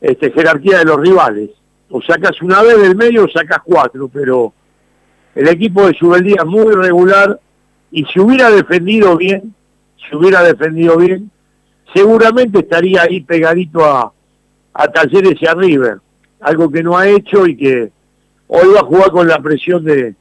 este, 0.00 0.30
jerarquía 0.32 0.78
de 0.78 0.84
los 0.84 0.98
rivales. 0.98 1.50
O 1.90 2.00
sacas 2.02 2.40
una 2.42 2.62
vez 2.62 2.80
del 2.80 2.96
medio 2.96 3.24
o 3.24 3.28
sacas 3.28 3.58
cuatro, 3.64 4.08
pero 4.08 4.52
el 5.34 5.48
equipo 5.48 5.86
de 5.86 5.94
Subeldía 5.94 6.36
es 6.38 6.46
muy 6.46 6.72
regular 6.74 7.38
y 7.90 8.04
si 8.06 8.20
hubiera 8.20 8.50
defendido 8.50 9.16
bien, 9.16 9.54
si 9.96 10.16
hubiera 10.16 10.42
defendido 10.42 10.96
bien, 10.96 11.30
seguramente 11.94 12.60
estaría 12.60 13.02
ahí 13.02 13.20
pegadito 13.20 13.84
a, 13.84 14.12
a 14.72 14.88
Talleres 14.88 15.40
y 15.40 15.46
a 15.46 15.54
River, 15.54 15.98
algo 16.40 16.70
que 16.70 16.82
no 16.82 16.96
ha 16.98 17.08
hecho 17.08 17.46
y 17.46 17.56
que 17.56 17.92
hoy 18.48 18.68
va 18.74 18.80
a 18.80 18.84
jugar 18.84 19.10
con 19.10 19.28
la 19.28 19.38
presión 19.38 19.84
de, 19.84 20.14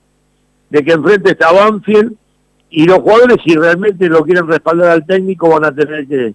de 0.74 0.84
que 0.84 0.92
enfrente 0.92 1.30
está 1.30 1.52
Banfield 1.52 2.16
y 2.72 2.86
los 2.86 2.98
jugadores 2.98 3.38
si 3.46 3.54
realmente 3.54 4.10
lo 4.10 4.24
quieren 4.24 4.48
respaldar 4.48 4.90
al 4.90 5.06
técnico 5.06 5.48
van 5.48 5.66
a 5.66 5.72
tener 5.72 6.08
que, 6.08 6.34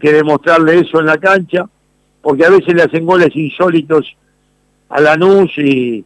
demostrarle 0.00 0.78
eso 0.78 1.00
en 1.00 1.04
la 1.04 1.18
cancha, 1.18 1.68
porque 2.22 2.46
a 2.46 2.50
veces 2.50 2.72
le 2.72 2.84
hacen 2.84 3.04
goles 3.04 3.36
insólitos 3.36 4.16
a 4.88 5.02
Lanús 5.02 5.52
y, 5.58 6.02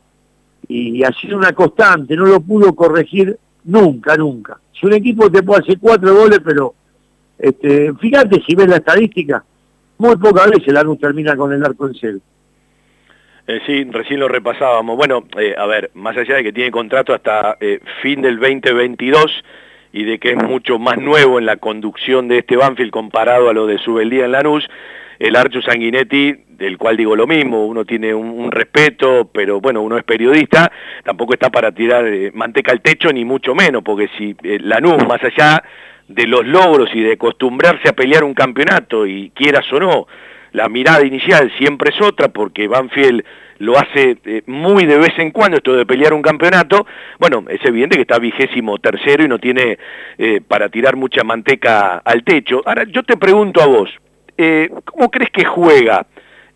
y 0.67 1.05
ha 1.05 1.13
sido 1.13 1.39
una 1.39 1.53
constante, 1.53 2.17
no 2.17 2.27
lo 2.27 2.41
pudo 2.41 2.75
corregir 2.75 3.39
nunca, 3.63 4.17
nunca. 4.17 4.59
Si 4.73 4.85
un 4.85 4.95
equipo 4.95 5.31
te 5.31 5.45
puede 5.45 5.63
hacer 5.63 5.79
cuatro 5.79 6.17
goles, 6.17 6.41
pero 6.45 6.75
este, 7.39 7.95
fíjate 7.95 8.43
si 8.45 8.57
ves 8.57 8.67
la 8.67 8.79
estadística, 8.79 9.45
muy 9.99 10.17
pocas 10.17 10.51
veces 10.51 10.75
Lanús 10.75 10.99
termina 10.99 11.37
con 11.37 11.53
el 11.53 11.65
arco 11.65 11.87
en 11.87 11.95
cero. 11.95 12.19
Eh, 13.47 13.61
sí, 13.65 13.85
recién 13.85 14.21
lo 14.21 14.29
repasábamos. 14.29 14.97
Bueno, 14.97 15.25
eh, 15.39 15.55
a 15.57 15.67
ver, 15.67 15.91
más 15.95 16.17
allá 16.17 16.37
de 16.37 16.43
que 16.43 16.53
tiene 16.53 16.71
contrato 16.71 17.15
hasta 17.15 17.57
eh, 17.61 17.79
fin 18.03 18.21
del 18.21 18.39
2022 18.41 19.45
y 19.93 20.05
de 20.05 20.19
que 20.19 20.31
es 20.31 20.37
mucho 20.37 20.79
más 20.79 20.99
nuevo 20.99 21.39
en 21.39 21.47
la 21.47 21.57
conducción 21.57 22.27
de 22.27 22.39
este 22.39 22.57
Banfield 22.57 22.91
comparado 22.91 23.49
a 23.49 23.53
lo 23.53 23.67
de 23.67 23.79
Subeldía 23.79 24.25
en 24.25 24.33
Lanús, 24.33 24.69
el 25.21 25.37
Archo 25.37 25.63
Sanguinetti, 25.63 26.35
del 26.49 26.77
cual 26.77 26.97
digo 26.97 27.15
lo 27.15 27.27
mismo, 27.27 27.67
uno 27.67 27.85
tiene 27.85 28.13
un, 28.13 28.51
respeto, 28.51 29.31
pero 29.33 29.61
bueno, 29.61 29.81
uno 29.81 29.97
es 29.97 30.05
periodista, 30.05 30.71
tampoco 31.05 31.35
está 31.35 31.49
para 31.49 31.73
tirar 31.73 32.05
manteca 32.35 32.73
al 32.73 32.83
techo, 32.83 33.11
ni 33.13 33.25
mucho 33.25 33.55
menos, 33.55 33.83
porque 33.83 34.11
si 34.19 34.37
Lanús, 34.43 35.07
más 35.07 35.23
allá 35.23 35.63
de 36.09 36.27
los 36.27 36.47
logros 36.47 36.91
y 36.93 37.01
de 37.01 37.13
acostumbrarse 37.13 37.89
a 37.89 37.95
pelear 37.95 38.25
un 38.25 38.35
campeonato, 38.35 39.07
y 39.07 39.31
quieras 39.31 39.73
o 39.73 39.79
no, 39.79 40.07
la 40.57 40.71
mirada 40.71 41.05
inicial 41.05 41.53
siempre 41.59 41.91
es 41.95 42.01
otra 42.01 42.29
porque 42.29 42.67
Banfield 42.67 43.23
lo 43.59 43.77
hace 43.79 44.17
eh, 44.25 44.43
muy 44.47 44.87
de 44.87 44.97
vez 44.97 45.13
en 45.19 45.31
cuando 45.31 45.59
esto 45.59 45.77
de 45.77 45.85
pelear 45.85 46.15
un 46.15 46.23
campeonato, 46.23 46.87
bueno, 47.19 47.45
es 47.51 47.63
evidente 47.63 47.97
que 47.97 48.03
está 48.03 48.19
vigésimo 48.19 48.79
tercero 48.79 49.23
y 49.23 49.29
no 49.29 49.39
tiene 49.39 49.79
eh, 50.17 50.41
para 50.41 50.71
tirar 50.71 50.97
mucha 50.97 51.25
manteca 51.25 51.99
al 51.99 52.25
techo. 52.25 52.63
Ahora, 52.65 52.85
yo 52.85 53.03
te 53.03 53.19
pregunto 53.19 53.61
a 53.61 53.67
vos, 53.67 53.91
eh, 54.39 54.71
¿cómo 54.87 55.11
crees 55.11 55.31
que 55.31 55.45
juega 55.45 56.07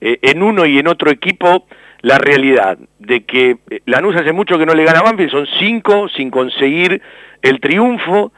en 0.03 0.43
uno 0.43 0.65
y 0.65 0.79
en 0.79 0.89
otro 0.89 1.11
equipo 1.11 1.67
la 2.01 2.17
realidad 2.17 2.79
de 2.99 3.27
que 3.27 3.59
Lanús 3.85 4.17
hace 4.17 4.33
mucho 4.33 4.59
que 4.59 4.65
no 4.65 4.73
le 4.73 4.85
gana 4.85 5.01
a 5.01 5.03
Banfield, 5.03 5.31
son 5.31 5.47
cinco 5.59 6.09
sin 6.09 6.31
conseguir 6.31 7.03
el 7.43 7.61
triunfo, 7.61 8.33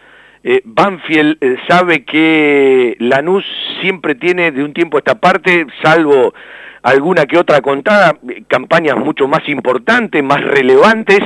eh, 0.45 0.61
Banfield 0.65 1.39
eh, 1.41 1.57
sabe 1.69 2.05
que 2.05 2.97
Lanús 2.99 3.45
siempre 3.81 4.17
tiene 4.17 4.51
de 4.51 4.65
un 4.65 4.73
tiempo 4.73 4.97
a 4.97 5.01
esta 5.01 5.15
parte, 5.15 5.67
salvo 5.83 6.35
alguna 6.83 7.27
que 7.27 7.39
otra 7.39 7.61
contada, 7.61 8.19
eh, 8.29 8.43
campañas 8.49 8.97
mucho 8.97 9.29
más 9.29 9.49
importantes, 9.49 10.23
más 10.23 10.43
relevantes. 10.43 11.21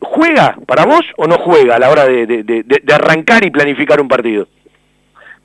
¿Juega 0.00 0.58
para 0.66 0.84
vos 0.84 1.00
o 1.16 1.26
no 1.26 1.38
juega 1.38 1.76
a 1.76 1.78
la 1.78 1.88
hora 1.88 2.04
de, 2.04 2.84
arrancar 2.92 3.46
y 3.46 3.50
planificar 3.50 3.98
un 3.98 4.08
partido? 4.08 4.46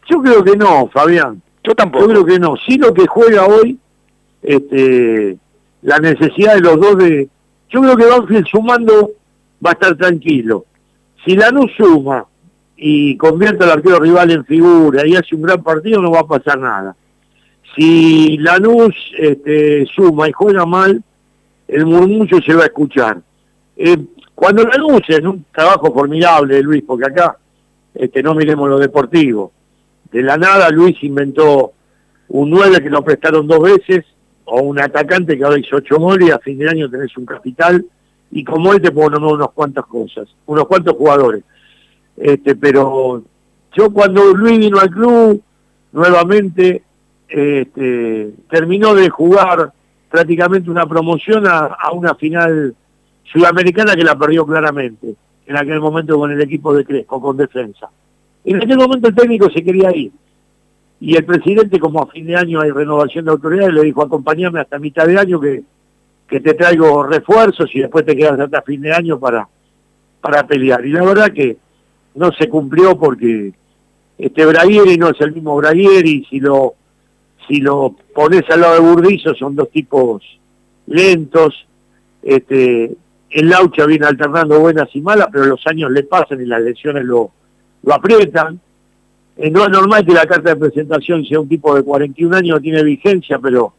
Yo 0.10 0.22
creo 0.22 0.44
que 0.44 0.58
no, 0.58 0.90
Fabián. 0.90 1.42
Yo 1.64 1.74
tampoco. 1.74 2.08
Yo 2.08 2.12
creo 2.12 2.26
que 2.26 2.40
no. 2.40 2.56
Sí 2.58 2.78
lo 2.78 2.94
que 2.94 3.08
juega 3.08 3.46
hoy, 3.46 3.80
este, 4.44 5.38
la 5.84 6.00
necesidad 6.00 6.56
de 6.56 6.62
los 6.62 6.80
dos 6.82 6.98
de... 6.98 7.30
Yo 7.70 7.82
creo 7.82 7.96
que 7.96 8.06
Banfield 8.06 8.48
sumando 8.48 9.12
va 9.66 9.70
a 9.70 9.74
estar 9.74 9.96
tranquilo. 9.96 10.66
Si 11.24 11.38
Lanús 11.38 11.72
suma 11.78 12.26
y 12.78 13.16
convierte 13.18 13.64
al 13.64 13.72
arquero 13.72 14.00
rival 14.00 14.32
en 14.32 14.46
figura 14.46 15.06
y 15.06 15.16
hace 15.16 15.36
un 15.36 15.44
gran 15.44 15.64
partido, 15.64 16.02
no 16.02 16.12
va 16.12 16.22
a 16.22 16.28
pasar 16.28 16.60
nada. 16.60 16.96
Si 17.76 18.38
Lanús 18.38 18.96
este, 19.18 19.86
suma 19.86 20.30
y 20.30 20.32
juega 20.32 20.66
mal, 20.66 21.02
el 21.68 21.86
murmullo 21.86 22.42
se 22.42 22.54
va 22.54 22.64
a 22.64 22.68
escuchar. 22.68 23.20
Eh, 23.76 23.98
cuando 24.34 24.64
Lanús 24.64 25.02
es 25.08 25.22
un 25.22 25.46
trabajo 25.54 25.94
formidable, 25.94 26.62
Luis, 26.62 26.84
porque 26.86 27.06
acá 27.06 27.38
este, 27.94 28.22
no 28.22 28.36
miremos 28.36 28.70
lo 28.70 28.78
deportivo. 28.78 29.52
De 30.12 30.22
la 30.22 30.38
nada 30.38 30.70
Luis 30.70 30.96
inventó 31.04 31.74
un 32.30 32.50
9 32.50 32.82
que 32.82 32.90
lo 32.90 33.04
prestaron 33.04 33.48
dos 33.48 33.62
veces, 33.62 34.06
o 34.46 34.62
un 34.62 34.80
atacante 34.80 35.38
que 35.38 35.44
ahora 35.44 35.60
hizo 35.60 35.78
ocho 35.78 35.98
goles 35.98 36.30
y 36.30 36.32
a 36.32 36.40
fin 36.40 36.58
de 36.58 36.70
año 36.70 36.90
tenés 36.90 37.16
un 37.18 37.26
capital 37.26 37.84
y 38.32 38.44
como 38.44 38.74
él 38.74 38.82
te 38.82 38.92
puedo 38.92 39.12
nombrar 39.12 39.34
unas 39.34 39.50
cuantas 39.50 39.86
cosas, 39.86 40.28
unos 40.46 40.68
cuantos 40.68 40.96
jugadores. 40.96 41.44
Este, 42.18 42.56
pero 42.56 43.24
yo 43.76 43.92
cuando 43.92 44.34
Luis 44.34 44.58
vino 44.58 44.80
al 44.80 44.90
club, 44.90 45.42
nuevamente 45.92 46.84
este, 47.28 48.32
terminó 48.50 48.96
de 48.96 49.10
jugar 49.10 49.74
prácticamente 50.10 50.70
una 50.70 50.86
promoción 50.86 51.46
a, 51.48 51.92
una 51.94 52.16
final 52.16 52.76
sudamericana 53.24 53.96
que 53.96 54.04
la 54.04 54.18
perdió 54.18 54.46
claramente, 54.46 55.16
en 55.46 55.58
aquel 55.58 55.80
momento 55.80 56.18
con 56.18 56.32
el 56.32 56.42
equipo 56.42 56.74
de 56.74 56.86
Crespo, 56.86 57.22
con 57.22 57.36
defensa. 57.36 57.90
En 58.46 58.58
aquel 58.58 58.78
momento 58.78 59.10
el 59.10 59.16
técnico 59.16 59.50
se 59.50 59.64
quería 59.64 59.96
ir. 59.96 60.12
Y 61.02 61.18
el 61.18 61.26
presidente, 61.26 61.80
como 61.80 62.02
a 62.02 62.08
fin 62.08 62.26
de 62.26 62.38
año 62.38 62.62
hay 62.62 62.72
renovación 62.72 63.26
de 63.26 63.32
autoridades, 63.32 63.74
le 63.74 63.84
dijo, 63.84 64.02
acompáñame 64.02 64.62
hasta 64.62 64.80
mitad 64.80 65.06
de 65.06 65.20
año 65.20 65.40
que, 65.40 65.64
que 66.28 66.40
te 66.40 66.54
traigo 66.54 67.04
refuerzos 67.04 67.70
y 67.76 67.82
después 67.82 68.06
te 68.06 68.16
quedas 68.16 68.40
hasta 68.40 68.62
fin 68.62 68.82
de 68.82 68.94
año 68.94 69.20
para, 69.20 69.48
para 70.22 70.48
pelear. 70.48 70.86
Y 70.86 70.92
la 70.92 71.04
verdad 71.04 71.32
que 71.32 71.58
no 72.16 72.32
se 72.32 72.50
cumplió 72.50 72.98
porque 72.98 73.54
este 74.18 74.46
Braguieri 74.46 74.98
no 74.98 75.10
es 75.10 75.20
el 75.22 75.34
mismo 75.34 75.56
Braguieri, 75.58 76.26
si 76.30 76.40
lo, 76.40 76.76
si 77.48 77.58
lo 77.58 77.96
pones 78.14 78.44
al 78.50 78.62
lado 78.62 78.74
de 78.76 78.80
Burdizo 78.80 79.36
son 79.36 79.56
dos 79.56 79.70
tipos 79.70 80.24
lentos, 80.88 81.68
este, 82.24 82.96
el 83.30 83.50
Laucha 83.50 83.86
viene 83.86 84.06
alternando 84.06 84.60
buenas 84.60 84.88
y 84.94 85.02
malas, 85.02 85.28
pero 85.32 85.46
los 85.46 85.66
años 85.68 85.92
le 85.92 86.04
pasan 86.04 86.42
y 86.42 86.46
las 86.46 86.62
lesiones 86.62 87.04
lo, 87.04 87.32
lo 87.84 87.94
aprietan. 87.94 88.60
Eh, 89.38 89.52
no 89.52 89.66
es 89.66 89.70
normal 89.70 90.06
que 90.06 90.14
la 90.14 90.26
carta 90.26 90.50
de 90.50 90.56
presentación 90.56 91.26
sea 91.26 91.42
un 91.42 91.50
tipo 91.50 91.76
de 91.76 91.84
41 91.84 92.38
años, 92.38 92.62
tiene 92.62 92.84
vigencia, 92.84 93.40
pero 93.40 93.74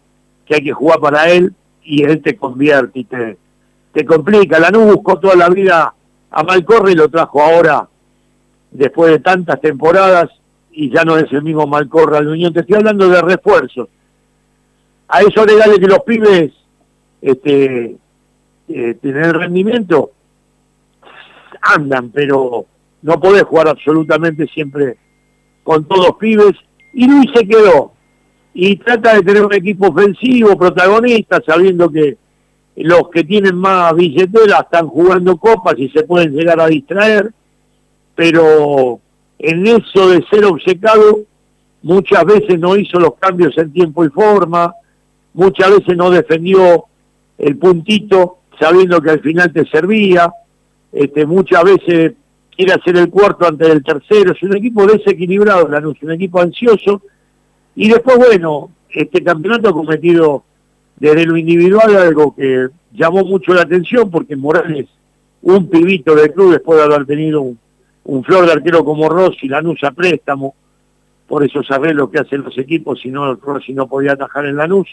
que 0.44 0.56
hay 0.56 0.62
que 0.62 0.72
jugar 0.72 1.00
para 1.00 1.30
él 1.30 1.54
y 1.82 2.02
él 2.02 2.20
te 2.20 2.36
convierte 2.36 3.00
y 3.00 3.04
te, 3.04 3.38
te 3.92 4.04
complica. 4.04 4.58
Lanús 4.58 4.94
buscó 4.94 5.18
toda 5.18 5.34
la 5.34 5.48
vida 5.48 5.94
a 6.30 6.42
Malcorre 6.42 6.92
y 6.92 6.96
lo 6.96 7.08
trajo 7.08 7.40
ahora, 7.42 7.88
después 8.76 9.10
de 9.10 9.18
tantas 9.20 9.60
temporadas, 9.60 10.30
y 10.70 10.90
ya 10.90 11.04
no 11.04 11.16
es 11.16 11.32
el 11.32 11.42
mismo 11.42 11.66
Malcorre 11.66 12.18
al 12.18 12.28
Unión. 12.28 12.52
Te 12.52 12.60
estoy 12.60 12.76
hablando 12.76 13.08
de 13.08 13.22
refuerzos. 13.22 13.88
A 15.08 15.20
eso 15.20 15.44
le 15.44 15.56
dale 15.56 15.78
que 15.78 15.86
los 15.86 16.00
pibes 16.00 16.52
este, 17.22 17.96
eh, 18.68 18.98
rendimiento, 19.02 20.10
andan, 21.62 22.10
pero 22.10 22.66
no 23.02 23.20
podés 23.20 23.44
jugar 23.44 23.68
absolutamente 23.68 24.46
siempre 24.48 24.96
con 25.62 25.84
todos 25.84 26.16
pibes. 26.18 26.52
Y 26.92 27.06
Luis 27.06 27.30
se 27.34 27.46
quedó. 27.46 27.92
Y 28.52 28.76
trata 28.76 29.14
de 29.14 29.22
tener 29.22 29.44
un 29.44 29.52
equipo 29.52 29.88
ofensivo, 29.88 30.56
protagonista, 30.56 31.42
sabiendo 31.46 31.90
que 31.90 32.16
los 32.76 33.08
que 33.10 33.24
tienen 33.24 33.56
más 33.56 33.94
billetera 33.94 34.60
están 34.60 34.88
jugando 34.88 35.36
copas 35.36 35.74
y 35.78 35.88
se 35.90 36.04
pueden 36.04 36.32
llegar 36.32 36.60
a 36.60 36.66
distraer. 36.66 37.32
Pero 38.16 38.98
en 39.38 39.66
eso 39.66 40.08
de 40.08 40.24
ser 40.28 40.44
obcecado, 40.44 41.20
muchas 41.82 42.24
veces 42.24 42.58
no 42.58 42.76
hizo 42.76 42.98
los 42.98 43.14
cambios 43.14 43.56
en 43.58 43.72
tiempo 43.72 44.04
y 44.04 44.08
forma, 44.08 44.74
muchas 45.34 45.70
veces 45.70 45.96
no 45.96 46.10
defendió 46.10 46.86
el 47.38 47.56
puntito 47.56 48.38
sabiendo 48.58 49.00
que 49.00 49.10
al 49.10 49.20
final 49.20 49.52
te 49.52 49.66
servía, 49.66 50.32
este, 50.92 51.26
muchas 51.26 51.62
veces 51.62 52.14
quiere 52.56 52.72
hacer 52.72 52.96
el 52.96 53.10
cuarto 53.10 53.46
antes 53.46 53.68
del 53.68 53.84
tercero, 53.84 54.32
es 54.32 54.42
un 54.42 54.56
equipo 54.56 54.86
desequilibrado, 54.86 55.68
Lanús, 55.68 56.02
un 56.02 56.12
equipo 56.12 56.40
ansioso, 56.40 57.02
y 57.74 57.90
después, 57.90 58.16
bueno, 58.16 58.70
este 58.88 59.22
campeonato 59.22 59.68
ha 59.68 59.72
cometido 59.72 60.42
desde 60.96 61.26
lo 61.26 61.36
individual 61.36 61.94
algo 61.96 62.34
que 62.34 62.68
llamó 62.92 63.24
mucho 63.24 63.52
la 63.52 63.62
atención, 63.62 64.10
porque 64.10 64.36
Morales, 64.36 64.86
un 65.42 65.68
pibito 65.68 66.14
del 66.14 66.32
club, 66.32 66.52
después 66.52 66.78
de 66.78 66.84
haber 66.84 67.04
tenido 67.04 67.42
un, 67.42 67.58
flor 68.24 68.46
de 68.46 68.52
arquero 68.52 68.84
como 68.84 69.08
Rossi, 69.08 69.48
Lanús 69.48 69.82
a 69.84 69.90
préstamo, 69.90 70.54
por 71.26 71.44
eso 71.44 71.60
lo 71.92 72.10
que 72.10 72.20
hacen 72.20 72.42
los 72.42 72.56
equipos, 72.58 73.00
si 73.00 73.08
no 73.10 73.34
Rossi 73.34 73.72
no 73.72 73.88
podía 73.88 74.12
atajar 74.12 74.46
en 74.46 74.56
Lanús, 74.56 74.88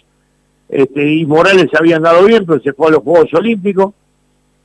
este, 0.67 1.13
y 1.13 1.25
Morales 1.25 1.67
se 1.69 1.77
había 1.77 1.97
andado 1.97 2.25
bien, 2.25 2.45
pero 2.45 2.59
se 2.59 2.73
fue 2.73 2.87
a 2.87 2.91
los 2.91 3.03
Juegos 3.03 3.33
Olímpicos, 3.33 3.93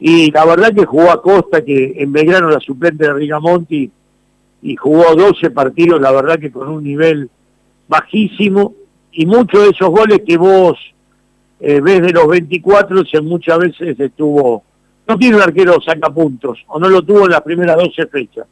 y 0.01 0.31
la 0.31 0.47
verdad 0.47 0.73
que 0.73 0.87
jugó 0.87 1.11
a 1.11 1.20
Costa, 1.20 1.65
que 1.65 1.95
en 1.97 2.12
Belgrano 2.12 2.49
la 2.49 2.61
suplente 2.61 3.05
de 3.05 3.12
Rigamonti, 3.12 3.91
y 4.62 4.77
jugó 4.77 5.15
12 5.15 5.51
partidos, 5.51 6.01
la 6.01 6.12
verdad 6.12 6.39
que 6.39 6.51
con 6.51 6.69
un 6.69 6.83
nivel 6.83 7.29
bajísimo, 7.89 8.75
y 9.12 9.27
muchos 9.27 9.62
de 9.62 9.70
esos 9.70 9.91
goles 9.91 10.20
que 10.27 10.37
vos 10.37 10.79
eh, 11.61 11.81
ves 11.81 12.03
de 12.03 12.12
los 12.12 12.29
24, 12.29 13.05
se 13.05 13.20
muchas 13.20 13.59
veces 13.59 13.99
estuvo, 13.99 14.62
no 15.09 15.17
tiene 15.17 15.37
un 15.37 15.43
arquero 15.43 15.81
saca 15.81 16.11
puntos, 16.11 16.59
o 16.67 16.79
no 16.79 16.91
lo 16.91 17.03
tuvo 17.03 17.25
en 17.25 17.31
las 17.31 17.41
primeras 17.41 17.77
12 17.77 18.07
fechas. 18.09 18.47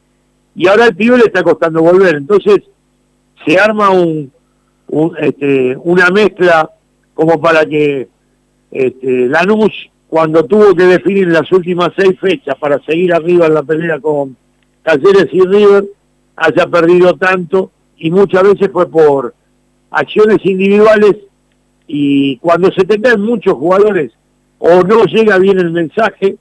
Y 0.55 0.67
ahora 0.67 0.87
el 0.87 0.95
pibe 0.95 1.17
le 1.17 1.25
está 1.25 1.43
costando 1.43 1.83
volver, 1.83 2.15
entonces 2.15 2.63
se 3.45 3.59
arma 3.59 3.91
un, 3.91 4.31
este, 5.19 5.77
una 5.83 6.09
mezcla 6.09 6.71
como 7.13 7.39
para 7.39 7.63
que 7.65 8.07
este, 8.71 9.27
Lanús, 9.27 9.89
cuando 10.07 10.45
tuvo 10.45 10.73
que 10.73 10.85
definir 10.85 11.27
las 11.27 11.51
últimas 11.51 11.91
seis 11.95 12.19
fechas 12.19 12.55
para 12.55 12.79
seguir 12.79 13.13
arriba 13.13 13.45
en 13.45 13.53
la 13.53 13.61
pelea 13.61 13.99
con 13.99 14.35
Talleres 14.81 15.27
y 15.31 15.41
River, 15.41 15.85
haya 16.35 16.65
perdido 16.67 17.13
tanto 17.17 17.71
y 17.97 18.09
muchas 18.09 18.43
veces 18.43 18.69
fue 18.71 18.89
por 18.89 19.35
acciones 19.91 20.39
individuales 20.43 21.17
y 21.87 22.37
cuando 22.37 22.71
se 22.71 22.83
te 22.83 22.99
caen 22.99 23.21
muchos 23.21 23.53
jugadores 23.53 24.11
o 24.59 24.81
no 24.81 25.03
llega 25.05 25.37
bien 25.37 25.59
el 25.59 25.71
mensaje 25.71 26.37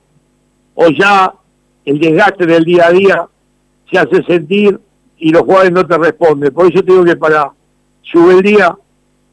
o 0.76 0.88
ya 0.90 1.34
el 1.84 1.98
desgaste 1.98 2.46
del 2.46 2.64
día 2.64 2.86
a 2.86 2.92
día 2.92 3.28
se 3.90 3.98
hace 3.98 4.22
sentir 4.22 4.78
y 5.18 5.30
los 5.30 5.42
jugadores 5.42 5.72
no 5.72 5.86
te 5.86 5.98
responden. 5.98 6.52
Por 6.52 6.66
eso 6.66 6.82
te 6.84 6.92
digo 6.92 7.04
que 7.04 7.16
para 7.16 7.50
su 8.02 8.28
día 8.42 8.76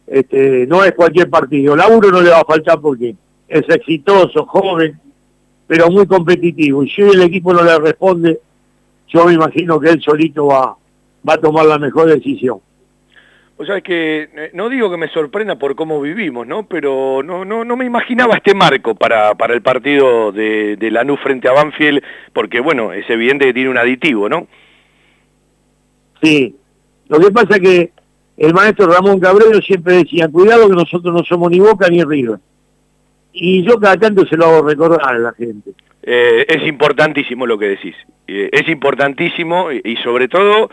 este, 0.08 0.66
no 0.68 0.84
es 0.84 0.94
cualquier 0.94 1.30
partido. 1.30 1.76
Laburo 1.76 2.12
no 2.12 2.22
le 2.22 2.30
va 2.30 2.40
a 2.40 2.46
faltar 2.46 2.80
porque 2.80 3.16
es 3.48 3.64
exitoso, 3.68 4.46
joven, 4.46 5.00
pero 5.68 5.90
muy 5.90 6.08
competitivo. 6.08 6.84
Y 6.84 6.90
si 6.90 7.02
el 7.02 7.22
equipo 7.22 7.54
no 7.54 7.64
le 7.64 7.78
responde, 7.78 8.40
yo 9.08 9.26
me 9.26 9.34
imagino 9.34 9.80
que 9.80 9.90
él 9.90 10.02
solito 10.02 10.48
va, 10.48 10.76
va 11.28 11.34
a 11.34 11.38
tomar 11.38 11.66
la 11.66 11.78
mejor 11.78 12.08
decisión. 12.08 12.60
O 13.64 13.66
sea, 13.66 13.78
es 13.78 13.84
que 13.84 14.30
eh, 14.36 14.52
no 14.54 14.68
digo 14.68 14.92
que 14.92 14.98
me 14.98 15.08
sorprenda 15.08 15.56
por 15.56 15.76
cómo 15.76 16.02
vivimos, 16.02 16.46
¿no? 16.46 16.68
Pero 16.68 17.22
no, 17.24 17.46
no, 17.46 17.64
no 17.64 17.78
me 17.78 17.86
imaginaba 17.86 18.36
este 18.36 18.54
marco 18.54 18.94
para, 18.94 19.36
para 19.36 19.54
el 19.54 19.62
partido 19.62 20.34
de, 20.34 20.76
de 20.76 20.92
Lanús 20.92 21.20
frente 21.22 21.48
a 21.48 21.54
Banfield, 21.54 22.04
porque 22.34 22.60
bueno, 22.60 22.92
es 22.92 23.10
evidente 23.10 23.46
que 23.46 23.54
tiene 23.54 23.70
un 23.70 23.78
aditivo, 23.78 24.28
¿no? 24.28 24.48
Sí, 26.22 26.56
lo 27.08 27.20
que 27.20 27.32
pasa 27.32 27.56
es 27.56 27.60
que 27.62 27.92
el 28.38 28.54
maestro 28.54 28.88
Ramón 28.88 29.20
Cabrero 29.20 29.62
siempre 29.62 29.96
decía, 29.96 30.28
cuidado 30.28 30.68
que 30.68 30.76
nosotros 30.76 31.14
no 31.14 31.24
somos 31.24 31.50
ni 31.50 31.60
Boca 31.60 31.88
ni 31.90 32.04
River. 32.04 32.40
Y 33.32 33.64
yo 33.64 33.80
cada 33.80 33.98
tanto 33.98 34.26
se 34.26 34.36
lo 34.36 34.46
hago 34.46 34.68
recordar 34.68 35.00
a 35.04 35.18
la 35.18 35.34
gente. 35.34 35.72
Eh, 36.02 36.46
es 36.50 36.68
importantísimo 36.68 37.48
lo 37.48 37.58
que 37.58 37.68
decís. 37.68 37.96
Eh, 38.28 38.50
es 38.52 38.68
importantísimo 38.68 39.72
y, 39.72 39.96
sobre 40.04 40.28
todo, 40.28 40.70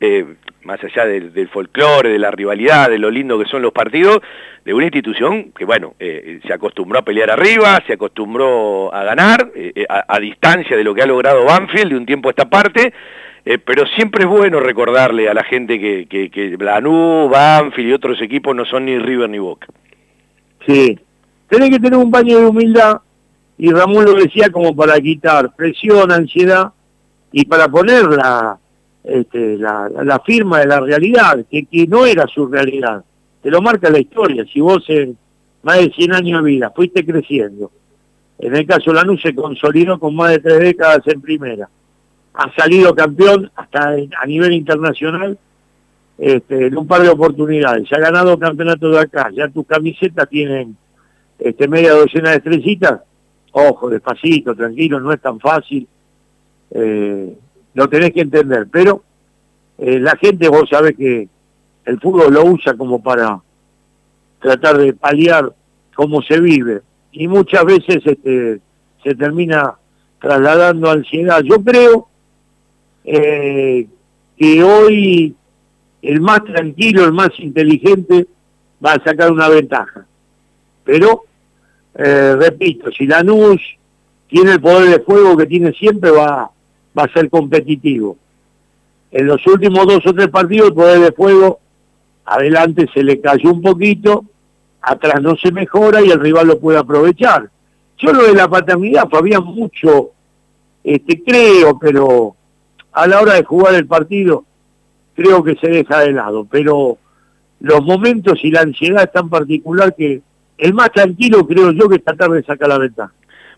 eh, 0.00 0.26
más 0.64 0.82
allá 0.82 1.04
del, 1.06 1.48
folclore, 1.48 2.10
de 2.10 2.18
la 2.18 2.30
rivalidad, 2.30 2.88
de 2.88 2.98
lo 2.98 3.10
lindo 3.10 3.38
que 3.38 3.46
son 3.46 3.62
los 3.62 3.72
partidos, 3.72 4.20
de 4.64 4.74
una 4.74 4.84
institución 4.84 5.52
que, 5.56 5.64
bueno, 5.64 5.94
se 5.98 6.52
acostumbró 6.52 6.98
a 6.98 7.04
pelear 7.04 7.30
arriba, 7.30 7.82
se 7.86 7.94
acostumbró 7.94 8.92
a 8.94 9.04
ganar, 9.04 9.50
a, 9.88 10.04
a 10.08 10.20
distancia 10.20 10.76
de 10.76 10.84
lo 10.84 10.94
que 10.94 11.02
ha 11.02 11.06
logrado 11.06 11.44
Banfield 11.44 11.90
de 11.90 11.96
un 11.96 12.06
tiempo 12.06 12.28
a 12.28 12.32
esta 12.32 12.48
parte, 12.48 12.92
eh, 13.46 13.58
pero 13.58 13.84
siempre 13.86 14.24
es 14.24 14.30
bueno 14.30 14.58
recordarle 14.58 15.28
a 15.28 15.34
la 15.34 15.44
gente 15.44 15.78
que, 15.78 16.06
que, 16.06 16.30
que 16.30 16.56
Lanús, 16.58 17.30
Banfield 17.30 17.90
y 17.90 17.92
otros 17.92 18.22
equipos 18.22 18.56
no 18.56 18.64
son 18.64 18.86
ni 18.86 18.98
River 18.98 19.28
ni 19.28 19.38
Boca. 19.38 19.66
Sí, 20.66 20.98
tenés 21.48 21.68
que 21.68 21.78
tener 21.78 21.98
un 21.98 22.10
baño 22.10 22.38
de 22.38 22.46
humildad, 22.46 23.00
y 23.58 23.70
Ramón 23.70 24.06
lo 24.06 24.14
decía 24.14 24.48
como 24.50 24.74
para 24.74 24.98
quitar 24.98 25.54
presión, 25.54 26.10
ansiedad, 26.10 26.72
y 27.32 27.44
para 27.44 27.68
poner 27.68 28.04
la, 28.04 28.58
este, 29.04 29.58
la, 29.58 30.22
firma 30.24 30.60
de 30.60 30.66
la 30.66 30.80
realidad, 30.80 31.44
que, 31.50 31.66
que 31.66 31.86
no 31.86 32.06
era 32.06 32.26
su 32.26 32.46
realidad. 32.46 33.04
Te 33.42 33.50
lo 33.50 33.60
marca 33.60 33.90
la 33.90 34.00
historia, 34.00 34.44
si 34.50 34.60
vos 34.60 34.84
en 34.88 35.16
más 35.62 35.78
de 35.78 35.90
100 35.90 36.14
años 36.14 36.42
de 36.42 36.50
vida 36.50 36.72
fuiste 36.74 37.04
creciendo, 37.04 37.70
en 38.38 38.56
el 38.56 38.66
caso 38.66 38.92
Lanús 38.92 39.22
se 39.22 39.34
consolidó 39.34 39.98
con 39.98 40.16
más 40.16 40.30
de 40.32 40.38
tres 40.40 40.58
décadas 40.58 41.02
en 41.06 41.20
primera 41.20 41.68
ha 42.34 42.52
salido 42.54 42.94
campeón 42.94 43.50
hasta 43.54 43.90
a 44.20 44.26
nivel 44.26 44.52
internacional 44.52 45.38
este, 46.18 46.66
en 46.66 46.76
un 46.76 46.86
par 46.86 47.02
de 47.02 47.08
oportunidades. 47.08 47.92
Ha 47.92 48.00
ganado 48.00 48.38
campeonato 48.38 48.90
de 48.90 49.00
acá, 49.00 49.30
ya 49.32 49.48
tus 49.48 49.66
camisetas 49.66 50.28
tienen 50.28 50.76
este, 51.38 51.68
media 51.68 51.92
docena 51.92 52.30
de 52.30 52.36
estrellitas. 52.36 53.00
Ojo, 53.52 53.88
despacito, 53.88 54.54
tranquilo, 54.54 54.98
no 54.98 55.12
es 55.12 55.20
tan 55.20 55.38
fácil. 55.38 55.86
Eh, 56.72 57.38
lo 57.74 57.88
tenés 57.88 58.12
que 58.12 58.20
entender, 58.20 58.68
pero 58.70 59.02
eh, 59.78 59.98
la 59.98 60.16
gente, 60.16 60.48
vos 60.48 60.68
sabés 60.70 60.96
que 60.96 61.28
el 61.84 62.00
fútbol 62.00 62.32
lo 62.32 62.44
usa 62.44 62.74
como 62.74 63.02
para 63.02 63.40
tratar 64.40 64.78
de 64.78 64.92
paliar 64.92 65.52
cómo 65.94 66.22
se 66.22 66.40
vive. 66.40 66.82
Y 67.12 67.28
muchas 67.28 67.64
veces 67.64 67.98
este, 68.04 68.60
se 69.02 69.14
termina 69.14 69.74
trasladando 70.20 70.90
ansiedad. 70.90 71.42
Yo 71.42 71.62
creo 71.62 72.08
eh, 73.04 73.86
que 74.36 74.62
hoy 74.62 75.34
el 76.02 76.20
más 76.20 76.44
tranquilo, 76.44 77.04
el 77.04 77.12
más 77.12 77.30
inteligente 77.38 78.26
va 78.84 78.92
a 78.92 79.04
sacar 79.04 79.30
una 79.30 79.48
ventaja. 79.48 80.06
Pero, 80.84 81.24
eh, 81.94 82.36
repito, 82.38 82.90
si 82.92 83.06
Lanús 83.06 83.60
tiene 84.28 84.52
el 84.52 84.60
poder 84.60 84.90
de 84.90 85.04
fuego 85.04 85.36
que 85.36 85.46
tiene 85.46 85.72
siempre, 85.72 86.10
va, 86.10 86.50
va 86.96 87.04
a 87.04 87.12
ser 87.12 87.28
competitivo. 87.30 88.16
En 89.10 89.26
los 89.26 89.46
últimos 89.46 89.86
dos 89.86 90.06
o 90.06 90.12
tres 90.12 90.28
partidos, 90.28 90.68
el 90.68 90.74
poder 90.74 91.00
de 91.00 91.12
fuego, 91.12 91.60
adelante 92.24 92.86
se 92.92 93.02
le 93.02 93.20
cayó 93.20 93.52
un 93.52 93.62
poquito, 93.62 94.24
atrás 94.80 95.22
no 95.22 95.36
se 95.36 95.52
mejora 95.52 96.02
y 96.02 96.10
el 96.10 96.20
rival 96.20 96.48
lo 96.48 96.58
puede 96.58 96.78
aprovechar. 96.78 97.48
Yo 97.98 98.12
lo 98.12 98.24
de 98.24 98.34
la 98.34 98.48
paternidad, 98.48 99.08
había 99.12 99.40
mucho, 99.40 100.10
este, 100.82 101.22
creo, 101.22 101.78
pero 101.78 102.34
a 102.92 103.06
la 103.06 103.20
hora 103.20 103.34
de 103.34 103.44
jugar 103.44 103.74
el 103.74 103.86
partido, 103.86 104.44
creo 105.14 105.42
que 105.42 105.54
se 105.56 105.68
deja 105.68 106.00
de 106.00 106.12
lado. 106.12 106.46
Pero 106.50 106.98
los 107.60 107.82
momentos 107.82 108.38
y 108.42 108.50
la 108.50 108.62
ansiedad 108.62 109.04
es 109.04 109.12
tan 109.12 109.28
particular 109.28 109.94
que 109.94 110.22
el 110.58 110.74
más 110.74 110.90
tranquilo 110.92 111.46
creo 111.46 111.72
yo 111.72 111.88
que 111.88 111.96
esta 111.96 112.14
tarde 112.14 112.42
saca 112.44 112.68
la 112.68 112.78
ventaja. 112.78 113.12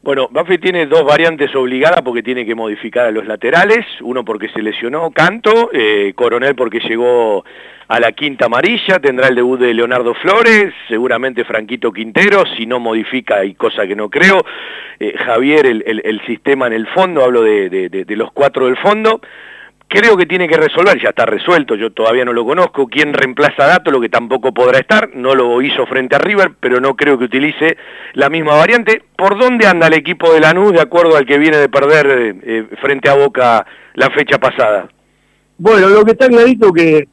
Bueno, 0.06 0.28
Banfield 0.30 0.62
tiene 0.62 0.86
dos 0.86 1.04
variantes 1.04 1.52
obligadas 1.56 2.00
porque 2.02 2.22
tiene 2.22 2.46
que 2.46 2.54
modificar 2.54 3.06
a 3.06 3.10
los 3.10 3.26
laterales, 3.26 3.84
uno 4.02 4.24
porque 4.24 4.48
se 4.50 4.62
lesionó 4.62 5.10
Canto, 5.10 5.70
eh, 5.72 6.12
Coronel 6.14 6.54
porque 6.54 6.78
llegó 6.78 7.44
a 7.88 7.98
la 7.98 8.12
quinta 8.12 8.46
amarilla, 8.46 9.00
tendrá 9.00 9.26
el 9.26 9.34
debut 9.34 9.58
de 9.58 9.74
Leonardo 9.74 10.14
Flores, 10.14 10.72
seguramente 10.86 11.44
Franquito 11.44 11.90
Quintero, 11.92 12.44
si 12.56 12.66
no 12.66 12.78
modifica, 12.78 13.44
y 13.44 13.54
cosa 13.54 13.84
que 13.84 13.96
no 13.96 14.08
creo, 14.08 14.44
eh, 15.00 15.12
Javier 15.18 15.66
el, 15.66 16.22
sistema 16.24 16.68
en 16.68 16.74
el 16.74 16.86
fondo, 16.86 17.24
hablo 17.24 17.42
de 17.42 18.06
los 18.10 18.30
cuatro 18.30 18.66
del 18.66 18.76
fondo, 18.76 19.20
Creo 19.88 20.16
que 20.16 20.26
tiene 20.26 20.48
que 20.48 20.56
resolver, 20.56 21.00
ya 21.00 21.10
está 21.10 21.24
resuelto, 21.26 21.76
yo 21.76 21.92
todavía 21.92 22.24
no 22.24 22.32
lo 22.32 22.44
conozco, 22.44 22.88
quién 22.88 23.14
reemplaza 23.14 23.64
a 23.64 23.68
Dato, 23.68 23.92
lo 23.92 24.00
que 24.00 24.08
tampoco 24.08 24.52
podrá 24.52 24.80
estar, 24.80 25.10
no 25.14 25.36
lo 25.36 25.62
hizo 25.62 25.86
frente 25.86 26.16
a 26.16 26.18
River, 26.18 26.54
pero 26.58 26.80
no 26.80 26.96
creo 26.96 27.16
que 27.16 27.26
utilice 27.26 27.76
la 28.14 28.28
misma 28.28 28.56
variante. 28.56 29.04
¿Por 29.16 29.38
dónde 29.38 29.68
anda 29.68 29.86
el 29.86 29.94
equipo 29.94 30.32
de 30.32 30.40
Lanús 30.40 30.72
de 30.72 30.80
acuerdo 30.80 31.16
al 31.16 31.24
que 31.24 31.38
viene 31.38 31.58
de 31.58 31.68
perder 31.68 32.36
eh, 32.42 32.66
frente 32.80 33.08
a 33.08 33.14
Boca 33.14 33.64
la 33.94 34.10
fecha 34.10 34.38
pasada? 34.38 34.88
Bueno, 35.56 35.88
lo 35.88 36.04
que 36.04 36.12
está 36.12 36.26
clarito 36.28 36.72
que 36.72 37.06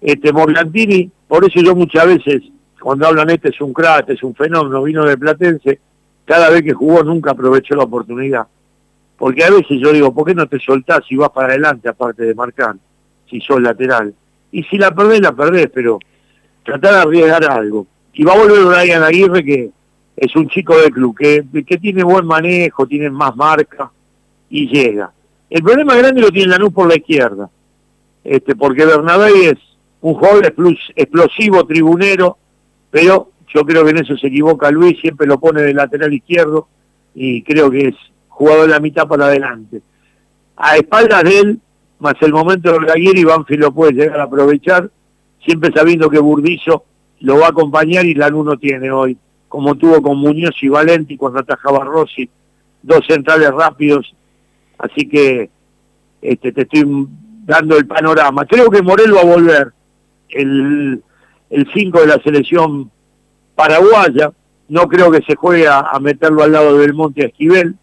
este 0.00 0.32
Morlantini, 0.32 1.10
por 1.26 1.44
eso 1.44 1.60
yo 1.60 1.74
muchas 1.74 2.06
veces, 2.06 2.42
cuando 2.80 3.08
hablan 3.08 3.28
este 3.30 3.48
es 3.48 3.60
un 3.60 3.72
crack, 3.72 4.02
este 4.02 4.12
es 4.12 4.22
un 4.22 4.36
fenómeno, 4.36 4.84
vino 4.84 5.04
de 5.04 5.18
Platense, 5.18 5.80
cada 6.24 6.48
vez 6.48 6.62
que 6.62 6.74
jugó 6.74 7.02
nunca 7.02 7.32
aprovechó 7.32 7.74
la 7.74 7.82
oportunidad 7.82 8.46
porque 9.20 9.44
a 9.44 9.50
veces 9.50 9.78
yo 9.78 9.92
digo, 9.92 10.14
¿por 10.14 10.24
qué 10.24 10.34
no 10.34 10.48
te 10.48 10.58
soltás 10.58 11.00
y 11.10 11.16
vas 11.16 11.28
para 11.28 11.48
adelante 11.48 11.90
aparte 11.90 12.24
de 12.24 12.34
marcar, 12.34 12.76
si 13.28 13.38
sos 13.42 13.60
lateral? 13.60 14.14
Y 14.50 14.62
si 14.62 14.78
la 14.78 14.92
perdés, 14.92 15.20
la 15.20 15.32
perdés, 15.32 15.68
pero 15.74 15.98
tratar 16.64 16.94
de 16.94 17.00
arriesgar 17.00 17.44
algo. 17.44 17.86
Y 18.14 18.24
va 18.24 18.32
a 18.32 18.38
volver 18.38 18.64
Brian 18.64 19.02
Aguirre, 19.02 19.44
que 19.44 19.70
es 20.16 20.34
un 20.36 20.48
chico 20.48 20.74
del 20.78 20.90
club, 20.90 21.14
que, 21.18 21.44
que 21.66 21.76
tiene 21.76 22.02
buen 22.02 22.24
manejo, 22.24 22.86
tiene 22.86 23.10
más 23.10 23.36
marca 23.36 23.90
y 24.48 24.66
llega. 24.68 25.12
El 25.50 25.62
problema 25.62 25.96
grande 25.96 26.22
lo 26.22 26.30
tiene 26.30 26.52
Lanús 26.52 26.72
por 26.72 26.88
la 26.88 26.96
izquierda, 26.96 27.50
este, 28.24 28.56
porque 28.56 28.86
Bernabé 28.86 29.50
es 29.50 29.58
un 30.00 30.14
joven 30.14 30.50
explosivo, 30.96 31.66
tribunero, 31.66 32.38
pero 32.90 33.32
yo 33.52 33.66
creo 33.66 33.84
que 33.84 33.90
en 33.90 33.98
eso 33.98 34.16
se 34.16 34.28
equivoca 34.28 34.70
Luis, 34.70 34.98
siempre 34.98 35.26
lo 35.26 35.38
pone 35.38 35.60
de 35.60 35.74
lateral 35.74 36.10
izquierdo 36.10 36.68
y 37.14 37.42
creo 37.42 37.70
que 37.70 37.88
es 37.88 37.96
jugado 38.40 38.64
en 38.64 38.70
la 38.70 38.80
mitad 38.80 39.06
para 39.06 39.26
adelante. 39.26 39.82
A 40.56 40.78
espaldas 40.78 41.24
de 41.24 41.38
él, 41.40 41.60
más 41.98 42.14
el 42.22 42.32
momento 42.32 42.72
de 42.72 42.98
y 42.98 43.22
Banfield 43.22 43.64
lo 43.64 43.72
puede 43.72 43.92
llegar 43.92 44.18
a 44.18 44.22
aprovechar, 44.22 44.90
siempre 45.44 45.70
sabiendo 45.74 46.08
que 46.08 46.18
Burdizo 46.18 46.84
lo 47.20 47.38
va 47.38 47.48
a 47.48 47.50
acompañar 47.50 48.06
y 48.06 48.14
Lanús 48.14 48.46
no 48.46 48.56
tiene 48.56 48.90
hoy, 48.90 49.18
como 49.46 49.74
tuvo 49.74 50.00
con 50.00 50.16
Muñoz 50.16 50.54
y 50.62 50.68
Valenti 50.70 51.18
cuando 51.18 51.40
atajaba 51.40 51.84
Rossi, 51.84 52.30
dos 52.82 53.04
centrales 53.06 53.50
rápidos, 53.50 54.10
así 54.78 55.06
que 55.06 55.50
este, 56.22 56.52
te 56.52 56.62
estoy 56.62 57.08
dando 57.44 57.76
el 57.76 57.86
panorama. 57.86 58.46
Creo 58.46 58.70
que 58.70 58.80
Morel 58.80 59.14
va 59.14 59.20
a 59.20 59.36
volver, 59.36 59.72
el 60.30 61.02
5 61.74 62.00
de 62.00 62.06
la 62.06 62.22
selección 62.22 62.90
paraguaya, 63.54 64.32
no 64.70 64.88
creo 64.88 65.10
que 65.10 65.20
se 65.26 65.36
juegue 65.36 65.68
a, 65.68 65.92
meterlo 66.00 66.42
al 66.42 66.52
lado 66.52 66.78
del 66.78 66.94
Monte 66.94 67.26
Esquivel, 67.26 67.74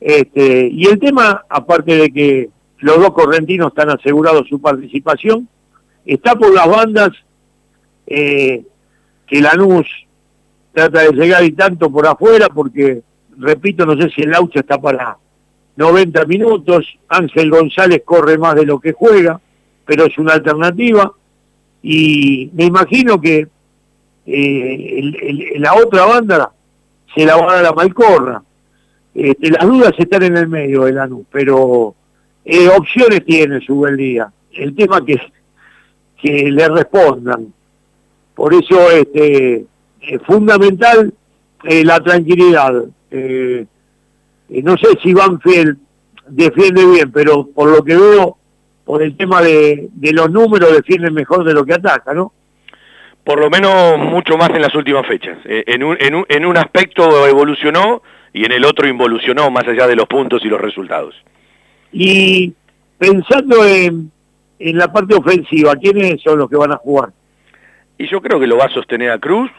este, 0.00 0.68
y 0.68 0.86
el 0.86 0.98
tema, 0.98 1.44
aparte 1.48 1.96
de 1.96 2.12
que 2.12 2.50
los 2.78 2.98
dos 2.98 3.12
correntinos 3.12 3.68
están 3.68 3.90
asegurados 3.90 4.48
su 4.48 4.60
participación, 4.60 5.48
está 6.04 6.34
por 6.34 6.52
las 6.52 6.68
bandas 6.68 7.10
eh, 8.06 8.62
que 9.26 9.40
Lanús 9.40 9.86
trata 10.72 11.02
de 11.02 11.12
llegar 11.12 11.44
y 11.44 11.52
tanto 11.52 11.90
por 11.90 12.06
afuera, 12.06 12.48
porque, 12.48 13.02
repito, 13.38 13.86
no 13.86 13.96
sé 13.96 14.10
si 14.10 14.22
el 14.22 14.30
Laucha 14.30 14.60
está 14.60 14.78
para 14.78 15.16
90 15.76 16.24
minutos, 16.26 16.86
Ángel 17.08 17.50
González 17.50 18.02
corre 18.04 18.38
más 18.38 18.54
de 18.56 18.66
lo 18.66 18.80
que 18.80 18.92
juega, 18.92 19.40
pero 19.86 20.04
es 20.04 20.18
una 20.18 20.34
alternativa, 20.34 21.12
y 21.82 22.50
me 22.54 22.64
imagino 22.64 23.20
que 23.20 23.48
eh, 24.26 25.54
la 25.58 25.74
otra 25.74 26.06
banda 26.06 26.52
se 27.14 27.24
la 27.24 27.36
va 27.36 27.52
a 27.52 27.56
dar 27.56 27.66
a 27.66 27.72
Malcorra, 27.72 28.42
este, 29.14 29.50
las 29.50 29.64
dudas 29.64 29.92
están 29.96 30.24
en 30.24 30.36
el 30.36 30.48
medio 30.48 30.84
de 30.84 30.92
Lanús, 30.92 31.24
pero 31.30 31.94
eh, 32.44 32.68
opciones 32.68 33.24
tiene 33.24 33.60
su 33.60 33.76
buen 33.76 33.96
día. 33.96 34.30
El 34.52 34.74
tema 34.74 35.04
que, 35.04 35.20
que 36.20 36.50
le 36.50 36.68
respondan. 36.68 37.52
Por 38.34 38.52
eso 38.54 38.90
este, 38.90 39.64
es 40.00 40.22
fundamental 40.26 41.12
eh, 41.62 41.84
la 41.84 42.00
tranquilidad. 42.00 42.84
Eh, 43.10 43.66
no 44.48 44.76
sé 44.76 44.88
si 45.02 45.14
Banfield 45.14 45.78
defiende 46.28 46.84
bien, 46.84 47.12
pero 47.12 47.46
por 47.46 47.70
lo 47.70 47.84
que 47.84 47.96
veo, 47.96 48.36
por 48.84 49.02
el 49.02 49.16
tema 49.16 49.40
de, 49.40 49.88
de 49.92 50.12
los 50.12 50.30
números, 50.30 50.72
defiende 50.72 51.10
mejor 51.10 51.44
de 51.44 51.54
lo 51.54 51.64
que 51.64 51.74
ataca, 51.74 52.12
¿no? 52.12 52.32
Por 53.24 53.40
lo 53.40 53.48
menos 53.48 53.98
mucho 53.98 54.36
más 54.36 54.50
en 54.50 54.60
las 54.60 54.74
últimas 54.74 55.06
fechas. 55.06 55.38
en, 55.44 55.82
un, 55.82 55.96
en, 55.98 56.14
un, 56.14 56.26
en 56.28 56.44
un 56.44 56.58
aspecto 56.58 57.26
evolucionó, 57.26 58.02
y 58.34 58.44
en 58.44 58.52
el 58.52 58.64
otro 58.66 58.86
involucionó 58.86 59.50
más 59.50 59.66
allá 59.66 59.86
de 59.86 59.96
los 59.96 60.06
puntos 60.06 60.44
y 60.44 60.48
los 60.48 60.60
resultados. 60.60 61.14
Y 61.92 62.52
pensando 62.98 63.64
en, 63.64 64.10
en 64.58 64.76
la 64.76 64.92
parte 64.92 65.14
ofensiva, 65.14 65.76
¿quiénes 65.76 66.20
son 66.20 66.40
los 66.40 66.50
que 66.50 66.56
van 66.56 66.72
a 66.72 66.76
jugar? 66.76 67.10
Y 67.96 68.08
yo 68.08 68.20
creo 68.20 68.40
que 68.40 68.48
lo 68.48 68.58
va 68.58 68.64
a 68.64 68.74
sostener 68.74 69.12
a 69.12 69.20
Cruz, 69.20 69.50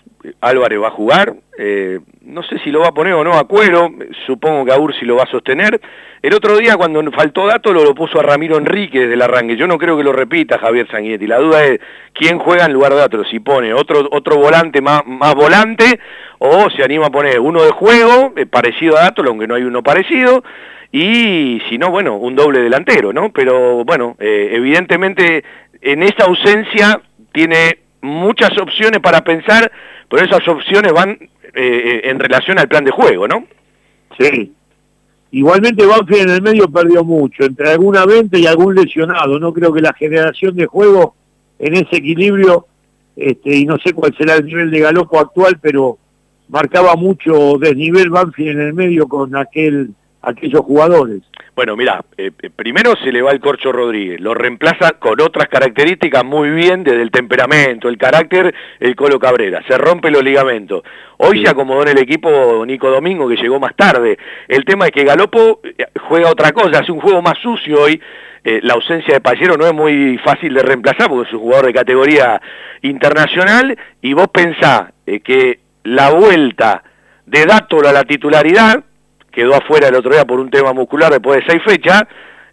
Álvarez 0.41 0.81
va 0.81 0.87
a 0.87 0.91
jugar, 0.91 1.35
eh, 1.57 1.99
no 2.21 2.43
sé 2.43 2.59
si 2.59 2.71
lo 2.71 2.81
va 2.81 2.87
a 2.87 2.93
poner 2.93 3.13
o 3.13 3.23
no 3.23 3.33
a 3.33 3.47
Cuero, 3.47 3.89
supongo 4.25 4.65
que 4.65 4.71
a 4.71 4.79
Ursi 4.79 5.05
lo 5.05 5.15
va 5.15 5.23
a 5.23 5.31
sostener. 5.31 5.79
El 6.21 6.33
otro 6.33 6.57
día 6.57 6.75
cuando 6.75 7.03
faltó 7.11 7.45
dato 7.45 7.71
lo, 7.71 7.83
lo 7.83 7.93
puso 7.93 8.19
a 8.19 8.23
Ramiro 8.23 8.57
Enrique 8.57 9.01
desde 9.01 9.13
el 9.13 9.21
arranque, 9.21 9.55
yo 9.55 9.67
no 9.67 9.77
creo 9.77 9.95
que 9.95 10.03
lo 10.03 10.11
repita 10.11 10.57
Javier 10.57 10.87
Sanguinetti, 10.89 11.27
la 11.27 11.37
duda 11.37 11.63
es 11.65 11.79
quién 12.13 12.39
juega 12.39 12.65
en 12.65 12.73
lugar 12.73 12.93
de 12.93 12.99
dato, 12.99 13.23
si 13.25 13.39
pone 13.39 13.73
otro, 13.73 14.07
otro 14.11 14.37
volante 14.37 14.81
más, 14.81 15.05
más 15.05 15.35
volante 15.35 15.99
o 16.39 16.69
se 16.69 16.83
anima 16.83 17.07
a 17.07 17.11
poner 17.11 17.39
uno 17.39 17.63
de 17.63 17.71
juego, 17.71 18.33
eh, 18.35 18.45
parecido 18.45 18.97
a 18.97 19.01
dato, 19.01 19.23
aunque 19.25 19.47
no 19.47 19.55
hay 19.55 19.63
uno 19.63 19.83
parecido, 19.83 20.43
y 20.91 21.61
si 21.69 21.77
no, 21.77 21.91
bueno, 21.91 22.15
un 22.15 22.35
doble 22.35 22.61
delantero, 22.61 23.11
¿no? 23.11 23.31
Pero 23.31 23.83
bueno, 23.83 24.15
eh, 24.19 24.51
evidentemente 24.53 25.43
en 25.81 26.03
esa 26.03 26.25
ausencia 26.25 27.01
tiene 27.33 27.79
muchas 28.01 28.57
opciones 28.57 29.01
para 29.01 29.21
pensar, 29.21 29.71
pero 30.09 30.23
esas 30.23 30.47
opciones 30.47 30.91
van 30.93 31.11
eh, 31.11 31.29
eh, 31.53 32.01
en 32.05 32.19
relación 32.19 32.59
al 32.59 32.67
plan 32.67 32.83
de 32.83 32.91
juego, 32.91 33.27
¿no? 33.27 33.45
Sí. 34.19 34.53
Igualmente 35.31 35.85
Banfield 35.85 36.29
en 36.29 36.29
el 36.29 36.41
medio 36.41 36.69
perdió 36.69 37.03
mucho, 37.03 37.43
entre 37.43 37.71
alguna 37.71 38.05
venta 38.05 38.37
y 38.37 38.45
algún 38.45 38.75
lesionado. 38.75 39.39
No 39.39 39.53
creo 39.53 39.73
que 39.73 39.81
la 39.81 39.93
generación 39.93 40.55
de 40.55 40.65
juego 40.65 41.15
en 41.59 41.73
ese 41.75 41.97
equilibrio, 41.97 42.67
este, 43.15 43.55
y 43.55 43.65
no 43.65 43.77
sé 43.77 43.93
cuál 43.93 44.15
será 44.17 44.35
el 44.35 44.45
nivel 44.45 44.71
de 44.71 44.79
galopo 44.79 45.19
actual, 45.19 45.57
pero 45.61 45.97
marcaba 46.47 46.95
mucho 46.95 47.57
desnivel 47.57 48.09
Banfield 48.09 48.59
en 48.59 48.67
el 48.67 48.73
medio 48.73 49.07
con 49.07 49.35
aquel 49.35 49.89
aquellos 50.25 50.61
jugadores. 50.61 51.21
Bueno, 51.55 51.75
mira, 51.75 52.03
eh, 52.17 52.31
eh, 52.41 52.49
primero 52.49 52.95
se 53.01 53.11
le 53.11 53.21
va 53.21 53.31
el 53.31 53.39
Corcho 53.39 53.71
Rodríguez, 53.71 54.19
lo 54.19 54.33
reemplaza 54.33 54.93
con 54.93 55.21
otras 55.21 55.47
características 55.47 56.25
muy 56.25 56.49
bien 56.49 56.83
desde 56.83 57.01
el 57.01 57.11
temperamento, 57.11 57.87
el 57.87 57.97
carácter, 57.97 58.53
el 58.79 58.95
Colo 58.95 59.19
Cabrera, 59.19 59.61
se 59.67 59.77
rompe 59.77 60.11
los 60.11 60.23
ligamentos. 60.23 60.83
Hoy 61.17 61.43
se 61.43 61.49
acomodó 61.49 61.83
en 61.83 61.89
el 61.89 61.99
equipo 61.99 62.65
Nico 62.65 62.89
Domingo 62.89 63.29
que 63.29 63.37
llegó 63.37 63.59
más 63.59 63.75
tarde. 63.75 64.17
El 64.47 64.65
tema 64.65 64.87
es 64.87 64.91
que 64.91 65.05
Galopo 65.05 65.61
eh, 65.63 65.85
juega 66.01 66.29
otra 66.29 66.51
cosa, 66.51 66.79
hace 66.79 66.91
un 66.91 66.99
juego 66.99 67.21
más 67.21 67.37
sucio 67.37 67.81
hoy. 67.81 68.01
la 68.43 68.75
ausencia 68.75 69.15
de 69.15 69.21
Pallero 69.21 69.57
no 69.57 69.65
es 69.65 69.73
muy 69.73 70.19
fácil 70.19 70.53
de 70.53 70.61
reemplazar 70.61 71.09
porque 71.09 71.29
es 71.29 71.33
un 71.33 71.39
jugador 71.39 71.65
de 71.65 71.73
categoría 71.73 72.39
internacional 72.83 73.75
y 74.03 74.13
vos 74.13 74.27
pensás 74.27 74.91
que 75.23 75.61
la 75.83 76.11
vuelta 76.11 76.83
de 77.25 77.45
Dátolo 77.45 77.89
a 77.89 77.91
la 77.91 78.03
titularidad 78.03 78.83
quedó 79.35 79.53
afuera 79.53 79.89
el 79.89 79.95
otro 79.95 80.11
día 80.11 80.25
por 80.25 80.39
un 80.39 80.49
tema 80.49 80.73
muscular 80.73 81.11
después 81.11 81.39
de 81.39 81.51
seis 81.51 81.63
fechas, 81.63 82.03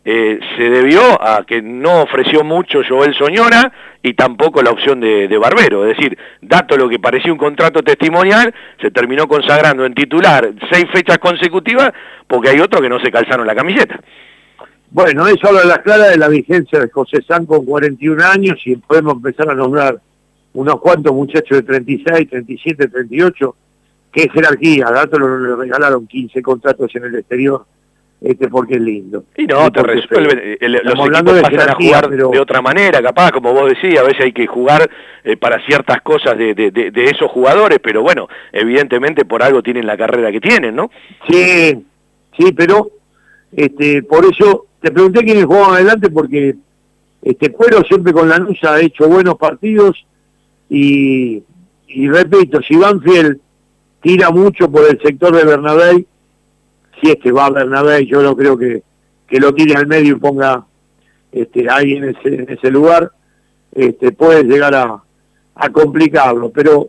eh, 0.05 0.41
se 0.57 0.69
debió 0.69 1.01
a 1.23 1.45
que 1.47 1.63
no 1.63 2.03
ofreció 2.03 2.43
mucho 2.43 2.81
Joel 2.87 3.15
Soñora 3.15 3.73
y 4.03 4.15
tampoco 4.15 4.61
la 4.61 4.71
opción 4.71 5.01
de, 5.01 5.29
de, 5.29 5.39
Barbero. 5.39 5.87
Es 5.87 5.97
decir, 5.97 6.19
dato 6.41 6.77
lo 6.77 6.89
que 6.89 6.99
parecía 6.99 7.33
un 7.33 7.39
contrato 7.39 7.83
testimonial, 7.83 8.53
se 8.81 8.91
terminó 8.91 9.29
consagrando 9.29 9.87
en 9.87 9.95
titular 9.95 10.51
seis 10.73 10.87
fechas 10.93 11.19
consecutivas 11.19 11.93
porque 12.27 12.49
hay 12.49 12.59
otros 12.59 12.83
que 12.83 12.89
no 12.89 12.99
se 12.99 13.13
calzaron 13.13 13.47
la 13.47 13.55
camiseta. 13.55 14.01
Bueno, 14.91 15.27
eso 15.27 15.49
habla 15.49 15.61
a 15.63 15.67
la 15.67 15.83
clara 15.83 16.09
de 16.09 16.19
la 16.19 16.29
vigencia 16.29 16.81
de 16.81 16.91
José 16.91 17.23
San 17.23 17.47
con 17.47 17.65
41 17.65 18.25
años 18.25 18.59
y 18.67 18.77
podemos 18.77 19.15
empezar 19.15 19.49
a 19.49 19.55
nombrar 19.55 19.99
unos 20.53 20.81
cuantos 20.81 21.15
muchachos 21.15 21.59
de 21.59 21.63
36, 21.63 22.29
37, 22.29 22.89
38. 22.89 23.57
Qué 24.13 24.29
jerarquía, 24.29 24.87
dato 24.91 25.19
le 25.19 25.57
regalaron 25.57 26.07
15 26.07 26.43
contratos 26.43 26.95
en 26.95 27.05
el 27.05 27.15
exterior 27.17 27.65
este 28.25 28.49
porque 28.49 28.75
es 28.75 28.81
lindo. 28.81 29.25
Y 29.37 29.47
no, 29.47 29.71
te 29.71 29.83
resuelven, 29.83 30.57
el, 30.61 30.73
los 30.85 31.09
equipos 31.09 31.35
de 31.35 31.43
pasan 31.43 31.71
a 31.71 31.75
jugar 31.75 32.09
pero... 32.09 32.31
de 32.31 32.41
otra 32.41 32.63
manera, 32.63 33.03
capaz, 33.03 33.33
como 33.33 33.53
vos 33.53 33.69
decías, 33.69 33.99
a 33.99 34.07
veces 34.07 34.27
hay 34.27 34.33
que 34.33 34.47
jugar 34.47 34.89
eh, 35.25 35.37
para 35.37 35.65
ciertas 35.67 36.03
cosas 36.03 36.39
de, 36.39 36.55
de, 36.55 36.71
de, 36.71 36.91
de, 36.91 37.05
esos 37.07 37.31
jugadores, 37.31 37.79
pero 37.83 38.03
bueno, 38.03 38.29
evidentemente 38.53 39.25
por 39.25 39.43
algo 39.43 39.63
tienen 39.63 39.87
la 39.87 39.97
carrera 39.97 40.31
que 40.31 40.41
tienen, 40.41 40.77
¿no? 40.77 40.91
Sí, 41.29 41.85
sí, 42.39 42.53
pero 42.53 42.91
este, 43.57 44.03
por 44.05 44.25
eso 44.25 44.67
te 44.81 44.93
pregunté 44.93 45.25
quiénes 45.25 45.45
jugaban 45.45 45.75
adelante 45.75 46.11
porque 46.11 46.55
este 47.23 47.51
Cuero 47.53 47.83
siempre 47.83 48.13
con 48.13 48.29
la 48.29 48.39
Lanús 48.39 48.63
ha 48.65 48.81
hecho 48.81 49.09
buenos 49.09 49.37
partidos 49.37 49.97
y, 50.69 51.43
y 51.89 52.09
repito, 52.09 52.61
si 52.63 52.77
Banfield 52.77 53.39
tira 54.03 54.31
mucho 54.31 54.71
por 54.71 54.85
el 54.89 55.01
sector 55.01 55.35
de 55.35 55.45
Bernabé, 55.45 56.05
si 57.01 57.11
es 57.11 57.17
que 57.17 57.33
va 57.33 57.47
a 57.47 57.51
Bernabé, 57.51 58.05
yo 58.07 58.21
no 58.23 58.37
creo 58.37 58.59
que, 58.59 58.83
que 59.27 59.41
lo 59.41 59.55
tire 59.55 59.75
al 59.75 59.87
medio 59.87 60.17
y 60.17 60.21
ponga 60.21 60.67
este, 61.31 61.71
ahí 61.71 61.95
en 61.95 62.11
ese, 62.11 62.35
en 62.35 62.51
ese 62.51 62.71
lugar, 62.71 63.11
este, 63.75 64.13
puede 64.13 64.45
llegar 64.45 64.75
a, 64.75 65.03
complicarlo, 65.73 66.51
pero 66.51 66.89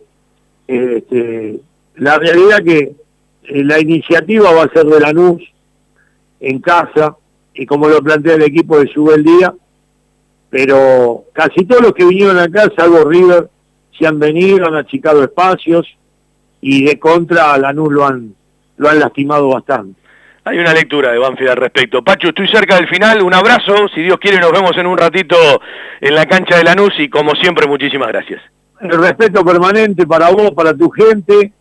este, 0.67 1.59
la 1.95 2.17
realidad 2.17 2.63
que 2.63 2.95
eh, 3.43 3.63
la 3.63 3.79
iniciativa 3.79 4.51
va 4.51 4.63
a 4.63 4.69
ser 4.69 4.85
de 4.85 4.99
Lanús 4.99 5.43
en 6.39 6.59
casa, 6.59 7.15
y 7.53 7.67
como 7.67 7.87
lo 7.87 8.01
plantea 8.01 8.33
el 8.33 8.41
equipo 8.41 8.79
de 8.79 8.87
Sube 8.87 9.15
el 9.15 9.23
Día, 9.23 9.53
pero 10.49 11.25
casi 11.33 11.65
todos 11.65 11.83
los 11.83 11.93
que 11.93 12.05
vinieron 12.05 12.39
acá, 12.39 12.71
salvo 12.75 13.03
River, 13.03 13.49
se 13.97 14.07
han 14.07 14.17
venido, 14.17 14.65
han 14.65 14.75
achicado 14.75 15.21
espacios, 15.23 15.85
y 16.65 16.85
de 16.85 16.97
contra 16.97 17.53
a 17.53 17.57
Lanús 17.57 17.91
lo 17.91 18.05
han, 18.05 18.33
lo 18.77 18.89
han 18.89 18.97
lastimado 18.97 19.49
bastante. 19.49 19.99
Hay 20.45 20.57
una 20.57 20.73
lectura 20.73 21.11
de 21.11 21.19
Banfield 21.19 21.51
al 21.51 21.57
respecto. 21.57 22.01
Pacho, 22.01 22.29
estoy 22.29 22.47
cerca 22.47 22.77
del 22.77 22.87
final, 22.87 23.21
un 23.21 23.33
abrazo, 23.33 23.89
si 23.93 24.01
Dios 24.01 24.17
quiere 24.17 24.39
nos 24.39 24.53
vemos 24.53 24.71
en 24.77 24.87
un 24.87 24.97
ratito 24.97 25.35
en 25.99 26.15
la 26.15 26.25
cancha 26.25 26.57
de 26.57 26.63
Lanús 26.63 26.93
y 26.99 27.09
como 27.09 27.35
siempre 27.35 27.67
muchísimas 27.67 28.07
gracias. 28.07 28.41
El 28.79 28.91
respeto 28.91 29.43
permanente 29.43 30.07
para 30.07 30.29
vos, 30.31 30.51
para 30.51 30.73
tu 30.73 30.89
gente, 30.89 31.51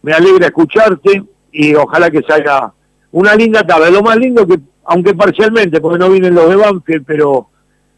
me 0.00 0.12
alegra 0.14 0.46
escucharte 0.46 1.22
y 1.52 1.74
ojalá 1.74 2.10
que 2.10 2.22
salga 2.22 2.72
una 3.12 3.34
linda 3.34 3.62
tabla. 3.62 3.90
Lo 3.90 4.02
más 4.02 4.16
lindo 4.16 4.46
que, 4.46 4.58
aunque 4.86 5.14
parcialmente, 5.14 5.82
porque 5.82 5.98
no 5.98 6.08
vienen 6.08 6.34
los 6.34 6.48
de 6.48 6.56
Banfield, 6.56 7.04
pero 7.06 7.48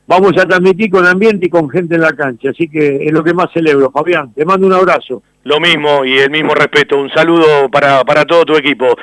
vamos 0.09 0.33
a 0.37 0.47
transmitir 0.47 0.91
con 0.91 1.07
ambiente 1.07 1.47
y 1.47 1.51
con 1.51 1.71
gente 1.71 1.95
en 1.95 2.01
la 2.01 2.13
cancha, 2.15 2.51
así 2.51 2.69
que 2.69 3.07
es 3.07 3.13
lo 3.13 3.23
que 3.23 3.33
más 3.33 3.53
celebro. 3.53 3.93
Fabián, 3.93 4.33
te 4.33 4.45
mando 4.45 4.67
un 4.67 4.73
abrazo. 4.73 5.23
Lo 5.49 5.61
mismo 5.61 6.05
y 6.05 6.19
el 6.19 6.31
mismo 6.31 6.53
respeto, 6.55 6.99
un 6.99 7.09
saludo 7.09 7.71
para, 7.71 8.05
para 8.05 8.27
todo 8.27 8.45
tu 8.45 8.55
equipo. 8.55 8.95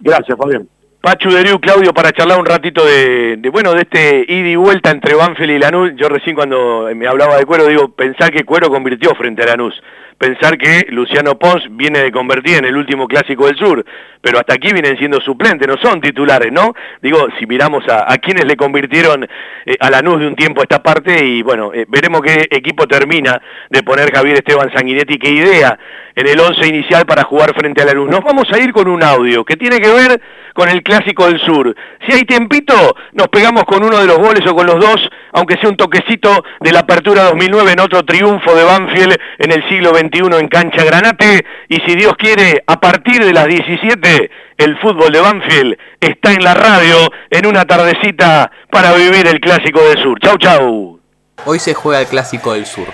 Gracias, 0.00 0.36
Fabián. 0.36 0.66
Pachu 1.00 1.30
Deriu, 1.30 1.60
Claudio, 1.60 1.94
para 1.94 2.10
charlar 2.10 2.40
un 2.40 2.44
ratito 2.44 2.84
de, 2.84 3.36
de, 3.36 3.48
bueno, 3.48 3.74
de 3.74 3.82
este 3.82 4.24
ida 4.26 4.48
y 4.48 4.56
vuelta 4.56 4.90
entre 4.90 5.14
Banfield 5.14 5.52
y 5.52 5.58
Lanús. 5.60 5.92
Yo 5.94 6.08
recién 6.08 6.34
cuando 6.34 6.90
me 6.96 7.06
hablaba 7.06 7.36
de 7.36 7.46
Cuero, 7.46 7.68
digo, 7.68 7.90
pensar 7.90 8.32
que 8.32 8.42
Cuero 8.42 8.70
convirtió 8.70 9.14
frente 9.14 9.44
a 9.44 9.46
Lanús. 9.46 9.80
Pensar 10.18 10.56
que 10.56 10.86
Luciano 10.90 11.38
Pons 11.38 11.64
viene 11.70 12.00
de 12.00 12.12
convertir 12.12 12.56
en 12.58 12.64
el 12.64 12.76
último 12.76 13.06
clásico 13.06 13.46
del 13.46 13.56
sur, 13.56 13.84
pero 14.20 14.38
hasta 14.38 14.54
aquí 14.54 14.72
vienen 14.72 14.96
siendo 14.96 15.20
suplentes, 15.20 15.66
no 15.68 15.76
son 15.76 16.00
titulares, 16.00 16.50
¿no? 16.52 16.72
Digo, 17.02 17.26
si 17.38 17.46
miramos 17.46 17.86
a, 17.88 18.10
a 18.10 18.18
quienes 18.18 18.44
le 18.44 18.56
convirtieron 18.56 19.24
eh, 19.24 19.76
a 19.80 19.90
Lanús 19.90 20.20
de 20.20 20.26
un 20.26 20.36
tiempo 20.36 20.60
a 20.60 20.64
esta 20.64 20.82
parte, 20.82 21.24
y 21.24 21.42
bueno, 21.42 21.72
eh, 21.74 21.84
veremos 21.88 22.22
qué 22.22 22.46
equipo 22.50 22.86
termina 22.86 23.40
de 23.68 23.82
poner 23.82 24.12
Javier 24.12 24.36
Esteban 24.36 24.72
Sanguinetti, 24.72 25.18
qué 25.18 25.30
idea 25.30 25.78
en 26.14 26.28
el 26.28 26.38
once 26.38 26.66
inicial 26.66 27.04
para 27.06 27.24
jugar 27.24 27.54
frente 27.54 27.82
a 27.82 27.84
Lanús. 27.84 28.08
Nos 28.08 28.22
vamos 28.22 28.50
a 28.52 28.58
ir 28.58 28.72
con 28.72 28.88
un 28.88 29.02
audio 29.02 29.44
que 29.44 29.56
tiene 29.56 29.80
que 29.80 29.90
ver 29.90 30.20
con 30.54 30.68
el 30.68 30.82
Clásico 30.82 31.26
del 31.26 31.40
Sur. 31.40 31.74
Si 32.06 32.14
hay 32.14 32.22
tiempito, 32.22 32.74
nos 33.12 33.28
pegamos 33.28 33.64
con 33.64 33.84
uno 33.84 33.98
de 33.98 34.06
los 34.06 34.18
goles 34.18 34.46
o 34.46 34.54
con 34.54 34.66
los 34.66 34.78
dos, 34.78 35.10
aunque 35.34 35.56
sea 35.58 35.68
un 35.68 35.76
toquecito 35.76 36.44
de 36.60 36.72
la 36.72 36.80
Apertura 36.80 37.24
2009 37.24 37.72
en 37.72 37.80
otro 37.80 38.04
triunfo 38.04 38.54
de 38.54 38.62
Banfield 38.62 39.16
en 39.38 39.52
el 39.52 39.68
siglo 39.68 39.90
XXI 39.90 40.38
en 40.38 40.48
cancha 40.48 40.84
Granate. 40.84 41.44
Y 41.68 41.80
si 41.80 41.96
Dios 41.96 42.14
quiere, 42.16 42.62
a 42.66 42.78
partir 42.78 43.24
de 43.24 43.32
las 43.32 43.46
17, 43.46 44.30
el 44.58 44.78
fútbol 44.78 45.12
de 45.12 45.20
Banfield 45.20 45.76
está 46.00 46.32
en 46.32 46.44
la 46.44 46.54
radio 46.54 47.10
en 47.30 47.46
una 47.46 47.64
tardecita 47.64 48.50
para 48.70 48.92
vivir 48.92 49.26
el 49.26 49.40
Clásico 49.40 49.80
del 49.80 50.00
Sur. 50.00 50.20
Chau, 50.20 50.38
chau. 50.38 51.00
Hoy 51.44 51.58
se 51.58 51.74
juega 51.74 52.00
el 52.00 52.06
Clásico 52.06 52.54
del 52.54 52.64
Sur, 52.64 52.86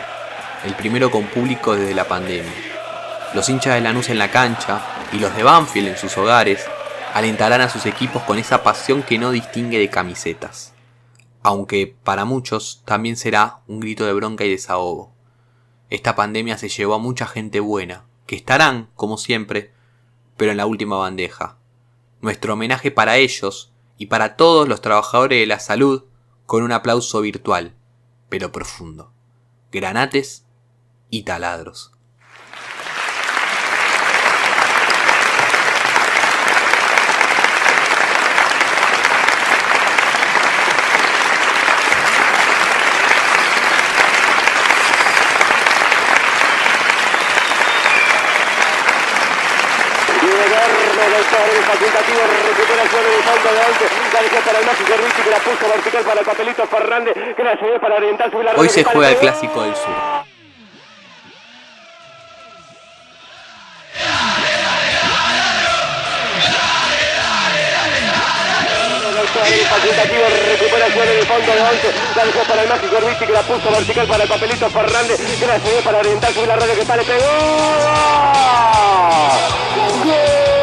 el 0.65 0.73
primero 0.73 1.11
con 1.11 1.25
público 1.25 1.77
desde 1.77 1.95
la 1.95 2.05
pandemia. 2.05 2.51
Los 3.35 3.51
hinchas 3.51 3.75
de 3.75 3.83
Lanús 3.83 4.09
en 4.09 4.19
la 4.19 4.31
cancha 4.31 4.81
y 5.13 5.19
los 5.19 5.37
de 5.37 5.43
Banfield 5.43 5.89
en 5.89 5.99
sus 5.99 6.17
hogares 6.17 6.67
alentarán 7.13 7.61
a 7.61 7.69
sus 7.69 7.85
equipos 7.85 8.23
con 8.23 8.39
esa 8.39 8.63
pasión 8.63 9.03
que 9.03 9.19
no 9.19 9.31
distingue 9.31 9.79
de 9.79 9.89
camisetas. 9.89 10.73
Aunque 11.43 11.97
para 12.05 12.25
muchos 12.25 12.83
también 12.85 13.17
será 13.17 13.61
un 13.67 13.81
grito 13.81 14.05
de 14.05 14.13
bronca 14.13 14.45
y 14.45 14.51
desahogo. 14.51 15.13
Esta 15.89 16.15
pandemia 16.15 16.59
se 16.59 16.69
llevó 16.69 16.95
a 16.95 16.99
mucha 16.99 17.27
gente 17.27 17.61
buena, 17.61 18.05
que 18.27 18.37
estarán, 18.37 18.91
como 18.95 19.17
siempre, 19.17 19.73
pero 20.37 20.51
en 20.51 20.59
la 20.59 20.67
última 20.67 20.97
bandeja. 20.99 21.59
Nuestro 22.21 22.53
homenaje 22.55 22.91
para 22.91 23.17
ellos 23.17 23.73
y 23.97 24.07
para 24.07 24.37
todos 24.37 24.69
los 24.69 24.81
trabajadores 24.81 25.41
de 25.41 25.47
la 25.47 25.59
salud 25.59 26.05
con 26.47 26.63
un 26.63 26.73
aplauso 26.73 27.21
virtual, 27.21 27.75
pero 28.29 28.53
profundo. 28.53 29.13
Granates 29.73 30.47
y 31.11 31.23
taladros. 31.23 31.93
Facultativo, 51.37 52.21
el 52.21 53.23
fondo 53.23 53.49
de 53.53 53.61
once, 53.61 53.85
la 54.13 54.23
dejó 54.23 54.41
para 54.41 54.59
el 54.59 54.67
mágico 54.67 54.93
Ricci 54.97 55.23
que 55.23 55.31
la 55.31 55.39
puso 55.39 55.69
vertical 55.69 56.05
para 56.05 56.21
el 56.21 56.27
papelito 56.27 56.67
Fernández, 56.67 57.15
que 57.37 57.45
la 57.45 57.57
cedió 57.57 57.81
para 57.81 57.95
orientar 57.97 58.31
sobre 58.31 58.45
la 58.45 58.53
Hoy 58.57 58.69
se 58.69 58.85
juega 58.85 59.11
el 59.11 59.17
Clásico 59.17 59.63
del 59.63 59.75
Sur. 59.77 59.95
facultativo, 69.71 70.25
el 70.27 71.27
fondo 71.27 71.53
de 71.55 71.61
once, 71.61 71.89
la 72.17 72.25
dejó 72.25 72.41
para 72.41 72.63
el 72.63 72.69
mágico 72.69 72.97
que 73.19 73.33
la 73.33 73.43
puso 73.43 73.71
vertical 73.71 74.07
para 74.07 74.23
el 74.25 74.29
papelito 74.29 74.71
Fernández, 74.71 75.39
que 75.39 75.47
la 75.47 75.59
cedió 75.59 75.81
para 75.83 75.99
orientar 75.99 76.33
sobre 76.33 76.47
la 76.47 76.57
radio 76.57 76.75
que 76.75 76.81
está, 76.81 76.97
le 76.97 77.05
pegó. 77.05 77.25
¡Gol! 80.05 80.60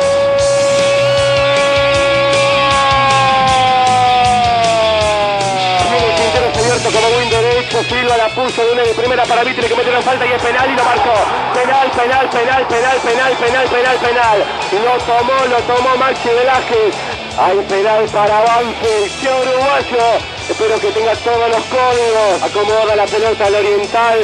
La 8.07 8.29
puso 8.29 8.63
de 8.63 8.71
una 8.71 8.83
de 8.83 8.93
primera 8.93 9.25
para 9.25 9.43
Mitre 9.43 9.67
que 9.67 9.75
metieron 9.75 10.01
falta 10.01 10.25
y 10.25 10.31
es 10.31 10.41
penal 10.41 10.71
y 10.71 10.75
lo 10.75 10.83
marcó. 10.83 11.13
Penal, 11.53 11.91
penal, 11.91 12.29
penal, 12.29 12.65
penal, 12.65 12.97
penal, 13.03 13.33
penal, 13.35 13.67
penal, 13.67 13.97
penal. 13.97 14.45
Lo 14.71 14.97
tomó, 15.03 15.45
lo 15.45 15.57
tomó 15.67 15.97
Maxi 15.97 16.29
Velázquez. 16.29 16.95
Hay 17.37 17.57
penal 17.67 18.05
para 18.05 18.41
Banfield, 18.41 19.11
que 19.19 19.27
uruguayo. 19.27 20.07
Espero 20.49 20.79
que 20.79 20.91
tenga 20.91 21.13
todos 21.15 21.49
los 21.49 21.63
códigos. 21.65 22.43
Acomoda 22.43 22.95
la 22.95 23.05
pelota 23.05 23.45
al 23.45 23.55
oriental. 23.55 24.19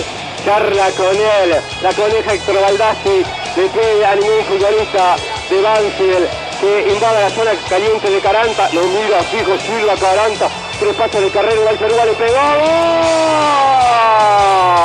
Charla 0.45 0.89
con 0.97 1.15
él. 1.15 1.61
La 1.81 1.93
coneja 1.93 2.33
Héctor 2.33 2.61
Baldassi. 2.61 3.25
Le 3.57 3.67
pide 3.67 4.05
a 4.05 4.15
ningún 4.15 4.45
futbolista 4.45 5.15
de 5.49 5.61
Banfield 5.61 6.29
que 6.59 6.89
invada 6.89 7.19
la 7.19 7.29
zona 7.29 7.51
caliente 7.69 8.09
de 8.09 8.19
Caranta. 8.21 8.69
Lo 8.71 8.81
mira 8.83 9.21
fijo 9.23 9.59
Silva 9.59 9.93
Caranta 9.99 10.49
tres 10.83 10.95
pasos 10.95 11.21
de 11.21 11.29
carrera, 11.29 11.53
Uruguay 11.55 11.77
Perúa 11.77 12.05
le 12.05 12.13
pegó. 12.13 12.33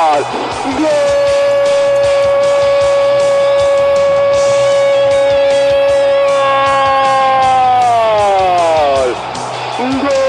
¡Gol! 0.09 0.23
¡Gol! 0.79 0.95
¡Gol! 10.03 10.19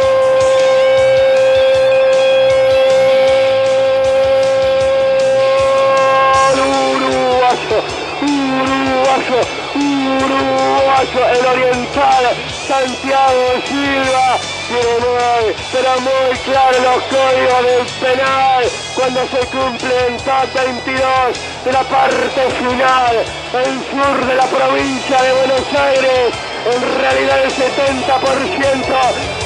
Uruguayo, 6.57 7.79
uruguayo, 8.23 9.41
uruguayo, 9.77 11.23
el 11.29 11.47
oriental 11.47 12.25
Santiago 12.67 13.47
Silva 13.69 14.60
tiene 14.71 14.95
muy, 15.03 15.55
pero 15.73 16.01
muy 16.01 16.39
claro 16.45 16.79
los 16.79 17.03
códigos 17.11 17.65
del 17.67 17.87
penal 17.99 18.65
cuando 18.95 19.21
se 19.27 19.43
cumplen 19.51 20.17
top 20.19 20.47
22 20.55 20.95
de 21.65 21.73
la 21.73 21.83
parte 21.83 22.41
final, 22.59 23.17
el 23.53 23.75
sur 23.91 24.27
de 24.27 24.35
la 24.35 24.47
provincia 24.47 25.23
de 25.23 25.33
Buenos 25.33 25.67
Aires, 25.75 26.35
en 26.71 27.01
realidad 27.01 27.45
el 27.45 27.51
70% 27.51 27.61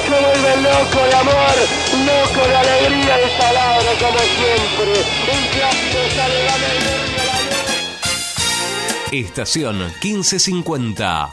se 0.05 0.09
vuelve 0.09 0.61
loco 0.61 1.01
de 1.09 1.15
amor, 1.15 1.55
loco 2.05 2.47
de 2.47 2.55
alegría 2.55 3.17
de 3.17 3.27
palabra 3.37 3.91
como 3.99 4.19
siempre. 4.19 4.93
Un 5.31 5.43
clásico 5.49 5.99
sale 6.15 6.45
Estación 9.11 9.77
1550. 10.01 11.29